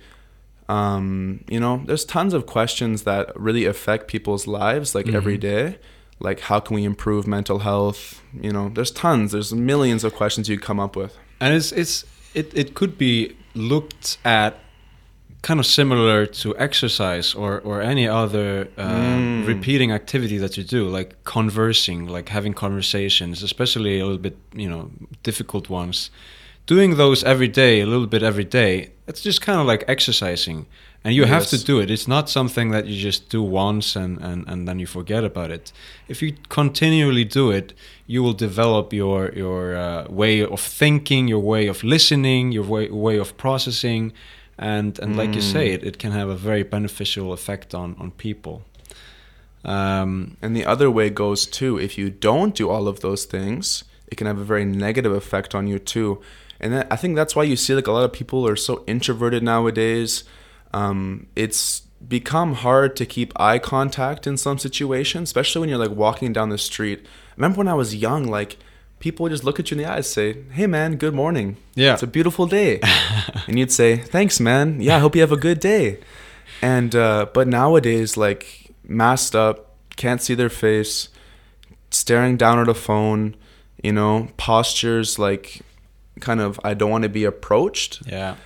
Um, 0.68 1.44
you 1.48 1.60
know, 1.60 1.82
there's 1.86 2.04
tons 2.04 2.32
of 2.34 2.46
questions 2.46 3.02
that 3.02 3.38
really 3.38 3.64
affect 3.66 4.08
people's 4.08 4.46
lives, 4.46 4.94
like 4.94 5.08
every 5.08 5.36
day. 5.38 5.78
Like, 6.20 6.40
how 6.40 6.60
can 6.60 6.74
we 6.76 6.84
improve 6.84 7.26
mental 7.26 7.58
health? 7.60 8.22
You 8.32 8.50
know, 8.52 8.70
there's 8.70 8.90
tons. 8.90 9.32
There's 9.32 9.52
millions 9.52 10.04
of 10.04 10.14
questions 10.14 10.48
you 10.48 10.58
come 10.58 10.80
up 10.80 10.96
with. 10.96 11.16
and 11.40 11.54
it's 11.54 11.72
it's 11.72 12.04
it, 12.34 12.50
it 12.56 12.74
could 12.74 12.96
be 12.98 13.36
looked 13.54 14.18
at 14.24 14.58
kind 15.42 15.60
of 15.60 15.66
similar 15.66 16.24
to 16.24 16.56
exercise 16.56 17.34
or 17.34 17.60
or 17.60 17.82
any 17.82 18.08
other 18.08 18.68
uh, 18.78 19.42
repeating 19.46 19.92
activity 19.92 20.38
that 20.38 20.56
you 20.56 20.64
do 20.64 20.88
like 20.88 21.22
conversing 21.24 22.06
like 22.06 22.30
having 22.30 22.54
conversations 22.54 23.42
especially 23.42 24.00
a 24.00 24.04
little 24.06 24.18
bit 24.28 24.38
you 24.54 24.68
know 24.68 24.90
difficult 25.22 25.68
ones 25.68 26.10
doing 26.66 26.96
those 26.96 27.22
every 27.24 27.48
day 27.48 27.82
a 27.82 27.86
little 27.86 28.06
bit 28.06 28.22
every 28.22 28.44
day 28.44 28.90
it's 29.06 29.20
just 29.20 29.40
kind 29.42 29.60
of 29.60 29.66
like 29.66 29.84
exercising 29.88 30.66
and 31.04 31.14
you 31.14 31.24
have 31.26 31.46
to 31.46 31.62
do 31.62 31.78
it. 31.80 31.90
It's 31.90 32.08
not 32.08 32.30
something 32.30 32.70
that 32.70 32.86
you 32.86 32.98
just 32.98 33.28
do 33.28 33.42
once 33.42 33.94
and, 33.94 34.18
and, 34.22 34.48
and 34.48 34.66
then 34.66 34.78
you 34.78 34.86
forget 34.86 35.22
about 35.24 35.50
it. 35.50 35.72
If 36.08 36.22
you 36.22 36.34
continually 36.48 37.24
do 37.24 37.50
it 37.50 37.74
you 38.06 38.22
will 38.22 38.32
develop 38.34 38.92
your 38.92 39.32
your 39.32 39.76
uh, 39.76 40.06
way 40.08 40.40
of 40.40 40.60
thinking 40.60 41.28
your 41.28 41.40
way 41.40 41.66
of 41.68 41.82
listening 41.84 42.52
your 42.52 42.64
way, 42.64 42.88
way 42.90 43.18
of 43.18 43.36
processing 43.36 44.12
and 44.58 44.98
and 45.00 45.16
like 45.16 45.34
you 45.34 45.40
say 45.40 45.72
it, 45.74 45.82
it 45.82 45.98
can 45.98 46.12
have 46.12 46.28
a 46.28 46.36
very 46.36 46.62
beneficial 46.62 47.32
effect 47.32 47.74
on 47.74 47.96
on 47.98 48.10
people. 48.12 48.62
Um, 49.64 50.36
And 50.42 50.54
the 50.54 50.66
other 50.66 50.90
way 50.90 51.10
goes 51.10 51.46
too. 51.46 51.78
If 51.78 51.98
you 51.98 52.10
don't 52.10 52.54
do 52.54 52.68
all 52.70 52.86
of 52.86 53.00
those 53.00 53.24
things, 53.24 53.84
it 54.06 54.16
can 54.16 54.26
have 54.26 54.38
a 54.38 54.44
very 54.44 54.64
negative 54.64 55.12
effect 55.12 55.54
on 55.54 55.66
you 55.66 55.78
too. 55.78 56.20
And 56.60 56.72
that, 56.72 56.86
I 56.90 56.96
think 56.96 57.16
that's 57.16 57.34
why 57.36 57.42
you 57.42 57.56
see 57.56 57.74
like 57.74 57.86
a 57.86 57.92
lot 57.92 58.04
of 58.04 58.12
people 58.12 58.46
are 58.46 58.56
so 58.56 58.84
introverted 58.86 59.42
nowadays. 59.42 60.24
Um, 60.72 61.26
it's 61.36 61.82
become 62.06 62.54
hard 62.54 62.96
to 62.96 63.06
keep 63.06 63.38
eye 63.40 63.58
contact 63.58 64.26
in 64.26 64.36
some 64.36 64.58
situations, 64.58 65.28
especially 65.28 65.60
when 65.60 65.68
you're 65.68 65.78
like 65.78 65.90
walking 65.90 66.32
down 66.32 66.48
the 66.48 66.58
street. 66.58 67.00
I 67.04 67.34
remember 67.36 67.58
when 67.58 67.68
I 67.68 67.74
was 67.74 67.94
young, 67.94 68.24
like 68.24 68.58
people 68.98 69.24
would 69.24 69.30
just 69.32 69.44
look 69.44 69.60
at 69.60 69.70
you 69.70 69.76
in 69.76 69.82
the 69.82 69.90
eyes, 69.90 70.06
and 70.06 70.06
say, 70.06 70.42
"Hey 70.52 70.66
man, 70.66 70.96
good 70.96 71.14
morning. 71.14 71.56
Yeah. 71.74 71.94
it's 71.94 72.02
a 72.02 72.06
beautiful 72.06 72.46
day," 72.46 72.80
and 73.46 73.58
you'd 73.58 73.72
say, 73.72 73.96
"Thanks, 73.96 74.40
man. 74.40 74.80
Yeah, 74.80 74.96
I 74.96 74.98
hope 75.00 75.14
you 75.14 75.20
have 75.20 75.32
a 75.32 75.36
good 75.36 75.60
day." 75.60 75.98
And 76.62 76.94
uh, 76.94 77.26
but 77.32 77.48
nowadays, 77.48 78.16
like 78.16 78.70
masked 78.86 79.34
up, 79.34 79.76
can't 79.96 80.22
see 80.22 80.34
their 80.34 80.50
face, 80.50 81.08
staring 81.90 82.36
down 82.36 82.58
at 82.58 82.68
a 82.68 82.74
phone, 82.74 83.36
you 83.82 83.92
know, 83.92 84.28
postures 84.36 85.18
like 85.18 85.62
kind 86.20 86.40
of 86.40 86.60
I 86.64 86.74
don't 86.74 86.90
want 86.90 87.02
to 87.02 87.08
be 87.10 87.24
approached. 87.24 88.02
yeah 88.06 88.36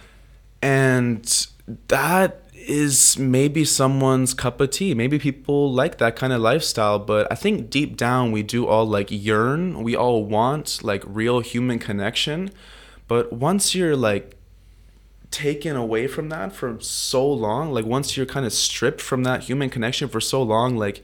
And 0.63 1.47
that 1.89 2.43
is 2.55 3.19
maybe 3.19 3.65
someone's 3.65 4.35
cup 4.35 4.61
of 4.61 4.71
tea. 4.71 4.93
Maybe 4.95 5.19
people 5.19 5.73
like 5.73 5.99
that 5.99 6.17
kind 6.17 6.33
of 6.33 6.41
lifestyle, 6.41 6.99
but 6.99 7.27
I 7.31 7.35
think 7.35 7.71
deep 7.71 7.97
down 7.97 8.33
we 8.33 8.43
do 8.43 8.67
all 8.67 8.87
like 8.87 9.09
yearn, 9.11 9.83
we 9.83 9.97
all 9.97 10.25
want 10.25 10.83
like 10.83 11.03
real 11.07 11.41
human 11.41 11.79
connection. 11.79 12.51
But 13.07 13.33
once 13.33 13.75
you're 13.75 13.97
like 13.97 14.37
taken 15.31 15.77
away 15.77 16.07
from 16.07 16.29
that 16.29 16.53
for 16.53 16.79
so 16.81 17.27
long, 17.31 17.73
like 17.73 17.87
once 17.87 18.17
you're 18.17 18.27
kind 18.27 18.45
of 18.45 18.53
stripped 18.53 19.01
from 19.01 19.25
that 19.25 19.45
human 19.45 19.71
connection 19.71 20.09
for 20.09 20.21
so 20.21 20.43
long, 20.43 20.77
like 20.77 21.03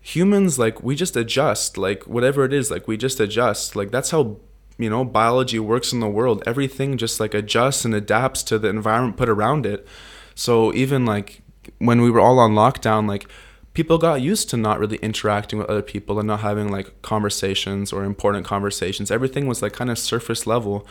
humans 0.00 0.58
like 0.58 0.82
we 0.82 0.94
just 0.94 1.16
adjust, 1.16 1.76
like 1.76 2.04
whatever 2.06 2.44
it 2.44 2.52
is, 2.52 2.70
like 2.70 2.86
we 2.86 2.96
just 2.96 3.18
adjust. 3.20 3.74
Like 3.74 3.90
that's 3.90 4.10
how 4.10 4.36
you 4.80 4.90
know 4.90 5.04
biology 5.04 5.58
works 5.58 5.92
in 5.92 6.00
the 6.00 6.08
world. 6.08 6.42
Everything 6.46 6.96
just 6.96 7.20
like 7.20 7.34
adjusts 7.34 7.84
and 7.84 7.94
adapts 7.94 8.42
to 8.44 8.58
the 8.58 8.68
environment 8.68 9.16
put 9.16 9.28
around 9.28 9.66
it. 9.66 9.86
So 10.34 10.72
even 10.74 11.04
like 11.04 11.42
when 11.78 12.00
we 12.00 12.10
were 12.10 12.20
all 12.20 12.38
on 12.38 12.52
lockdown, 12.52 13.06
like 13.06 13.26
people 13.74 13.98
got 13.98 14.20
used 14.20 14.50
to 14.50 14.56
not 14.56 14.78
really 14.78 14.96
interacting 14.98 15.58
with 15.58 15.68
other 15.68 15.82
people 15.82 16.18
and 16.18 16.26
not 16.26 16.40
having 16.40 16.70
like 16.70 17.02
conversations 17.02 17.92
or 17.92 18.04
important 18.04 18.46
conversations. 18.46 19.10
Everything 19.10 19.46
was 19.46 19.62
like 19.62 19.72
kind 19.72 19.90
of 19.90 19.98
surface 19.98 20.46
level. 20.46 20.86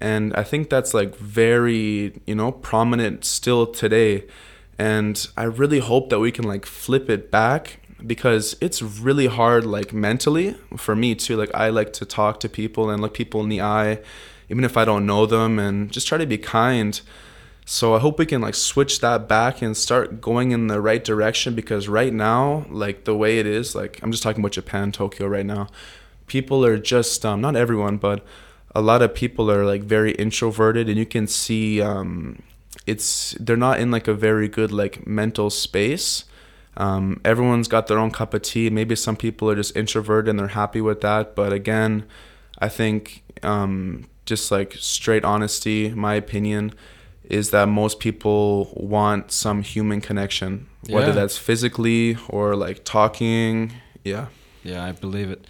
And 0.00 0.34
I 0.34 0.44
think 0.44 0.70
that's 0.70 0.94
like 0.94 1.16
very, 1.16 2.20
you 2.26 2.34
know, 2.34 2.52
prominent 2.52 3.24
still 3.24 3.66
today. 3.66 4.24
And 4.78 5.26
I 5.36 5.44
really 5.44 5.80
hope 5.80 6.10
that 6.10 6.20
we 6.20 6.30
can 6.30 6.44
like 6.44 6.66
flip 6.66 7.10
it 7.10 7.30
back 7.30 7.80
because 8.06 8.56
it's 8.60 8.80
really 8.80 9.26
hard 9.26 9.64
like 9.66 9.92
mentally 9.92 10.56
for 10.76 10.94
me 10.94 11.14
too. 11.14 11.36
Like 11.36 11.54
I 11.54 11.68
like 11.68 11.92
to 11.94 12.04
talk 12.04 12.40
to 12.40 12.48
people 12.48 12.90
and 12.90 13.02
look 13.02 13.14
people 13.14 13.40
in 13.42 13.48
the 13.48 13.60
eye 13.60 14.00
even 14.48 14.64
if 14.64 14.76
I 14.76 14.84
don't 14.84 15.06
know 15.06 15.26
them 15.26 15.58
and 15.58 15.90
just 15.90 16.06
try 16.06 16.18
to 16.18 16.26
be 16.26 16.38
kind. 16.38 17.00
So 17.64 17.94
I 17.94 17.98
hope 17.98 18.18
we 18.18 18.26
can 18.26 18.40
like 18.40 18.54
switch 18.54 19.00
that 19.00 19.28
back 19.28 19.60
and 19.60 19.76
start 19.76 20.20
going 20.20 20.52
in 20.52 20.68
the 20.68 20.80
right 20.80 21.04
direction 21.04 21.54
because 21.54 21.86
right 21.86 22.12
now, 22.12 22.64
like 22.70 23.04
the 23.04 23.14
way 23.14 23.38
it 23.38 23.46
is, 23.46 23.74
like 23.74 24.00
I'm 24.02 24.10
just 24.10 24.22
talking 24.22 24.40
about 24.40 24.52
Japan, 24.52 24.90
Tokyo 24.90 25.26
right 25.26 25.44
now. 25.44 25.68
People 26.26 26.64
are 26.64 26.78
just 26.78 27.24
um, 27.26 27.40
not 27.40 27.56
everyone, 27.56 27.98
but 27.98 28.24
a 28.74 28.80
lot 28.80 29.02
of 29.02 29.14
people 29.14 29.50
are 29.50 29.64
like 29.64 29.82
very 29.82 30.12
introverted, 30.12 30.88
and 30.88 30.98
you 30.98 31.06
can 31.06 31.26
see 31.26 31.80
um, 31.80 32.42
it's 32.86 33.32
they're 33.38 33.56
not 33.56 33.80
in 33.80 33.90
like 33.90 34.08
a 34.08 34.14
very 34.14 34.48
good 34.48 34.72
like 34.72 35.06
mental 35.06 35.50
space. 35.50 36.24
Um, 36.78 37.20
everyone's 37.24 37.68
got 37.68 37.88
their 37.88 37.98
own 37.98 38.12
cup 38.12 38.32
of 38.32 38.42
tea. 38.42 38.70
Maybe 38.70 38.94
some 38.96 39.16
people 39.16 39.50
are 39.50 39.56
just 39.56 39.76
introverted 39.76 40.30
and 40.30 40.38
they're 40.38 40.48
happy 40.48 40.80
with 40.80 41.00
that. 41.02 41.34
But 41.34 41.52
again, 41.52 42.04
I 42.60 42.68
think 42.68 43.24
um, 43.42 44.08
just 44.24 44.50
like 44.50 44.74
straight 44.78 45.24
honesty, 45.24 45.90
my 45.90 46.14
opinion 46.14 46.72
is 47.24 47.50
that 47.50 47.68
most 47.68 47.98
people 47.98 48.72
want 48.74 49.32
some 49.32 49.62
human 49.62 50.00
connection, 50.00 50.66
whether 50.88 51.12
that's 51.12 51.36
physically 51.36 52.16
or 52.28 52.56
like 52.56 52.84
talking. 52.84 53.72
Yeah. 54.04 54.26
Yeah, 54.62 54.84
I 54.84 54.92
believe 54.92 55.30
it. 55.30 55.44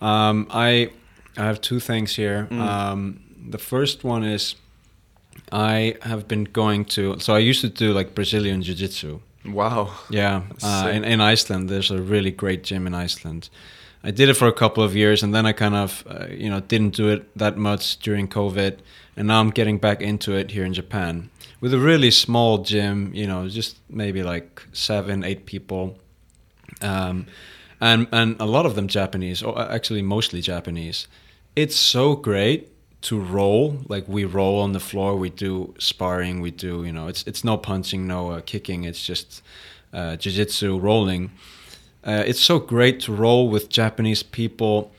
Um, 0.00 0.46
I 0.50 0.90
I 1.36 1.44
have 1.44 1.60
two 1.60 1.80
things 1.80 2.16
here. 2.16 2.48
Mm. 2.50 2.60
Um, 2.60 3.20
the 3.48 3.58
first 3.58 4.04
one 4.04 4.24
is 4.24 4.56
I 5.50 5.96
have 6.02 6.28
been 6.28 6.44
going 6.44 6.84
to. 6.86 7.18
So 7.20 7.34
I 7.34 7.38
used 7.38 7.60
to 7.62 7.68
do 7.68 7.92
like 7.92 8.14
Brazilian 8.14 8.62
jiu 8.62 8.74
jitsu. 8.74 9.20
Wow. 9.44 9.92
Yeah, 10.08 10.42
uh, 10.62 10.90
in, 10.92 11.04
in 11.04 11.20
Iceland, 11.20 11.68
there's 11.68 11.90
a 11.90 12.00
really 12.00 12.30
great 12.30 12.62
gym 12.62 12.86
in 12.86 12.94
Iceland. 12.94 13.48
I 14.04 14.10
did 14.10 14.28
it 14.28 14.34
for 14.34 14.48
a 14.48 14.52
couple 14.52 14.82
of 14.82 14.96
years, 14.96 15.22
and 15.22 15.34
then 15.34 15.46
I 15.46 15.52
kind 15.52 15.74
of, 15.74 16.04
uh, 16.08 16.26
you 16.28 16.50
know, 16.50 16.60
didn't 16.60 16.96
do 16.96 17.08
it 17.08 17.36
that 17.36 17.56
much 17.56 17.98
during 17.98 18.28
COVID, 18.28 18.78
and 19.16 19.28
now 19.28 19.40
I'm 19.40 19.50
getting 19.50 19.78
back 19.78 20.00
into 20.00 20.34
it 20.34 20.50
here 20.50 20.64
in 20.64 20.74
Japan 20.74 21.30
with 21.60 21.72
a 21.72 21.78
really 21.78 22.10
small 22.10 22.58
gym. 22.58 23.12
You 23.14 23.26
know, 23.26 23.48
just 23.48 23.76
maybe 23.88 24.22
like 24.22 24.62
seven, 24.72 25.22
eight 25.24 25.46
people, 25.46 25.98
um, 26.80 27.26
and 27.80 28.08
and 28.12 28.36
a 28.40 28.46
lot 28.46 28.66
of 28.66 28.74
them 28.74 28.88
Japanese, 28.88 29.42
or 29.42 29.60
actually 29.60 30.02
mostly 30.02 30.40
Japanese. 30.40 31.06
It's 31.54 31.76
so 31.76 32.16
great 32.16 32.71
to 33.02 33.20
roll 33.20 33.78
like 33.88 34.04
we 34.08 34.24
roll 34.24 34.60
on 34.60 34.72
the 34.72 34.80
floor 34.80 35.16
we 35.16 35.28
do 35.30 35.74
sparring 35.78 36.40
we 36.40 36.50
do 36.50 36.84
you 36.84 36.92
know 36.92 37.08
it's 37.08 37.22
it's 37.26 37.44
no 37.44 37.56
punching 37.56 38.06
no 38.06 38.30
uh, 38.30 38.40
kicking 38.40 38.84
it's 38.84 39.04
just 39.04 39.42
uh, 39.92 40.16
jiu-jitsu 40.16 40.78
rolling. 40.78 41.30
Uh, 42.02 42.24
it's 42.26 42.40
so 42.40 42.58
great 42.58 42.98
to 43.00 43.12
roll 43.12 43.48
with 43.48 43.68
japanese 43.68 44.22
people 44.22 44.90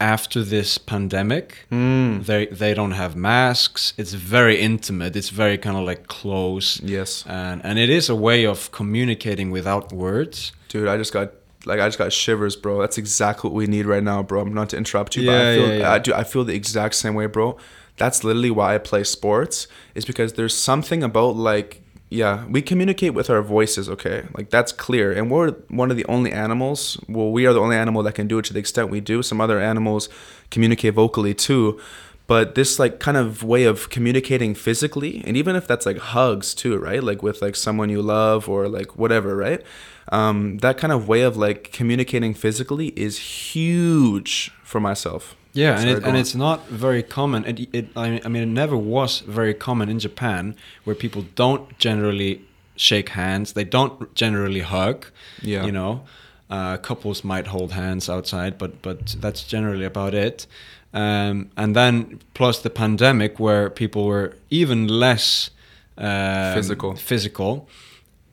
after 0.00 0.42
this 0.42 0.76
pandemic. 0.76 1.66
Mm. 1.70 2.26
they 2.26 2.46
they 2.46 2.74
don't 2.74 2.92
have 2.92 3.16
masks. 3.16 3.92
It's 3.96 4.12
very 4.12 4.60
intimate. 4.60 5.16
It's 5.16 5.30
very 5.30 5.56
kind 5.56 5.76
of 5.76 5.84
like 5.84 6.06
close. 6.08 6.80
Yes. 6.82 7.24
and 7.26 7.64
and 7.64 7.78
it 7.78 7.90
is 7.90 8.08
a 8.08 8.14
way 8.14 8.44
of 8.44 8.70
communicating 8.70 9.50
without 9.50 9.92
words. 9.92 10.52
Dude, 10.68 10.88
I 10.88 10.96
just 10.96 11.12
got 11.12 11.30
like 11.66 11.80
I 11.80 11.88
just 11.88 11.98
got 11.98 12.12
shivers, 12.12 12.56
bro. 12.56 12.80
That's 12.80 12.98
exactly 12.98 13.50
what 13.50 13.56
we 13.56 13.66
need 13.66 13.86
right 13.86 14.02
now, 14.02 14.22
bro. 14.22 14.40
I'm 14.40 14.54
not 14.54 14.70
to 14.70 14.76
interrupt 14.76 15.16
you, 15.16 15.26
but 15.26 15.34
I 15.34 15.56
feel 15.56 15.68
yeah, 15.68 15.74
yeah. 15.74 15.92
I 15.92 15.98
do 15.98 16.14
I 16.14 16.24
feel 16.24 16.44
the 16.44 16.54
exact 16.54 16.94
same 16.94 17.14
way, 17.14 17.26
bro. 17.26 17.56
That's 17.96 18.24
literally 18.24 18.50
why 18.50 18.74
I 18.74 18.78
play 18.78 19.04
sports. 19.04 19.68
Is 19.94 20.04
because 20.04 20.34
there's 20.34 20.54
something 20.54 21.02
about 21.02 21.36
like 21.36 21.80
yeah, 22.10 22.44
we 22.46 22.62
communicate 22.62 23.12
with 23.12 23.28
our 23.28 23.42
voices, 23.42 23.88
okay? 23.88 24.24
Like 24.36 24.50
that's 24.50 24.72
clear. 24.72 25.12
And 25.12 25.30
we're 25.30 25.52
one 25.68 25.90
of 25.90 25.96
the 25.96 26.04
only 26.06 26.32
animals, 26.32 26.98
well, 27.08 27.32
we 27.32 27.44
are 27.46 27.52
the 27.52 27.60
only 27.60 27.76
animal 27.76 28.02
that 28.04 28.14
can 28.14 28.28
do 28.28 28.38
it 28.38 28.44
to 28.46 28.52
the 28.52 28.60
extent 28.60 28.88
we 28.88 29.00
do. 29.00 29.22
Some 29.22 29.40
other 29.40 29.58
animals 29.58 30.08
communicate 30.50 30.94
vocally 30.94 31.34
too. 31.34 31.80
But 32.26 32.54
this 32.54 32.78
like 32.78 33.00
kind 33.00 33.16
of 33.16 33.42
way 33.42 33.64
of 33.64 33.90
communicating 33.90 34.54
physically, 34.54 35.22
and 35.26 35.36
even 35.36 35.56
if 35.56 35.66
that's 35.66 35.84
like 35.84 35.98
hugs 35.98 36.54
too, 36.54 36.78
right? 36.78 37.02
Like 37.02 37.22
with 37.22 37.42
like 37.42 37.54
someone 37.54 37.90
you 37.90 38.00
love 38.00 38.48
or 38.48 38.66
like 38.68 38.96
whatever, 38.96 39.36
right? 39.36 39.62
Um, 40.10 40.58
that 40.58 40.78
kind 40.78 40.92
of 40.92 41.06
way 41.08 41.22
of 41.22 41.36
like 41.36 41.70
communicating 41.72 42.34
physically 42.34 42.88
is 42.88 43.18
huge 43.18 44.52
for 44.62 44.80
myself. 44.80 45.36
Yeah, 45.52 45.76
Sorry, 45.76 45.90
and, 45.92 45.98
it, 45.98 46.08
and 46.08 46.16
it's 46.16 46.34
not 46.34 46.66
very 46.66 47.02
common. 47.02 47.44
It, 47.44 47.68
it, 47.72 47.88
I 47.96 48.10
mean, 48.10 48.20
I 48.24 48.28
mean, 48.28 48.42
it 48.42 48.46
never 48.46 48.76
was 48.76 49.20
very 49.20 49.54
common 49.54 49.88
in 49.88 50.00
Japan, 50.00 50.56
where 50.82 50.96
people 50.96 51.26
don't 51.36 51.78
generally 51.78 52.42
shake 52.74 53.10
hands. 53.10 53.52
They 53.52 53.64
don't 53.64 54.12
generally 54.14 54.60
hug. 54.60 55.06
Yeah. 55.42 55.64
you 55.64 55.70
know, 55.70 56.02
uh, 56.50 56.76
couples 56.78 57.22
might 57.22 57.46
hold 57.46 57.72
hands 57.72 58.08
outside, 58.08 58.58
but 58.58 58.82
but 58.82 59.16
that's 59.20 59.44
generally 59.44 59.84
about 59.84 60.14
it. 60.14 60.46
Um, 60.94 61.50
and 61.56 61.74
then 61.74 62.20
plus 62.32 62.60
the 62.62 62.70
pandemic, 62.70 63.38
where 63.40 63.68
people 63.68 64.06
were 64.06 64.36
even 64.48 64.88
less 64.88 65.50
um, 65.98 66.54
Physical. 66.54 66.94
physical. 66.96 67.68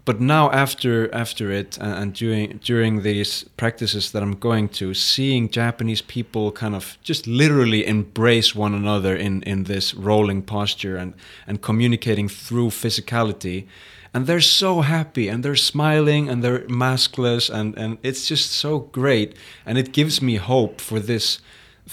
But 0.04 0.20
now 0.20 0.50
after 0.52 1.14
after 1.14 1.52
it 1.52 1.78
and, 1.78 1.94
and 1.94 2.14
during 2.14 2.60
during 2.64 3.04
these 3.04 3.46
practices 3.58 4.12
that 4.12 4.24
I'm 4.24 4.36
going 4.40 4.70
to, 4.70 4.94
seeing 4.94 5.50
Japanese 5.50 6.02
people 6.02 6.52
kind 6.52 6.76
of 6.76 6.98
just 7.04 7.28
literally 7.28 7.86
embrace 7.86 8.56
one 8.56 8.74
another 8.74 9.16
in 9.16 9.44
in 9.44 9.64
this 9.66 9.94
rolling 9.94 10.42
posture 10.42 10.98
and 10.98 11.14
and 11.48 11.62
communicating 11.62 12.30
through 12.30 12.70
physicality, 12.72 13.68
and 14.14 14.26
they're 14.26 14.42
so 14.42 14.82
happy 14.82 15.30
and 15.30 15.44
they're 15.44 15.56
smiling 15.56 16.30
and 16.30 16.44
they're 16.44 16.66
maskless 16.68 17.50
and 17.50 17.78
and 17.78 17.98
it's 18.02 18.28
just 18.28 18.52
so 18.52 18.80
great. 18.92 19.36
And 19.66 19.78
it 19.78 19.94
gives 19.94 20.20
me 20.22 20.38
hope 20.38 20.82
for 20.82 21.00
this 21.00 21.40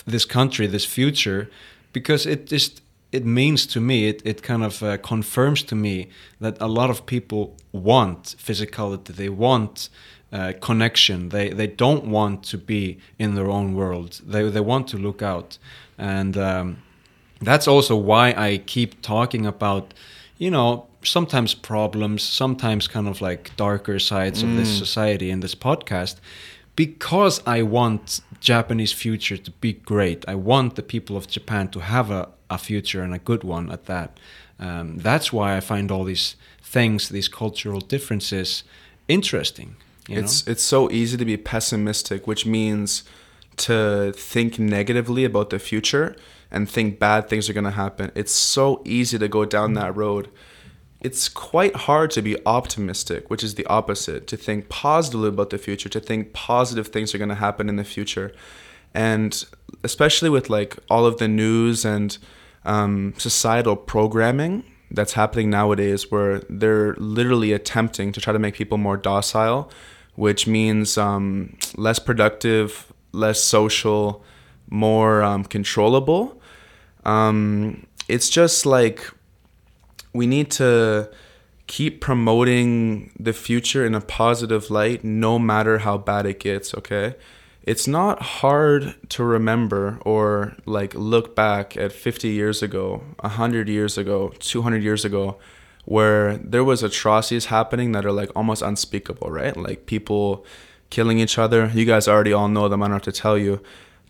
this 0.06 0.24
country, 0.24 0.66
this 0.66 0.85
future, 0.85 1.51
because 1.93 2.27
it 2.27 2.47
just 2.47 2.82
it 3.10 3.24
means 3.24 3.66
to 3.66 3.81
me, 3.81 4.09
it, 4.09 4.20
it 4.24 4.43
kind 4.43 4.62
of 4.62 4.82
uh, 4.82 4.98
confirms 4.98 5.62
to 5.62 5.74
me 5.74 6.09
that 6.40 6.60
a 6.60 6.66
lot 6.66 6.90
of 6.90 7.06
people 7.06 7.56
want 7.73 8.36
physicality, 8.39 9.15
they 9.15 9.31
want 9.31 9.89
uh, 10.31 10.52
connection, 10.60 11.31
they, 11.31 11.48
they 11.48 11.66
don't 11.66 12.05
want 12.05 12.43
to 12.43 12.59
be 12.59 12.98
in 13.19 13.35
their 13.35 13.48
own 13.48 13.74
world, 13.74 14.20
they, 14.27 14.48
they 14.51 14.60
want 14.60 14.86
to 14.89 14.98
look 14.98 15.23
out. 15.23 15.56
And 15.97 16.36
um, 16.36 16.82
that's 17.40 17.66
also 17.66 17.97
why 17.97 18.35
I 18.36 18.59
keep 18.59 19.01
talking 19.01 19.47
about, 19.47 19.94
you 20.36 20.51
know, 20.51 20.86
sometimes 21.02 21.55
problems, 21.55 22.23
sometimes 22.23 22.89
kind 22.89 23.09
of 23.09 23.23
like 23.23 23.56
darker 23.56 23.98
sides 23.98 24.43
of 24.43 24.55
this 24.56 24.69
society 24.78 25.31
in 25.31 25.40
this 25.40 25.55
podcast, 25.55 26.16
because 26.77 27.40
I 27.47 27.62
want 27.62 28.20
Japanese 28.40 28.93
future 28.93 29.36
to 29.36 29.51
be 29.51 29.73
great. 29.73 30.24
I 30.28 30.35
want 30.35 30.77
the 30.77 30.82
people 30.82 31.16
of 31.16 31.28
Japan 31.28 31.69
to 31.69 31.81
have 31.81 32.10
a, 32.10 32.28
a 32.51 32.59
future 32.59 33.02
and 33.02 33.15
a 33.15 33.19
good 33.19 33.44
one 33.44 33.70
at 33.70 33.86
that. 33.86 34.19
Um, 34.59 34.98
that's 34.98 35.32
why 35.32 35.56
I 35.56 35.60
find 35.60 35.90
all 35.90 36.05
these 36.05 36.36
things, 36.62 37.09
these 37.09 37.28
cultural 37.28 37.81
differences, 37.81 38.65
interesting. 39.06 39.77
You 40.09 40.20
it's 40.20 40.47
know? 40.47 40.52
it's 40.52 40.62
so 40.62 40.90
easy 40.90 41.16
to 41.16 41.24
be 41.24 41.36
pessimistic, 41.36 42.27
which 42.27 42.47
means 42.47 43.05
to 43.59 44.12
think 44.12 44.59
negatively 44.59 45.24
about 45.24 45.51
the 45.51 45.59
future 45.59 46.16
and 46.51 46.69
think 46.69 46.98
bad 46.98 47.28
things 47.28 47.48
are 47.48 47.52
going 47.52 47.65
to 47.65 47.70
happen. 47.70 48.10
It's 48.15 48.32
so 48.32 48.81
easy 48.85 49.19
to 49.19 49.28
go 49.28 49.44
down 49.44 49.74
that 49.74 49.94
road. 49.97 50.31
It's 51.01 51.29
quite 51.29 51.77
hard 51.77 52.11
to 52.12 52.23
be 52.23 52.37
optimistic, 52.45 53.31
which 53.31 53.45
is 53.45 53.55
the 53.55 53.66
opposite, 53.66 54.27
to 54.29 54.37
think 54.37 54.69
positively 54.69 55.29
about 55.29 55.51
the 55.51 55.59
future, 55.59 55.89
to 55.89 56.01
think 56.01 56.33
positive 56.33 56.89
things 56.89 57.15
are 57.15 57.19
going 57.19 57.29
to 57.29 57.37
happen 57.37 57.69
in 57.69 57.77
the 57.77 57.85
future. 57.85 58.33
And 58.95 59.45
especially 59.85 60.29
with 60.29 60.51
like 60.51 60.77
all 60.91 61.07
of 61.07 61.19
the 61.19 61.29
news 61.29 61.85
and 61.85 62.19
um, 62.65 63.15
societal 63.16 63.77
programming 63.77 64.65
that's 64.91 65.12
happening 65.12 65.51
nowadays, 65.51 66.11
where 66.11 66.41
they're 66.49 66.95
literally 66.95 67.53
attempting 67.53 68.11
to 68.12 68.20
try 68.20 68.33
to 68.33 68.39
make 68.39 68.55
people 68.55 68.79
more 68.79 68.97
docile, 68.97 69.70
which 70.16 70.47
means 70.47 70.99
um, 70.99 71.57
less 71.77 71.99
productive, 71.99 72.93
less 73.12 73.41
social, 73.43 74.25
more 74.69 75.23
um, 75.23 75.45
controllable. 75.45 76.41
Um, 77.05 77.87
it's 78.09 78.29
just 78.29 78.66
like 78.66 79.09
we 80.12 80.26
need 80.26 80.51
to 80.52 81.10
keep 81.66 82.01
promoting 82.01 83.12
the 83.18 83.32
future 83.32 83.85
in 83.85 83.94
a 83.94 84.01
positive 84.01 84.70
light 84.70 85.05
no 85.05 85.39
matter 85.39 85.78
how 85.78 85.98
bad 85.98 86.26
it 86.26 86.40
gets 86.40 86.74
okay? 86.74 87.14
It's 87.62 87.86
not 87.86 88.22
hard 88.22 88.94
to 89.10 89.22
remember 89.22 89.98
or 90.02 90.56
like 90.64 90.94
look 90.94 91.36
back 91.36 91.76
at 91.76 91.93
50 91.93 92.28
years 92.28 92.62
ago 92.62 93.02
100 93.20 93.68
years 93.68 93.98
ago 93.98 94.32
200 94.39 94.82
years 94.82 95.05
ago 95.05 95.39
where 95.85 96.39
there 96.39 96.64
was 96.64 96.82
atrocities 96.82 97.47
happening 97.47 97.93
that 97.93 98.06
are 98.06 98.12
like 98.12 98.30
almost 98.35 98.62
unspeakable 98.62 99.30
right? 99.30 99.56
Like 99.56 99.85
people 99.85 100.47
killing 100.89 101.18
each 101.18 101.36
other. 101.39 101.70
You 101.74 101.85
guys 101.85 102.09
already 102.09 102.32
all 102.32 102.48
know 102.48 102.68
them 102.68 102.82
i 102.82 102.86
don't 102.86 102.94
have 102.94 103.02
to 103.02 103.12
tell 103.12 103.36
you 103.36 103.60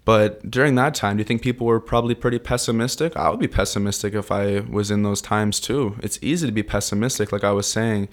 but 0.08 0.50
during 0.50 0.74
that 0.76 0.94
time, 0.94 1.18
do 1.18 1.20
you 1.20 1.26
think 1.26 1.42
people 1.42 1.66
were 1.66 1.80
probably 1.80 2.14
pretty 2.14 2.38
pessimistic? 2.38 3.14
I 3.14 3.28
would 3.28 3.40
be 3.40 3.46
pessimistic 3.46 4.14
if 4.14 4.32
I 4.32 4.60
was 4.60 4.90
in 4.90 5.02
those 5.02 5.20
times 5.20 5.60
too. 5.60 5.96
It's 6.02 6.18
easy 6.22 6.46
to 6.46 6.52
be 6.52 6.62
pessimistic, 6.62 7.30
like 7.30 7.44
I 7.44 7.52
was 7.52 7.66
saying. 7.66 8.08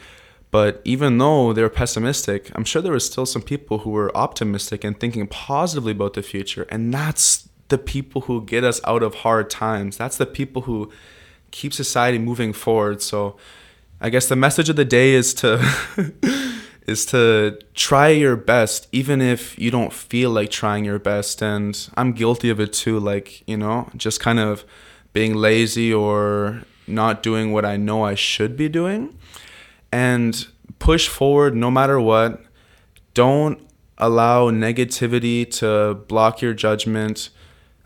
But 0.51 0.81
even 0.83 1.17
though 1.19 1.53
they 1.53 1.61
were 1.61 1.69
pessimistic, 1.69 2.51
I'm 2.53 2.65
sure 2.65 2.81
there 2.81 2.91
were 2.91 2.99
still 2.99 3.25
some 3.25 3.41
people 3.41 3.77
who 3.77 3.91
were 3.91 4.11
optimistic 4.13 4.83
and 4.83 4.99
thinking 4.99 5.25
positively 5.27 5.93
about 5.93 6.15
the 6.15 6.21
future. 6.21 6.67
And 6.67 6.93
that's 6.93 7.47
the 7.69 7.77
people 7.77 8.23
who 8.23 8.43
get 8.43 8.65
us 8.65 8.81
out 8.83 9.01
of 9.01 9.15
hard 9.15 9.49
times. 9.49 9.95
That's 9.95 10.17
the 10.17 10.25
people 10.25 10.63
who 10.63 10.91
keep 11.51 11.73
society 11.73 12.17
moving 12.17 12.51
forward. 12.51 13.01
So 13.01 13.37
I 14.01 14.09
guess 14.09 14.27
the 14.27 14.35
message 14.35 14.67
of 14.67 14.75
the 14.75 14.83
day 14.83 15.13
is 15.13 15.33
to 15.35 15.63
is 16.85 17.05
to 17.07 17.57
try 17.73 18.09
your 18.09 18.35
best 18.35 18.87
even 18.91 19.21
if 19.21 19.57
you 19.57 19.71
don't 19.71 19.91
feel 19.91 20.29
like 20.29 20.51
trying 20.51 20.85
your 20.85 20.99
best 20.99 21.41
and 21.41 21.89
I'm 21.97 22.11
guilty 22.11 22.49
of 22.49 22.59
it 22.59 22.73
too 22.73 22.99
like, 22.99 23.47
you 23.47 23.57
know, 23.57 23.89
just 23.95 24.19
kind 24.19 24.39
of 24.39 24.63
being 25.13 25.33
lazy 25.33 25.93
or 25.93 26.63
not 26.87 27.23
doing 27.23 27.51
what 27.51 27.65
I 27.65 27.77
know 27.77 28.03
I 28.03 28.15
should 28.15 28.55
be 28.55 28.69
doing 28.69 29.17
and 29.91 30.47
push 30.79 31.07
forward 31.07 31.55
no 31.55 31.71
matter 31.71 31.99
what. 31.99 32.43
Don't 33.13 33.65
allow 33.97 34.51
negativity 34.51 35.49
to 35.59 35.95
block 36.07 36.41
your 36.41 36.53
judgment. 36.53 37.29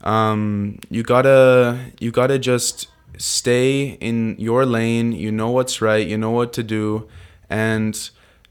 Um, 0.03 0.79
you 0.89 1.03
gotta 1.03 1.91
you 1.99 2.11
gotta 2.11 2.39
just 2.39 2.87
stay 3.17 3.97
in 4.01 4.35
your 4.39 4.65
lane. 4.65 5.11
You 5.11 5.31
know 5.31 5.51
what's 5.51 5.81
right. 5.81 6.05
You 6.05 6.17
know 6.17 6.31
what 6.31 6.51
to 6.53 6.63
do, 6.63 7.07
and 7.49 8.09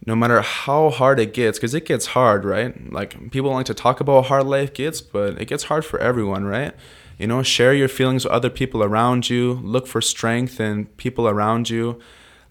no 0.09 0.16
matter 0.16 0.40
how 0.40 0.89
hard 0.89 1.20
it 1.20 1.35
gets, 1.35 1.59
because 1.59 1.74
it 1.74 1.85
gets 1.85 2.06
hard, 2.06 2.43
right? 2.43 2.90
Like 2.90 3.30
people 3.30 3.51
like 3.51 3.66
to 3.66 3.74
talk 3.74 4.01
about 4.01 4.22
how 4.22 4.28
hard 4.28 4.47
life 4.47 4.72
gets, 4.72 5.02
but 5.02 5.39
it 5.39 5.48
gets 5.48 5.64
hard 5.64 5.85
for 5.85 5.98
everyone, 6.01 6.47
right? 6.47 6.72
You 7.18 7.26
know, 7.26 7.43
share 7.43 7.74
your 7.74 7.89
feelings 7.89 8.24
with 8.24 8.32
other 8.32 8.48
people 8.48 8.82
around 8.82 9.28
you. 9.28 9.60
Look 9.62 9.86
for 9.86 10.01
strength 10.01 10.60
in 10.60 10.86
people 10.97 11.28
around 11.28 11.68
you. 11.68 12.01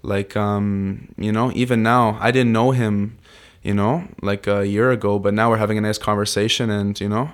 Like, 0.04 0.38
um, 0.38 1.12
you 1.18 1.32
know, 1.32 1.52
even 1.56 1.82
now, 1.82 2.20
I 2.22 2.30
didn't 2.30 2.52
know 2.52 2.72
him, 2.72 3.18
you 3.64 3.74
know, 3.74 4.08
like 4.22 4.46
a 4.46 4.68
year 4.68 4.92
ago, 4.92 5.18
but 5.18 5.34
now 5.34 5.50
we're 5.50 5.58
having 5.58 5.80
a 5.80 5.82
nice 5.82 5.98
conversation, 5.98 6.70
and 6.70 7.02
you 7.02 7.10
know, 7.10 7.32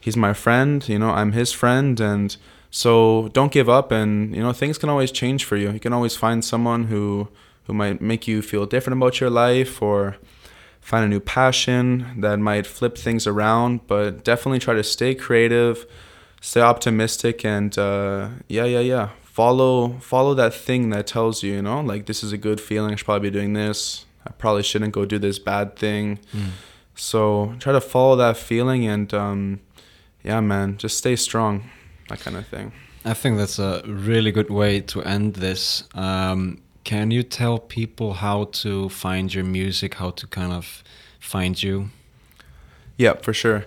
he's 0.00 0.16
my 0.16 0.32
friend. 0.32 0.88
You 0.88 0.98
know, 0.98 1.10
I'm 1.10 1.32
his 1.32 1.52
friend, 1.52 2.00
and 2.00 2.34
so 2.70 3.28
don't 3.34 3.52
give 3.52 3.68
up. 3.68 3.92
And 3.92 4.34
you 4.34 4.42
know, 4.42 4.54
things 4.54 4.78
can 4.78 4.88
always 4.88 5.12
change 5.12 5.44
for 5.44 5.58
you. 5.58 5.70
You 5.70 5.80
can 5.80 5.92
always 5.92 6.16
find 6.16 6.42
someone 6.42 6.84
who 6.84 7.28
who 7.70 7.74
might 7.74 8.00
make 8.00 8.26
you 8.26 8.42
feel 8.42 8.66
different 8.66 8.98
about 8.98 9.20
your 9.20 9.30
life 9.30 9.80
or 9.80 10.16
find 10.80 11.04
a 11.04 11.08
new 11.08 11.20
passion 11.20 12.20
that 12.20 12.36
might 12.40 12.66
flip 12.66 12.98
things 12.98 13.28
around. 13.28 13.86
But 13.86 14.24
definitely 14.24 14.58
try 14.58 14.74
to 14.74 14.82
stay 14.82 15.14
creative, 15.14 15.86
stay 16.40 16.60
optimistic, 16.60 17.44
and 17.44 17.78
uh, 17.78 18.30
yeah, 18.48 18.64
yeah, 18.64 18.80
yeah. 18.80 19.10
Follow 19.22 20.00
follow 20.00 20.34
that 20.34 20.52
thing 20.52 20.90
that 20.90 21.06
tells 21.06 21.44
you, 21.44 21.52
you 21.54 21.62
know, 21.62 21.80
like 21.80 22.06
this 22.06 22.24
is 22.24 22.32
a 22.32 22.38
good 22.38 22.60
feeling. 22.60 22.92
I 22.92 22.96
should 22.96 23.04
probably 23.04 23.30
be 23.30 23.38
doing 23.38 23.52
this. 23.52 24.04
I 24.26 24.32
probably 24.32 24.64
shouldn't 24.64 24.92
go 24.92 25.04
do 25.04 25.20
this 25.20 25.38
bad 25.38 25.76
thing. 25.76 26.18
Mm. 26.34 26.50
So 26.96 27.54
try 27.60 27.72
to 27.72 27.80
follow 27.80 28.16
that 28.16 28.36
feeling 28.36 28.84
and 28.84 29.14
um, 29.14 29.60
yeah, 30.24 30.40
man, 30.40 30.76
just 30.76 30.98
stay 30.98 31.14
strong, 31.14 31.70
that 32.08 32.18
kind 32.18 32.36
of 32.36 32.48
thing. 32.48 32.72
I 33.04 33.14
think 33.14 33.38
that's 33.38 33.58
a 33.60 33.82
really 33.86 34.32
good 34.32 34.50
way 34.50 34.80
to 34.80 35.02
end 35.02 35.34
this. 35.34 35.84
Um, 35.94 36.60
can 36.84 37.10
you 37.10 37.22
tell 37.22 37.58
people 37.58 38.14
how 38.14 38.44
to 38.44 38.88
find 38.88 39.32
your 39.32 39.44
music, 39.44 39.94
how 39.94 40.10
to 40.10 40.26
kind 40.26 40.52
of 40.52 40.82
find 41.18 41.62
you? 41.62 41.90
Yeah, 42.96 43.14
for 43.14 43.32
sure. 43.32 43.66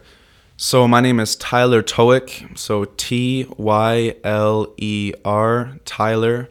So 0.58 0.88
my 0.88 1.02
name 1.02 1.20
is 1.20 1.36
Tyler 1.36 1.82
Toic. 1.82 2.58
So 2.58 2.86
T 2.86 3.48
Y 3.58 4.16
L 4.24 4.74
E 4.78 5.14
R 5.26 5.80
Tyler. 5.86 6.50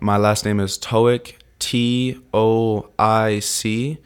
My 0.00 0.16
last 0.16 0.44
name 0.44 0.60
is 0.60 0.76
Toic. 0.76 1.36
T 1.58 2.18
O 2.32 2.90
I 2.98 3.38
C. 3.38 3.98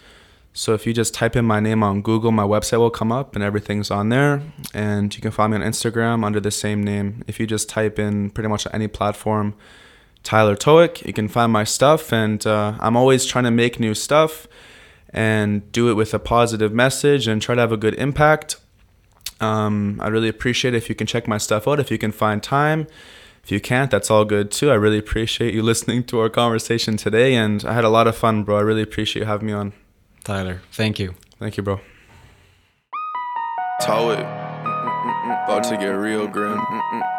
So 0.52 0.74
if 0.74 0.86
you 0.86 0.92
just 0.92 1.14
type 1.14 1.36
in 1.36 1.44
my 1.44 1.60
name 1.60 1.82
on 1.82 2.02
Google, 2.02 2.32
my 2.32 2.42
website 2.42 2.78
will 2.78 2.90
come 2.90 3.12
up 3.12 3.34
and 3.34 3.44
everything's 3.44 3.90
on 3.90 4.08
there. 4.08 4.42
And 4.74 5.14
you 5.14 5.20
can 5.20 5.30
find 5.30 5.52
me 5.52 5.58
on 5.58 5.62
Instagram 5.62 6.24
under 6.24 6.40
the 6.40 6.50
same 6.50 6.82
name. 6.82 7.22
If 7.26 7.38
you 7.38 7.46
just 7.46 7.68
type 7.68 7.98
in 7.98 8.30
pretty 8.30 8.48
much 8.48 8.66
any 8.72 8.88
platform, 8.88 9.54
Tyler 10.22 10.56
Toic. 10.56 11.04
You 11.06 11.12
can 11.12 11.28
find 11.28 11.52
my 11.52 11.64
stuff, 11.64 12.12
and 12.12 12.46
uh, 12.46 12.74
I'm 12.80 12.96
always 12.96 13.24
trying 13.24 13.44
to 13.44 13.50
make 13.50 13.80
new 13.80 13.94
stuff 13.94 14.46
and 15.10 15.70
do 15.72 15.90
it 15.90 15.94
with 15.94 16.12
a 16.12 16.18
positive 16.18 16.72
message 16.72 17.26
and 17.26 17.40
try 17.40 17.54
to 17.54 17.60
have 17.60 17.72
a 17.72 17.76
good 17.76 17.94
impact. 17.94 18.56
Um, 19.40 20.00
I 20.02 20.08
really 20.08 20.28
appreciate 20.28 20.74
it 20.74 20.76
if 20.76 20.88
you 20.88 20.94
can 20.94 21.06
check 21.06 21.26
my 21.28 21.38
stuff 21.38 21.66
out, 21.68 21.80
if 21.80 21.90
you 21.90 21.98
can 21.98 22.12
find 22.12 22.42
time. 22.42 22.86
If 23.44 23.52
you 23.52 23.60
can't, 23.60 23.90
that's 23.90 24.10
all 24.10 24.24
good 24.24 24.50
too. 24.50 24.70
I 24.70 24.74
really 24.74 24.98
appreciate 24.98 25.54
you 25.54 25.62
listening 25.72 26.04
to 26.04 26.20
our 26.20 26.28
conversation 26.28 26.96
today, 26.96 27.34
and 27.34 27.64
I 27.64 27.72
had 27.72 27.84
a 27.84 27.88
lot 27.88 28.06
of 28.06 28.16
fun, 28.16 28.42
bro. 28.42 28.58
I 28.58 28.60
really 28.60 28.82
appreciate 28.82 29.22
you 29.22 29.26
having 29.26 29.46
me 29.46 29.52
on. 29.52 29.72
Tyler, 30.24 30.60
thank 30.72 30.98
you. 30.98 31.14
Thank 31.38 31.56
you, 31.56 31.62
bro. 31.62 31.80
Toic. 33.80 34.18
Mm, 34.18 34.24
mm, 34.24 35.24
mm, 35.24 35.44
about 35.44 35.64
to 35.64 35.76
get 35.76 35.90
real 35.90 36.26
grim. 36.26 36.60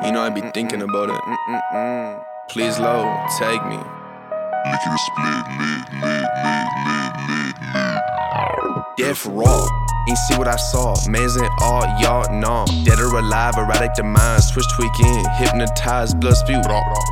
You 0.04 0.12
know, 0.12 0.22
I'd 0.22 0.36
be 0.36 0.42
thinking 0.52 0.82
about 0.82 1.10
it. 1.10 2.29
Please 2.50 2.80
low, 2.80 3.04
tag 3.38 3.64
me. 3.70 3.78
Licking 3.78 4.98
split, 4.98 5.46
lit, 5.60 5.86
lit, 6.02 6.26
lit, 6.42 6.74
lit, 6.82 7.14
lit, 7.28 7.54
lit. 7.76 8.84
Death 8.98 9.26
raw. 9.28 9.68
Ain't 10.10 10.18
see 10.18 10.36
what 10.36 10.48
I 10.48 10.56
saw. 10.56 10.96
Amazing 11.06 11.48
all 11.62 11.86
y'all 12.02 12.26
know. 12.34 12.66
Dead 12.84 12.98
or 12.98 13.20
alive, 13.20 13.54
erratic 13.56 13.94
demise. 13.94 14.48
Switch 14.48 14.66
tweaking, 14.74 15.24
hypnotized, 15.38 16.20
blood 16.20 16.38
spew. 16.38 16.60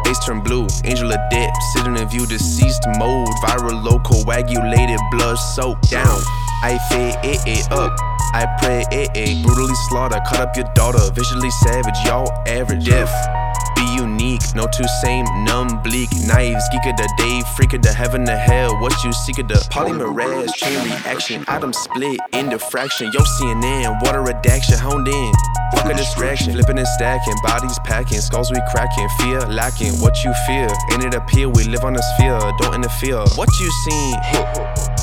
Face 0.06 0.18
turn 0.26 0.42
blue, 0.42 0.66
angel 0.86 1.12
of 1.12 1.20
death. 1.30 1.54
Sitting 1.76 1.98
in 1.98 2.10
view, 2.10 2.26
deceased 2.26 2.82
mode. 2.98 3.28
Viral, 3.44 3.84
low, 3.84 4.00
coagulated, 4.00 5.00
blood 5.12 5.36
soaked 5.36 5.92
down. 5.92 6.20
I 6.64 6.80
fade 6.90 7.14
it, 7.24 7.42
it 7.46 7.72
up. 7.72 7.96
I 8.34 8.48
pray 8.60 8.86
it, 8.92 9.12
it. 9.14 9.46
Brutally 9.46 9.76
slaughter, 9.88 10.20
cut 10.28 10.40
up 10.40 10.58
your 10.58 10.66
daughter. 10.74 11.12
Visually 11.14 11.52
savage, 11.52 11.96
y'all 12.06 12.32
average. 12.48 12.86
Death 12.86 13.37
be 13.78 13.86
unique. 13.96 14.42
No 14.56 14.68
two 14.68 14.88
same, 15.02 15.26
numb, 15.46 15.82
bleak 15.84 16.10
knives. 16.26 16.68
Geek 16.70 16.86
of 16.88 16.98
the 16.98 17.10
day, 17.18 17.42
freak 17.56 17.74
of 17.74 17.82
the 17.82 17.94
heaven 17.94 18.26
to 18.26 18.36
hell. 18.36 18.76
What 18.82 18.94
you 19.04 19.14
seek 19.14 19.40
of 19.40 19.48
the 19.48 19.62
polymerase, 19.70 20.54
chain 20.56 20.84
reaction. 20.84 21.46
Atom 21.48 21.74
split 21.74 22.20
into 22.34 22.58
fraction. 22.58 23.12
Yo, 23.14 23.22
CNN, 23.22 24.02
water 24.02 24.22
redaction, 24.22 24.78
honed 24.78 25.08
in. 25.08 25.32
Fuck 25.76 25.86
a 25.86 25.94
distraction, 25.94 26.54
flipping 26.54 26.80
and 26.80 26.88
stacking, 26.88 27.36
bodies 27.44 27.78
packing, 27.84 28.20
skulls 28.20 28.52
we 28.52 28.60
cracking, 28.72 29.08
fear 29.20 29.42
lacking. 29.42 29.94
What 30.02 30.24
you 30.24 30.34
fear, 30.46 30.68
ain't 30.92 31.04
it 31.04 31.14
appear? 31.14 31.50
We 31.50 31.64
live 31.66 31.84
on 31.84 31.96
a 31.96 32.02
sphere, 32.16 32.40
don't 32.60 32.74
interfere. 32.74 33.20
What 33.36 33.50
you 33.60 33.70
seen? 33.86 34.16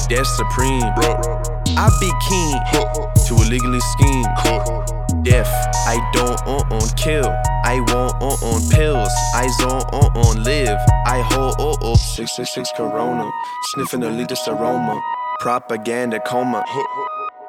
Death 0.09 0.27
supreme. 0.27 0.83
I 1.77 1.89
be 2.01 2.11
keen 2.29 2.57
to 3.27 3.35
illegally 3.45 3.81
scheme 3.81 5.04
death. 5.25 5.51
I 5.87 5.97
don't 6.13 6.41
on 6.47 6.71
on 6.73 6.89
kill. 6.97 7.27
I 7.65 7.81
want 7.81 8.23
on 8.23 8.39
on 8.45 8.69
pills. 8.71 9.13
I 9.35 9.49
zone 9.61 9.83
on 9.93 10.17
on 10.17 10.45
live. 10.45 10.79
I 11.07 11.21
hold 11.21 11.57
oh 11.59 11.77
oh. 11.81 11.97
666 11.97 12.71
Corona. 12.77 13.31
Sniffing 13.73 14.01
the 14.01 14.11
latest 14.11 14.47
aroma. 14.47 15.01
Propaganda 15.41 16.21
coma. 16.21 16.65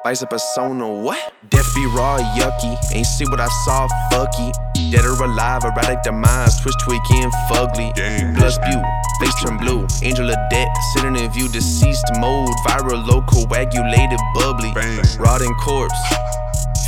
Vice 0.04 0.22
a 0.22 0.26
persona, 0.26 0.88
what? 0.88 1.32
Death 1.50 1.74
be 1.74 1.84
raw, 1.86 2.18
yucky. 2.38 2.78
Ain't 2.94 3.06
see 3.06 3.24
what 3.26 3.40
I 3.40 3.48
saw, 3.64 3.88
fucky. 4.12 4.52
Dead 4.92 5.04
or 5.04 5.24
alive, 5.24 5.64
erratic 5.64 6.02
demise, 6.04 6.60
twitch 6.60 6.76
tweaking, 6.84 7.30
fugly. 7.50 7.92
Blood 8.36 8.52
spew, 8.52 8.82
face 9.18 9.34
turn 9.42 9.56
blue. 9.58 9.84
Angel 10.02 10.30
of 10.30 10.38
death, 10.48 10.68
sitting 10.94 11.16
in 11.16 11.28
view, 11.32 11.48
deceased 11.48 12.06
mode. 12.20 12.48
Viral, 12.64 13.04
low, 13.04 13.20
coagulated, 13.22 14.20
bubbly. 14.34 14.72
Rotting 15.18 15.54
corpse. 15.54 15.98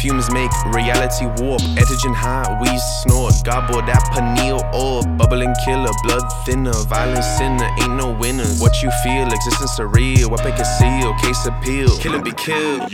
Fumes 0.01 0.31
make 0.31 0.51
reality 0.66 1.27
warp. 1.43 1.61
Antigen 1.75 2.15
high, 2.15 2.47
we 2.61 2.69
snort. 3.03 3.35
Gobble 3.45 3.83
that 3.83 4.03
pineal 4.12 4.62
orb. 4.73 5.19
Bubbling 5.19 5.55
killer, 5.65 5.91
blood 6.05 6.23
thinner. 6.47 6.73
Violent 6.87 7.25
sinner, 7.25 7.69
ain't 7.83 7.97
no 7.97 8.12
winners. 8.12 8.61
What 8.61 8.81
you 8.83 8.91
feel, 9.03 9.27
existence 9.27 9.77
surreal. 9.77 10.31
Weapon 10.31 10.53
conceal, 10.55 11.15
case 11.19 11.47
appeal. 11.47 11.97
Killer 11.99 12.23
be 12.23 12.33
killed. 12.33 12.93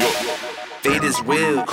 Fate 0.80 1.04
is 1.04 1.20
real. 1.22 1.64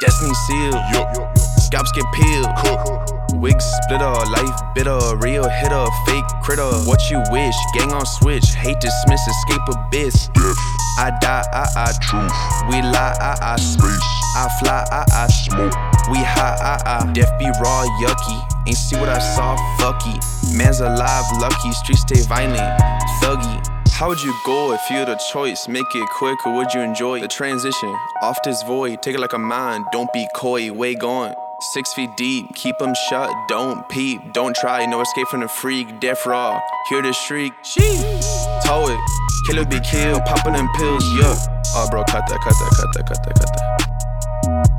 Destiny 0.00 0.34
sealed. 0.46 1.43
Scalps 1.74 1.90
get 1.90 2.04
peeled. 2.12 3.42
Wigs 3.42 3.64
splitter, 3.82 4.14
life 4.30 4.60
bitter, 4.76 4.96
real 5.16 5.48
hitter, 5.48 5.86
fake 6.06 6.24
critter. 6.40 6.70
What 6.86 7.10
you 7.10 7.20
wish, 7.32 7.56
gang 7.74 7.92
on 7.92 8.06
switch, 8.06 8.54
hate 8.54 8.78
dismiss, 8.78 9.20
escape 9.26 9.60
abyss. 9.66 10.28
Death. 10.28 10.56
I 10.98 11.10
die, 11.20 11.42
I, 11.52 11.66
I 11.74 11.92
truth. 12.00 12.30
We 12.70 12.80
lie, 12.80 13.16
I, 13.20 13.54
I 13.54 13.56
space. 13.56 14.06
I 14.36 14.48
fly, 14.60 14.84
I, 14.92 15.04
I 15.14 15.26
smoke. 15.26 15.74
We 16.12 16.18
high, 16.18 16.54
I, 16.62 17.02
I 17.02 17.12
death 17.12 17.36
be 17.40 17.46
raw, 17.60 17.84
yucky. 18.00 18.68
Ain't 18.68 18.76
see 18.76 18.94
what 18.94 19.08
I 19.08 19.18
saw, 19.18 19.56
fucky. 19.76 20.14
Man's 20.56 20.78
alive, 20.78 21.24
lucky. 21.40 21.72
Streets 21.72 22.02
stay 22.02 22.22
violent, 22.28 22.80
thuggy. 23.20 23.66
How 23.94 24.06
would 24.06 24.22
you 24.22 24.32
go 24.46 24.72
if 24.74 24.80
you 24.90 24.98
had 24.98 25.08
a 25.08 25.18
choice? 25.32 25.66
Make 25.66 25.92
it 25.92 26.08
quick 26.10 26.46
or 26.46 26.54
would 26.54 26.72
you 26.72 26.82
enjoy 26.82 27.20
the 27.20 27.26
transition? 27.26 27.92
Off 28.22 28.40
this 28.44 28.62
void, 28.62 29.02
take 29.02 29.16
it 29.16 29.20
like 29.20 29.32
a 29.32 29.38
mind. 29.38 29.86
Don't 29.90 30.12
be 30.12 30.28
coy, 30.36 30.72
way 30.72 30.94
gone. 30.94 31.34
Six 31.72 31.94
feet 31.94 32.14
deep, 32.16 32.54
keep 32.54 32.76
them 32.78 32.94
shut, 33.08 33.30
don't 33.48 33.88
peep, 33.88 34.34
don't 34.34 34.54
try, 34.54 34.84
no 34.84 35.00
escape 35.00 35.26
from 35.28 35.40
the 35.40 35.48
freak, 35.48 35.98
death 35.98 36.26
raw, 36.26 36.60
hear 36.90 37.00
the 37.00 37.12
shriek, 37.12 37.54
sheesh, 37.64 38.62
tow 38.62 38.86
it, 38.86 39.00
killer 39.46 39.64
be 39.64 39.80
killed, 39.80 40.22
popping 40.26 40.52
them 40.52 40.68
pills, 40.76 41.04
yeah. 41.14 41.34
Oh, 41.74 41.88
bro, 41.90 42.04
cut 42.04 42.26
that, 42.28 42.40
cut 42.40 42.52
that, 42.52 42.74
cut 42.76 42.92
that, 42.92 43.06
cut 43.06 43.24
that, 43.24 43.34
cut 43.34 43.48
that. 43.56 44.73